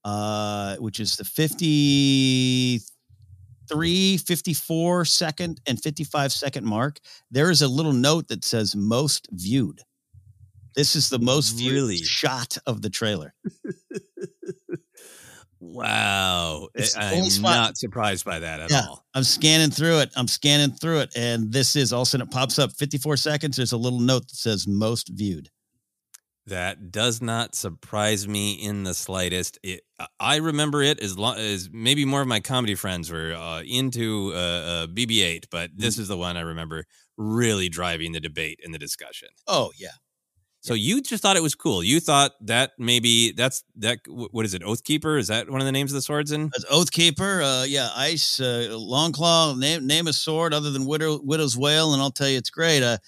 uh, 0.04 0.76
which 0.76 0.98
is 1.00 1.16
the 1.16 1.24
53, 1.24 4.18
54 4.18 5.04
second 5.04 5.60
and 5.66 5.80
55 5.80 6.32
second 6.32 6.66
mark, 6.66 6.98
there 7.30 7.50
is 7.50 7.62
a 7.62 7.68
little 7.68 7.92
note 7.92 8.26
that 8.28 8.44
says 8.44 8.74
most 8.74 9.28
viewed. 9.32 9.80
This 10.74 10.96
is 10.96 11.08
the 11.10 11.18
most 11.18 11.50
viewed 11.52 11.74
Really? 11.74 11.96
shot 11.98 12.56
of 12.66 12.82
the 12.82 12.90
trailer. 12.90 13.34
wow. 15.60 16.68
It's 16.74 16.96
I'm 16.96 17.42
not 17.42 17.76
surprised 17.76 18.24
by 18.24 18.38
that 18.40 18.60
at 18.60 18.70
yeah, 18.70 18.86
all. 18.88 19.04
I'm 19.14 19.24
scanning 19.24 19.70
through 19.70 20.00
it. 20.00 20.10
I'm 20.16 20.28
scanning 20.28 20.72
through 20.72 21.00
it, 21.00 21.10
and 21.16 21.52
this 21.52 21.76
is 21.76 21.92
all 21.92 22.02
of 22.02 22.06
a 22.08 22.10
sudden 22.10 22.26
it 22.26 22.32
pops 22.32 22.58
up 22.58 22.72
54 22.72 23.16
seconds. 23.16 23.56
There's 23.56 23.72
a 23.72 23.76
little 23.76 24.00
note 24.00 24.28
that 24.28 24.36
says 24.36 24.66
most 24.66 25.10
viewed. 25.14 25.50
That 26.46 26.90
does 26.90 27.20
not 27.22 27.54
surprise 27.54 28.26
me 28.26 28.54
in 28.54 28.82
the 28.82 28.94
slightest. 28.94 29.58
It, 29.62 29.82
I 30.18 30.36
remember 30.36 30.82
it 30.82 30.98
as 30.98 31.16
long 31.16 31.36
as 31.36 31.68
maybe 31.70 32.04
more 32.04 32.22
of 32.22 32.28
my 32.28 32.40
comedy 32.40 32.74
friends 32.74 33.10
were 33.12 33.34
uh, 33.34 33.62
into 33.62 34.32
uh, 34.34 34.36
uh, 34.36 34.86
BB-8, 34.88 35.44
but 35.50 35.70
this 35.76 35.94
Mm-hmm. 35.94 36.02
is 36.02 36.08
the 36.08 36.16
one 36.16 36.36
I 36.36 36.40
remember 36.40 36.86
really 37.16 37.68
driving 37.68 38.12
the 38.12 38.20
debate 38.20 38.58
and 38.64 38.74
the 38.74 38.78
discussion. 38.78 39.28
Oh 39.46 39.70
yeah, 39.78 39.90
So 40.62 40.74
you 40.74 41.00
just 41.00 41.22
thought 41.22 41.36
it 41.36 41.42
was 41.42 41.54
cool. 41.54 41.82
You 41.82 42.00
thought 42.00 42.32
that 42.42 42.72
maybe 42.78 43.32
that's 43.32 43.64
that. 43.76 44.00
What 44.06 44.44
is 44.44 44.52
it? 44.52 44.62
Oathkeeper? 44.62 45.18
Is 45.18 45.28
that 45.28 45.48
one 45.48 45.60
of 45.60 45.64
the 45.64 45.72
names 45.72 45.90
of 45.90 45.94
the 45.94 46.02
swords 46.02 46.32
in? 46.32 46.50
That's 46.52 46.66
Oathkeeper. 46.66 47.62
Uh, 47.62 47.64
yeah, 47.64 47.88
Ice, 47.96 48.40
uh, 48.40 48.68
Longclaw. 48.70 49.58
Name 49.58 49.86
name 49.86 50.06
a 50.06 50.12
sword 50.12 50.52
other 50.52 50.70
than 50.70 50.84
Widow, 50.84 51.20
Widow's 51.22 51.56
Wail, 51.56 51.94
and 51.94 52.02
I'll 52.02 52.10
tell 52.10 52.28
you 52.28 52.36
it's 52.36 52.50
great. 52.50 52.82
Uh, 52.82 52.98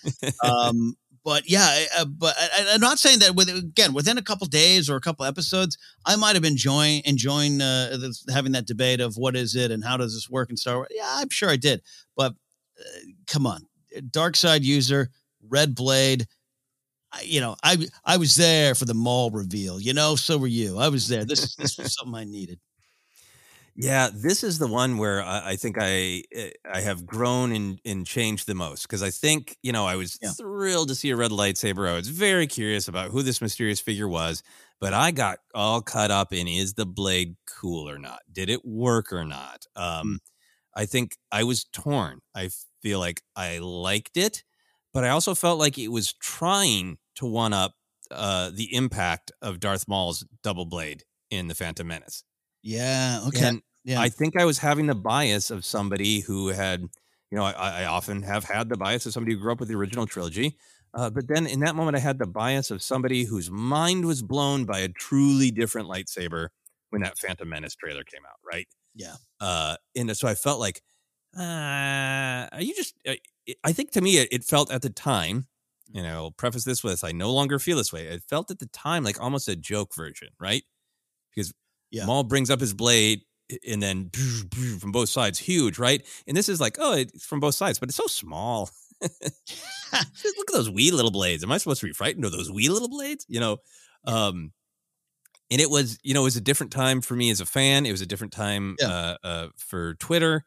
um, 0.43 0.97
but 1.25 1.49
yeah, 1.49 1.85
uh, 1.99 2.07
but 2.07 2.35
I, 2.39 2.73
I'm 2.73 2.81
not 2.81 2.99
saying 2.99 3.19
that 3.19 3.35
with 3.35 3.49
again 3.49 3.93
within 3.93 4.17
a 4.17 4.23
couple 4.23 4.47
days 4.47 4.89
or 4.89 4.97
a 4.97 5.01
couple 5.01 5.27
episodes, 5.27 5.77
I 6.07 6.17
might 6.17 6.35
have 6.35 6.43
been 6.43 6.53
enjoying 6.53 7.03
enjoying 7.05 7.61
uh, 7.61 7.97
this, 8.01 8.25
having 8.33 8.53
that 8.53 8.67
debate 8.67 9.01
of 9.01 9.17
what 9.17 9.37
is 9.37 9.55
it 9.55 9.71
and 9.71 9.85
how 9.85 9.99
does 9.99 10.15
this 10.15 10.29
work 10.31 10.51
in 10.51 10.57
Star 10.57 10.77
Wars. 10.77 10.89
Yeah, 10.91 11.07
I'm 11.07 11.29
sure 11.29 11.51
I 11.51 11.57
did. 11.57 11.83
But 12.17 12.33
uh, 12.81 13.01
come 13.27 13.47
on, 13.47 13.67
dark 14.11 14.37
side 14.37 14.65
user, 14.65 15.11
red 15.47 15.75
blade. 15.75 16.27
You 17.25 17.41
know, 17.41 17.57
I 17.63 17.87
I 18.05 18.17
was 18.17 18.37
there 18.37 18.75
for 18.75 18.85
the 18.85 18.95
Maul 18.95 19.31
reveal. 19.31 19.81
You 19.81 19.93
know, 19.95 20.17
so 20.17 20.39
were 20.39 20.47
you. 20.47 20.79
I 20.79 20.89
was 20.89 21.09
there. 21.09 21.25
This 21.25 21.57
this 21.57 21.77
was 21.79 21.95
something 21.95 22.15
I 22.15 22.25
needed. 22.25 22.61
Yeah, 23.75 24.11
this 24.13 24.45
is 24.45 24.59
the 24.59 24.67
one 24.67 24.99
where 24.99 25.23
I, 25.23 25.53
I 25.53 25.57
think 25.57 25.77
I 25.81 26.25
eh, 26.33 26.51
I 26.71 26.81
have 26.83 27.07
grown 27.07 27.53
and, 27.53 27.81
and 27.87 28.07
changed 28.07 28.47
the 28.47 28.55
most 28.55 28.83
because 28.83 29.03
I 29.03 29.11
think 29.11 29.57
you 29.63 29.73
know 29.73 29.87
I 29.87 29.97
was 29.97 30.19
thrilled 30.37 30.89
to 30.89 30.95
see 30.95 31.11
a 31.11 31.17
red 31.17 31.31
lightsaber. 31.31 31.89
I 31.89 31.95
was 31.95 32.09
very 32.09 32.47
curious 32.47 32.87
about 32.89 33.11
who 33.11 33.23
this 33.23 33.41
mysterious 33.41 33.81
figure 33.81 34.09
was, 34.09 34.43
but 34.79 34.93
I 34.93 35.11
got 35.11 35.39
all 35.55 35.81
caught 35.81 36.11
up 36.11 36.35
in 36.35 36.47
is 36.49 36.75
the 36.75 36.85
blade 36.85 37.37
cool 37.47 37.89
or 37.89 37.99
not? 37.99 38.21
Did 38.31 38.51
it 38.51 38.63
work 38.65 39.11
or 39.11 39.25
not? 39.25 39.65
Um, 39.75 40.21
I 40.75 40.87
think 40.87 41.17
I 41.31 41.45
was 41.45 41.65
torn. 41.65 42.21
I 42.35 42.51
feel 42.83 42.99
like 43.01 43.23
I 43.37 43.59
liked 43.59 44.17
it, 44.17 44.45
but 44.93 45.05
I 45.05 45.11
also 45.11 45.35
felt 45.35 45.59
like 45.59 45.79
it 45.79 45.89
was 45.89 46.13
trying 46.15 46.99
to 47.17 47.27
one 47.27 47.53
up 47.53 47.75
uh, 48.11 48.51
the 48.53 48.75
impact 48.75 49.33
of 49.41 49.61
Darth 49.61 49.89
Maul's 49.89 50.27
double 50.43 50.67
blade 50.67 51.05
in 51.31 51.49
the 51.49 51.55
Phantom 51.55 51.87
Menace. 51.87 52.25
Yeah. 52.63 53.21
Okay. 53.29 53.47
And 53.47 53.63
yeah. 53.85 54.01
I 54.01 54.09
think 54.09 54.39
I 54.39 54.45
was 54.45 54.59
having 54.59 54.87
the 54.87 54.95
bias 54.95 55.51
of 55.51 55.65
somebody 55.65 56.21
who 56.21 56.49
had, 56.49 56.83
you 56.83 57.39
know, 57.39 57.45
I, 57.45 57.83
I 57.83 57.85
often 57.87 58.23
have 58.23 58.45
had 58.45 58.69
the 58.69 58.77
bias 58.77 59.07
of 59.07 59.13
somebody 59.13 59.35
who 59.35 59.41
grew 59.41 59.53
up 59.53 59.61
with 59.61 59.69
the 59.69 59.75
original 59.75 60.07
trilogy. 60.07 60.57
Uh, 60.95 61.09
but 61.09 61.27
then 61.27 61.47
in 61.47 61.61
that 61.61 61.75
moment, 61.75 61.97
I 61.97 62.01
had 62.01 62.19
the 62.19 62.27
bias 62.27 62.71
of 62.71 62.83
somebody 62.83 63.25
whose 63.25 63.51
mind 63.51 64.05
was 64.05 64.23
blown 64.23 64.67
by 64.67 64.81
a 64.81 64.89
truly 64.89 65.51
different 65.51 65.89
lightsaber 65.89 66.49
when 66.91 67.03
that 67.03 67.19
Phantom 67.19 67.49
Menace 67.49 67.75
trailer 67.75 68.05
came 68.05 68.21
out, 68.29 68.37
right? 68.47 68.69
Yeah. 68.95 69.15
Uh, 69.41 69.77
and 69.97 70.15
so 70.15 70.29
I 70.29 70.35
felt 70.35 70.61
like, 70.61 70.83
uh, 71.37 72.47
are 72.53 72.61
you 72.61 72.75
just, 72.75 72.95
uh, 73.09 73.15
I 73.65 73.73
think 73.73 73.93
to 73.93 74.03
me, 74.03 74.19
it, 74.19 74.29
it 74.31 74.45
felt 74.45 74.71
at 74.71 74.83
the 74.83 74.91
time, 74.91 75.47
you 75.93 76.03
know, 76.03 76.15
I'll 76.15 76.31
preface 76.33 76.65
this 76.65 76.83
with, 76.85 77.05
I 77.05 77.13
no 77.13 77.33
longer 77.33 77.59
feel 77.59 77.77
this 77.77 77.93
way. 77.93 78.07
It 78.09 78.23
felt 78.29 78.51
at 78.51 78.59
the 78.59 78.67
time 78.67 79.05
like 79.05 79.21
almost 79.21 79.49
a 79.49 79.57
joke 79.57 79.95
version, 79.95 80.29
right? 80.41 80.63
Because 81.35 81.53
Yeah. 81.91 82.05
Maul 82.07 82.25
brings 82.25 82.51
up 82.51 82.61
his 82.61 82.75
blade 82.75 83.23
and 83.69 83.83
then 83.83 84.11
from 84.81 84.93
both 84.93 85.09
sides, 85.09 85.39
huge, 85.39 85.79
right? 85.79 86.07
And 86.27 86.37
this 86.37 86.49
is 86.49 86.61
like, 86.61 86.77
oh, 86.81 86.95
it's 86.95 87.25
from 87.27 87.41
both 87.41 87.55
sides, 87.55 87.79
but 87.79 87.89
it's 87.89 87.97
so 87.97 88.07
small. 88.07 88.71
Just 89.03 90.37
look 90.39 90.51
at 90.51 90.55
those 90.55 90.71
wee 90.71 90.91
little 90.91 91.11
blades. 91.11 91.43
Am 91.45 91.53
I 91.53 91.59
supposed 91.59 91.81
to 91.81 91.87
be 91.87 91.93
frightened 91.93 92.25
of 92.25 92.33
those 92.33 92.51
wee 92.51 92.69
little 92.69 92.89
blades? 92.89 93.27
You 93.29 93.41
know, 93.41 93.59
um, 94.07 94.53
and 95.51 95.61
it 95.61 95.71
was, 95.71 95.99
you 96.03 96.15
know, 96.15 96.23
it 96.23 96.25
was 96.25 96.37
a 96.37 96.41
different 96.41 96.73
time 96.73 97.01
for 97.01 97.15
me 97.15 97.31
as 97.31 97.41
a 97.41 97.47
fan. 97.47 97.85
It 97.87 97.91
was 97.93 98.01
a 98.01 98.07
different 98.07 98.33
time 98.33 98.79
uh, 98.83 99.17
uh, 99.23 99.49
for 99.57 99.95
Twitter. 99.97 100.45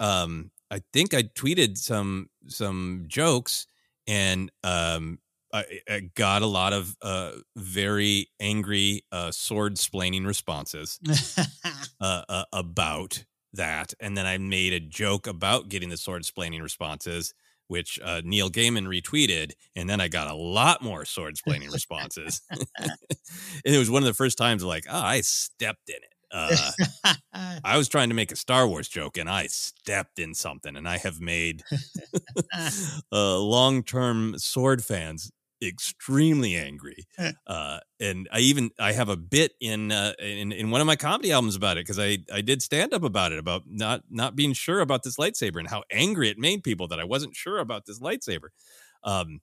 Um, 0.00 0.50
I 0.70 0.82
think 0.92 1.14
I 1.14 1.24
tweeted 1.24 1.78
some 1.78 2.30
some 2.48 3.04
jokes, 3.08 3.66
and 4.06 4.50
um, 4.64 5.18
I, 5.52 5.64
I 5.88 6.00
got 6.14 6.42
a 6.42 6.46
lot 6.46 6.72
of 6.72 6.96
uh, 7.02 7.32
very 7.56 8.28
angry 8.40 9.02
uh, 9.12 9.30
sword 9.30 9.76
splaining 9.76 10.26
responses 10.26 10.98
uh, 12.00 12.22
uh, 12.28 12.44
about 12.52 13.24
that, 13.52 13.92
and 14.00 14.16
then 14.16 14.26
I 14.26 14.38
made 14.38 14.72
a 14.72 14.80
joke 14.80 15.26
about 15.26 15.68
getting 15.68 15.90
the 15.90 15.96
sword 15.98 16.22
splaining 16.22 16.62
responses, 16.62 17.34
which 17.68 17.98
uh, 18.02 18.22
Neil 18.24 18.50
Gaiman 18.50 18.86
retweeted, 18.86 19.52
and 19.76 19.88
then 19.88 20.00
I 20.00 20.08
got 20.08 20.30
a 20.30 20.34
lot 20.34 20.82
more 20.82 21.04
sword 21.04 21.36
splaining 21.36 21.72
responses. 21.72 22.40
and 22.50 22.90
it 23.64 23.78
was 23.78 23.90
one 23.90 24.02
of 24.02 24.06
the 24.06 24.14
first 24.14 24.38
times 24.38 24.64
like, 24.64 24.84
oh, 24.88 24.98
I 24.98 25.20
stepped 25.20 25.88
in 25.88 25.96
it. 25.96 26.11
Uh, 26.32 26.72
I 27.64 27.76
was 27.76 27.88
trying 27.88 28.08
to 28.08 28.14
make 28.14 28.32
a 28.32 28.36
Star 28.36 28.66
Wars 28.66 28.88
joke 28.88 29.18
and 29.18 29.28
I 29.28 29.46
stepped 29.46 30.18
in 30.18 30.34
something, 30.34 30.76
and 30.76 30.88
I 30.88 30.98
have 30.98 31.20
made 31.20 31.62
uh, 33.12 33.38
long 33.38 33.82
term 33.82 34.38
sword 34.38 34.84
fans 34.84 35.30
extremely 35.62 36.56
angry. 36.56 37.06
Uh, 37.46 37.78
and 38.00 38.28
I 38.32 38.40
even 38.40 38.70
I 38.78 38.92
have 38.92 39.08
a 39.08 39.16
bit 39.16 39.52
in 39.60 39.92
uh, 39.92 40.14
in 40.18 40.52
in 40.52 40.70
one 40.70 40.80
of 40.80 40.86
my 40.86 40.96
comedy 40.96 41.32
albums 41.32 41.56
about 41.56 41.76
it 41.76 41.86
because 41.86 41.98
I 41.98 42.18
I 42.32 42.40
did 42.40 42.62
stand 42.62 42.92
up 42.92 43.04
about 43.04 43.32
it 43.32 43.38
about 43.38 43.62
not 43.66 44.02
not 44.10 44.34
being 44.34 44.52
sure 44.54 44.80
about 44.80 45.02
this 45.02 45.16
lightsaber 45.16 45.58
and 45.58 45.68
how 45.68 45.84
angry 45.92 46.28
it 46.28 46.38
made 46.38 46.64
people 46.64 46.88
that 46.88 47.00
I 47.00 47.04
wasn't 47.04 47.36
sure 47.36 47.58
about 47.58 47.86
this 47.86 48.00
lightsaber. 48.00 48.48
Um, 49.04 49.40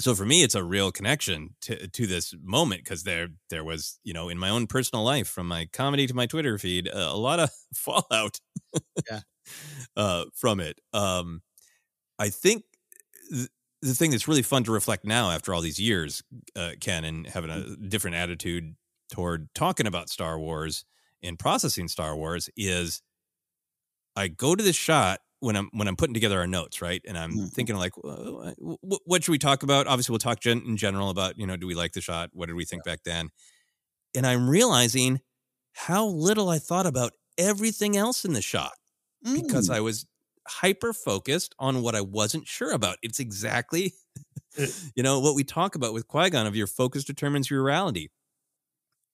so 0.00 0.14
for 0.14 0.24
me 0.24 0.42
it's 0.42 0.54
a 0.54 0.64
real 0.64 0.90
connection 0.90 1.54
to 1.60 1.86
to 1.88 2.06
this 2.06 2.34
moment 2.42 2.82
because 2.84 3.04
there 3.04 3.28
there 3.50 3.64
was 3.64 3.98
you 4.04 4.12
know 4.12 4.28
in 4.28 4.38
my 4.38 4.48
own 4.48 4.66
personal 4.66 5.04
life 5.04 5.28
from 5.28 5.46
my 5.46 5.66
comedy 5.72 6.06
to 6.06 6.14
my 6.14 6.26
twitter 6.26 6.58
feed 6.58 6.88
uh, 6.88 7.08
a 7.10 7.16
lot 7.16 7.38
of 7.40 7.50
fallout 7.74 8.38
yeah. 9.10 9.20
uh 9.96 10.24
from 10.34 10.60
it. 10.60 10.80
Um 10.92 11.42
i 12.18 12.30
think 12.30 12.64
th- 13.32 13.48
the 13.82 13.94
thing 13.94 14.10
that's 14.10 14.28
really 14.28 14.42
fun 14.42 14.64
to 14.64 14.72
reflect 14.72 15.04
now 15.04 15.30
after 15.30 15.54
all 15.54 15.60
these 15.60 15.80
years 15.80 16.22
uh 16.56 16.72
ken 16.80 17.04
and 17.04 17.26
having 17.26 17.50
a 17.50 17.76
different 17.88 18.16
attitude 18.16 18.74
toward 19.12 19.48
talking 19.54 19.86
about 19.86 20.08
star 20.10 20.38
wars 20.38 20.84
and 21.22 21.38
processing 21.38 21.88
star 21.88 22.16
wars 22.16 22.50
is 22.56 23.02
i 24.16 24.28
go 24.28 24.54
to 24.54 24.62
this 24.64 24.76
shot 24.76 25.20
when 25.44 25.56
I'm 25.56 25.70
when 25.72 25.88
I'm 25.88 25.96
putting 25.96 26.14
together 26.14 26.38
our 26.40 26.46
notes, 26.46 26.82
right? 26.82 27.02
And 27.06 27.18
I'm 27.18 27.40
Mm-hmm. 27.40 27.48
thinking 27.54 27.76
like, 27.76 27.92
"Wh- 27.96 28.52
wh- 28.60 29.06
what 29.08 29.24
should 29.24 29.32
we 29.32 29.38
talk 29.38 29.62
about? 29.62 29.86
Obviously, 29.86 30.12
we'll 30.12 30.18
talk 30.20 30.40
gen- 30.40 30.64
in 30.66 30.76
general 30.76 31.10
about 31.10 31.38
you 31.38 31.46
know, 31.46 31.56
do 31.56 31.66
we 31.66 31.74
like 31.74 31.92
the 31.92 32.00
shot? 32.00 32.30
What 32.32 32.46
did 32.46 32.54
we 32.54 32.64
think 32.64 32.84
back 32.84 33.04
then? 33.04 33.30
And 34.14 34.26
I'm 34.26 34.48
realizing 34.48 35.20
how 35.74 36.06
little 36.06 36.48
I 36.48 36.58
thought 36.58 36.86
about 36.86 37.12
everything 37.38 37.96
else 37.96 38.24
in 38.24 38.32
the 38.32 38.42
shot 38.42 38.72
because 39.34 39.68
Mm. 39.68 39.70
I 39.70 39.80
was 39.80 40.06
hyper 40.48 40.92
focused 40.92 41.54
on 41.58 41.82
what 41.82 41.94
I 41.96 42.02
wasn't 42.02 42.48
sure 42.48 42.72
about. 42.72 42.98
It's 43.02 43.20
exactly, 43.20 43.94
you 44.96 45.02
know, 45.02 45.20
what 45.20 45.34
we 45.34 45.44
talk 45.44 45.74
about 45.74 45.94
with 45.94 46.08
Qui 46.08 46.30
Gon 46.30 46.46
of 46.46 46.56
your 46.56 46.66
focus 46.66 47.04
determines 47.04 47.50
your 47.50 47.62
reality. 47.64 48.08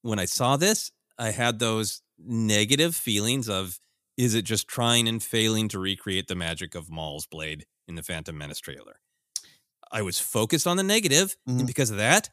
When 0.01 0.19
I 0.19 0.25
saw 0.25 0.57
this, 0.57 0.91
I 1.17 1.31
had 1.31 1.59
those 1.59 2.01
negative 2.17 2.95
feelings 2.95 3.49
of 3.49 3.79
is 4.17 4.35
it 4.35 4.43
just 4.43 4.67
trying 4.67 5.07
and 5.07 5.21
failing 5.21 5.67
to 5.69 5.79
recreate 5.79 6.27
the 6.27 6.35
magic 6.35 6.75
of 6.75 6.89
Maul's 6.89 7.25
blade 7.25 7.65
in 7.87 7.95
the 7.95 8.03
Phantom 8.03 8.37
Menace 8.37 8.59
trailer? 8.59 8.99
I 9.91 10.01
was 10.01 10.19
focused 10.19 10.67
on 10.67 10.77
the 10.77 10.83
negative, 10.83 11.35
and 11.45 11.57
mm-hmm. 11.57 11.65
because 11.65 11.91
of 11.91 11.97
that, 11.97 12.29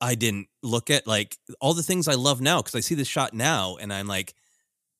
I 0.00 0.14
didn't 0.14 0.48
look 0.62 0.90
at 0.90 1.06
like 1.06 1.36
all 1.60 1.74
the 1.74 1.82
things 1.82 2.08
I 2.08 2.14
love 2.14 2.40
now 2.40 2.60
because 2.62 2.74
I 2.74 2.80
see 2.80 2.94
this 2.94 3.08
shot 3.08 3.34
now 3.34 3.76
and 3.76 3.92
I'm 3.92 4.06
like, 4.06 4.34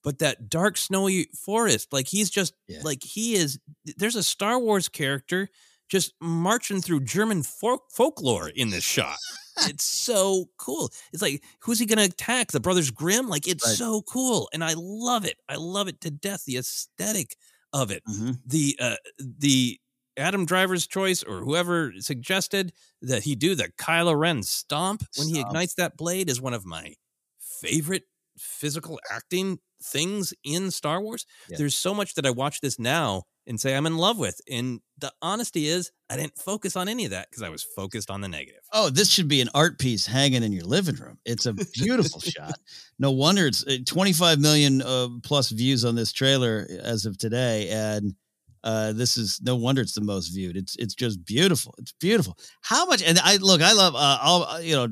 but 0.03 0.19
that 0.19 0.49
dark 0.49 0.77
snowy 0.77 1.27
forest, 1.33 1.91
like 1.91 2.07
he's 2.07 2.29
just 2.29 2.53
like 2.83 3.03
he 3.03 3.33
is. 3.33 3.59
There's 3.97 4.15
a 4.15 4.23
Star 4.23 4.59
Wars 4.59 4.89
character 4.89 5.49
just 5.91 6.13
marching 6.21 6.81
through 6.81 7.01
German 7.01 7.43
folk- 7.43 7.91
folklore 7.91 8.49
in 8.49 8.69
this 8.71 8.83
shot. 8.83 9.17
it's 9.67 9.83
so 10.07 10.45
cool. 10.57 10.89
It's 11.13 11.21
like 11.21 11.43
who's 11.59 11.77
he 11.79 11.85
going 11.85 11.99
to 11.99 12.05
attack? 12.05 12.51
The 12.51 12.59
Brothers 12.61 12.89
Grimm? 12.89 13.27
Like 13.27 13.47
it's 13.47 13.67
Right. 13.67 13.75
so 13.77 14.01
cool, 14.03 14.49
and 14.53 14.63
I 14.63 14.73
love 14.77 15.25
it. 15.25 15.35
I 15.49 15.55
love 15.57 15.87
it 15.89 15.99
to 16.01 16.09
death. 16.09 16.45
The 16.45 16.57
aesthetic 16.57 17.35
of 17.73 17.91
it, 17.91 18.01
the 18.45 18.75
uh, 18.79 18.95
the 19.19 19.79
Adam 20.17 20.45
Driver's 20.45 20.87
choice 20.87 21.23
or 21.23 21.39
whoever 21.41 21.93
suggested 21.99 22.73
that 23.01 23.23
he 23.23 23.35
do 23.35 23.55
the 23.55 23.69
Kylo 23.79 24.17
Ren 24.17 24.43
stomp 24.43 25.03
when 25.17 25.27
he 25.29 25.39
ignites 25.39 25.73
that 25.75 25.95
blade 25.97 26.29
is 26.29 26.41
one 26.41 26.53
of 26.53 26.65
my 26.65 26.95
favorite 27.39 28.03
physical 28.37 28.99
acting 29.09 29.59
things 29.83 30.33
in 30.43 30.69
Star 30.71 31.01
Wars. 31.01 31.25
Yeah. 31.49 31.57
There's 31.59 31.75
so 31.75 31.93
much 31.93 32.13
that 32.15 32.25
I 32.25 32.29
watch 32.29 32.59
this 32.61 32.77
now 32.79 33.23
and 33.47 33.59
say 33.59 33.75
I'm 33.75 33.85
in 33.85 33.97
love 33.97 34.17
with. 34.17 34.39
And 34.49 34.81
the 34.97 35.11
honesty 35.21 35.67
is 35.67 35.91
I 36.09 36.17
didn't 36.17 36.37
focus 36.37 36.75
on 36.75 36.87
any 36.87 37.05
of 37.05 37.11
that 37.11 37.29
because 37.29 37.43
I 37.43 37.49
was 37.49 37.63
focused 37.63 38.09
on 38.09 38.21
the 38.21 38.27
negative. 38.27 38.61
Oh, 38.71 38.89
this 38.89 39.09
should 39.09 39.27
be 39.27 39.41
an 39.41 39.49
art 39.53 39.79
piece 39.79 40.05
hanging 40.05 40.43
in 40.43 40.51
your 40.51 40.65
living 40.65 40.95
room. 40.95 41.17
It's 41.25 41.45
a 41.45 41.53
beautiful 41.53 42.19
shot. 42.21 42.55
No 42.99 43.11
wonder 43.11 43.47
it's 43.47 43.65
uh, 43.65 43.77
25 43.85 44.39
million 44.39 44.81
uh, 44.81 45.07
plus 45.23 45.49
views 45.49 45.85
on 45.85 45.95
this 45.95 46.11
trailer 46.11 46.67
as 46.83 47.05
of 47.05 47.17
today, 47.17 47.69
and 47.69 48.15
uh, 48.63 48.93
this 48.93 49.17
is 49.17 49.39
no 49.43 49.55
wonder 49.55 49.81
it's 49.81 49.95
the 49.95 50.01
most 50.01 50.29
viewed. 50.29 50.55
It's 50.55 50.75
it's 50.75 50.93
just 50.93 51.25
beautiful. 51.25 51.73
It's 51.79 51.93
beautiful. 51.93 52.37
How 52.61 52.85
much? 52.85 53.01
And 53.01 53.17
I 53.19 53.37
look, 53.37 53.61
I 53.61 53.73
love. 53.73 53.95
Uh, 53.95 54.17
I'll 54.21 54.43
uh, 54.43 54.59
you 54.59 54.75
know, 54.75 54.87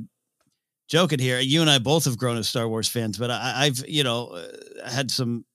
joking 0.87 1.19
here. 1.19 1.39
You 1.39 1.61
and 1.61 1.69
I 1.69 1.77
both 1.77 2.05
have 2.05 2.17
grown 2.17 2.37
as 2.37 2.49
Star 2.49 2.67
Wars 2.67 2.89
fans, 2.89 3.17
but 3.17 3.29
I, 3.29 3.65
I've 3.65 3.83
you 3.87 4.03
know 4.03 4.27
uh, 4.27 4.89
had 4.89 5.11
some 5.11 5.45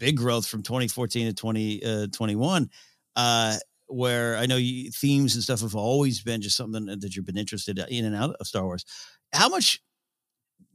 big 0.00 0.16
growth 0.16 0.48
from 0.48 0.64
2014 0.64 1.28
to 1.28 1.32
2021. 1.32 2.68
Uh, 3.14 3.56
where 3.86 4.36
I 4.36 4.46
know 4.46 4.56
you, 4.56 4.90
themes 4.90 5.34
and 5.34 5.44
stuff 5.44 5.60
have 5.60 5.74
always 5.74 6.20
been 6.22 6.40
just 6.40 6.56
something 6.56 6.86
that 6.86 7.14
you've 7.14 7.26
been 7.26 7.36
interested 7.36 7.78
in 7.88 8.04
and 8.04 8.16
out 8.16 8.34
of 8.40 8.46
Star 8.46 8.64
Wars. 8.64 8.84
How 9.32 9.48
much 9.48 9.80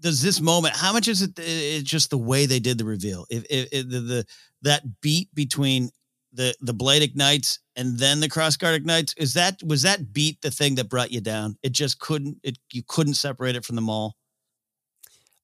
does 0.01 0.21
this 0.21 0.41
moment? 0.41 0.75
How 0.75 0.93
much 0.93 1.07
is 1.07 1.21
it? 1.21 1.31
It's 1.37 1.89
just 1.89 2.09
the 2.09 2.17
way 2.17 2.45
they 2.45 2.59
did 2.59 2.77
the 2.77 2.85
reveal. 2.85 3.25
If, 3.29 3.45
if, 3.49 3.69
if 3.71 3.89
the, 3.89 3.99
the 4.01 4.25
that 4.63 5.01
beat 5.01 5.33
between 5.33 5.89
the 6.33 6.53
the 6.59 6.73
blade 6.73 7.01
ignites 7.01 7.59
and 7.75 7.97
then 7.97 8.19
the 8.19 8.29
cross 8.29 8.57
guard 8.57 8.75
ignites 8.75 9.13
is 9.17 9.33
that 9.33 9.63
was 9.63 9.83
that 9.83 10.11
beat 10.11 10.41
the 10.41 10.51
thing 10.51 10.75
that 10.75 10.89
brought 10.89 11.11
you 11.11 11.21
down? 11.21 11.57
It 11.63 11.71
just 11.71 11.99
couldn't. 11.99 12.37
It 12.43 12.57
you 12.73 12.83
couldn't 12.87 13.15
separate 13.15 13.55
it 13.55 13.65
from 13.65 13.75
the 13.75 13.81
Maul. 13.81 14.15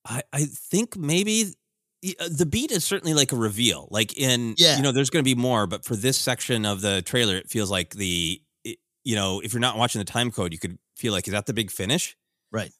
I, 0.05 0.23
I 0.33 0.45
think 0.45 0.97
maybe 0.97 1.53
the- 2.01 2.17
uh, 2.19 2.45
beat 2.45 2.71
is 2.71 2.83
certainly 2.83 3.13
like 3.13 3.31
a 3.31 3.35
reveal. 3.35 3.87
Like 3.91 4.17
in, 4.17 4.55
Yeah. 4.57 4.77
you 4.77 4.83
know, 4.83 4.91
there's 4.91 5.09
going 5.09 5.23
to 5.23 5.29
be 5.35 5.39
more, 5.39 5.67
but 5.67 5.85
for 5.85 5.95
this 5.95 6.17
section 6.17 6.65
of 6.65 6.81
the 6.81 7.01
trailer, 7.01 7.35
it 7.37 7.49
feels 7.49 7.69
like 7.71 7.91
the, 7.95 8.41
it- 8.63 8.79
you 9.03 9.15
know, 9.15 9.39
if 9.39 9.53
you're 9.53 9.59
not 9.59 9.77
watching 9.77 9.99
the 9.99 10.05
time 10.05 10.31
code, 10.31 10.51
you 10.53 10.59
could 10.59 10.77
feel 10.97 11.13
like, 11.13 11.27
is 11.27 11.31
that 11.33 11.45
the 11.45 11.53
big 11.53 11.71
finish? 11.71 12.15
Right. 12.51 12.71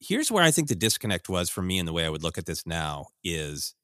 Here's 0.00 0.30
where 0.30 0.44
I 0.44 0.50
think 0.50 0.68
the 0.68 0.74
disconnect 0.74 1.28
was 1.28 1.48
for 1.48 1.62
me 1.62 1.78
and 1.78 1.88
the 1.88 1.92
way 1.92 2.04
I 2.04 2.10
would 2.10 2.22
look 2.22 2.36
at 2.38 2.46
this 2.46 2.66
now 2.66 3.06
is 3.24 3.74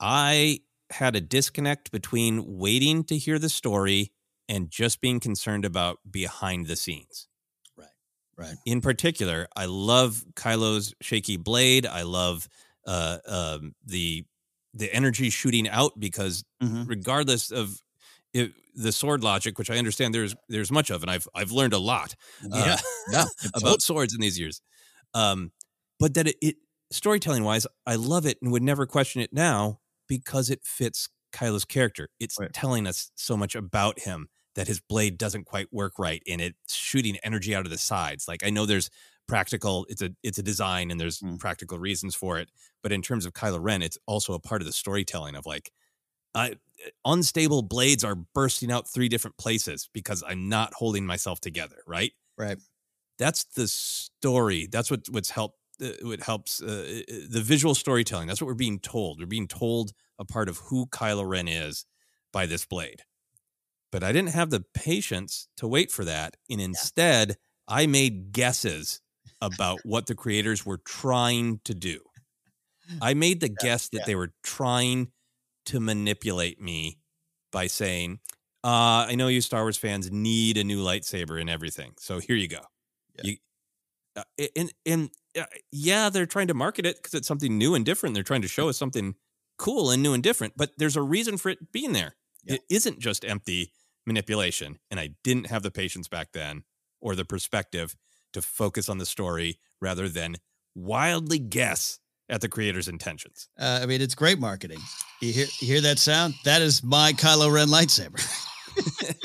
I 0.00 0.60
had 0.90 1.14
a 1.16 1.20
disconnect 1.20 1.90
between 1.92 2.58
waiting 2.58 3.04
to 3.04 3.16
hear 3.18 3.38
the 3.38 3.48
story 3.48 4.12
and 4.48 4.70
just 4.70 5.00
being 5.00 5.20
concerned 5.20 5.64
about 5.64 5.98
behind 6.10 6.66
the 6.66 6.76
scenes. 6.76 7.28
Right. 7.76 7.88
Right. 8.36 8.56
In 8.66 8.80
particular, 8.80 9.46
I 9.56 9.66
love 9.66 10.24
Kylo's 10.34 10.94
shaky 11.00 11.36
blade. 11.36 11.86
I 11.86 12.02
love 12.02 12.48
uh, 12.86 13.18
um, 13.26 13.74
the 13.84 14.24
the 14.74 14.92
energy 14.94 15.30
shooting 15.30 15.68
out 15.68 15.98
because 16.00 16.44
Mhm. 16.62 16.88
regardless 16.88 17.50
of 17.50 17.82
it, 18.32 18.52
the 18.74 18.92
sword 18.92 19.22
logic, 19.22 19.58
which 19.58 19.70
I 19.70 19.76
understand 19.78 20.14
there's 20.14 20.34
there's 20.48 20.72
much 20.72 20.90
of, 20.90 21.02
and 21.02 21.10
I've 21.10 21.28
I've 21.34 21.52
learned 21.52 21.74
a 21.74 21.78
lot 21.78 22.14
Yeah. 22.42 22.78
Yeah. 23.12 23.24
about 23.54 23.82
swords 23.82 24.14
in 24.14 24.20
these 24.20 24.38
years. 24.38 24.60
Um, 25.14 25.52
but 25.98 26.14
that 26.14 26.28
it, 26.28 26.36
it 26.42 26.56
storytelling 26.90 27.44
wise, 27.44 27.66
I 27.86 27.96
love 27.96 28.26
it 28.26 28.38
and 28.42 28.52
would 28.52 28.62
never 28.62 28.86
question 28.86 29.20
it 29.22 29.32
now 29.32 29.80
because 30.08 30.50
it 30.50 30.60
fits 30.64 31.08
Kylo's 31.32 31.64
character. 31.64 32.08
It's 32.20 32.38
telling 32.52 32.86
us 32.86 33.10
so 33.14 33.36
much 33.36 33.54
about 33.54 34.00
him 34.00 34.28
that 34.54 34.68
his 34.68 34.80
blade 34.80 35.16
doesn't 35.18 35.44
quite 35.44 35.72
work 35.72 35.98
right 35.98 36.22
and 36.28 36.40
it's 36.40 36.74
shooting 36.74 37.16
energy 37.24 37.54
out 37.54 37.64
of 37.64 37.70
the 37.70 37.78
sides. 37.78 38.26
Like 38.28 38.44
I 38.44 38.50
know 38.50 38.66
there's 38.66 38.90
practical 39.28 39.86
it's 39.88 40.02
a 40.02 40.10
it's 40.22 40.38
a 40.38 40.42
design 40.42 40.90
and 40.90 41.00
there's 41.00 41.22
practical 41.38 41.78
reasons 41.78 42.14
for 42.14 42.38
it, 42.38 42.50
but 42.82 42.92
in 42.92 43.02
terms 43.02 43.26
of 43.26 43.32
Kylo 43.32 43.58
Ren, 43.60 43.82
it's 43.82 43.98
also 44.06 44.34
a 44.34 44.40
part 44.40 44.62
of 44.62 44.66
the 44.66 44.72
storytelling 44.72 45.36
of 45.36 45.46
like 45.46 45.72
I 46.34 46.56
unstable 47.04 47.62
blades 47.62 48.04
are 48.04 48.14
bursting 48.14 48.72
out 48.72 48.88
three 48.88 49.08
different 49.08 49.36
places 49.36 49.88
because 49.92 50.22
I'm 50.26 50.48
not 50.48 50.72
holding 50.74 51.06
myself 51.06 51.40
together, 51.40 51.82
right? 51.86 52.12
Right. 52.38 52.58
That's 53.18 53.44
the 53.44 53.68
story. 53.68 54.68
That's 54.70 54.90
what 54.90 55.08
what's 55.10 55.30
helped 55.30 55.58
uh, 55.82 55.90
what 56.02 56.20
helps 56.20 56.62
uh, 56.62 57.02
uh, 57.08 57.14
the 57.28 57.42
visual 57.42 57.74
storytelling. 57.74 58.28
That's 58.28 58.40
what 58.40 58.46
we're 58.46 58.54
being 58.54 58.80
told. 58.80 59.20
We're 59.20 59.26
being 59.26 59.48
told 59.48 59.92
a 60.18 60.24
part 60.24 60.48
of 60.48 60.58
who 60.58 60.86
Kylo 60.86 61.28
Ren 61.28 61.48
is 61.48 61.84
by 62.32 62.46
this 62.46 62.64
blade. 62.64 63.02
But 63.90 64.02
I 64.02 64.12
didn't 64.12 64.30
have 64.30 64.50
the 64.50 64.64
patience 64.74 65.48
to 65.58 65.68
wait 65.68 65.90
for 65.90 66.04
that, 66.04 66.36
and 66.48 66.60
instead 66.60 67.36
I 67.68 67.86
made 67.86 68.32
guesses 68.32 69.00
about 69.42 69.80
what 69.84 70.06
the 70.06 70.14
creators 70.14 70.64
were 70.64 70.78
trying 70.78 71.60
to 71.64 71.74
do. 71.74 72.00
I 73.00 73.14
made 73.14 73.40
the 73.40 73.48
guess 73.48 73.88
that 73.90 74.06
they 74.06 74.14
were 74.14 74.32
trying 74.42 75.12
to 75.66 75.80
manipulate 75.80 76.60
me 76.60 76.98
by 77.50 77.66
saying, 77.66 78.20
uh, 78.64 79.06
I 79.08 79.14
know 79.14 79.28
you 79.28 79.40
Star 79.40 79.62
Wars 79.62 79.76
fans 79.76 80.10
need 80.10 80.56
a 80.56 80.64
new 80.64 80.82
lightsaber 80.82 81.40
and 81.40 81.50
everything. 81.50 81.92
So 81.98 82.18
here 82.18 82.36
you 82.36 82.48
go. 82.48 82.60
You, 83.22 83.36
uh, 84.16 84.22
and 84.56 84.72
and 84.84 85.10
uh, 85.38 85.44
yeah, 85.70 86.10
they're 86.10 86.26
trying 86.26 86.48
to 86.48 86.54
market 86.54 86.86
it 86.86 86.96
because 86.96 87.14
it's 87.14 87.28
something 87.28 87.56
new 87.56 87.74
and 87.74 87.84
different. 87.84 88.14
They're 88.14 88.22
trying 88.22 88.42
to 88.42 88.48
show 88.48 88.68
us 88.68 88.76
something 88.76 89.14
cool 89.58 89.90
and 89.90 90.02
new 90.02 90.12
and 90.12 90.22
different, 90.22 90.54
but 90.56 90.70
there's 90.78 90.96
a 90.96 91.02
reason 91.02 91.36
for 91.36 91.50
it 91.50 91.72
being 91.72 91.92
there. 91.92 92.14
Yeah. 92.44 92.54
It 92.54 92.62
isn't 92.68 92.98
just 92.98 93.24
empty 93.24 93.72
manipulation. 94.06 94.78
And 94.90 94.98
I 94.98 95.10
didn't 95.22 95.46
have 95.46 95.62
the 95.62 95.70
patience 95.70 96.08
back 96.08 96.32
then 96.32 96.64
or 97.00 97.14
the 97.14 97.24
perspective 97.24 97.96
to 98.32 98.42
focus 98.42 98.88
on 98.88 98.98
the 98.98 99.06
story 99.06 99.58
rather 99.80 100.08
than 100.08 100.36
wildly 100.74 101.38
guess 101.38 101.98
at 102.28 102.40
the 102.40 102.48
creator's 102.48 102.88
intentions. 102.88 103.48
Uh, 103.58 103.80
I 103.82 103.86
mean, 103.86 104.00
it's 104.00 104.14
great 104.14 104.38
marketing. 104.38 104.78
You 105.20 105.32
hear, 105.32 105.46
you 105.60 105.66
hear 105.66 105.80
that 105.82 105.98
sound? 105.98 106.34
That 106.44 106.62
is 106.62 106.82
my 106.82 107.12
Kylo 107.12 107.52
Ren 107.52 107.68
lightsaber. 107.68 108.20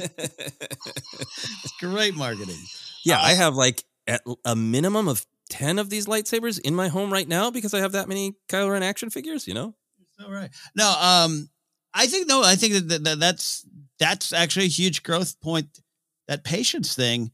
it's 1.63 1.71
great 1.79 2.15
marketing. 2.15 2.57
Yeah, 3.05 3.19
I 3.21 3.33
have 3.33 3.55
like 3.55 3.83
at 4.07 4.21
l- 4.27 4.39
a 4.43 4.55
minimum 4.55 5.07
of 5.07 5.25
10 5.49 5.79
of 5.79 5.89
these 5.89 6.05
lightsabers 6.07 6.59
in 6.59 6.75
my 6.75 6.89
home 6.89 7.11
right 7.11 7.27
now 7.27 7.49
because 7.51 7.73
I 7.73 7.79
have 7.79 7.93
that 7.93 8.09
many 8.09 8.35
Kylo 8.49 8.71
Ren 8.71 8.83
action 8.83 9.09
figures, 9.09 9.47
you 9.47 9.53
know? 9.53 9.75
All 10.23 10.31
right. 10.31 10.49
No, 10.75 10.89
um, 10.99 11.49
I 11.93 12.07
think 12.07 12.27
no, 12.27 12.43
I 12.43 12.55
think 12.55 12.73
that, 12.73 12.89
that, 12.89 13.03
that 13.03 13.19
that's 13.19 13.65
that's 13.99 14.33
actually 14.33 14.65
a 14.65 14.69
huge 14.69 15.03
growth 15.03 15.39
point. 15.41 15.79
That 16.27 16.43
patience 16.43 16.93
thing, 16.93 17.31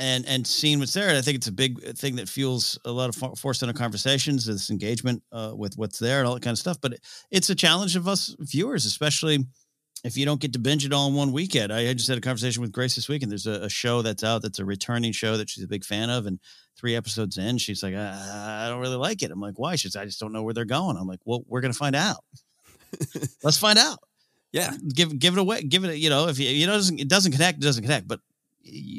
and 0.00 0.26
and 0.26 0.46
seeing 0.46 0.78
what's 0.78 0.94
there. 0.94 1.08
And 1.08 1.18
I 1.18 1.20
think 1.20 1.36
it's 1.36 1.46
a 1.46 1.52
big 1.52 1.96
thing 1.96 2.16
that 2.16 2.28
fuels 2.28 2.78
a 2.84 2.90
lot 2.90 3.08
of 3.08 3.14
for- 3.14 3.36
Force 3.36 3.60
Center 3.60 3.72
conversations, 3.72 4.46
this 4.46 4.70
engagement 4.70 5.22
uh, 5.30 5.52
with 5.54 5.76
what's 5.76 5.98
there 5.98 6.18
and 6.18 6.26
all 6.26 6.34
that 6.34 6.42
kind 6.42 6.54
of 6.54 6.58
stuff. 6.58 6.78
But 6.80 6.94
it, 6.94 7.00
it's 7.30 7.50
a 7.50 7.54
challenge 7.54 7.94
of 7.94 8.08
us 8.08 8.34
viewers, 8.40 8.86
especially 8.86 9.46
if 10.02 10.16
you 10.16 10.24
don't 10.24 10.40
get 10.40 10.54
to 10.54 10.58
binge 10.58 10.86
it 10.86 10.92
all 10.92 11.08
in 11.08 11.14
one 11.14 11.32
weekend. 11.32 11.72
I, 11.72 11.90
I 11.90 11.92
just 11.92 12.08
had 12.08 12.18
a 12.18 12.22
conversation 12.22 12.62
with 12.62 12.72
Grace 12.72 12.96
this 12.96 13.08
week, 13.08 13.22
and 13.22 13.30
there's 13.30 13.46
a, 13.46 13.64
a 13.64 13.68
show 13.68 14.02
that's 14.02 14.24
out 14.24 14.42
that's 14.42 14.58
a 14.58 14.64
returning 14.64 15.12
show 15.12 15.36
that 15.36 15.50
she's 15.50 15.64
a 15.64 15.68
big 15.68 15.84
fan 15.84 16.08
of, 16.08 16.26
and 16.26 16.40
three 16.76 16.96
episodes 16.96 17.36
in, 17.36 17.58
she's 17.58 17.82
like, 17.82 17.94
I, 17.94 18.64
I 18.64 18.68
don't 18.68 18.80
really 18.80 18.96
like 18.96 19.22
it. 19.22 19.30
I'm 19.30 19.40
like, 19.40 19.58
why? 19.58 19.76
She's, 19.76 19.96
I 19.96 20.06
just 20.06 20.18
don't 20.18 20.32
know 20.32 20.42
where 20.42 20.54
they're 20.54 20.64
going. 20.64 20.96
I'm 20.96 21.06
like, 21.06 21.20
well, 21.24 21.44
we're 21.46 21.60
gonna 21.60 21.74
find 21.74 21.94
out. 21.94 22.24
Let's 23.44 23.58
find 23.58 23.78
out. 23.78 23.98
Yeah, 24.52 24.72
give 24.94 25.16
give 25.18 25.34
it 25.34 25.40
away. 25.40 25.62
Give 25.62 25.84
it. 25.84 25.98
You 25.98 26.10
know, 26.10 26.28
if 26.28 26.38
you, 26.38 26.48
you 26.48 26.66
know, 26.66 26.72
it 26.72 26.76
doesn't, 26.76 27.00
it 27.00 27.08
doesn't 27.08 27.32
connect, 27.32 27.58
it 27.58 27.62
doesn't 27.62 27.82
connect. 27.84 28.08
But 28.08 28.20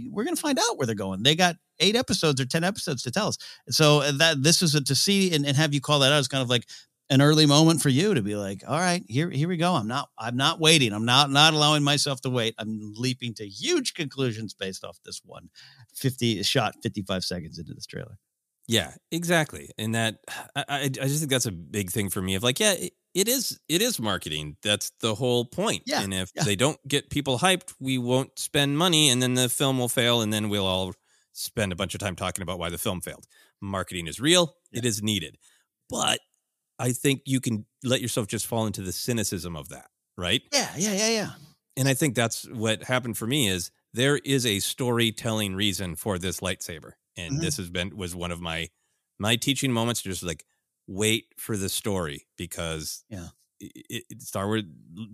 we're 0.09 0.23
gonna 0.23 0.35
find 0.35 0.59
out 0.59 0.77
where 0.77 0.85
they're 0.85 0.95
going. 0.95 1.23
They 1.23 1.35
got 1.35 1.57
eight 1.79 1.95
episodes 1.95 2.39
or 2.41 2.45
ten 2.45 2.63
episodes 2.63 3.03
to 3.03 3.11
tell 3.11 3.27
us. 3.27 3.37
So 3.69 4.01
uh, 4.01 4.11
that 4.13 4.43
this 4.43 4.61
is 4.61 4.75
a, 4.75 4.81
to 4.83 4.95
see 4.95 5.33
and, 5.33 5.45
and 5.45 5.55
have 5.57 5.73
you 5.73 5.81
call 5.81 5.99
that 5.99 6.11
out 6.11 6.19
is 6.19 6.27
kind 6.27 6.43
of 6.43 6.49
like 6.49 6.65
an 7.09 7.21
early 7.21 7.45
moment 7.45 7.81
for 7.81 7.89
you 7.89 8.13
to 8.13 8.21
be 8.21 8.35
like, 8.35 8.63
all 8.67 8.79
right, 8.79 9.03
here 9.07 9.29
here 9.29 9.47
we 9.47 9.57
go. 9.57 9.73
I'm 9.73 9.87
not 9.87 10.09
I'm 10.17 10.37
not 10.37 10.59
waiting. 10.59 10.93
I'm 10.93 11.05
not 11.05 11.29
not 11.29 11.53
allowing 11.53 11.83
myself 11.83 12.21
to 12.21 12.29
wait. 12.29 12.55
I'm 12.57 12.93
leaping 12.95 13.33
to 13.35 13.47
huge 13.47 13.93
conclusions 13.93 14.53
based 14.53 14.83
off 14.83 14.99
this 15.05 15.21
one 15.23 15.49
50 15.95 16.41
shot 16.43 16.75
55 16.81 17.23
seconds 17.23 17.59
into 17.59 17.73
this 17.73 17.85
trailer. 17.85 18.17
Yeah, 18.67 18.93
exactly. 19.11 19.69
And 19.77 19.93
that 19.95 20.19
I, 20.55 20.83
I 20.83 20.89
just 20.89 21.19
think 21.19 21.31
that's 21.31 21.45
a 21.45 21.51
big 21.51 21.91
thing 21.91 22.09
for 22.09 22.21
me 22.21 22.35
of 22.35 22.43
like, 22.43 22.59
yeah, 22.59 22.75
it 23.13 23.27
is 23.27 23.59
it 23.67 23.81
is 23.81 23.99
marketing. 23.99 24.57
That's 24.63 24.91
the 25.01 25.15
whole 25.15 25.45
point. 25.45 25.83
Yeah, 25.85 26.01
And 26.01 26.13
if 26.13 26.31
yeah. 26.35 26.43
they 26.43 26.55
don't 26.55 26.79
get 26.87 27.09
people 27.09 27.39
hyped, 27.39 27.73
we 27.79 27.97
won't 27.97 28.37
spend 28.39 28.77
money 28.77 29.09
and 29.09 29.21
then 29.21 29.33
the 29.33 29.49
film 29.49 29.79
will 29.79 29.89
fail 29.89 30.21
and 30.21 30.31
then 30.31 30.49
we'll 30.49 30.65
all 30.65 30.93
spend 31.33 31.71
a 31.71 31.75
bunch 31.75 31.93
of 31.93 31.99
time 31.99 32.15
talking 32.15 32.41
about 32.41 32.59
why 32.59 32.69
the 32.69 32.77
film 32.77 33.01
failed. 33.01 33.25
Marketing 33.61 34.07
is 34.07 34.19
real, 34.19 34.55
it 34.71 34.85
is 34.85 35.01
needed. 35.03 35.37
But 35.89 36.19
I 36.79 36.93
think 36.93 37.21
you 37.25 37.39
can 37.39 37.65
let 37.83 38.01
yourself 38.01 38.27
just 38.27 38.47
fall 38.47 38.65
into 38.65 38.81
the 38.81 38.91
cynicism 38.91 39.55
of 39.55 39.69
that, 39.69 39.87
right? 40.17 40.41
Yeah, 40.51 40.69
yeah, 40.77 40.93
yeah, 40.93 41.09
yeah. 41.09 41.29
And 41.77 41.87
I 41.87 41.93
think 41.93 42.15
that's 42.15 42.47
what 42.49 42.83
happened 42.83 43.17
for 43.17 43.27
me 43.27 43.47
is 43.47 43.71
there 43.93 44.17
is 44.17 44.45
a 44.45 44.59
storytelling 44.59 45.55
reason 45.55 45.95
for 45.95 46.17
this 46.17 46.39
lightsaber. 46.39 46.93
And 47.17 47.35
Mhm. 47.37 47.41
this 47.41 47.57
has 47.57 47.69
been 47.69 47.95
was 47.95 48.15
one 48.15 48.31
of 48.31 48.41
my 48.41 48.69
my 49.19 49.35
teaching 49.35 49.71
moments 49.71 50.01
just 50.01 50.23
like 50.23 50.43
wait 50.87 51.27
for 51.37 51.57
the 51.57 51.69
story 51.69 52.27
because 52.37 53.03
Yeah. 53.09 53.27
it, 53.59 54.03
it, 54.09 54.21
Star 54.21 54.47
Wars 54.47 54.63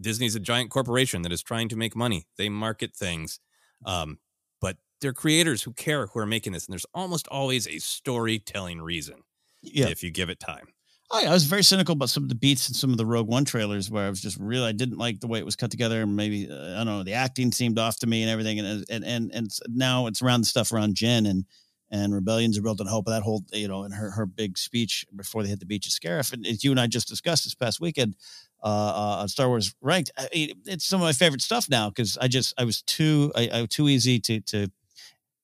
Disney's 0.02 0.36
a 0.36 0.40
giant 0.40 0.70
corporation 0.72 1.22
that 1.24 1.32
is 1.32 1.44
trying 1.44 1.70
to 1.70 1.76
make 1.76 1.96
money. 1.96 2.28
They 2.38 2.50
market 2.50 2.96
things. 2.96 3.40
Um 3.86 4.20
but 4.62 4.78
they're 5.02 5.14
creators 5.14 5.62
who 5.64 5.74
care 5.74 6.08
who 6.08 6.20
are 6.20 6.26
making 6.26 6.54
this 6.54 6.66
and 6.66 6.74
there's 6.74 6.86
almost 6.94 7.28
always 7.28 7.68
a 7.68 7.80
storytelling 7.80 8.82
reason 8.82 9.24
Yeah. 9.62 9.88
if 9.88 10.04
you 10.04 10.12
give 10.12 10.30
it 10.30 10.40
time. 10.40 10.70
Oh, 11.10 11.22
yeah, 11.22 11.30
I 11.30 11.34
was 11.34 11.46
very 11.46 11.64
cynical 11.64 11.94
about 11.94 12.10
some 12.10 12.24
of 12.24 12.28
the 12.30 12.36
beats 12.36 12.68
and 12.68 12.76
some 12.76 12.92
of 12.92 12.98
the 12.98 13.06
Rogue 13.06 13.30
One 13.30 13.46
trailers, 13.46 13.90
where 13.90 14.06
I 14.06 14.10
was 14.10 14.20
just 14.20 14.36
really 14.38 14.66
I 14.66 14.74
didn't 14.74 14.98
like 14.98 15.22
the 15.22 15.28
way 15.28 15.40
it 15.40 15.46
was 15.46 15.56
cut 15.56 15.72
together, 15.72 16.02
and 16.02 16.18
maybe 16.18 16.50
uh, 16.52 16.74
I 16.74 16.84
don't 16.84 16.86
know 16.88 17.04
the 17.04 17.14
acting 17.14 17.54
seemed 17.54 17.80
off 17.80 17.98
to 18.00 18.08
me 18.08 18.24
and 18.24 18.30
everything, 18.30 18.60
and 18.60 18.84
and 18.90 19.06
and 19.06 19.32
and 19.34 19.50
now 19.70 20.08
it's 20.08 20.22
around 20.22 20.42
the 20.42 20.48
stuff 20.48 20.74
around 20.74 20.96
Jen 20.96 21.26
and 21.26 21.46
and 21.90 22.14
rebellions 22.14 22.58
are 22.58 22.62
built 22.62 22.82
on 22.82 22.88
hope. 22.88 23.06
That 23.06 23.24
whole 23.24 23.44
you 23.54 23.68
know, 23.68 23.84
in 23.84 23.92
her 23.92 24.12
her 24.12 24.26
big 24.26 24.58
speech 24.58 25.06
before 25.16 25.44
they 25.44 25.50
hit 25.50 25.60
the 25.60 25.66
beach 25.66 25.88
of 25.88 25.94
Scarif, 25.94 26.34
and 26.34 26.46
as 26.46 26.64
you 26.64 26.72
and 26.72 26.80
I 26.80 26.88
just 26.88 27.08
discussed 27.08 27.46
this 27.46 27.56
past 27.56 27.80
weekend 27.80 28.16
uh, 28.64 28.68
uh, 28.68 29.22
on 29.22 29.28
Star 29.28 29.48
Wars 29.48 29.74
Ranked, 29.82 30.12
I, 30.18 30.54
it's 30.66 30.86
some 30.86 31.02
of 31.02 31.06
my 31.06 31.14
favorite 31.14 31.42
stuff 31.42 31.70
now 31.70 31.90
because 31.90 32.18
I 32.18 32.28
just 32.28 32.54
I 32.58 32.66
was 32.66 32.82
too 32.82 33.32
I, 33.36 33.50
I 33.54 33.66
too 33.66 33.88
easy 33.88 34.20
to 34.22 34.42
to 34.42 34.68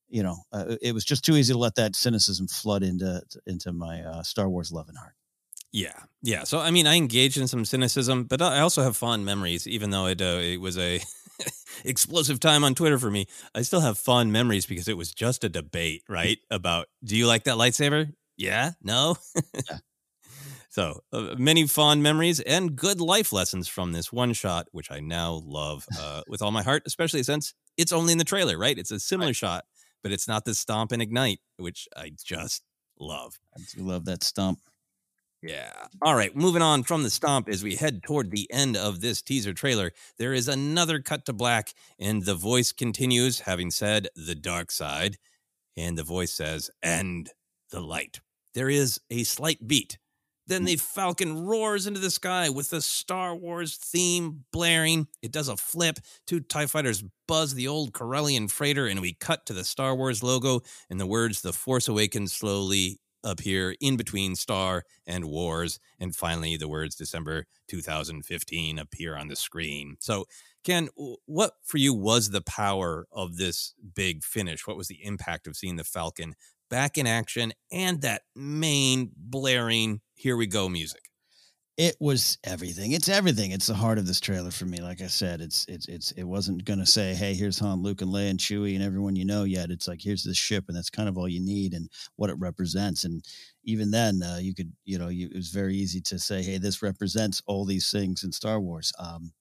you 0.09 0.23
know 0.23 0.37
uh, 0.51 0.75
it 0.81 0.93
was 0.93 1.05
just 1.05 1.23
too 1.23 1.35
easy 1.37 1.53
to 1.53 1.59
let 1.59 1.75
that 1.75 1.95
cynicism 1.95 2.47
flood 2.47 2.83
into 2.83 3.21
into 3.45 3.71
my 3.71 4.01
uh, 4.01 4.23
Star 4.23 4.49
Wars 4.49 4.71
love 4.71 4.89
and 4.89 4.97
heart. 4.97 5.13
Yeah, 5.71 5.99
yeah. 6.21 6.43
So 6.43 6.59
I 6.59 6.69
mean, 6.69 6.85
I 6.85 6.95
engage 6.95 7.37
in 7.37 7.47
some 7.47 7.65
cynicism, 7.65 8.25
but 8.25 8.41
I 8.41 8.59
also 8.59 8.83
have 8.83 8.95
fond 8.95 9.25
memories. 9.25 9.67
Even 9.67 9.89
though 9.89 10.05
it 10.05 10.21
uh, 10.21 10.39
it 10.41 10.61
was 10.61 10.77
a 10.77 11.01
explosive 11.85 12.39
time 12.39 12.63
on 12.63 12.75
Twitter 12.75 12.97
for 12.97 13.11
me, 13.11 13.27
I 13.53 13.61
still 13.61 13.81
have 13.81 13.97
fond 13.97 14.31
memories 14.31 14.65
because 14.65 14.87
it 14.87 14.97
was 14.97 15.13
just 15.13 15.43
a 15.43 15.49
debate, 15.49 16.03
right? 16.07 16.37
About 16.49 16.87
do 17.03 17.15
you 17.15 17.27
like 17.27 17.45
that 17.45 17.57
lightsaber? 17.57 18.13
Yeah, 18.37 18.71
no. 18.81 19.17
So 20.73 21.01
uh, 21.11 21.35
many 21.37 21.67
fond 21.67 22.01
memories 22.01 22.39
and 22.39 22.75
good 22.75 22.99
life 22.99 23.31
lessons 23.31 23.67
from 23.67 23.91
this 23.91 24.11
one 24.11 24.33
shot, 24.33 24.69
which 24.71 24.89
I 24.89 25.01
now 25.01 25.43
love 25.45 25.85
uh, 25.99 26.23
with 26.27 26.41
all 26.41 26.49
my 26.49 26.63
heart, 26.63 26.81
especially 26.87 27.21
since 27.21 27.53
it's 27.77 27.91
only 27.91 28.11
in 28.11 28.17
the 28.17 28.23
trailer, 28.23 28.57
right? 28.57 28.75
It's 28.75 28.89
a 28.89 28.99
similar 28.99 29.35
shot, 29.35 29.65
but 30.01 30.11
it's 30.11 30.27
not 30.27 30.45
the 30.45 30.55
stomp 30.55 30.91
and 30.91 30.99
ignite, 30.99 31.41
which 31.57 31.87
I 31.95 32.13
just 32.25 32.63
love. 32.99 33.39
I 33.55 33.61
do 33.75 33.83
love 33.83 34.05
that 34.05 34.23
stump. 34.23 34.61
Yeah. 35.43 35.87
All 36.01 36.15
right. 36.15 36.33
Moving 36.33 36.61
on 36.61 36.83
from 36.83 37.03
the 37.03 37.09
stomp 37.09 37.49
as 37.49 37.63
we 37.63 37.75
head 37.75 38.01
toward 38.01 38.31
the 38.31 38.49
end 38.49 38.77
of 38.77 39.01
this 39.01 39.21
teaser 39.21 39.53
trailer, 39.53 39.91
there 40.17 40.33
is 40.33 40.47
another 40.47 41.01
cut 41.01 41.25
to 41.25 41.33
black, 41.33 41.73
and 41.99 42.23
the 42.23 42.33
voice 42.33 42.71
continues, 42.71 43.41
having 43.41 43.69
said 43.69 44.07
the 44.15 44.35
dark 44.35 44.71
side. 44.71 45.17
And 45.75 45.97
the 45.97 46.03
voice 46.03 46.31
says, 46.31 46.71
and 46.81 47.29
the 47.71 47.81
light. 47.81 48.21
There 48.53 48.69
is 48.69 49.01
a 49.09 49.23
slight 49.23 49.67
beat. 49.67 49.97
Then 50.47 50.61
hmm. 50.61 50.67
the 50.67 50.75
falcon 50.77 51.45
roars 51.45 51.87
into 51.87 51.99
the 51.99 52.11
sky 52.11 52.49
with 52.49 52.69
the 52.69 52.81
Star 52.81 53.35
Wars 53.35 53.75
theme 53.75 54.45
blaring. 54.53 55.07
It 55.21 55.33
does 55.33 55.49
a 55.49 55.57
flip. 55.57 55.99
Two 56.25 56.39
TIE 56.39 56.67
fighters 56.67 57.03
buzz 57.27 57.53
the 57.53 57.67
old 57.67 57.91
Corellian 57.91 58.49
freighter, 58.49 58.87
and 58.87 59.01
we 59.01 59.13
cut 59.13 59.45
to 59.47 59.53
the 59.53 59.65
Star 59.65 59.93
Wars 59.93 60.23
logo 60.23 60.61
and 60.89 61.01
the 61.01 61.07
words 61.07 61.41
The 61.41 61.51
Force 61.51 61.89
Awakens 61.89 62.31
slowly 62.31 62.99
appear 63.23 63.75
in 63.79 63.97
between 63.97 64.35
Star 64.35 64.83
and 65.05 65.25
Wars. 65.25 65.79
And 65.99 66.15
finally, 66.15 66.57
the 66.57 66.67
words 66.67 66.95
December 66.95 67.45
2015 67.67 68.79
appear 68.79 69.15
on 69.15 69.27
the 69.27 69.35
screen. 69.35 69.95
So, 69.99 70.25
Ken, 70.63 70.89
what 71.25 71.53
for 71.63 71.77
you 71.77 71.93
was 71.93 72.29
the 72.29 72.41
power 72.41 73.05
of 73.11 73.37
this 73.37 73.73
big 73.95 74.23
finish? 74.23 74.65
What 74.65 74.77
was 74.77 74.87
the 74.87 75.03
impact 75.03 75.47
of 75.47 75.55
seeing 75.55 75.75
the 75.75 75.83
Falcon 75.83 76.35
back 76.69 76.97
in 76.97 77.05
action 77.05 77.53
and 77.71 78.01
that 78.01 78.23
main 78.35 79.11
blaring, 79.15 80.01
here 80.15 80.37
we 80.37 80.47
go 80.47 80.69
music? 80.69 81.12
It 81.75 81.95
was 81.99 82.37
everything. 82.43 82.91
It's 82.91 83.09
everything. 83.09 83.49
It's 83.49 83.65
the 83.65 83.73
heart 83.73 83.97
of 83.97 84.05
this 84.05 84.19
trailer 84.19 84.51
for 84.51 84.65
me. 84.65 84.77
Like 84.79 85.01
I 85.01 85.07
said, 85.07 85.41
it's 85.41 85.65
it's 85.67 85.87
it's 85.87 86.11
it 86.11 86.23
wasn't 86.23 86.65
gonna 86.65 86.85
say, 86.85 87.15
"Hey, 87.15 87.33
here's 87.33 87.57
Han, 87.57 87.81
Luke, 87.81 88.01
and 88.03 88.11
Leia, 88.13 88.29
and 88.29 88.39
Chewie, 88.39 88.75
and 88.75 88.83
everyone 88.83 89.15
you 89.15 89.25
know." 89.25 89.43
Yet 89.43 89.71
it's 89.71 89.87
like, 89.87 89.99
here's 89.99 90.23
the 90.23 90.35
ship, 90.35 90.65
and 90.67 90.77
that's 90.77 90.91
kind 90.91 91.09
of 91.09 91.17
all 91.17 91.27
you 91.27 91.39
need, 91.39 91.73
and 91.73 91.89
what 92.15 92.29
it 92.29 92.37
represents. 92.37 93.05
And 93.05 93.25
even 93.63 93.89
then, 93.89 94.21
uh, 94.21 94.37
you 94.39 94.53
could, 94.53 94.71
you 94.85 94.99
know, 94.99 95.07
you, 95.07 95.27
it 95.31 95.35
was 95.35 95.49
very 95.49 95.73
easy 95.75 95.99
to 96.01 96.19
say, 96.19 96.43
"Hey, 96.43 96.59
this 96.59 96.83
represents 96.83 97.41
all 97.47 97.65
these 97.65 97.89
things 97.89 98.23
in 98.23 98.31
Star 98.31 98.59
Wars." 98.61 98.93
Um, 98.99 99.33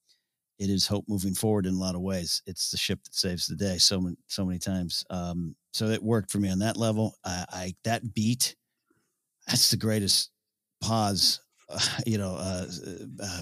it 0.59 0.71
is 0.71 0.87
hope 0.87 1.07
moving 1.09 1.35
forward 1.35 1.67
in 1.67 1.75
a 1.75 1.79
lot 1.81 1.97
of 1.97 2.03
ways. 2.03 2.43
It's 2.47 2.71
the 2.71 2.79
ship 2.79 3.05
that 3.05 3.15
saves 3.15 3.47
the 3.47 3.57
day 3.57 3.79
so 3.79 4.01
many 4.01 4.17
so 4.29 4.45
many 4.47 4.59
times. 4.61 5.05
Um, 5.11 5.57
so 5.73 5.87
it 5.89 6.03
worked 6.03 6.31
for 6.31 6.39
me 6.39 6.51
on 6.51 6.61
that 6.61 6.77
level. 6.79 7.17
I, 7.25 7.47
I 7.51 7.75
that 7.85 8.15
beat, 8.15 8.57
that's 9.47 9.71
the 9.71 9.77
greatest 9.77 10.31
pause 10.83 11.41
you 12.07 12.19
know, 12.19 12.37
uh, 12.37 12.67
uh, 13.23 13.41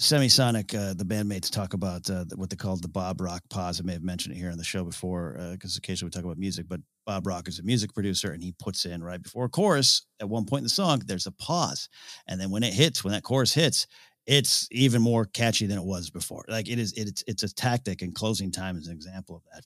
Semisonic, 0.00 0.74
uh, 0.74 0.94
the 0.94 1.04
bandmates 1.04 1.50
talk 1.50 1.74
about 1.74 2.08
uh, 2.08 2.24
what 2.36 2.50
they 2.50 2.56
call 2.56 2.76
the 2.76 2.88
Bob 2.88 3.20
Rock 3.20 3.42
pause. 3.50 3.80
I 3.80 3.84
may 3.84 3.94
have 3.94 4.02
mentioned 4.02 4.36
it 4.36 4.38
here 4.38 4.50
on 4.50 4.58
the 4.58 4.64
show 4.64 4.84
before 4.84 5.36
because 5.52 5.76
occasionally 5.76 6.08
we 6.08 6.10
talk 6.12 6.24
about 6.24 6.38
music, 6.38 6.66
but 6.68 6.80
Bob 7.04 7.26
Rock 7.26 7.48
is 7.48 7.58
a 7.58 7.64
music 7.64 7.92
producer 7.94 8.30
and 8.30 8.42
he 8.42 8.52
puts 8.60 8.84
in 8.84 9.02
right 9.02 9.20
before 9.20 9.46
a 9.46 9.48
chorus 9.48 10.06
at 10.20 10.28
one 10.28 10.44
point 10.44 10.60
in 10.60 10.64
the 10.64 10.70
song, 10.70 11.02
there's 11.06 11.26
a 11.26 11.32
pause. 11.32 11.88
And 12.28 12.40
then 12.40 12.50
when 12.50 12.62
it 12.62 12.72
hits, 12.72 13.02
when 13.02 13.12
that 13.12 13.24
chorus 13.24 13.52
hits, 13.52 13.88
it's 14.26 14.68
even 14.70 15.02
more 15.02 15.24
catchy 15.24 15.66
than 15.66 15.78
it 15.78 15.84
was 15.84 16.10
before. 16.10 16.44
Like 16.48 16.68
it 16.68 16.78
is, 16.78 16.92
it's, 16.92 17.24
it's 17.26 17.42
a 17.42 17.52
tactic 17.52 18.02
and 18.02 18.14
closing 18.14 18.52
time 18.52 18.76
is 18.76 18.86
an 18.86 18.92
example 18.94 19.36
of 19.36 19.42
that. 19.52 19.64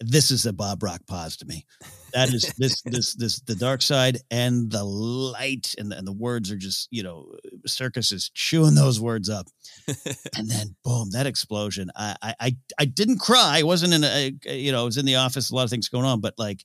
This 0.00 0.30
is 0.30 0.44
a 0.44 0.52
Bob 0.52 0.82
Rock 0.82 1.00
pause 1.06 1.36
to 1.38 1.46
me. 1.46 1.66
That 2.12 2.32
is 2.32 2.52
this 2.58 2.82
this 2.84 3.14
this 3.14 3.40
the 3.40 3.54
dark 3.54 3.82
side 3.82 4.18
and 4.30 4.70
the 4.70 4.84
light 4.84 5.74
and 5.78 5.90
the, 5.90 5.96
and 5.96 6.06
the 6.06 6.12
words 6.12 6.50
are 6.50 6.56
just 6.56 6.88
you 6.90 7.02
know 7.02 7.34
Serkis 7.68 8.12
is 8.12 8.30
chewing 8.34 8.74
those 8.74 9.00
words 9.00 9.28
up, 9.28 9.46
and 10.36 10.48
then 10.48 10.76
boom 10.84 11.10
that 11.10 11.26
explosion. 11.26 11.90
I 11.96 12.16
I 12.22 12.34
I, 12.40 12.56
I 12.78 12.84
didn't 12.84 13.18
cry. 13.18 13.58
I 13.58 13.62
wasn't 13.62 13.94
in 13.94 14.04
a 14.04 14.34
you 14.52 14.72
know 14.72 14.82
I 14.82 14.84
was 14.84 14.96
in 14.96 15.06
the 15.06 15.16
office. 15.16 15.50
A 15.50 15.54
lot 15.54 15.64
of 15.64 15.70
things 15.70 15.88
going 15.88 16.04
on, 16.04 16.20
but 16.20 16.34
like 16.38 16.64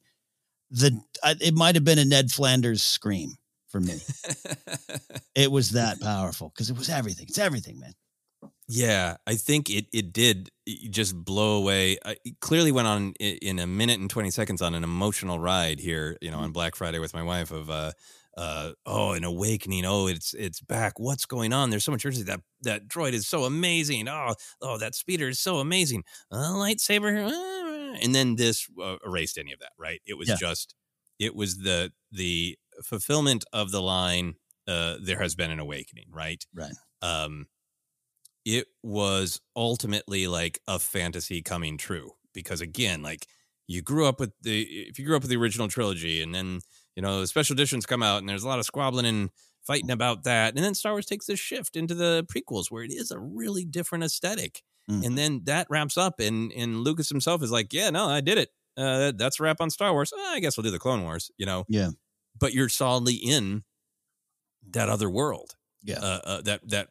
the 0.71 0.99
I, 1.23 1.35
it 1.39 1.53
might 1.53 1.75
have 1.75 1.83
been 1.83 1.99
a 1.99 2.05
Ned 2.05 2.31
Flanders 2.31 2.83
scream 2.83 3.33
for 3.69 3.79
me. 3.79 3.99
it 5.35 5.51
was 5.51 5.71
that 5.71 5.99
powerful 6.01 6.49
because 6.49 6.69
it 6.69 6.77
was 6.77 6.89
everything. 6.89 7.25
It's 7.29 7.39
everything, 7.39 7.79
man. 7.79 7.93
Yeah, 8.71 9.17
I 9.25 9.35
think 9.35 9.69
it 9.71 9.87
it 9.91 10.13
did 10.13 10.49
just 10.91 11.15
blow 11.15 11.57
away. 11.57 11.97
I 12.05 12.17
clearly 12.39 12.71
went 12.71 12.87
on 12.87 13.13
in 13.19 13.57
a 13.57 13.65
minute 13.65 13.99
and 13.99 14.09
20 14.09 14.29
seconds 14.29 14.61
on 14.61 14.75
an 14.75 14.83
emotional 14.83 15.39
ride 15.39 15.79
here, 15.79 16.17
you 16.21 16.29
know, 16.29 16.37
on 16.37 16.51
Black 16.51 16.75
Friday 16.75 16.99
with 16.99 17.13
my 17.15 17.23
wife 17.23 17.49
of 17.51 17.69
uh 17.71 17.93
uh 18.37 18.73
oh, 18.85 19.13
an 19.13 19.23
awakening. 19.23 19.85
Oh, 19.85 20.05
it's 20.05 20.35
it's 20.35 20.61
back. 20.61 20.99
What's 20.99 21.25
going 21.25 21.51
on? 21.51 21.71
There's 21.71 21.83
so 21.83 21.91
much 21.91 22.05
urgency. 22.05 22.25
That 22.25 22.41
that 22.61 22.87
droid 22.87 23.13
is 23.13 23.27
so 23.27 23.45
amazing. 23.45 24.07
Oh, 24.07 24.35
oh, 24.61 24.77
that 24.77 24.93
speeder 24.93 25.29
is 25.29 25.39
so 25.39 25.57
amazing. 25.57 26.03
A 26.29 26.35
lightsaber 26.37 27.27
uh, 27.27 27.97
and 28.03 28.13
then 28.13 28.35
this 28.35 28.67
uh, 28.81 28.97
erased 29.03 29.39
any 29.39 29.51
of 29.51 29.59
that, 29.61 29.71
right? 29.79 29.99
It 30.05 30.15
was 30.15 30.29
Yeah. 30.29 30.35
just 30.35 30.75
it 31.17 31.33
was 31.35 31.57
the 31.57 31.91
the 32.11 32.55
fulfillment 32.83 33.45
of 33.51 33.71
the 33.71 33.81
line 33.81 34.35
uh 34.67 34.97
there 35.01 35.19
has 35.19 35.33
been 35.33 35.49
an 35.49 35.59
awakening, 35.59 36.05
right? 36.11 36.45
Right. 36.53 36.73
um 37.01 37.47
it 38.45 38.67
was 38.83 39.41
ultimately 39.55 40.27
like 40.27 40.59
a 40.67 40.79
fantasy 40.79 41.41
coming 41.41 41.77
true 41.77 42.11
because 42.33 42.61
again 42.61 43.01
like 43.01 43.27
you 43.67 43.81
grew 43.81 44.05
up 44.07 44.19
with 44.19 44.31
the 44.41 44.61
if 44.63 44.97
you 44.97 45.05
grew 45.05 45.15
up 45.15 45.21
with 45.21 45.29
the 45.29 45.37
original 45.37 45.67
trilogy 45.67 46.21
and 46.21 46.33
then 46.33 46.59
you 46.95 47.01
know 47.01 47.19
the 47.21 47.27
special 47.27 47.53
editions 47.53 47.85
come 47.85 48.01
out 48.03 48.19
and 48.19 48.29
there's 48.29 48.43
a 48.43 48.47
lot 48.47 48.59
of 48.59 48.65
squabbling 48.65 49.05
and 49.05 49.29
fighting 49.67 49.91
about 49.91 50.23
that 50.23 50.55
and 50.55 50.63
then 50.63 50.73
star 50.73 50.93
wars 50.93 51.05
takes 51.05 51.25
this 51.27 51.39
shift 51.39 51.75
into 51.75 51.93
the 51.93 52.25
prequels 52.33 52.71
where 52.71 52.83
it 52.83 52.91
is 52.91 53.11
a 53.11 53.19
really 53.19 53.65
different 53.65 54.03
aesthetic 54.03 54.61
Mm. 54.89 55.05
and 55.05 55.17
then 55.19 55.41
that 55.43 55.67
wraps 55.69 55.97
up 55.99 56.19
and 56.19 56.51
and 56.53 56.77
lucas 56.79 57.09
himself 57.09 57.43
is 57.43 57.51
like 57.51 57.71
yeah 57.73 57.91
no 57.91 58.07
i 58.07 58.21
did 58.21 58.39
it 58.39 58.49
uh, 58.75 59.11
that's 59.15 59.39
a 59.39 59.43
wrap 59.43 59.61
on 59.61 59.69
star 59.69 59.91
wars 59.93 60.11
Uh, 60.11 60.19
i 60.29 60.39
guess 60.39 60.57
we'll 60.57 60.63
do 60.63 60.71
the 60.71 60.79
clone 60.79 61.03
wars 61.03 61.29
you 61.37 61.45
know 61.45 61.63
Yeah. 61.69 61.89
but 62.39 62.53
you're 62.53 62.69
solidly 62.69 63.13
in 63.13 63.63
that 64.71 64.89
other 64.89 65.09
world 65.09 65.55
Yeah. 65.83 65.99
uh, 65.99 66.21
uh, 66.23 66.41
that 66.41 66.67
that 66.69 66.89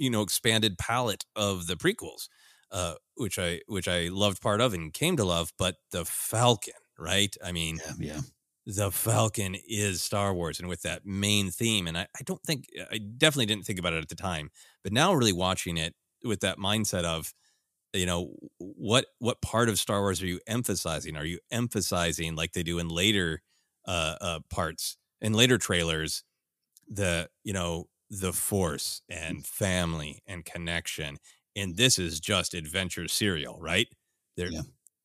you 0.00 0.10
know 0.10 0.22
expanded 0.22 0.78
palette 0.78 1.24
of 1.36 1.66
the 1.66 1.76
prequels 1.76 2.28
uh 2.72 2.94
which 3.16 3.38
i 3.38 3.60
which 3.66 3.86
i 3.86 4.08
loved 4.08 4.40
part 4.40 4.60
of 4.60 4.74
and 4.74 4.92
came 4.92 5.16
to 5.16 5.24
love 5.24 5.52
but 5.58 5.76
the 5.92 6.04
falcon 6.04 6.74
right 6.98 7.36
i 7.44 7.52
mean 7.52 7.78
yeah, 8.00 8.14
yeah. 8.14 8.20
the 8.66 8.90
falcon 8.90 9.54
is 9.68 10.02
star 10.02 10.34
wars 10.34 10.58
and 10.58 10.68
with 10.68 10.82
that 10.82 11.04
main 11.04 11.50
theme 11.50 11.86
and 11.86 11.96
I, 11.96 12.06
I 12.18 12.22
don't 12.24 12.42
think 12.42 12.66
i 12.90 12.98
definitely 12.98 13.46
didn't 13.46 13.64
think 13.64 13.78
about 13.78 13.92
it 13.92 14.02
at 14.02 14.08
the 14.08 14.16
time 14.16 14.50
but 14.82 14.92
now 14.92 15.12
really 15.12 15.32
watching 15.32 15.76
it 15.76 15.94
with 16.24 16.40
that 16.40 16.58
mindset 16.58 17.04
of 17.04 17.32
you 17.92 18.06
know 18.06 18.34
what 18.58 19.06
what 19.18 19.42
part 19.42 19.68
of 19.68 19.78
star 19.78 20.00
wars 20.00 20.22
are 20.22 20.26
you 20.26 20.40
emphasizing 20.46 21.16
are 21.16 21.24
you 21.24 21.38
emphasizing 21.50 22.36
like 22.36 22.52
they 22.52 22.62
do 22.62 22.78
in 22.78 22.88
later 22.88 23.42
uh, 23.86 24.14
uh 24.20 24.38
parts 24.48 24.96
in 25.20 25.32
later 25.32 25.58
trailers 25.58 26.22
the 26.88 27.28
you 27.44 27.52
know 27.52 27.86
the 28.10 28.32
force 28.32 29.02
and 29.08 29.46
family 29.46 30.22
and 30.26 30.44
connection 30.44 31.18
and 31.56 31.76
this 31.76 31.98
is 31.98 32.20
just 32.20 32.54
adventure 32.54 33.06
serial 33.08 33.58
right 33.60 33.88
there 34.36 34.50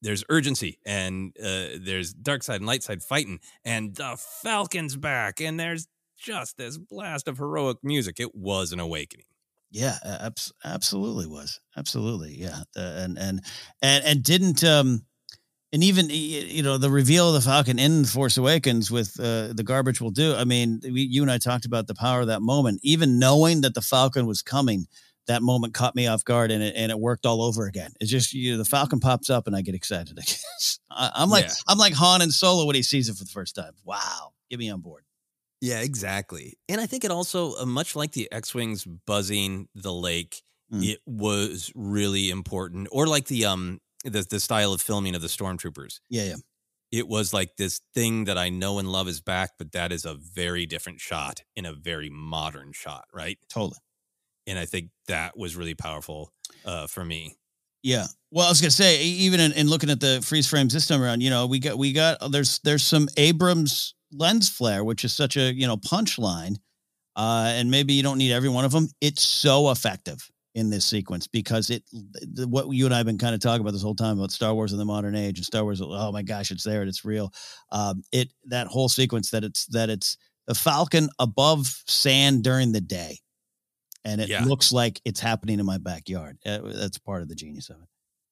there's 0.02 0.24
urgency 0.30 0.80
and 0.86 1.36
uh 1.40 1.78
there's 1.80 2.14
dark 2.14 2.44
side 2.44 2.58
and 2.58 2.66
light 2.66 2.84
side 2.84 3.02
fighting 3.04 3.40
and 3.64 3.96
the 3.96 4.18
falcon's 4.42 4.96
back 4.98 5.40
and 5.40 5.60
there's 5.60 5.88
just 6.18 6.58
this 6.58 6.78
blast 6.78 7.28
of 7.28 7.38
heroic 7.38 7.78
music 7.84 8.20
it 8.20 8.34
was 8.36 8.72
an 8.72 8.80
awakening 8.80 9.26
Yeah, 9.72 9.98
abs- 10.04 10.54
absolutely 10.64 11.28
was. 11.28 11.60
Absolutely. 11.76 12.36
Yeah. 12.36 12.60
Uh, 12.78 13.04
and, 13.04 13.18
and, 13.20 13.42
and, 13.82 14.06
and 14.06 14.24
didn't, 14.24 14.64
um, 14.64 15.06
and 15.74 15.84
even, 15.84 16.08
you 16.10 16.64
know, 16.64 16.78
the 16.78 16.90
reveal 16.90 17.30
of 17.30 17.34
the 17.34 17.42
Falcon 17.42 17.80
in 17.80 18.06
Force 18.06 18.38
Awakens 18.38 18.90
with 18.92 19.20
uh, 19.20 19.54
the 19.54 19.64
garbage 19.64 20.00
will 20.00 20.12
do. 20.12 20.34
I 20.36 20.44
mean, 20.44 20.80
we, 20.84 21.02
you 21.02 21.22
and 21.22 21.32
I 21.32 21.38
talked 21.38 21.66
about 21.66 21.88
the 21.88 21.96
power 21.96 22.22
of 22.22 22.28
that 22.28 22.42
moment, 22.42 22.80
even 22.84 23.20
knowing 23.20 23.62
that 23.62 23.74
the 23.74 23.82
Falcon 23.82 24.26
was 24.26 24.42
coming, 24.42 24.86
that 25.28 25.42
moment 25.42 25.74
caught 25.74 25.96
me 25.96 26.08
off 26.08 26.24
guard 26.24 26.52
and 26.52 26.64
it, 26.64 26.76
and 26.78 26.92
it 26.92 27.00
worked 27.00 27.26
all 27.26 27.42
over 27.42 27.66
again. 27.66 27.92
It's 28.00 28.12
just, 28.12 28.34
you 28.34 28.52
know, 28.52 28.58
the 28.60 28.66
Falcon 28.66 29.00
pops 29.00 29.30
up 29.30 29.48
and 29.48 29.56
I 29.56 29.62
get 29.62 29.76
excited. 29.76 30.18
I, 30.92 31.12
I'm 31.16 31.30
like, 31.30 31.46
Yeah. 31.46 31.54
I'm 31.68 31.78
like 31.80 31.94
Han 31.94 32.22
and 32.22 32.32
Solo 32.32 32.66
when 32.66 32.76
he 32.76 32.84
sees 32.84 33.10
it 33.10 33.18
for 33.18 33.24
the 33.24 33.32
first 33.32 33.56
time. 33.56 33.74
Wow. 33.84 34.34
Get 34.50 34.60
me 34.60 34.70
on 34.70 34.82
board. 34.82 35.04
Yeah, 35.62 35.82
exactly. 35.82 36.58
And 36.70 36.80
I 36.80 36.86
think 36.86 37.04
it 37.04 37.12
also, 37.12 37.56
uh, 37.56 37.66
much 37.66 37.96
like 37.96 38.12
the 38.12 38.32
X 38.32 38.54
Wings 38.54 38.86
buzzing 39.08 39.68
the 39.74 39.92
lake, 39.94 40.42
it 40.72 41.00
was 41.06 41.72
really 41.74 42.30
important. 42.30 42.88
Or 42.92 43.08
like 43.08 43.26
the 43.28 43.46
um 43.46 43.80
the 44.06 44.26
the 44.30 44.40
style 44.40 44.74
of 44.74 44.82
filming 44.82 45.16
of 45.16 45.22
the 45.22 45.28
stormtroopers. 45.28 46.00
Yeah. 46.10 46.24
Yeah. 46.24 46.36
It 46.92 47.08
was 47.08 47.34
like 47.34 47.58
this 47.58 47.82
thing 47.94 48.26
that 48.26 48.38
I 48.38 48.50
know 48.50 48.80
and 48.80 48.90
love 48.90 49.08
is 49.08 49.20
back, 49.20 49.52
but 49.58 49.72
that 49.74 49.92
is 49.92 50.06
a 50.06 50.14
very 50.14 50.66
different 50.66 51.02
shot 51.02 51.42
in 51.56 51.66
a 51.66 51.74
very 51.74 52.10
modern 52.10 52.72
shot, 52.72 53.06
right? 53.14 53.38
Totally. 53.50 53.80
And 54.48 54.58
I 54.58 54.66
think 54.66 54.92
that 55.08 55.38
was 55.38 55.56
really 55.56 55.74
powerful 55.74 56.32
uh, 56.64 56.88
for 56.88 57.04
me. 57.04 57.36
Yeah. 57.84 58.06
Well, 58.32 58.46
I 58.46 58.50
was 58.50 58.62
gonna 58.62 58.72
say, 58.72 59.04
even 59.04 59.40
in, 59.40 59.52
in 59.54 59.68
looking 59.68 59.90
at 59.90 60.00
the 60.00 60.22
freeze 60.24 60.48
frames 60.48 60.74
this 60.74 60.88
time 60.88 61.02
around, 61.02 61.22
you 61.22 61.30
know, 61.30 61.48
we 61.48 61.60
got 61.60 61.78
we 61.78 61.92
got 61.94 62.32
there's 62.32 62.60
there's 62.60 62.86
some 62.86 63.08
Abrams 63.18 63.96
lens 64.14 64.50
flare, 64.50 64.84
which 64.84 65.04
is 65.04 65.14
such 65.14 65.38
a 65.38 65.54
you 65.54 65.68
know 65.68 65.78
punchline, 65.78 66.58
uh, 67.16 67.52
and 67.56 67.70
maybe 67.70 67.94
you 67.94 68.04
don't 68.04 68.18
need 68.18 68.32
every 68.32 68.50
one 68.50 68.66
of 68.66 68.72
them. 68.72 68.90
It's 69.02 69.24
so 69.24 69.72
effective 69.72 70.30
in 70.56 70.70
this 70.70 70.86
sequence 70.86 71.28
because 71.28 71.70
it 71.70 71.84
the, 71.92 72.48
what 72.48 72.70
you 72.72 72.86
and 72.86 72.94
I 72.94 72.98
have 72.98 73.06
been 73.06 73.18
kind 73.20 73.36
of 73.36 73.42
talking 73.42 73.62
about 73.62 73.72
this 73.74 73.84
whole 73.84 73.94
time 73.96 74.18
about 74.18 74.32
Star 74.32 74.54
Wars 74.56 74.72
in 74.72 74.80
the 74.80 74.86
modern 74.86 75.16
age 75.16 75.38
and 75.38 75.46
Star 75.46 75.64
Wars. 75.64 75.82
Oh 75.84 76.12
my 76.12 76.24
gosh, 76.24 76.50
it's 76.50 76.64
there 76.64 76.82
and 76.82 76.90
it's 76.90 77.06
real. 77.06 77.32
Um, 77.72 78.02
it 78.12 78.32
that 78.46 78.68
whole 78.68 78.90
sequence 78.90 79.30
that 79.32 79.44
it's 79.44 79.66
that 79.68 79.90
it's 79.90 80.18
the 80.48 80.56
Falcon 80.56 81.10
above 81.20 81.68
sand 81.88 82.44
during 82.44 82.72
the 82.72 82.82
day, 82.82 83.20
and 84.04 84.22
it 84.22 84.30
Yeah. 84.30 84.46
looks 84.46 84.72
like 84.72 85.02
it's 85.06 85.20
happening 85.20 85.60
in 85.60 85.66
my 85.66 85.78
backyard. 85.78 86.38
Uh, 86.46 86.60
that's 86.64 86.98
part 86.98 87.22
of 87.22 87.28
the 87.28 87.36
genius 87.36 87.70
of 87.70 87.78
it. 87.82 87.88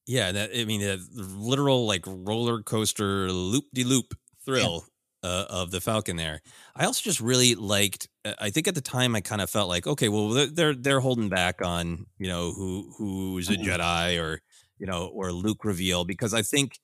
Yeah, 0.05 0.31
that 0.31 0.51
I 0.55 0.65
mean, 0.65 0.81
the 0.81 0.97
literal 1.13 1.85
like 1.85 2.03
roller 2.07 2.61
coaster 2.61 3.31
loop 3.31 3.65
de 3.73 3.83
loop 3.83 4.13
thrill 4.45 4.85
uh, 5.23 5.45
of 5.49 5.71
the 5.71 5.81
Falcon. 5.81 6.17
There, 6.17 6.41
I 6.75 6.85
also 6.85 7.01
just 7.01 7.19
really 7.21 7.55
liked. 7.55 8.07
Uh, 8.25 8.33
I 8.39 8.49
think 8.49 8.67
at 8.67 8.75
the 8.75 8.81
time 8.81 9.15
I 9.15 9.21
kind 9.21 9.41
of 9.41 9.49
felt 9.49 9.69
like, 9.69 9.85
okay, 9.87 10.09
well, 10.09 10.29
they're- 10.29 10.47
they're 10.47 10.75
they're 10.75 10.99
holding 10.99 11.29
back 11.29 11.61
on 11.61 12.05
you 12.17 12.27
know 12.27 12.51
who 12.53 12.93
who's 12.97 13.49
a 13.49 13.53
Jedi 13.57 14.19
or 14.21 14.41
you 14.79 14.85
know 14.87 15.07
or 15.07 15.31
Luke 15.31 15.63
reveal 15.65 16.05
because 16.05 16.33
I 16.33 16.41
think 16.41 16.79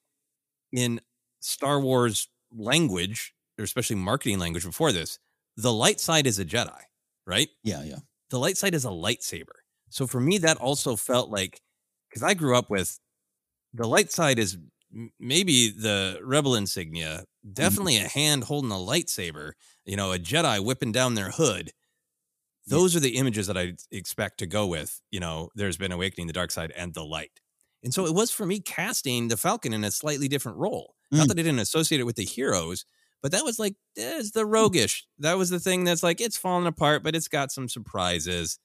in 0.71 1.01
Star 1.39 1.79
Wars 1.79 2.29
language, 2.51 3.33
or 3.57 3.63
especially 3.63 3.95
marketing 3.95 4.39
language 4.39 4.65
before 4.65 4.91
this, 4.91 5.19
the 5.57 5.73
light 5.73 5.99
side 5.99 6.27
is 6.27 6.39
a 6.39 6.45
Jedi, 6.45 6.81
right? 7.25 7.49
Yeah, 7.63 7.83
yeah. 7.83 7.99
the 8.29 8.39
light 8.39 8.57
side 8.57 8.75
is 8.75 8.85
a 8.85 8.89
lightsaber. 8.89 9.57
So 9.89 10.05
for 10.05 10.19
me, 10.19 10.37
that 10.39 10.57
also 10.57 10.95
felt 10.95 11.29
like 11.29 11.61
because 12.09 12.23
I 12.23 12.33
grew 12.33 12.55
up 12.57 12.69
with 12.69 12.99
the 13.73 13.87
light 13.87 14.11
side 14.11 14.37
is 14.39 14.57
maybe 15.19 15.69
the 15.69 16.19
rebel 16.23 16.55
insignia, 16.55 17.25
definitely 17.53 17.97
a 17.97 18.07
hand 18.07 18.43
holding 18.45 18.71
a 18.71 18.75
lightsaber, 18.75 19.51
you 19.89 19.95
know, 19.95 20.11
a 20.13 20.19
Jedi 20.19 20.63
whipping 20.63 20.91
down 20.91 21.15
their 21.15 21.31
hood. 21.31 21.71
Those 22.67 22.95
are 22.95 22.99
the 22.99 23.17
images 23.17 23.47
that 23.47 23.57
I 23.57 23.73
expect 23.89 24.37
to 24.37 24.45
go 24.45 24.67
with, 24.67 25.01
you 25.09 25.19
know, 25.19 25.49
there's 25.55 25.77
been 25.77 25.91
awakening 25.91 26.27
the 26.27 26.33
dark 26.33 26.51
side 26.51 26.71
and 26.75 26.93
the 26.93 27.03
light. 27.03 27.39
And 27.83 27.91
so 27.91 28.05
it 28.05 28.13
was 28.13 28.29
for 28.29 28.45
me 28.45 28.59
casting 28.59 29.29
the 29.29 29.37
Falcon 29.37 29.73
in 29.73 29.83
a 29.83 29.89
slightly 29.89 30.27
different 30.27 30.59
role. 30.59 30.93
Not 31.11 31.25
Mm. 31.25 31.27
that 31.29 31.39
I 31.39 31.41
didn't 31.41 31.59
associate 31.59 31.99
it 31.99 32.03
with 32.03 32.17
the 32.17 32.25
heroes, 32.25 32.85
but 33.23 33.31
that 33.31 33.43
was 33.43 33.57
like, 33.57 33.77
there's 33.95 34.31
the 34.31 34.45
roguish. 34.45 35.07
That 35.17 35.39
was 35.39 35.49
the 35.49 35.59
thing 35.59 35.85
that's 35.85 36.03
like, 36.03 36.21
it's 36.21 36.37
falling 36.37 36.67
apart, 36.67 37.01
but 37.01 37.15
it's 37.15 37.27
got 37.27 37.51
some 37.51 37.67
surprises. 37.67 38.59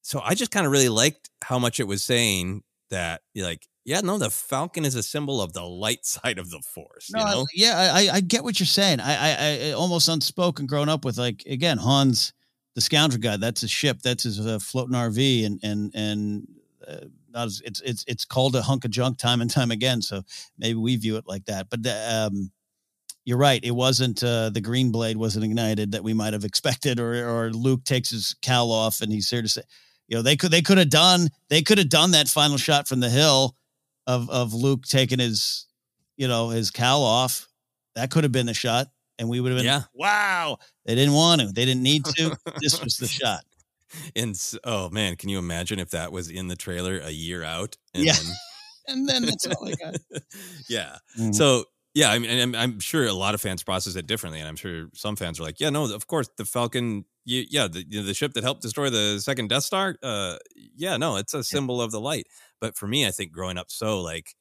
So 0.00 0.22
I 0.24 0.34
just 0.34 0.50
kind 0.50 0.64
of 0.64 0.72
really 0.72 0.88
liked 0.88 1.28
how 1.44 1.58
much 1.58 1.78
it 1.78 1.86
was 1.86 2.02
saying 2.02 2.62
that, 2.88 3.20
like, 3.36 3.66
yeah, 3.84 4.00
no, 4.00 4.18
the 4.18 4.30
Falcon 4.30 4.84
is 4.84 4.94
a 4.94 5.02
symbol 5.02 5.40
of 5.40 5.52
the 5.52 5.62
light 5.64 6.04
side 6.06 6.38
of 6.38 6.50
the 6.50 6.60
Force. 6.60 7.10
No, 7.12 7.20
you 7.20 7.26
I- 7.26 7.44
yeah, 7.54 7.92
I, 7.94 8.00
I- 8.00 8.14
I 8.16 8.20
get 8.20 8.44
what 8.44 8.60
you're 8.60 8.66
saying. 8.66 9.00
I, 9.00 9.14
I, 9.14 9.68
I 9.68 9.72
almost 9.72 10.08
unspoken 10.08 10.66
growing 10.66 10.88
up 10.88 11.04
with 11.04 11.18
like 11.18 11.42
again 11.46 11.78
Hans, 11.78 12.32
the 12.74 12.80
scoundrel 12.80 13.20
guy. 13.20 13.36
That's 13.36 13.60
his 13.62 13.70
ship. 13.70 14.00
That's 14.02 14.22
his 14.24 14.38
uh, 14.44 14.58
floating 14.60 14.94
RV, 14.94 15.46
and 15.46 15.60
and 15.62 15.90
and 15.94 16.46
uh, 16.86 17.06
not 17.30 17.46
as, 17.46 17.62
it's 17.64 17.80
it's 17.80 18.04
it's 18.06 18.24
called 18.24 18.54
a 18.56 18.62
hunk 18.62 18.84
of 18.84 18.90
junk 18.90 19.18
time 19.18 19.40
and 19.40 19.50
time 19.50 19.70
again. 19.70 20.02
So 20.02 20.22
maybe 20.58 20.74
we 20.78 20.96
view 20.96 21.16
it 21.16 21.24
like 21.26 21.44
that. 21.46 21.68
But 21.70 21.82
the, 21.82 22.28
um, 22.32 22.50
you're 23.24 23.38
right. 23.38 23.62
It 23.64 23.70
wasn't 23.72 24.22
uh, 24.24 24.50
the 24.50 24.60
green 24.60 24.90
blade 24.90 25.16
wasn't 25.16 25.44
ignited 25.44 25.92
that 25.92 26.02
we 26.04 26.12
might 26.14 26.32
have 26.32 26.44
expected, 26.50 26.98
or 27.00 27.14
or 27.28 27.50
Luke 27.50 27.84
takes 27.84 28.10
his 28.10 28.34
cowl 28.42 28.70
off 28.70 29.00
and 29.00 29.12
he's 29.12 29.28
here 29.30 29.42
to 29.42 29.48
say, 29.48 29.62
you 30.08 30.16
know, 30.16 30.22
they 30.22 30.36
could 30.36 30.50
they 30.50 30.62
could 30.62 30.78
have 30.78 30.90
done 30.90 31.28
they 31.48 31.62
could 31.62 31.78
have 31.78 31.88
done 31.88 32.12
that 32.12 32.28
final 32.28 32.58
shot 32.58 32.86
from 32.88 33.00
the 33.00 33.10
hill 33.10 33.56
of 34.06 34.28
of 34.30 34.54
Luke 34.54 34.84
taking 34.86 35.18
his 35.18 35.66
you 36.16 36.28
know, 36.28 36.50
his 36.50 36.70
cowl 36.70 37.02
off. 37.02 37.48
That 37.94 38.10
could 38.10 38.24
have 38.24 38.32
been 38.32 38.46
the 38.46 38.54
shot, 38.54 38.88
and 39.18 39.28
we 39.28 39.40
would 39.40 39.50
have 39.52 39.58
been, 39.58 39.66
Yeah. 39.66 39.82
wow. 39.94 40.58
They 40.86 40.94
didn't 40.94 41.14
want 41.14 41.40
to. 41.40 41.48
They 41.48 41.64
didn't 41.64 41.82
need 41.82 42.04
to. 42.04 42.36
this 42.60 42.82
was 42.82 42.96
the 42.98 43.06
shot. 43.20 43.40
And 44.16 44.34
oh 44.64 44.88
man, 44.90 45.16
can 45.16 45.28
you 45.28 45.38
imagine 45.38 45.78
if 45.78 45.90
that 45.90 46.12
was 46.12 46.30
in 46.30 46.48
the 46.48 46.56
trailer 46.56 46.98
a 46.98 47.10
year 47.10 47.42
out? 47.42 47.76
Yeah. 47.94 48.12
then- 48.14 48.32
And 48.88 49.08
then 49.08 49.22
that's 49.26 49.46
all 49.46 49.68
I 49.68 49.74
got. 49.74 49.94
yeah. 50.68 50.96
Mhm. 51.18 51.34
So 51.34 51.64
yeah, 51.94 52.10
I 52.10 52.18
mean, 52.18 52.40
I'm, 52.40 52.54
I'm 52.54 52.80
sure 52.80 53.06
a 53.06 53.12
lot 53.12 53.34
of 53.34 53.40
fans 53.40 53.62
process 53.62 53.94
it 53.96 54.06
differently, 54.08 54.40
and 54.40 54.48
I'm 54.48 54.56
sure 54.56 54.88
some 54.94 55.14
fans 55.14 55.38
are 55.38 55.42
like, 55.44 55.60
"Yeah, 55.60 55.70
no, 55.70 55.84
of 55.94 56.06
course, 56.08 56.28
the 56.36 56.44
Falcon, 56.44 57.04
you, 57.24 57.44
yeah, 57.48 57.68
the 57.68 57.84
you 57.88 58.00
know, 58.00 58.06
the 58.06 58.14
ship 58.14 58.32
that 58.32 58.42
helped 58.42 58.62
destroy 58.62 58.90
the 58.90 59.20
second 59.20 59.50
Death 59.50 59.62
Star, 59.64 59.94
uh, 60.02 60.36
yeah, 60.74 60.96
no, 60.96 61.16
it's 61.16 61.32
a 61.34 61.44
symbol 61.44 61.80
of 61.82 61.90
the 61.92 62.00
light." 62.00 62.26
But 62.62 62.78
for 62.78 62.86
me, 62.88 63.06
I 63.06 63.10
think 63.12 63.32
growing 63.32 63.58
up 63.58 63.70
so 63.70 64.00
like 64.00 64.34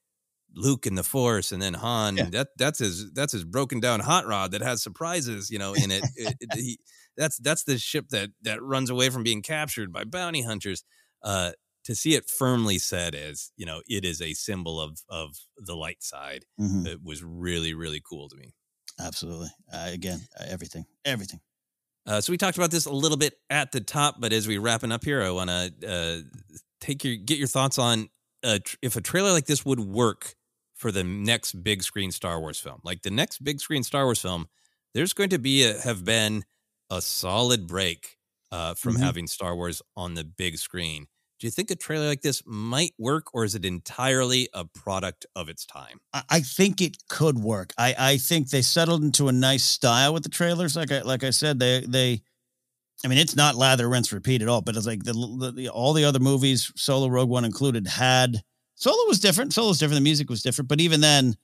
Luke 0.54 0.86
and 0.86 0.98
the 0.98 1.04
Force, 1.04 1.52
and 1.52 1.62
then 1.62 1.74
Han, 1.76 2.16
that 2.32 2.50
that's 2.58 2.80
his 2.80 3.12
that's 3.14 3.34
his 3.34 3.46
broken 3.46 3.80
down 3.82 4.00
hot 4.02 4.28
rod 4.28 4.52
that 4.52 4.62
has 4.62 4.84
surprises, 4.84 5.50
you 5.50 5.60
know, 5.60 5.74
in 5.76 5.92
it. 5.92 6.06
It- 6.16 6.38
it- 6.40 6.54
he- 6.56 6.80
that's 7.18 7.38
that's 7.40 7.64
the 7.66 7.78
ship 7.78 8.08
that 8.12 8.30
that 8.44 8.62
runs 8.64 8.90
away 8.90 9.10
from 9.10 9.24
being 9.24 9.42
captured 9.42 9.92
by 9.92 10.06
bounty 10.06 10.44
hunters. 10.44 10.86
Uh, 11.24 11.52
to 11.86 11.96
see 11.96 12.14
it 12.16 12.30
firmly 12.30 12.78
said 12.80 13.16
as 13.16 13.52
you 13.58 13.66
know 13.66 13.82
it 13.88 14.06
is 14.06 14.22
a 14.22 14.34
symbol 14.36 14.80
of 14.80 15.00
of 15.10 15.36
the 15.58 15.76
light 15.76 16.04
side 16.04 16.46
Mhm. 16.60 16.86
it 16.88 17.00
was 17.04 17.24
really 17.24 17.74
really 17.74 18.02
cool 18.08 18.30
to 18.30 18.36
me 18.38 18.54
Absolutely. 19.00 19.50
Uh, 19.74 19.90
again, 19.92 20.20
uh, 20.40 20.46
everything, 20.48 20.86
everything. 21.06 21.42
uh, 22.08 22.22
so 22.22 22.32
we 22.34 22.38
talked 22.38 22.58
about 22.58 22.72
this 22.72 22.86
a 22.86 22.92
little 22.94 23.18
bit 23.18 23.36
at 23.50 23.72
the 23.72 23.82
top 23.82 24.16
but 24.20 24.34
as 24.34 24.48
we 24.48 24.58
wrapping 24.60 24.92
up 24.92 25.04
here 25.06 25.24
i 25.24 25.32
want 25.32 25.50
to 25.50 25.74
uh, 25.88 26.22
take 26.82 27.04
your 27.04 27.16
get 27.16 27.38
your 27.38 27.48
thoughts 27.48 27.80
on 27.80 28.10
tr- 28.44 28.78
if 28.82 28.96
a 28.96 29.02
trailer 29.02 29.32
like 29.32 29.46
this 29.46 29.66
would 29.66 29.80
work 29.80 30.36
for 30.76 30.92
the 30.92 31.04
next 31.04 31.64
big 31.64 31.84
screen 31.84 32.12
star 32.12 32.40
wars 32.40 32.60
film 32.60 32.80
like 32.84 33.04
the 33.04 33.12
next 33.12 33.44
big 33.44 33.60
screen 33.60 33.84
star 33.84 34.06
wars 34.06 34.20
film 34.22 34.48
there's 34.94 35.14
going 35.14 35.30
to 35.30 35.40
be 35.40 35.64
a, 35.64 35.80
have 35.82 36.04
been 36.04 36.44
a 36.90 37.02
solid 37.02 37.68
break 37.68 38.18
uh, 38.52 38.74
from 38.74 38.96
Mhm. 38.96 39.02
having 39.02 39.28
star 39.28 39.56
wars 39.56 39.82
on 39.96 40.16
the 40.16 40.24
big 40.24 40.58
screen 40.58 41.08
do 41.40 41.48
you 41.48 41.52
think 41.52 41.72
a 41.72 41.76
trailer 41.76 42.08
like 42.08 42.22
this 42.22 42.44
might 42.46 42.94
work 43.00 43.34
or 43.34 43.44
is 43.46 43.56
it 43.56 43.64
entirely 43.66 44.50
a 44.54 44.66
product 44.66 45.26
of 45.36 45.50
its 45.50 45.66
time 45.66 46.00
I, 46.14 46.24
I 46.30 46.40
think 46.42 46.82
it 46.82 46.98
could 47.10 47.40
work. 47.40 47.74
I, 47.78 47.96
I 47.98 48.18
think 48.18 48.50
they 48.50 48.62
settled 48.62 49.04
into 49.04 49.28
a 49.28 49.32
nice 49.32 49.64
style 49.64 50.14
with 50.14 50.24
the 50.24 50.30
trailers. 50.30 50.76
Like 50.76 50.92
I 50.92 51.02
like 51.02 51.24
I 51.24 51.30
said, 51.32 51.60
they 51.60 51.82
they. 51.88 52.22
I 53.04 53.08
mean, 53.08 53.18
it's 53.18 53.36
not 53.36 53.56
lather, 53.56 53.90
rinse, 53.90 54.14
repeat 54.14 54.42
at 54.42 54.48
all. 54.48 54.62
But 54.62 54.76
it's 54.76 54.86
like 54.86 55.04
the, 55.04 55.14
the, 55.14 55.52
the 55.52 55.70
all 55.70 55.94
the 55.94 56.06
other 56.06 56.20
movies, 56.20 56.72
Solo, 56.76 57.08
Rogue 57.08 57.30
One 57.30 57.46
included, 57.46 57.88
had 57.88 58.42
Solo 58.76 59.08
was 59.08 59.20
different. 59.20 59.54
Solo 59.54 59.70
was 59.70 59.80
different. 59.80 59.98
The 59.98 60.04
music 60.04 60.30
was 60.30 60.44
different. 60.44 60.70
But 60.70 60.82
even 60.82 61.02
then, 61.02 61.36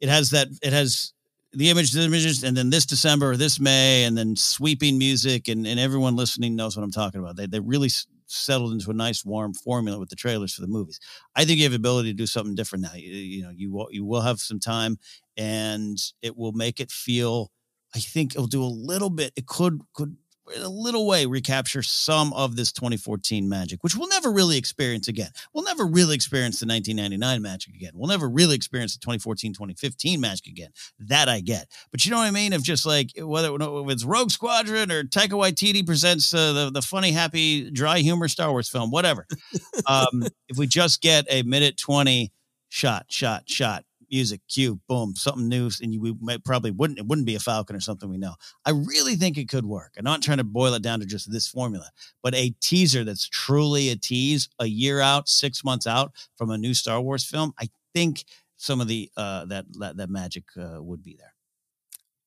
it 0.00 0.08
has 0.08 0.30
that. 0.30 0.48
It 0.62 0.72
has 0.72 1.12
the 1.52 1.70
image, 1.70 1.92
the 1.92 2.02
images, 2.02 2.44
and 2.44 2.56
then 2.56 2.70
this 2.70 2.86
December 2.86 3.30
or 3.32 3.36
this 3.36 3.60
May, 3.60 4.04
and 4.04 4.16
then 4.16 4.36
sweeping 4.36 4.98
music, 4.98 5.48
and 5.48 5.66
and 5.66 5.80
everyone 5.80 6.16
listening 6.16 6.56
knows 6.56 6.76
what 6.76 6.82
I'm 6.82 6.92
talking 6.92 7.20
about. 7.20 7.36
They 7.36 7.46
they 7.46 7.60
really 7.60 7.90
settled 8.26 8.72
into 8.72 8.90
a 8.90 8.94
nice 8.94 9.24
warm 9.24 9.54
formula 9.54 9.98
with 9.98 10.08
the 10.08 10.16
trailers 10.16 10.52
for 10.52 10.60
the 10.60 10.66
movies. 10.66 10.98
I 11.36 11.44
think 11.44 11.58
you 11.58 11.64
have 11.64 11.72
the 11.72 11.76
ability 11.76 12.10
to 12.10 12.16
do 12.16 12.26
something 12.26 12.54
different 12.56 12.82
now. 12.82 12.94
You, 12.94 13.12
you 13.12 13.42
know, 13.42 13.50
you 13.50 13.72
will 13.72 13.88
you 13.90 14.04
will 14.04 14.20
have 14.20 14.40
some 14.40 14.60
time, 14.60 14.98
and 15.36 15.98
it 16.22 16.36
will 16.36 16.52
make 16.52 16.80
it 16.80 16.90
feel. 16.90 17.50
I 17.94 18.00
think 18.00 18.34
it'll 18.34 18.48
do 18.48 18.62
a 18.62 18.66
little 18.66 19.10
bit. 19.10 19.32
It 19.36 19.46
could 19.46 19.80
could 19.94 20.16
in 20.54 20.62
a 20.62 20.68
little 20.68 21.06
way 21.06 21.26
recapture 21.26 21.82
some 21.82 22.32
of 22.32 22.56
this 22.56 22.72
2014 22.72 23.48
magic, 23.48 23.82
which 23.82 23.96
we'll 23.96 24.08
never 24.08 24.30
really 24.30 24.56
experience 24.56 25.08
again. 25.08 25.30
We'll 25.52 25.64
never 25.64 25.86
really 25.86 26.14
experience 26.14 26.60
the 26.60 26.66
1999 26.66 27.42
magic 27.42 27.74
again. 27.74 27.92
We'll 27.94 28.08
never 28.08 28.28
really 28.28 28.54
experience 28.54 28.94
the 28.94 29.00
2014 29.00 29.52
2015 29.52 30.20
magic 30.20 30.46
again. 30.46 30.70
That 30.98 31.28
I 31.28 31.40
get, 31.40 31.70
but 31.90 32.04
you 32.04 32.10
know 32.10 32.18
what 32.18 32.26
I 32.26 32.30
mean? 32.30 32.52
Of 32.52 32.62
just 32.62 32.86
like 32.86 33.10
whether 33.18 33.54
if 33.54 33.90
it's 33.90 34.04
Rogue 34.04 34.30
Squadron 34.30 34.92
or 34.92 35.04
Taika 35.04 35.30
Waititi 35.30 35.84
presents 35.84 36.32
uh, 36.32 36.52
the 36.52 36.70
the 36.70 36.82
funny, 36.82 37.12
happy, 37.12 37.70
dry 37.70 37.98
humor 37.98 38.28
Star 38.28 38.50
Wars 38.50 38.68
film, 38.68 38.90
whatever. 38.90 39.26
um, 39.86 40.24
if 40.48 40.56
we 40.56 40.66
just 40.66 41.00
get 41.00 41.26
a 41.30 41.42
minute 41.42 41.76
20 41.76 42.32
shot, 42.68 43.06
shot, 43.08 43.48
shot, 43.48 43.84
music, 44.10 44.40
cue, 44.48 44.80
boom, 44.88 45.14
something 45.16 45.48
new, 45.48 45.70
and 45.82 45.92
you, 45.92 46.00
we 46.00 46.38
probably 46.38 46.70
wouldn't 46.70 46.98
it 46.98 47.06
wouldn't 47.06 47.26
be 47.26 47.34
a 47.34 47.40
Falcon 47.40 47.76
or 47.76 47.80
something 47.80 48.08
we 48.08 48.18
know. 48.18 48.34
I 48.64 48.70
really 48.70 49.16
think 49.16 49.38
it 49.38 49.48
could 49.48 49.66
work. 49.66 49.94
I'm 49.96 50.04
not 50.04 50.22
trying 50.22 50.38
to 50.38 50.44
boil 50.44 50.74
it 50.74 50.82
down 50.82 51.00
to 51.00 51.06
just 51.06 51.30
this 51.30 51.48
formula, 51.48 51.90
but 52.22 52.34
a 52.34 52.50
teaser 52.60 53.04
that's 53.04 53.28
truly 53.28 53.90
a 53.90 53.96
tease, 53.96 54.48
a 54.58 54.66
year 54.66 55.00
out, 55.00 55.28
six 55.28 55.64
months 55.64 55.86
out 55.86 56.12
from 56.36 56.50
a 56.50 56.58
new 56.58 56.74
Star 56.74 57.00
Wars 57.00 57.24
film. 57.24 57.52
I 57.58 57.68
think 57.94 58.24
some 58.56 58.80
of 58.80 58.88
the 58.88 59.10
uh, 59.16 59.46
that 59.46 59.66
that, 59.78 59.96
that 59.96 60.10
magic 60.10 60.44
uh, 60.56 60.82
would 60.82 61.02
be 61.02 61.16
there. 61.18 61.34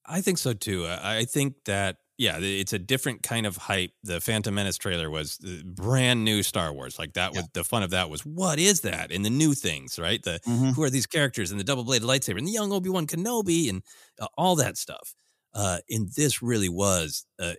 I 0.05 0.21
think 0.21 0.37
so 0.39 0.53
too. 0.53 0.87
I 0.87 1.25
think 1.25 1.55
that 1.65 1.97
yeah, 2.19 2.37
it's 2.39 2.73
a 2.73 2.79
different 2.79 3.23
kind 3.23 3.47
of 3.47 3.57
hype. 3.57 3.91
The 4.03 4.19
Phantom 4.21 4.53
Menace 4.53 4.77
trailer 4.77 5.09
was 5.09 5.37
the 5.37 5.63
brand 5.65 6.25
new 6.25 6.43
Star 6.43 6.73
Wars. 6.73 6.99
Like 6.99 7.13
that 7.13 7.33
was 7.33 7.45
the 7.53 7.63
fun 7.63 7.81
of 7.81 7.91
that 7.91 8.09
was 8.09 8.25
what 8.25 8.59
is 8.59 8.81
that? 8.81 9.11
And 9.11 9.25
the 9.25 9.29
new 9.31 9.53
things, 9.55 9.97
right? 9.97 10.21
The 10.21 10.41
Mhm. 10.45 10.75
who 10.75 10.83
are 10.83 10.89
these 10.91 11.07
characters 11.07 11.49
and 11.51 11.59
the 11.59 11.63
double 11.63 11.85
bladed 11.85 12.07
lightsaber 12.07 12.37
and 12.37 12.45
the 12.47 12.51
young 12.51 12.71
Obi 12.73 12.89
Wan 12.89 13.07
Kenobi 13.07 13.69
and 13.69 13.81
uh, 14.19 14.27
all 14.37 14.55
that 14.57 14.77
stuff. 14.77 15.15
Uh, 15.53 15.79
and 15.89 16.09
this 16.15 16.41
really 16.41 16.69
was 16.69 17.25
uh, 17.39 17.53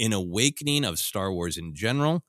an 0.00 0.12
awakening 0.12 0.84
of 0.84 0.98
Star 1.00 1.32
Wars 1.32 1.58
in 1.58 1.74
general, 1.74 2.24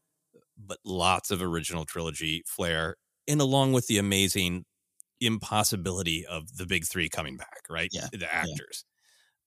but 0.57 0.79
lots 0.83 1.31
of 1.31 1.41
original 1.43 1.85
trilogy 1.85 2.43
flair, 2.47 2.97
and 3.27 3.39
along 3.41 3.73
with 3.73 3.87
the 3.87 3.99
amazing 3.99 4.65
impossibility 5.21 6.25
of 6.25 6.57
the 6.57 6.65
big 6.65 6.85
three 6.85 7.09
coming 7.09 7.37
back, 7.37 7.63
right? 7.69 7.89
Yeah, 7.93 8.07
The 8.11 8.19
yeah. 8.19 8.27
actors. 8.31 8.85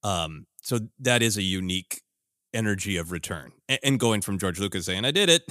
Um, 0.03 0.47
so 0.61 0.79
that 0.99 1.21
is 1.21 1.37
a 1.37 1.43
unique 1.43 2.01
energy 2.53 2.97
of 2.97 3.11
return. 3.11 3.51
And 3.83 3.99
going 3.99 4.21
from 4.21 4.37
George 4.37 4.59
Lucas 4.59 4.85
saying, 4.85 5.05
I 5.05 5.11
did 5.11 5.29
it. 5.29 5.43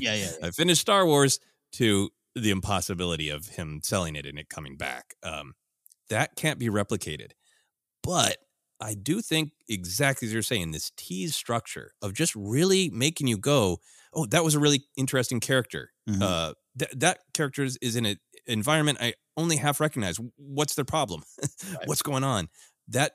Yeah, 0.00 0.14
yeah, 0.14 0.30
I 0.42 0.50
finished 0.50 0.80
Star 0.80 1.06
Wars 1.06 1.40
to 1.72 2.10
the 2.34 2.50
impossibility 2.50 3.28
of 3.30 3.48
him 3.48 3.80
selling 3.82 4.16
it 4.16 4.26
and 4.26 4.38
it 4.38 4.48
coming 4.48 4.76
back. 4.76 5.14
Um, 5.22 5.54
that 6.10 6.36
can't 6.36 6.58
be 6.58 6.68
replicated. 6.68 7.32
But 8.02 8.38
I 8.80 8.94
do 8.94 9.20
think 9.20 9.52
exactly 9.68 10.26
as 10.26 10.32
you're 10.32 10.42
saying, 10.42 10.70
this 10.70 10.92
tease 10.96 11.34
structure 11.34 11.92
of 12.00 12.14
just 12.14 12.34
really 12.34 12.90
making 12.90 13.26
you 13.26 13.36
go, 13.36 13.78
oh, 14.14 14.26
that 14.26 14.44
was 14.44 14.54
a 14.54 14.60
really 14.60 14.84
interesting 14.96 15.40
character. 15.40 15.90
Mhm. 16.08 16.22
Uh, 16.22 16.54
th- 16.78 16.92
that 16.96 17.18
character 17.34 17.64
is, 17.64 17.76
is 17.82 17.96
in 17.96 18.06
an 18.06 18.18
environment 18.46 18.98
I 19.00 19.14
only 19.36 19.56
half 19.56 19.80
recognize. 19.80 20.18
What's 20.36 20.74
their 20.74 20.84
problem? 20.84 21.22
What's 21.84 22.02
going 22.02 22.24
on? 22.24 22.48
That 22.88 23.12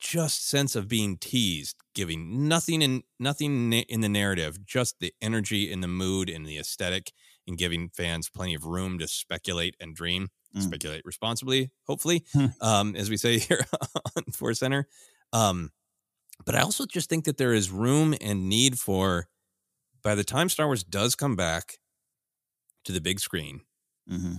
just 0.00 0.46
sense 0.48 0.74
of 0.74 0.88
being 0.88 1.16
teased, 1.18 1.76
giving 1.94 2.48
nothing 2.48 2.82
in 2.82 3.02
nothing 3.18 3.72
in 3.72 4.00
the 4.00 4.08
narrative, 4.08 4.64
just 4.64 4.96
the 5.00 5.12
energy 5.20 5.70
and 5.72 5.82
the 5.82 5.88
mood 5.88 6.28
and 6.30 6.46
the 6.46 6.58
aesthetic, 6.58 7.12
and 7.46 7.58
giving 7.58 7.90
fans 7.90 8.28
plenty 8.28 8.54
of 8.54 8.64
room 8.64 8.98
to 8.98 9.06
speculate 9.08 9.76
and 9.80 9.94
dream. 9.94 10.28
Mm. 10.56 10.62
Speculate 10.62 11.02
responsibly, 11.04 11.70
hopefully, 11.86 12.24
Hmm. 12.32 12.46
um, 12.60 12.96
as 12.96 13.08
we 13.08 13.16
say 13.16 13.38
here 13.48 13.64
on 14.16 14.24
Force 14.32 14.58
Center. 14.58 14.88
Um, 15.32 15.70
but 16.44 16.56
I 16.56 16.60
also 16.62 16.86
just 16.86 17.08
think 17.08 17.24
that 17.26 17.36
there 17.36 17.52
is 17.52 17.70
room 17.70 18.14
and 18.20 18.48
need 18.48 18.78
for, 18.78 19.28
by 20.02 20.16
the 20.16 20.24
time 20.24 20.48
Star 20.48 20.66
Wars 20.66 20.82
does 20.82 21.14
come 21.14 21.36
back 21.36 21.78
to 22.84 22.90
the 22.92 23.00
big 23.00 23.20
screen, 23.20 23.60
Mm-hmm. 24.10 24.36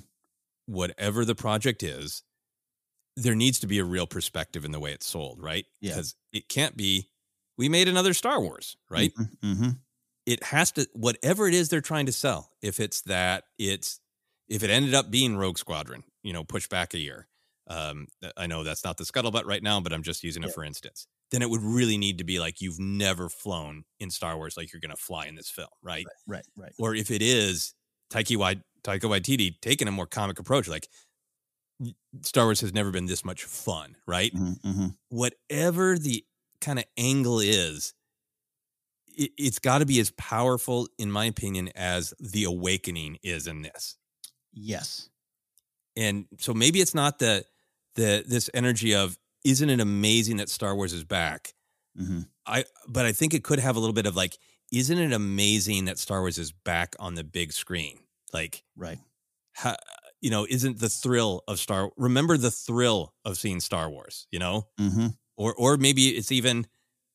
whatever 0.65 1.23
the 1.23 1.35
project 1.35 1.81
is, 1.83 2.23
there 3.17 3.35
needs 3.35 3.59
to 3.59 3.67
be 3.67 3.79
a 3.79 3.83
real 3.83 4.07
perspective 4.07 4.65
in 4.65 4.71
the 4.71 4.79
way 4.79 4.91
it's 4.93 5.05
sold, 5.07 5.41
right? 5.41 5.65
Yeah. 5.81 5.91
Because 5.91 6.15
it 6.33 6.47
can't 6.49 6.75
be, 6.77 7.09
we 7.57 7.69
made 7.69 7.87
another 7.87 8.13
Star 8.13 8.39
Wars, 8.41 8.77
right? 8.89 9.11
Mm-hmm. 9.43 9.69
It 10.25 10.43
has 10.43 10.71
to, 10.73 10.87
whatever 10.93 11.47
it 11.47 11.53
is 11.53 11.69
they're 11.69 11.81
trying 11.81 12.05
to 12.05 12.11
sell, 12.11 12.49
if 12.61 12.79
it's 12.79 13.01
that, 13.01 13.43
it's, 13.59 13.99
if 14.47 14.63
it 14.63 14.69
ended 14.69 14.93
up 14.93 15.11
being 15.11 15.35
Rogue 15.37 15.57
Squadron, 15.57 16.03
you 16.23 16.33
know, 16.33 16.43
push 16.43 16.67
back 16.67 16.93
a 16.93 16.99
year. 16.99 17.27
Um, 17.67 18.07
I 18.37 18.47
know 18.47 18.63
that's 18.63 18.83
not 18.83 18.97
the 18.97 19.03
scuttlebutt 19.03 19.45
right 19.45 19.63
now, 19.63 19.79
but 19.79 19.93
I'm 19.93 20.03
just 20.03 20.23
using 20.23 20.43
it 20.43 20.47
Yeah. 20.47 20.53
for 20.53 20.63
instance. 20.63 21.07
Then 21.31 21.41
it 21.41 21.49
would 21.49 21.61
really 21.61 21.97
need 21.97 22.17
to 22.17 22.23
be 22.25 22.39
like 22.39 22.59
you've 22.59 22.79
never 22.79 23.29
flown 23.29 23.83
in 23.99 24.09
Star 24.09 24.35
Wars 24.35 24.57
like 24.57 24.73
you're 24.73 24.81
going 24.81 24.95
to 24.95 25.01
fly 25.01 25.27
in 25.27 25.35
this 25.35 25.49
film, 25.49 25.69
right? 25.81 26.05
Right, 26.27 26.45
right. 26.57 26.73
or 26.77 26.93
if 26.95 27.09
it 27.11 27.21
is 27.21 27.73
Taika, 28.11 28.35
Wai- 28.35 28.61
Taika 28.83 29.01
Waititi 29.03 29.55
taking 29.61 29.87
a 29.87 29.91
more 29.91 30.07
comic 30.07 30.39
approach, 30.39 30.67
like 30.67 30.87
Star 32.21 32.45
Wars 32.45 32.61
has 32.61 32.73
never 32.73 32.91
been 32.91 33.05
this 33.05 33.25
much 33.25 33.43
fun, 33.43 33.95
right? 34.05 34.33
Mm-hmm. 34.33 34.87
Whatever 35.09 35.97
the 35.97 36.23
kind 36.59 36.79
of 36.79 36.85
angle 36.97 37.39
is, 37.39 37.93
it, 39.07 39.31
it's 39.37 39.59
got 39.59 39.79
to 39.79 39.85
be 39.85 39.99
as 39.99 40.11
powerful, 40.11 40.87
in 40.97 41.11
my 41.11 41.25
opinion, 41.25 41.69
as 41.75 42.13
the 42.19 42.43
awakening 42.43 43.17
is 43.23 43.47
in 43.47 43.61
this. 43.61 43.97
Yes. 44.53 45.09
And 45.95 46.25
so 46.37 46.53
maybe 46.53 46.79
it's 46.81 46.95
not 46.95 47.19
the 47.19 47.45
the 47.95 48.23
this 48.25 48.49
energy 48.53 48.95
of 48.95 49.17
isn't 49.43 49.69
it 49.69 49.79
amazing 49.79 50.37
that 50.37 50.49
Star 50.49 50.75
Wars 50.75 50.93
is 50.93 51.03
back? 51.03 51.53
Mm-hmm. 51.99 52.21
I 52.45 52.65
but 52.87 53.05
I 53.05 53.11
think 53.11 53.33
it 53.33 53.43
could 53.43 53.59
have 53.59 53.75
a 53.75 53.79
little 53.79 53.93
bit 53.93 54.05
of 54.05 54.15
like, 54.15 54.37
isn't 54.71 54.97
it 54.97 55.11
amazing 55.11 55.85
that 55.85 55.99
Star 55.99 56.21
Wars 56.21 56.37
is 56.37 56.51
back 56.51 56.95
on 56.99 57.15
the 57.15 57.23
big 57.23 57.51
screen? 57.51 57.99
Like, 58.33 58.63
Right. 58.77 58.99
how, 59.51 59.75
you 60.21 60.29
know, 60.29 60.45
isn't 60.49 60.79
the 60.79 60.89
thrill 60.89 61.43
of 61.47 61.59
Star. 61.59 61.91
Remember 61.97 62.37
the 62.37 62.51
thrill 62.51 63.13
of 63.25 63.37
seeing 63.37 63.59
Star 63.59 63.89
Wars. 63.89 64.27
You 64.31 64.39
know, 64.39 64.67
mm-hmm. 64.79 65.07
or 65.35 65.53
or 65.55 65.77
maybe 65.77 66.09
it's 66.09 66.31
even 66.31 66.67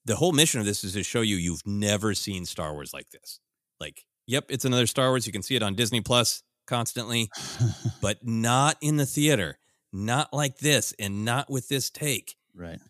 the 0.05 0.16
whole 0.16 0.33
mission 0.33 0.61
of 0.61 0.66
this 0.66 0.85
is 0.85 0.93
to 0.95 1.03
show 1.03 1.20
you 1.20 1.37
you've 1.37 1.66
never 1.66 2.15
seen 2.15 2.45
Star 2.45 2.73
Wars 2.73 2.93
like 2.93 3.11
this. 3.11 3.41
Like, 3.81 4.05
yep, 4.27 4.47
it's 4.49 4.65
another 4.65 4.87
Star 4.87 5.09
Wars. 5.09 5.27
You 5.27 5.33
can 5.33 5.43
see 5.43 5.57
it 5.57 5.62
on 5.62 5.74
Disney 5.74 6.01
Plus 6.01 6.43
constantly, 6.66 7.31
but 8.01 8.24
not 8.24 8.77
in 8.81 8.97
the 8.97 9.07
theater, 9.07 9.59
not 9.93 10.33
like 10.33 10.59
this, 10.59 10.95
and 10.99 11.24
not 11.24 11.51
with 11.51 11.69
this 11.69 11.91
take. 11.91 12.37
Right. 12.55 12.81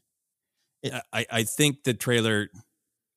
I, 1.13 1.27
I 1.31 1.43
think 1.43 1.83
the 1.83 1.95
trailer 1.95 2.49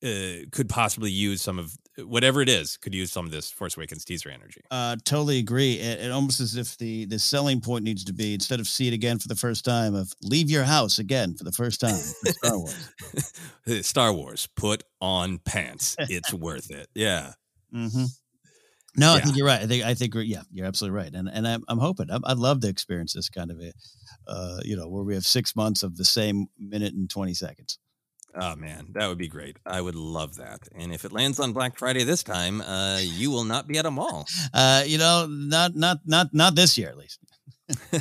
uh, 0.04 0.48
could 0.52 0.70
possibly 0.70 1.12
use 1.12 1.42
some 1.42 1.60
of 1.60 1.78
whatever 2.06 2.42
it 2.42 2.50
is 2.50 2.78
could 2.78 2.94
use 2.94 3.12
some 3.12 3.26
of 3.26 3.32
this 3.32 3.52
Force 3.52 3.78
Awakens 3.78 4.06
teaser 4.06 4.30
energy. 4.30 4.62
Uh, 4.72 4.96
totally 5.06 5.40
agree. 5.40 5.74
It, 5.74 6.00
it 6.02 6.12
almost 6.12 6.40
as 6.40 6.56
if 6.56 6.78
the 6.78 7.06
the 7.06 7.20
selling 7.20 7.62
point 7.62 7.84
needs 7.84 8.04
to 8.06 8.14
be 8.14 8.34
instead 8.34 8.60
of 8.60 8.68
see 8.68 8.88
it 8.88 8.94
again 8.94 9.20
for 9.20 9.28
the 9.28 9.36
first 9.36 9.66
time 9.66 9.96
of 9.96 10.14
leave 10.22 10.50
your 10.50 10.64
house 10.64 11.00
again 11.00 11.36
for 11.36 11.44
the 11.44 11.52
first 11.52 11.82
time. 11.82 11.96
Star 11.96 12.58
Wars. 12.58 13.86
Star 13.86 14.14
Wars. 14.14 14.48
Put 14.56 14.84
on 15.02 15.40
pants. 15.40 15.96
It's 16.10 16.34
worth 16.34 16.72
it. 16.72 16.88
Yeah. 16.96 17.34
Mm-hmm. 17.74 18.06
No, 18.98 19.14
I 19.14 19.20
think 19.20 19.38
you're 19.38 19.46
right. 19.46 19.62
I 19.62 19.68
think 19.68 19.86
I 19.86 19.94
think 19.94 20.16
yeah, 20.16 20.42
you're 20.52 20.66
absolutely 20.66 20.98
right. 20.98 21.14
And 21.14 21.30
and 21.32 21.48
I'm, 21.48 21.64
I'm 21.68 21.78
hoping 21.78 22.08
I'm, 22.10 22.22
I'd 22.26 22.38
love 22.38 22.62
to 22.62 22.68
experience 22.68 23.14
this 23.14 23.30
kind 23.30 23.52
of 23.52 23.60
a, 23.60 23.72
uh, 24.28 24.60
you 24.64 24.76
know, 24.76 24.88
where 24.90 25.04
we 25.04 25.14
have 25.14 25.26
six 25.26 25.56
months 25.56 25.84
of 25.84 25.96
the 25.96 26.06
same 26.06 26.48
minute 26.58 26.94
and 26.94 27.10
twenty 27.10 27.34
seconds. 27.34 27.78
Oh 28.36 28.56
man, 28.56 28.88
that 28.94 29.08
would 29.08 29.18
be 29.18 29.28
great. 29.28 29.58
I 29.66 29.82
would 29.82 29.96
love 29.96 30.36
that. 30.36 30.68
And 30.76 30.94
if 30.94 31.04
it 31.06 31.12
lands 31.12 31.40
on 31.40 31.54
Black 31.54 31.78
Friday 31.78 32.04
this 32.04 32.24
time, 32.24 32.62
uh, 32.62 33.00
you 33.02 33.32
will 33.32 33.44
not 33.44 33.68
be 33.68 33.78
at 33.78 33.86
a 33.86 33.92
mall. 33.92 34.28
Uh, 34.54 34.84
you 34.86 34.98
know, 34.98 35.26
not 35.30 35.76
not 35.76 36.00
not 36.06 36.28
not 36.34 36.56
this 36.56 36.78
year 36.78 36.90
at 36.90 36.98
least. 36.98 37.20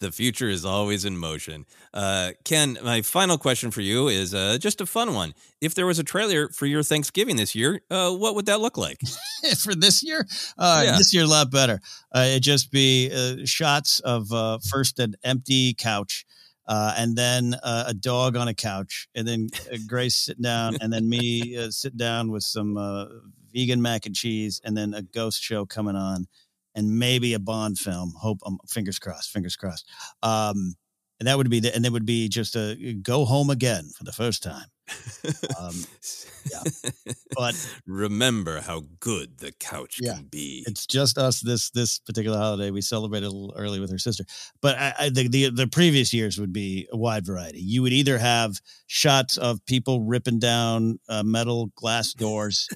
the 0.00 0.10
future 0.12 0.48
is 0.48 0.64
always 0.64 1.04
in 1.04 1.16
motion. 1.16 1.64
Uh, 1.94 2.32
Ken, 2.44 2.76
my 2.82 3.00
final 3.02 3.38
question 3.38 3.70
for 3.70 3.80
you 3.80 4.08
is 4.08 4.34
uh, 4.34 4.58
just 4.60 4.80
a 4.80 4.86
fun 4.86 5.14
one. 5.14 5.34
If 5.60 5.74
there 5.74 5.86
was 5.86 5.98
a 6.00 6.04
trailer 6.04 6.48
for 6.48 6.66
your 6.66 6.82
Thanksgiving 6.82 7.36
this 7.36 7.54
year, 7.54 7.80
uh, 7.90 8.10
what 8.12 8.34
would 8.34 8.46
that 8.46 8.60
look 8.60 8.76
like? 8.76 9.00
for 9.62 9.74
this 9.74 10.02
year. 10.02 10.26
Uh, 10.58 10.82
Yeah. 10.84 10.98
This 10.98 11.14
year 11.14 11.24
a 11.24 11.28
lot 11.28 11.50
better. 11.50 11.80
Uh, 12.14 12.26
it'd 12.30 12.42
just 12.42 12.70
be 12.72 13.10
uh, 13.14 13.44
shots 13.46 14.00
of 14.00 14.32
uh, 14.32 14.58
first 14.68 14.98
an 14.98 15.14
empty 15.22 15.74
couch. 15.74 16.24
Uh, 16.68 16.94
and 16.96 17.16
then 17.16 17.54
uh, 17.62 17.84
a 17.86 17.94
dog 17.94 18.36
on 18.36 18.48
a 18.48 18.54
couch, 18.54 19.08
and 19.14 19.26
then 19.26 19.48
uh, 19.72 19.76
Grace 19.86 20.16
sitting 20.16 20.42
down, 20.42 20.76
and 20.80 20.92
then 20.92 21.08
me 21.08 21.56
uh, 21.56 21.70
sit 21.70 21.96
down 21.96 22.30
with 22.30 22.42
some 22.42 22.76
uh, 22.76 23.06
vegan 23.52 23.80
mac 23.80 24.06
and 24.06 24.14
cheese, 24.14 24.60
and 24.64 24.76
then 24.76 24.92
a 24.92 25.02
ghost 25.02 25.40
show 25.40 25.64
coming 25.64 25.94
on, 25.94 26.26
and 26.74 26.98
maybe 26.98 27.34
a 27.34 27.38
Bond 27.38 27.78
film. 27.78 28.14
Hope, 28.18 28.38
um, 28.44 28.58
fingers 28.68 28.98
crossed, 28.98 29.30
fingers 29.30 29.56
crossed. 29.56 29.88
Um, 30.22 30.74
and 31.18 31.28
that 31.28 31.38
would 31.38 31.48
be 31.48 31.60
the, 31.60 31.74
and 31.74 31.86
it 31.86 31.92
would 31.92 32.04
be 32.04 32.28
just 32.28 32.56
a 32.56 32.94
go 33.02 33.24
home 33.24 33.48
again 33.48 33.90
for 33.96 34.04
the 34.04 34.12
first 34.12 34.42
time. 34.42 34.66
Um, 35.58 35.74
yeah, 36.50 36.62
but 37.34 37.54
remember 37.86 38.60
how 38.60 38.84
good 39.00 39.38
the 39.38 39.52
couch 39.52 39.98
Yeah. 40.00 40.14
can 40.14 40.24
be. 40.26 40.64
it's 40.66 40.86
just 40.86 41.18
us 41.18 41.40
this 41.40 41.70
this 41.70 41.98
particular 41.98 42.38
holiday. 42.38 42.70
We 42.70 42.80
celebrated 42.80 43.26
a 43.26 43.30
little 43.30 43.54
early 43.56 43.80
with 43.80 43.90
her 43.90 43.98
sister, 43.98 44.24
but 44.60 44.76
I, 44.78 44.94
I 44.98 45.08
the, 45.08 45.28
the 45.28 45.50
the 45.50 45.66
previous 45.66 46.14
years 46.14 46.38
would 46.38 46.52
be 46.52 46.86
a 46.92 46.96
wide 46.96 47.26
variety. 47.26 47.60
You 47.60 47.82
would 47.82 47.92
either 47.92 48.18
have 48.18 48.60
shots 48.86 49.36
of 49.36 49.64
people 49.66 50.02
ripping 50.02 50.38
down 50.38 50.98
uh, 51.08 51.22
metal 51.24 51.72
glass 51.74 52.12
doors, 52.12 52.68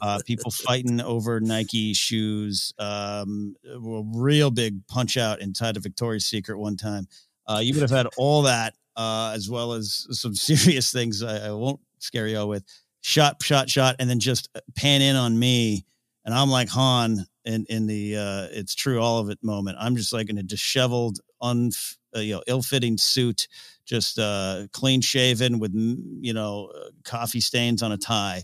uh, 0.00 0.20
people 0.24 0.50
fighting 0.50 1.00
over 1.00 1.40
Nike 1.40 1.92
shoes, 1.92 2.72
um, 2.78 3.54
a 3.70 4.02
real 4.14 4.50
big 4.50 4.86
punch 4.86 5.16
out 5.16 5.40
inside 5.40 5.76
of 5.76 5.82
Victoria's 5.82 6.24
Secret 6.26 6.58
one 6.58 6.76
time. 6.76 7.06
Uh, 7.46 7.58
you 7.58 7.72
would 7.74 7.82
have 7.82 7.90
had 7.90 8.06
all 8.16 8.42
that 8.42 8.74
uh, 8.98 9.32
as 9.34 9.48
well 9.48 9.72
as 9.72 10.06
some 10.10 10.34
serious 10.34 10.92
things. 10.92 11.22
I, 11.22 11.48
I 11.48 11.52
won't 11.52 11.80
scare 11.98 12.28
you 12.28 12.38
all 12.38 12.48
with 12.48 12.64
shot, 13.00 13.42
shot, 13.42 13.70
shot, 13.70 13.96
and 13.98 14.10
then 14.10 14.20
just 14.20 14.50
pan 14.76 15.00
in 15.00 15.16
on 15.16 15.38
me 15.38 15.86
and 16.28 16.34
I'm 16.34 16.50
like 16.50 16.68
Han 16.68 17.24
in 17.46 17.64
in 17.70 17.86
the 17.86 18.16
uh, 18.16 18.48
it's 18.50 18.74
true 18.74 19.00
all 19.00 19.18
of 19.18 19.30
it 19.30 19.38
moment. 19.42 19.78
I'm 19.80 19.96
just 19.96 20.12
like 20.12 20.28
in 20.28 20.36
a 20.36 20.42
disheveled, 20.42 21.20
un 21.40 21.70
uh, 22.14 22.20
you 22.20 22.34
know 22.34 22.42
ill 22.46 22.60
fitting 22.60 22.98
suit, 22.98 23.48
just 23.86 24.18
uh, 24.18 24.66
clean 24.74 25.00
shaven 25.00 25.58
with 25.58 25.72
you 25.74 26.34
know 26.34 26.70
uh, 26.76 26.90
coffee 27.02 27.40
stains 27.40 27.82
on 27.82 27.92
a 27.92 27.96
tie, 27.96 28.42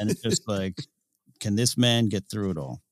and 0.00 0.10
it's 0.10 0.22
just 0.22 0.48
like, 0.48 0.74
can 1.38 1.54
this 1.54 1.78
man 1.78 2.08
get 2.08 2.28
through 2.28 2.50
it 2.50 2.58
all? 2.58 2.82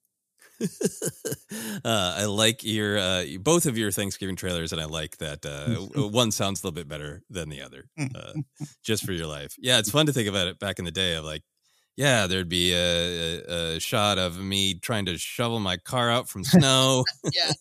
uh, 1.84 2.14
I 2.18 2.24
like 2.24 2.64
your 2.64 2.98
uh, 2.98 3.24
both 3.40 3.66
of 3.66 3.78
your 3.78 3.90
Thanksgiving 3.90 4.36
trailers, 4.36 4.72
and 4.72 4.80
I 4.80 4.86
like 4.86 5.18
that 5.18 5.46
uh, 5.46 6.00
one 6.08 6.30
sounds 6.30 6.62
a 6.62 6.66
little 6.66 6.74
bit 6.74 6.88
better 6.88 7.22
than 7.30 7.48
the 7.48 7.62
other. 7.62 7.84
Uh, 7.98 8.32
just 8.82 9.04
for 9.04 9.12
your 9.12 9.26
life, 9.26 9.54
yeah, 9.58 9.78
it's 9.78 9.90
fun 9.90 10.06
to 10.06 10.12
think 10.12 10.28
about 10.28 10.48
it. 10.48 10.58
Back 10.58 10.78
in 10.78 10.84
the 10.84 10.90
day, 10.90 11.14
of 11.14 11.24
like, 11.24 11.42
yeah, 11.96 12.26
there'd 12.26 12.48
be 12.48 12.72
a, 12.72 12.76
a, 12.76 13.76
a 13.76 13.80
shot 13.80 14.18
of 14.18 14.40
me 14.40 14.74
trying 14.74 15.06
to 15.06 15.16
shovel 15.16 15.60
my 15.60 15.76
car 15.76 16.10
out 16.10 16.28
from 16.28 16.42
snow. 16.42 17.04
yeah, 17.32 17.52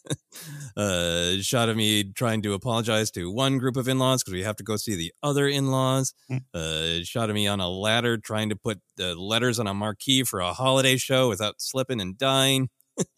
a 0.75 1.37
shot 1.41 1.69
of 1.69 1.77
me 1.77 2.03
trying 2.13 2.41
to 2.41 2.53
apologize 2.53 3.11
to 3.11 3.31
one 3.31 3.59
group 3.59 3.77
of 3.77 3.87
in-laws 3.87 4.23
because 4.23 4.33
we 4.33 4.43
have 4.43 4.55
to 4.55 4.63
go 4.63 4.75
see 4.75 4.95
the 4.95 5.13
other 5.21 5.47
in-laws. 5.47 6.15
A 6.55 7.03
shot 7.03 7.29
of 7.29 7.35
me 7.35 7.45
on 7.45 7.59
a 7.59 7.69
ladder 7.69 8.17
trying 8.17 8.49
to 8.49 8.55
put 8.55 8.81
the 8.95 9.13
letters 9.13 9.59
on 9.59 9.67
a 9.67 9.73
marquee 9.75 10.23
for 10.23 10.39
a 10.39 10.53
holiday 10.53 10.97
show 10.97 11.29
without 11.29 11.61
slipping 11.61 12.01
and 12.01 12.17
dying. 12.17 12.69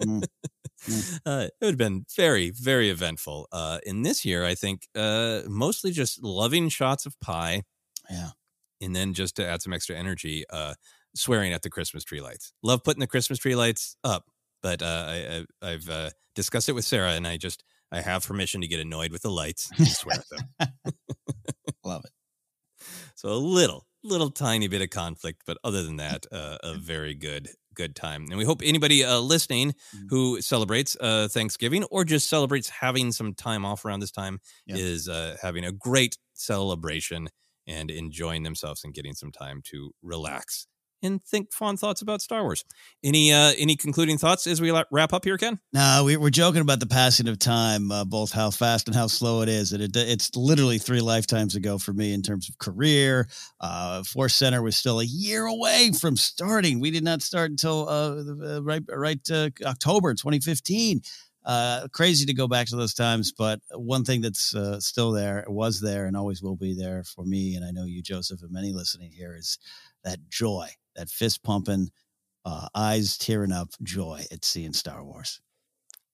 Mm. 0.01 0.23
uh, 1.26 1.47
it 1.47 1.53
would 1.61 1.72
have 1.72 1.77
been 1.77 2.06
very, 2.15 2.49
very 2.51 2.89
eventful. 2.89 3.47
Uh, 3.51 3.80
in 3.85 4.03
this 4.03 4.26
year, 4.26 4.45
I 4.45 4.56
think 4.56 4.88
uh, 4.95 5.41
mostly 5.47 5.91
just 5.91 6.23
loving 6.23 6.69
shots 6.69 7.06
of 7.06 7.19
pie. 7.19 7.64
Yeah. 8.10 8.30
And 8.81 8.95
then 8.95 9.14
just 9.14 9.35
to 9.35 9.45
add 9.45 9.61
some 9.61 9.73
extra 9.73 9.95
energy, 9.95 10.45
uh, 10.49 10.76
swearing 11.15 11.53
at 11.53 11.64
the 11.64 11.69
Christmas 11.69 12.03
tree 12.03 12.22
lights. 12.22 12.53
Love 12.64 12.84
putting 12.84 13.01
the 13.01 13.07
Christmas 13.07 13.39
tree 13.39 13.56
lights 13.56 13.95
up, 14.03 14.26
but 14.61 14.81
uh, 14.81 15.06
I, 15.07 15.45
I, 15.61 15.72
I've 15.72 15.89
uh, 15.89 16.10
discussed 16.35 16.69
it 16.69 16.73
with 16.73 16.85
Sarah, 16.85 17.11
and 17.11 17.27
I 17.27 17.38
just 17.38 17.64
I 17.91 18.01
have 18.01 18.26
permission 18.26 18.61
to 18.61 18.68
get 18.68 18.80
annoyed 18.80 19.11
with 19.11 19.23
the 19.23 19.31
lights 19.31 19.72
and 19.77 19.88
swear 19.88 20.18
at 20.19 20.30
them. 20.30 20.93
Love 21.84 22.06
it. 22.06 22.11
So 23.15 23.30
a 23.30 23.34
little, 23.34 23.85
little 24.03 24.30
tiny 24.30 24.68
bit 24.68 24.81
of 24.81 24.89
conflict, 24.89 25.41
but 25.45 25.57
other 25.64 25.84
than 25.84 25.97
that, 25.97 26.26
uh, 26.31 26.57
a 26.64 26.76
very 26.76 27.15
good, 27.15 27.49
good 27.81 27.95
time. 27.95 28.22
And 28.30 28.38
we 28.38 28.45
hope 28.45 28.61
anybody 28.64 28.99
uh, 29.03 29.19
listening 29.34 29.68
Mm-hmm. 29.95 30.07
who 30.10 30.41
celebrates 30.41 30.95
uh, 30.99 31.27
Thanksgiving 31.35 31.84
or 31.85 32.03
just 32.03 32.30
celebrates 32.30 32.69
having 32.69 33.11
some 33.11 33.34
time 33.34 33.64
off 33.69 33.85
around 33.85 34.01
this 34.01 34.11
time 34.11 34.35
Yeah. 34.68 34.76
is 34.77 35.07
uh, 35.07 35.38
having 35.41 35.64
a 35.65 35.72
great 35.72 36.18
celebration 36.34 37.30
and 37.68 37.91
enjoying 37.91 38.43
themselves 38.43 38.84
and 38.84 38.93
getting 38.93 39.14
some 39.15 39.31
time 39.31 39.61
to 39.72 39.91
relax 40.01 40.68
and 41.01 41.23
think 41.23 41.53
fond 41.53 41.80
thoughts 41.80 42.01
about 42.01 42.21
Star 42.21 42.43
Wars. 42.43 42.63
Any 43.03 43.31
uh, 43.34 43.53
any 43.57 43.76
concluding 43.76 44.17
thoughts 44.17 44.47
as 44.47 44.61
we 44.61 44.71
wrap 44.91 45.13
up 45.13 45.26
here, 45.26 45.38
Ken? 45.38 45.59
No, 45.73 46.03
we, 46.05 46.17
we're 46.17 46.30
joking 46.30 46.61
about 46.61 46.80
the 46.80 46.88
passing 46.88 47.27
of 47.27 47.39
time, 47.39 47.91
uh, 47.91 48.05
both 48.05 48.31
how 48.31 48.51
fast 48.51 48.88
and 48.88 48.95
how 48.95 49.07
slow 49.07 49.41
it 49.41 49.49
is. 49.49 49.73
And 49.73 49.84
it, 49.84 49.95
it's 49.95 50.35
literally 50.35 50.77
three 50.77 51.01
lifetimes 51.01 51.55
ago 51.55 51.77
for 51.77 51.93
me 51.93 52.13
in 52.13 52.21
terms 52.21 52.49
of 52.49 52.57
career. 52.57 53.27
Uh, 53.59 54.03
Force 54.03 54.35
Center 54.35 54.61
was 54.61 54.77
still 54.77 54.99
a 54.99 55.05
year 55.05 55.45
away 55.45 55.91
from 55.99 56.17
starting. 56.17 56.80
We 56.80 56.91
did 56.91 57.03
not 57.03 57.21
start 57.21 57.51
until 57.51 57.88
uh, 57.88 58.55
uh, 58.55 58.63
right, 58.63 58.84
right 58.89 59.19
uh, 59.31 59.49
October 59.65 60.13
2015. 60.13 61.01
Uh, 61.45 61.88
crazy 61.93 62.26
to 62.26 62.34
go 62.34 62.47
back 62.47 62.67
to 62.67 62.76
those 62.76 62.93
times, 62.93 63.31
but 63.31 63.59
one 63.71 64.03
thing 64.03 64.21
that's 64.21 64.53
uh, 64.53 64.80
still 64.80 65.11
there, 65.11 65.45
was 65.47 65.80
there, 65.80 66.05
and 66.05 66.17
always 66.17 66.43
will 66.43 66.55
be 66.55 66.76
there 66.76 67.03
for 67.03 67.23
me, 67.23 67.55
and 67.55 67.65
I 67.65 67.71
know 67.71 67.85
you, 67.85 68.03
Joseph, 68.03 68.43
and 68.43 68.51
many 68.51 68.73
listening 68.73 69.11
here, 69.11 69.35
is 69.35 69.57
that 70.03 70.19
joy, 70.30 70.67
that 70.99 71.09
fist 71.09 71.43
pumping, 71.43 71.89
uh, 72.45 72.69
eyes 72.76 73.17
tearing 73.17 73.53
up 73.53 73.69
joy 73.84 74.26
at 74.31 74.45
seeing 74.45 74.73
Star 74.73 75.03
Wars. 75.05 75.41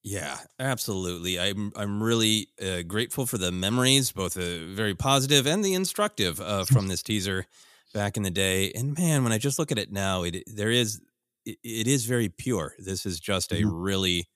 Yeah, 0.03 0.37
absolutely. 0.59 1.39
I'm 1.39 1.71
I'm 1.75 2.01
really 2.01 2.49
uh, 2.61 2.83
grateful 2.83 3.25
for 3.25 3.37
the 3.39 3.51
memories, 3.51 4.11
both 4.11 4.37
uh, 4.37 4.65
very 4.67 4.93
positive 4.93 5.47
and 5.47 5.65
the 5.65 5.73
instructive, 5.73 6.39
uh, 6.39 6.65
from 6.65 6.87
this 6.87 7.01
teaser 7.01 7.47
back 7.93 8.15
in 8.15 8.21
the 8.23 8.29
day. 8.29 8.71
And 8.73 8.95
man, 8.97 9.23
when 9.23 9.33
I 9.33 9.39
just 9.39 9.57
look 9.57 9.71
at 9.71 9.79
it 9.79 9.91
now, 9.91 10.21
it 10.23 10.43
there 10.45 10.69
is 10.69 11.01
it, 11.43 11.57
it 11.63 11.87
is 11.87 12.05
very 12.05 12.29
pure. 12.29 12.75
This 12.77 13.05
is 13.07 13.19
just 13.19 13.51
a 13.51 13.63
Mhm. 13.63 13.65
really 13.65 14.29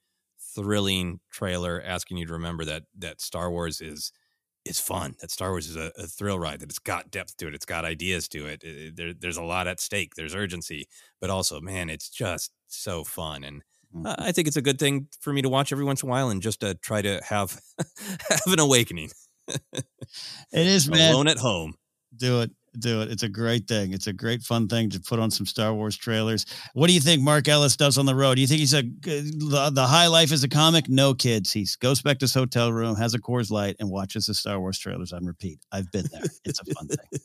thrilling 0.55 1.19
trailer 1.31 1.81
asking 1.83 2.17
you 2.17 2.25
to 2.25 2.33
remember 2.33 2.65
that 2.65 2.85
that 2.97 3.21
Star 3.21 3.51
Wars 3.51 3.79
is 3.79 4.11
is 4.69 4.79
fun. 4.79 5.15
That 5.21 5.31
Star 5.31 5.49
Wars 5.49 5.67
is 5.67 5.75
a, 5.75 5.91
a 5.97 6.07
thrill 6.07 6.39
ride. 6.39 6.59
That 6.61 6.69
it's 6.69 6.79
got 6.79 7.11
depth 7.11 7.37
to 7.37 7.47
it. 7.47 7.55
It's 7.55 7.65
got 7.65 7.85
ideas 7.85 8.27
to 8.29 8.45
it. 8.45 8.63
It- 8.63 8.77
it- 8.77 8.95
there, 8.95 9.13
there's 9.13 9.37
a 9.37 9.43
lot 9.43 9.67
at 9.67 9.79
stake. 9.79 10.13
There's 10.15 10.35
urgency, 10.35 10.87
but 11.19 11.29
also, 11.29 11.59
man, 11.59 11.89
it's 11.89 12.09
just 12.09 12.51
so 12.67 13.03
fun. 13.03 13.43
And 13.43 13.61
uh, 14.05 14.15
I 14.19 14.31
think 14.31 14.47
it's 14.47 14.57
a 14.57 14.61
good 14.61 14.79
thing 14.79 15.07
for 15.21 15.33
me 15.33 15.41
to 15.41 15.49
watch 15.49 15.71
every 15.71 15.85
once 15.85 16.03
in 16.03 16.09
a 16.09 16.11
while 16.11 16.29
and 16.29 16.41
just 16.41 16.63
uh, 16.63 16.75
try 16.81 17.01
to 17.01 17.19
have 17.27 17.59
have 18.29 18.41
an 18.53 18.59
awakening. 18.59 19.09
It 20.51 20.67
is, 20.67 20.89
man. 20.89 21.13
Alone 21.13 21.27
at 21.27 21.37
home. 21.37 21.75
Do 22.15 22.41
it. 22.41 22.51
Do 22.77 23.01
it. 23.01 23.11
It's 23.11 23.23
a 23.23 23.29
great 23.29 23.67
thing. 23.67 23.93
It's 23.93 24.07
a 24.07 24.13
great 24.13 24.41
fun 24.41 24.67
thing 24.67 24.89
to 24.91 24.99
put 24.99 25.19
on 25.19 25.31
some 25.31 25.45
Star 25.45 25.73
Wars 25.73 25.97
trailers. 25.97 26.45
What 26.73 26.87
do 26.87 26.93
you 26.93 26.99
think 26.99 27.21
Mark 27.21 27.47
Ellis 27.47 27.77
does 27.77 27.97
on 27.97 28.05
the 28.05 28.15
road? 28.15 28.35
Do 28.35 28.41
you 28.41 28.47
think 28.47 28.59
he's 28.59 28.73
a 28.73 28.81
the, 28.81 29.71
the 29.73 29.87
high 29.87 30.07
life 30.07 30.31
as 30.31 30.43
a 30.43 30.49
comic? 30.49 30.89
No, 30.89 31.13
kids. 31.13 31.51
He 31.51 31.67
goes 31.79 32.01
back 32.01 32.19
to 32.19 32.23
his 32.23 32.33
hotel 32.33 32.71
room, 32.71 32.95
has 32.95 33.13
a 33.13 33.19
Coors 33.19 33.51
Light, 33.51 33.75
and 33.79 33.89
watches 33.89 34.25
the 34.25 34.33
Star 34.33 34.59
Wars 34.59 34.79
trailers 34.79 35.13
on 35.13 35.25
repeat. 35.25 35.59
I've 35.71 35.91
been 35.91 36.05
there. 36.11 36.23
It's 36.45 36.59
a 36.59 36.73
fun 36.73 36.87
thing. 36.87 37.21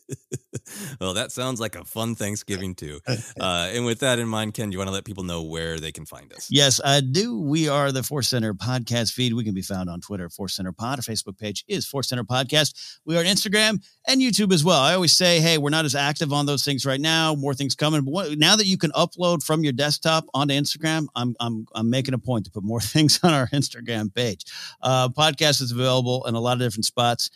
well, 1.00 1.14
that 1.14 1.32
sounds 1.32 1.60
like 1.60 1.76
a 1.76 1.84
fun 1.84 2.14
Thanksgiving 2.14 2.74
too. 2.74 3.00
Uh, 3.40 3.68
and 3.72 3.84
with 3.84 4.00
that 4.00 4.18
in 4.18 4.28
mind, 4.28 4.54
Ken, 4.54 4.70
do 4.70 4.74
you 4.74 4.78
want 4.78 4.88
to 4.88 4.92
let 4.92 5.04
people 5.04 5.24
know 5.24 5.42
where 5.42 5.78
they 5.78 5.90
can 5.90 6.06
find 6.06 6.32
us? 6.32 6.48
Yes, 6.50 6.80
I 6.84 7.00
do. 7.00 7.38
We 7.40 7.68
are 7.68 7.90
the 7.90 8.02
Force 8.02 8.28
Center 8.28 8.54
podcast 8.54 9.12
feed. 9.12 9.34
We 9.34 9.44
can 9.44 9.54
be 9.54 9.62
found 9.62 9.90
on 9.90 10.00
Twitter, 10.00 10.28
Force 10.28 10.54
Center 10.54 10.72
Pod. 10.72 10.98
Our 10.98 11.02
Facebook 11.02 11.36
page 11.36 11.64
is 11.68 11.86
Force 11.86 12.08
Center 12.08 12.24
Podcast. 12.24 12.98
We 13.04 13.16
are 13.16 13.20
on 13.20 13.24
Instagram 13.26 13.84
and 14.06 14.20
YouTube 14.20 14.52
as 14.52 14.64
well. 14.64 14.80
I 14.80 14.94
always 14.94 15.12
say, 15.12 15.33
hey, 15.40 15.58
we're 15.58 15.70
not 15.70 15.84
as 15.84 15.94
active 15.94 16.32
on 16.32 16.46
those 16.46 16.64
things 16.64 16.84
right 16.86 17.00
now. 17.00 17.34
More 17.34 17.54
things 17.54 17.74
coming. 17.74 18.02
But 18.04 18.10
what, 18.10 18.38
now 18.38 18.56
that 18.56 18.66
you 18.66 18.78
can 18.78 18.90
upload 18.92 19.42
from 19.42 19.62
your 19.62 19.72
desktop 19.72 20.26
onto 20.34 20.54
Instagram, 20.54 21.06
I'm 21.14 21.34
I'm 21.40 21.66
I'm 21.74 21.90
making 21.90 22.14
a 22.14 22.18
point 22.18 22.46
to 22.46 22.50
put 22.50 22.64
more 22.64 22.80
things 22.82 23.20
on 23.22 23.32
our 23.32 23.48
Instagram 23.48 24.14
page. 24.14 24.44
Uh, 24.80 25.08
podcast 25.08 25.60
is 25.62 25.72
available 25.72 26.24
in 26.26 26.34
a 26.34 26.40
lot 26.40 26.54
of 26.54 26.60
different 26.60 26.84
spots 26.84 27.30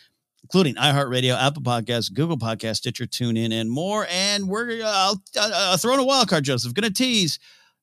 including 0.44 0.76
iHeartRadio, 0.76 1.36
Apple 1.36 1.62
Podcasts, 1.62 2.14
Google 2.14 2.38
Podcasts, 2.38 2.76
Stitcher, 2.76 3.06
TuneIn, 3.06 3.52
and 3.52 3.68
more. 3.68 4.06
And 4.08 4.48
we're 4.48 4.80
uh, 4.82 5.14
uh, 5.36 5.76
throwing 5.76 5.98
a 5.98 6.04
wild 6.04 6.28
card, 6.28 6.44
Joseph. 6.44 6.72
Going 6.72 6.90
to 6.90 6.94
tease 6.94 7.38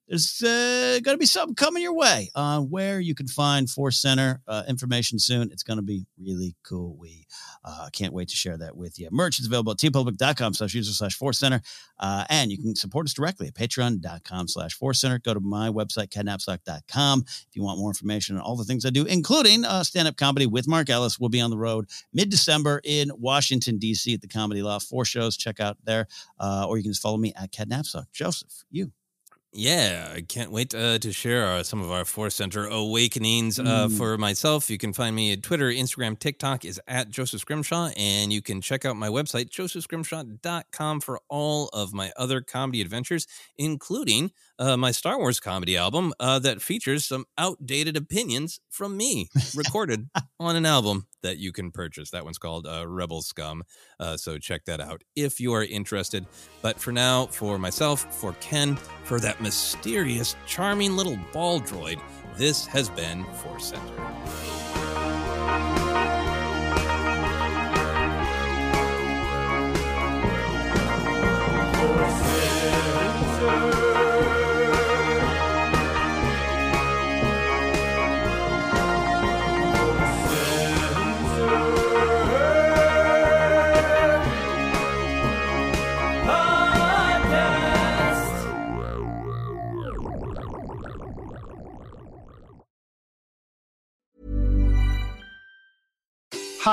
there's 0.08 0.42
uh, 0.44 1.00
going 1.02 1.16
to 1.16 1.20
be 1.20 1.26
something 1.26 1.56
coming 1.56 1.82
your 1.82 1.96
way 1.96 2.30
on 2.36 2.60
uh, 2.60 2.62
where 2.62 3.00
you 3.00 3.16
can 3.16 3.28
find 3.28 3.70
Force 3.70 4.00
Center 4.00 4.42
uh, 4.48 4.64
information 4.68 5.18
soon. 5.18 5.52
It's 5.52 5.64
going 5.64 5.78
to 5.78 5.84
be 5.84 6.06
really 6.20 6.56
cool. 6.64 6.96
We 7.00 7.25
uh, 7.66 7.90
can't 7.92 8.14
wait 8.14 8.30
to 8.30 8.36
share 8.36 8.58
that 8.58 8.78
with 8.78 9.00
you. 9.00 9.10
Merch 9.12 9.40
is 9.40 9.48
available 9.48 9.72
at 9.72 9.80
teepublic.com 9.80 10.54
slash 10.54 10.74
user 10.76 10.94
slash 10.94 11.16
Force 11.16 11.40
Center. 11.40 11.62
Uh, 12.00 12.24
and 12.30 12.52
you 12.52 12.58
can 12.58 12.76
support 12.76 13.08
us 13.08 13.14
directly 13.14 13.48
at 13.48 13.56
patreon.com 13.56 14.48
slash 14.48 14.76
Force 14.76 15.02
Center. 15.02 15.18
Go 15.20 15.34
to 15.34 15.40
my 15.40 15.70
website, 15.70 16.10
kennapzok.com, 16.10 17.24
if 17.28 17.48
you 17.54 17.64
want 17.64 17.80
more 17.80 17.90
information 17.90 18.36
on 18.36 18.42
all 18.42 18.56
the 18.56 18.64
things 18.64 18.86
I 18.86 18.92
do, 18.92 19.06
including 19.06 19.66
uh, 19.66 19.84
stand 19.84 20.08
up 20.08 20.16
comedy 20.16 20.46
with 20.46 20.68
Mark 20.68 20.90
Ellis. 20.90 21.20
We'll 21.20 21.30
be 21.30 21.42
on 21.42 21.50
the 21.50 21.58
road 21.58 21.90
mid 22.14 22.30
December 22.30 22.82
in 22.84 23.12
Washington, 23.18 23.80
D.C. 23.80 24.14
at 24.14 24.22
the 24.22 24.28
Comedy 24.28 24.62
Loft. 24.62 24.88
Four 24.88 25.04
shows. 25.04 25.36
Check 25.36 25.60
out 25.60 25.78
there. 25.84 26.08
or 26.40 26.78
you 26.78 26.84
can 26.84 26.92
just 26.92 27.02
follow 27.02 27.18
me 27.18 27.34
at 27.36 27.52
kennapzok. 27.52 28.06
Joseph, 28.14 28.64
you. 28.70 28.92
Yeah, 29.58 30.12
I 30.14 30.20
can't 30.20 30.52
wait 30.52 30.76
uh, 30.76 31.00
to 31.00 31.14
share 31.14 31.46
uh, 31.48 31.64
some 31.64 31.82
of 31.82 31.90
our 31.90 32.04
Force 32.04 32.36
Center 32.36 32.66
awakenings 32.66 33.58
uh, 33.58 33.64
Mm. 33.88 33.98
for 33.98 34.18
myself. 34.18 34.70
You 34.70 34.78
can 34.78 34.92
find 34.92 35.16
me 35.16 35.32
at 35.32 35.44
Twitter, 35.44 35.70
Instagram, 35.70 36.20
TikTok 36.20 36.66
is 36.66 36.80
at 36.90 37.10
Joseph 37.10 37.40
Scrimshaw, 37.40 37.92
and 37.96 38.34
you 38.34 38.42
can 38.42 38.60
check 38.60 38.84
out 38.84 38.98
my 38.98 39.08
website, 39.08 39.50
josephscrimshaw.com, 39.50 41.00
for 41.00 41.22
all 41.30 41.70
of 41.70 41.94
my 41.94 42.12
other 42.18 42.42
comedy 42.42 42.82
adventures, 42.82 43.28
including 43.58 44.32
uh, 44.60 44.78
my 44.78 44.92
Star 44.92 45.18
Wars 45.18 45.40
comedy 45.40 45.78
album 45.78 46.14
uh, 46.20 46.40
that 46.40 46.62
features 46.62 47.06
some 47.06 47.26
outdated 47.38 47.98
opinions 47.98 48.60
from 48.70 48.98
me, 48.98 49.30
recorded 49.56 50.10
on 50.40 50.56
an 50.56 50.66
album 50.66 51.08
that 51.24 51.38
you 51.38 51.52
can 51.52 51.72
purchase. 51.72 52.12
That 52.12 52.24
one's 52.24 52.38
called 52.38 52.68
uh, 52.68 52.88
Rebel 52.88 53.22
Scum. 53.22 53.64
Uh, 54.00 54.18
so 54.18 54.38
check 54.38 54.66
that 54.66 54.80
out 54.80 55.04
if 55.16 55.40
you 55.40 55.54
are 55.54 55.64
interested. 55.64 56.26
But 56.62 56.80
for 56.80 56.92
now, 56.92 57.28
for 57.28 57.58
myself, 57.58 58.14
for 58.16 58.34
Ken, 58.34 58.76
for 59.04 59.20
that 59.20 59.42
mysterious, 59.42 60.36
charming 60.46 60.96
little 60.96 61.18
ball 61.34 61.60
droid, 61.60 62.02
this 62.38 62.66
has 62.68 62.90
been 62.90 63.24
Force 63.26 63.70
Center. 63.70 64.85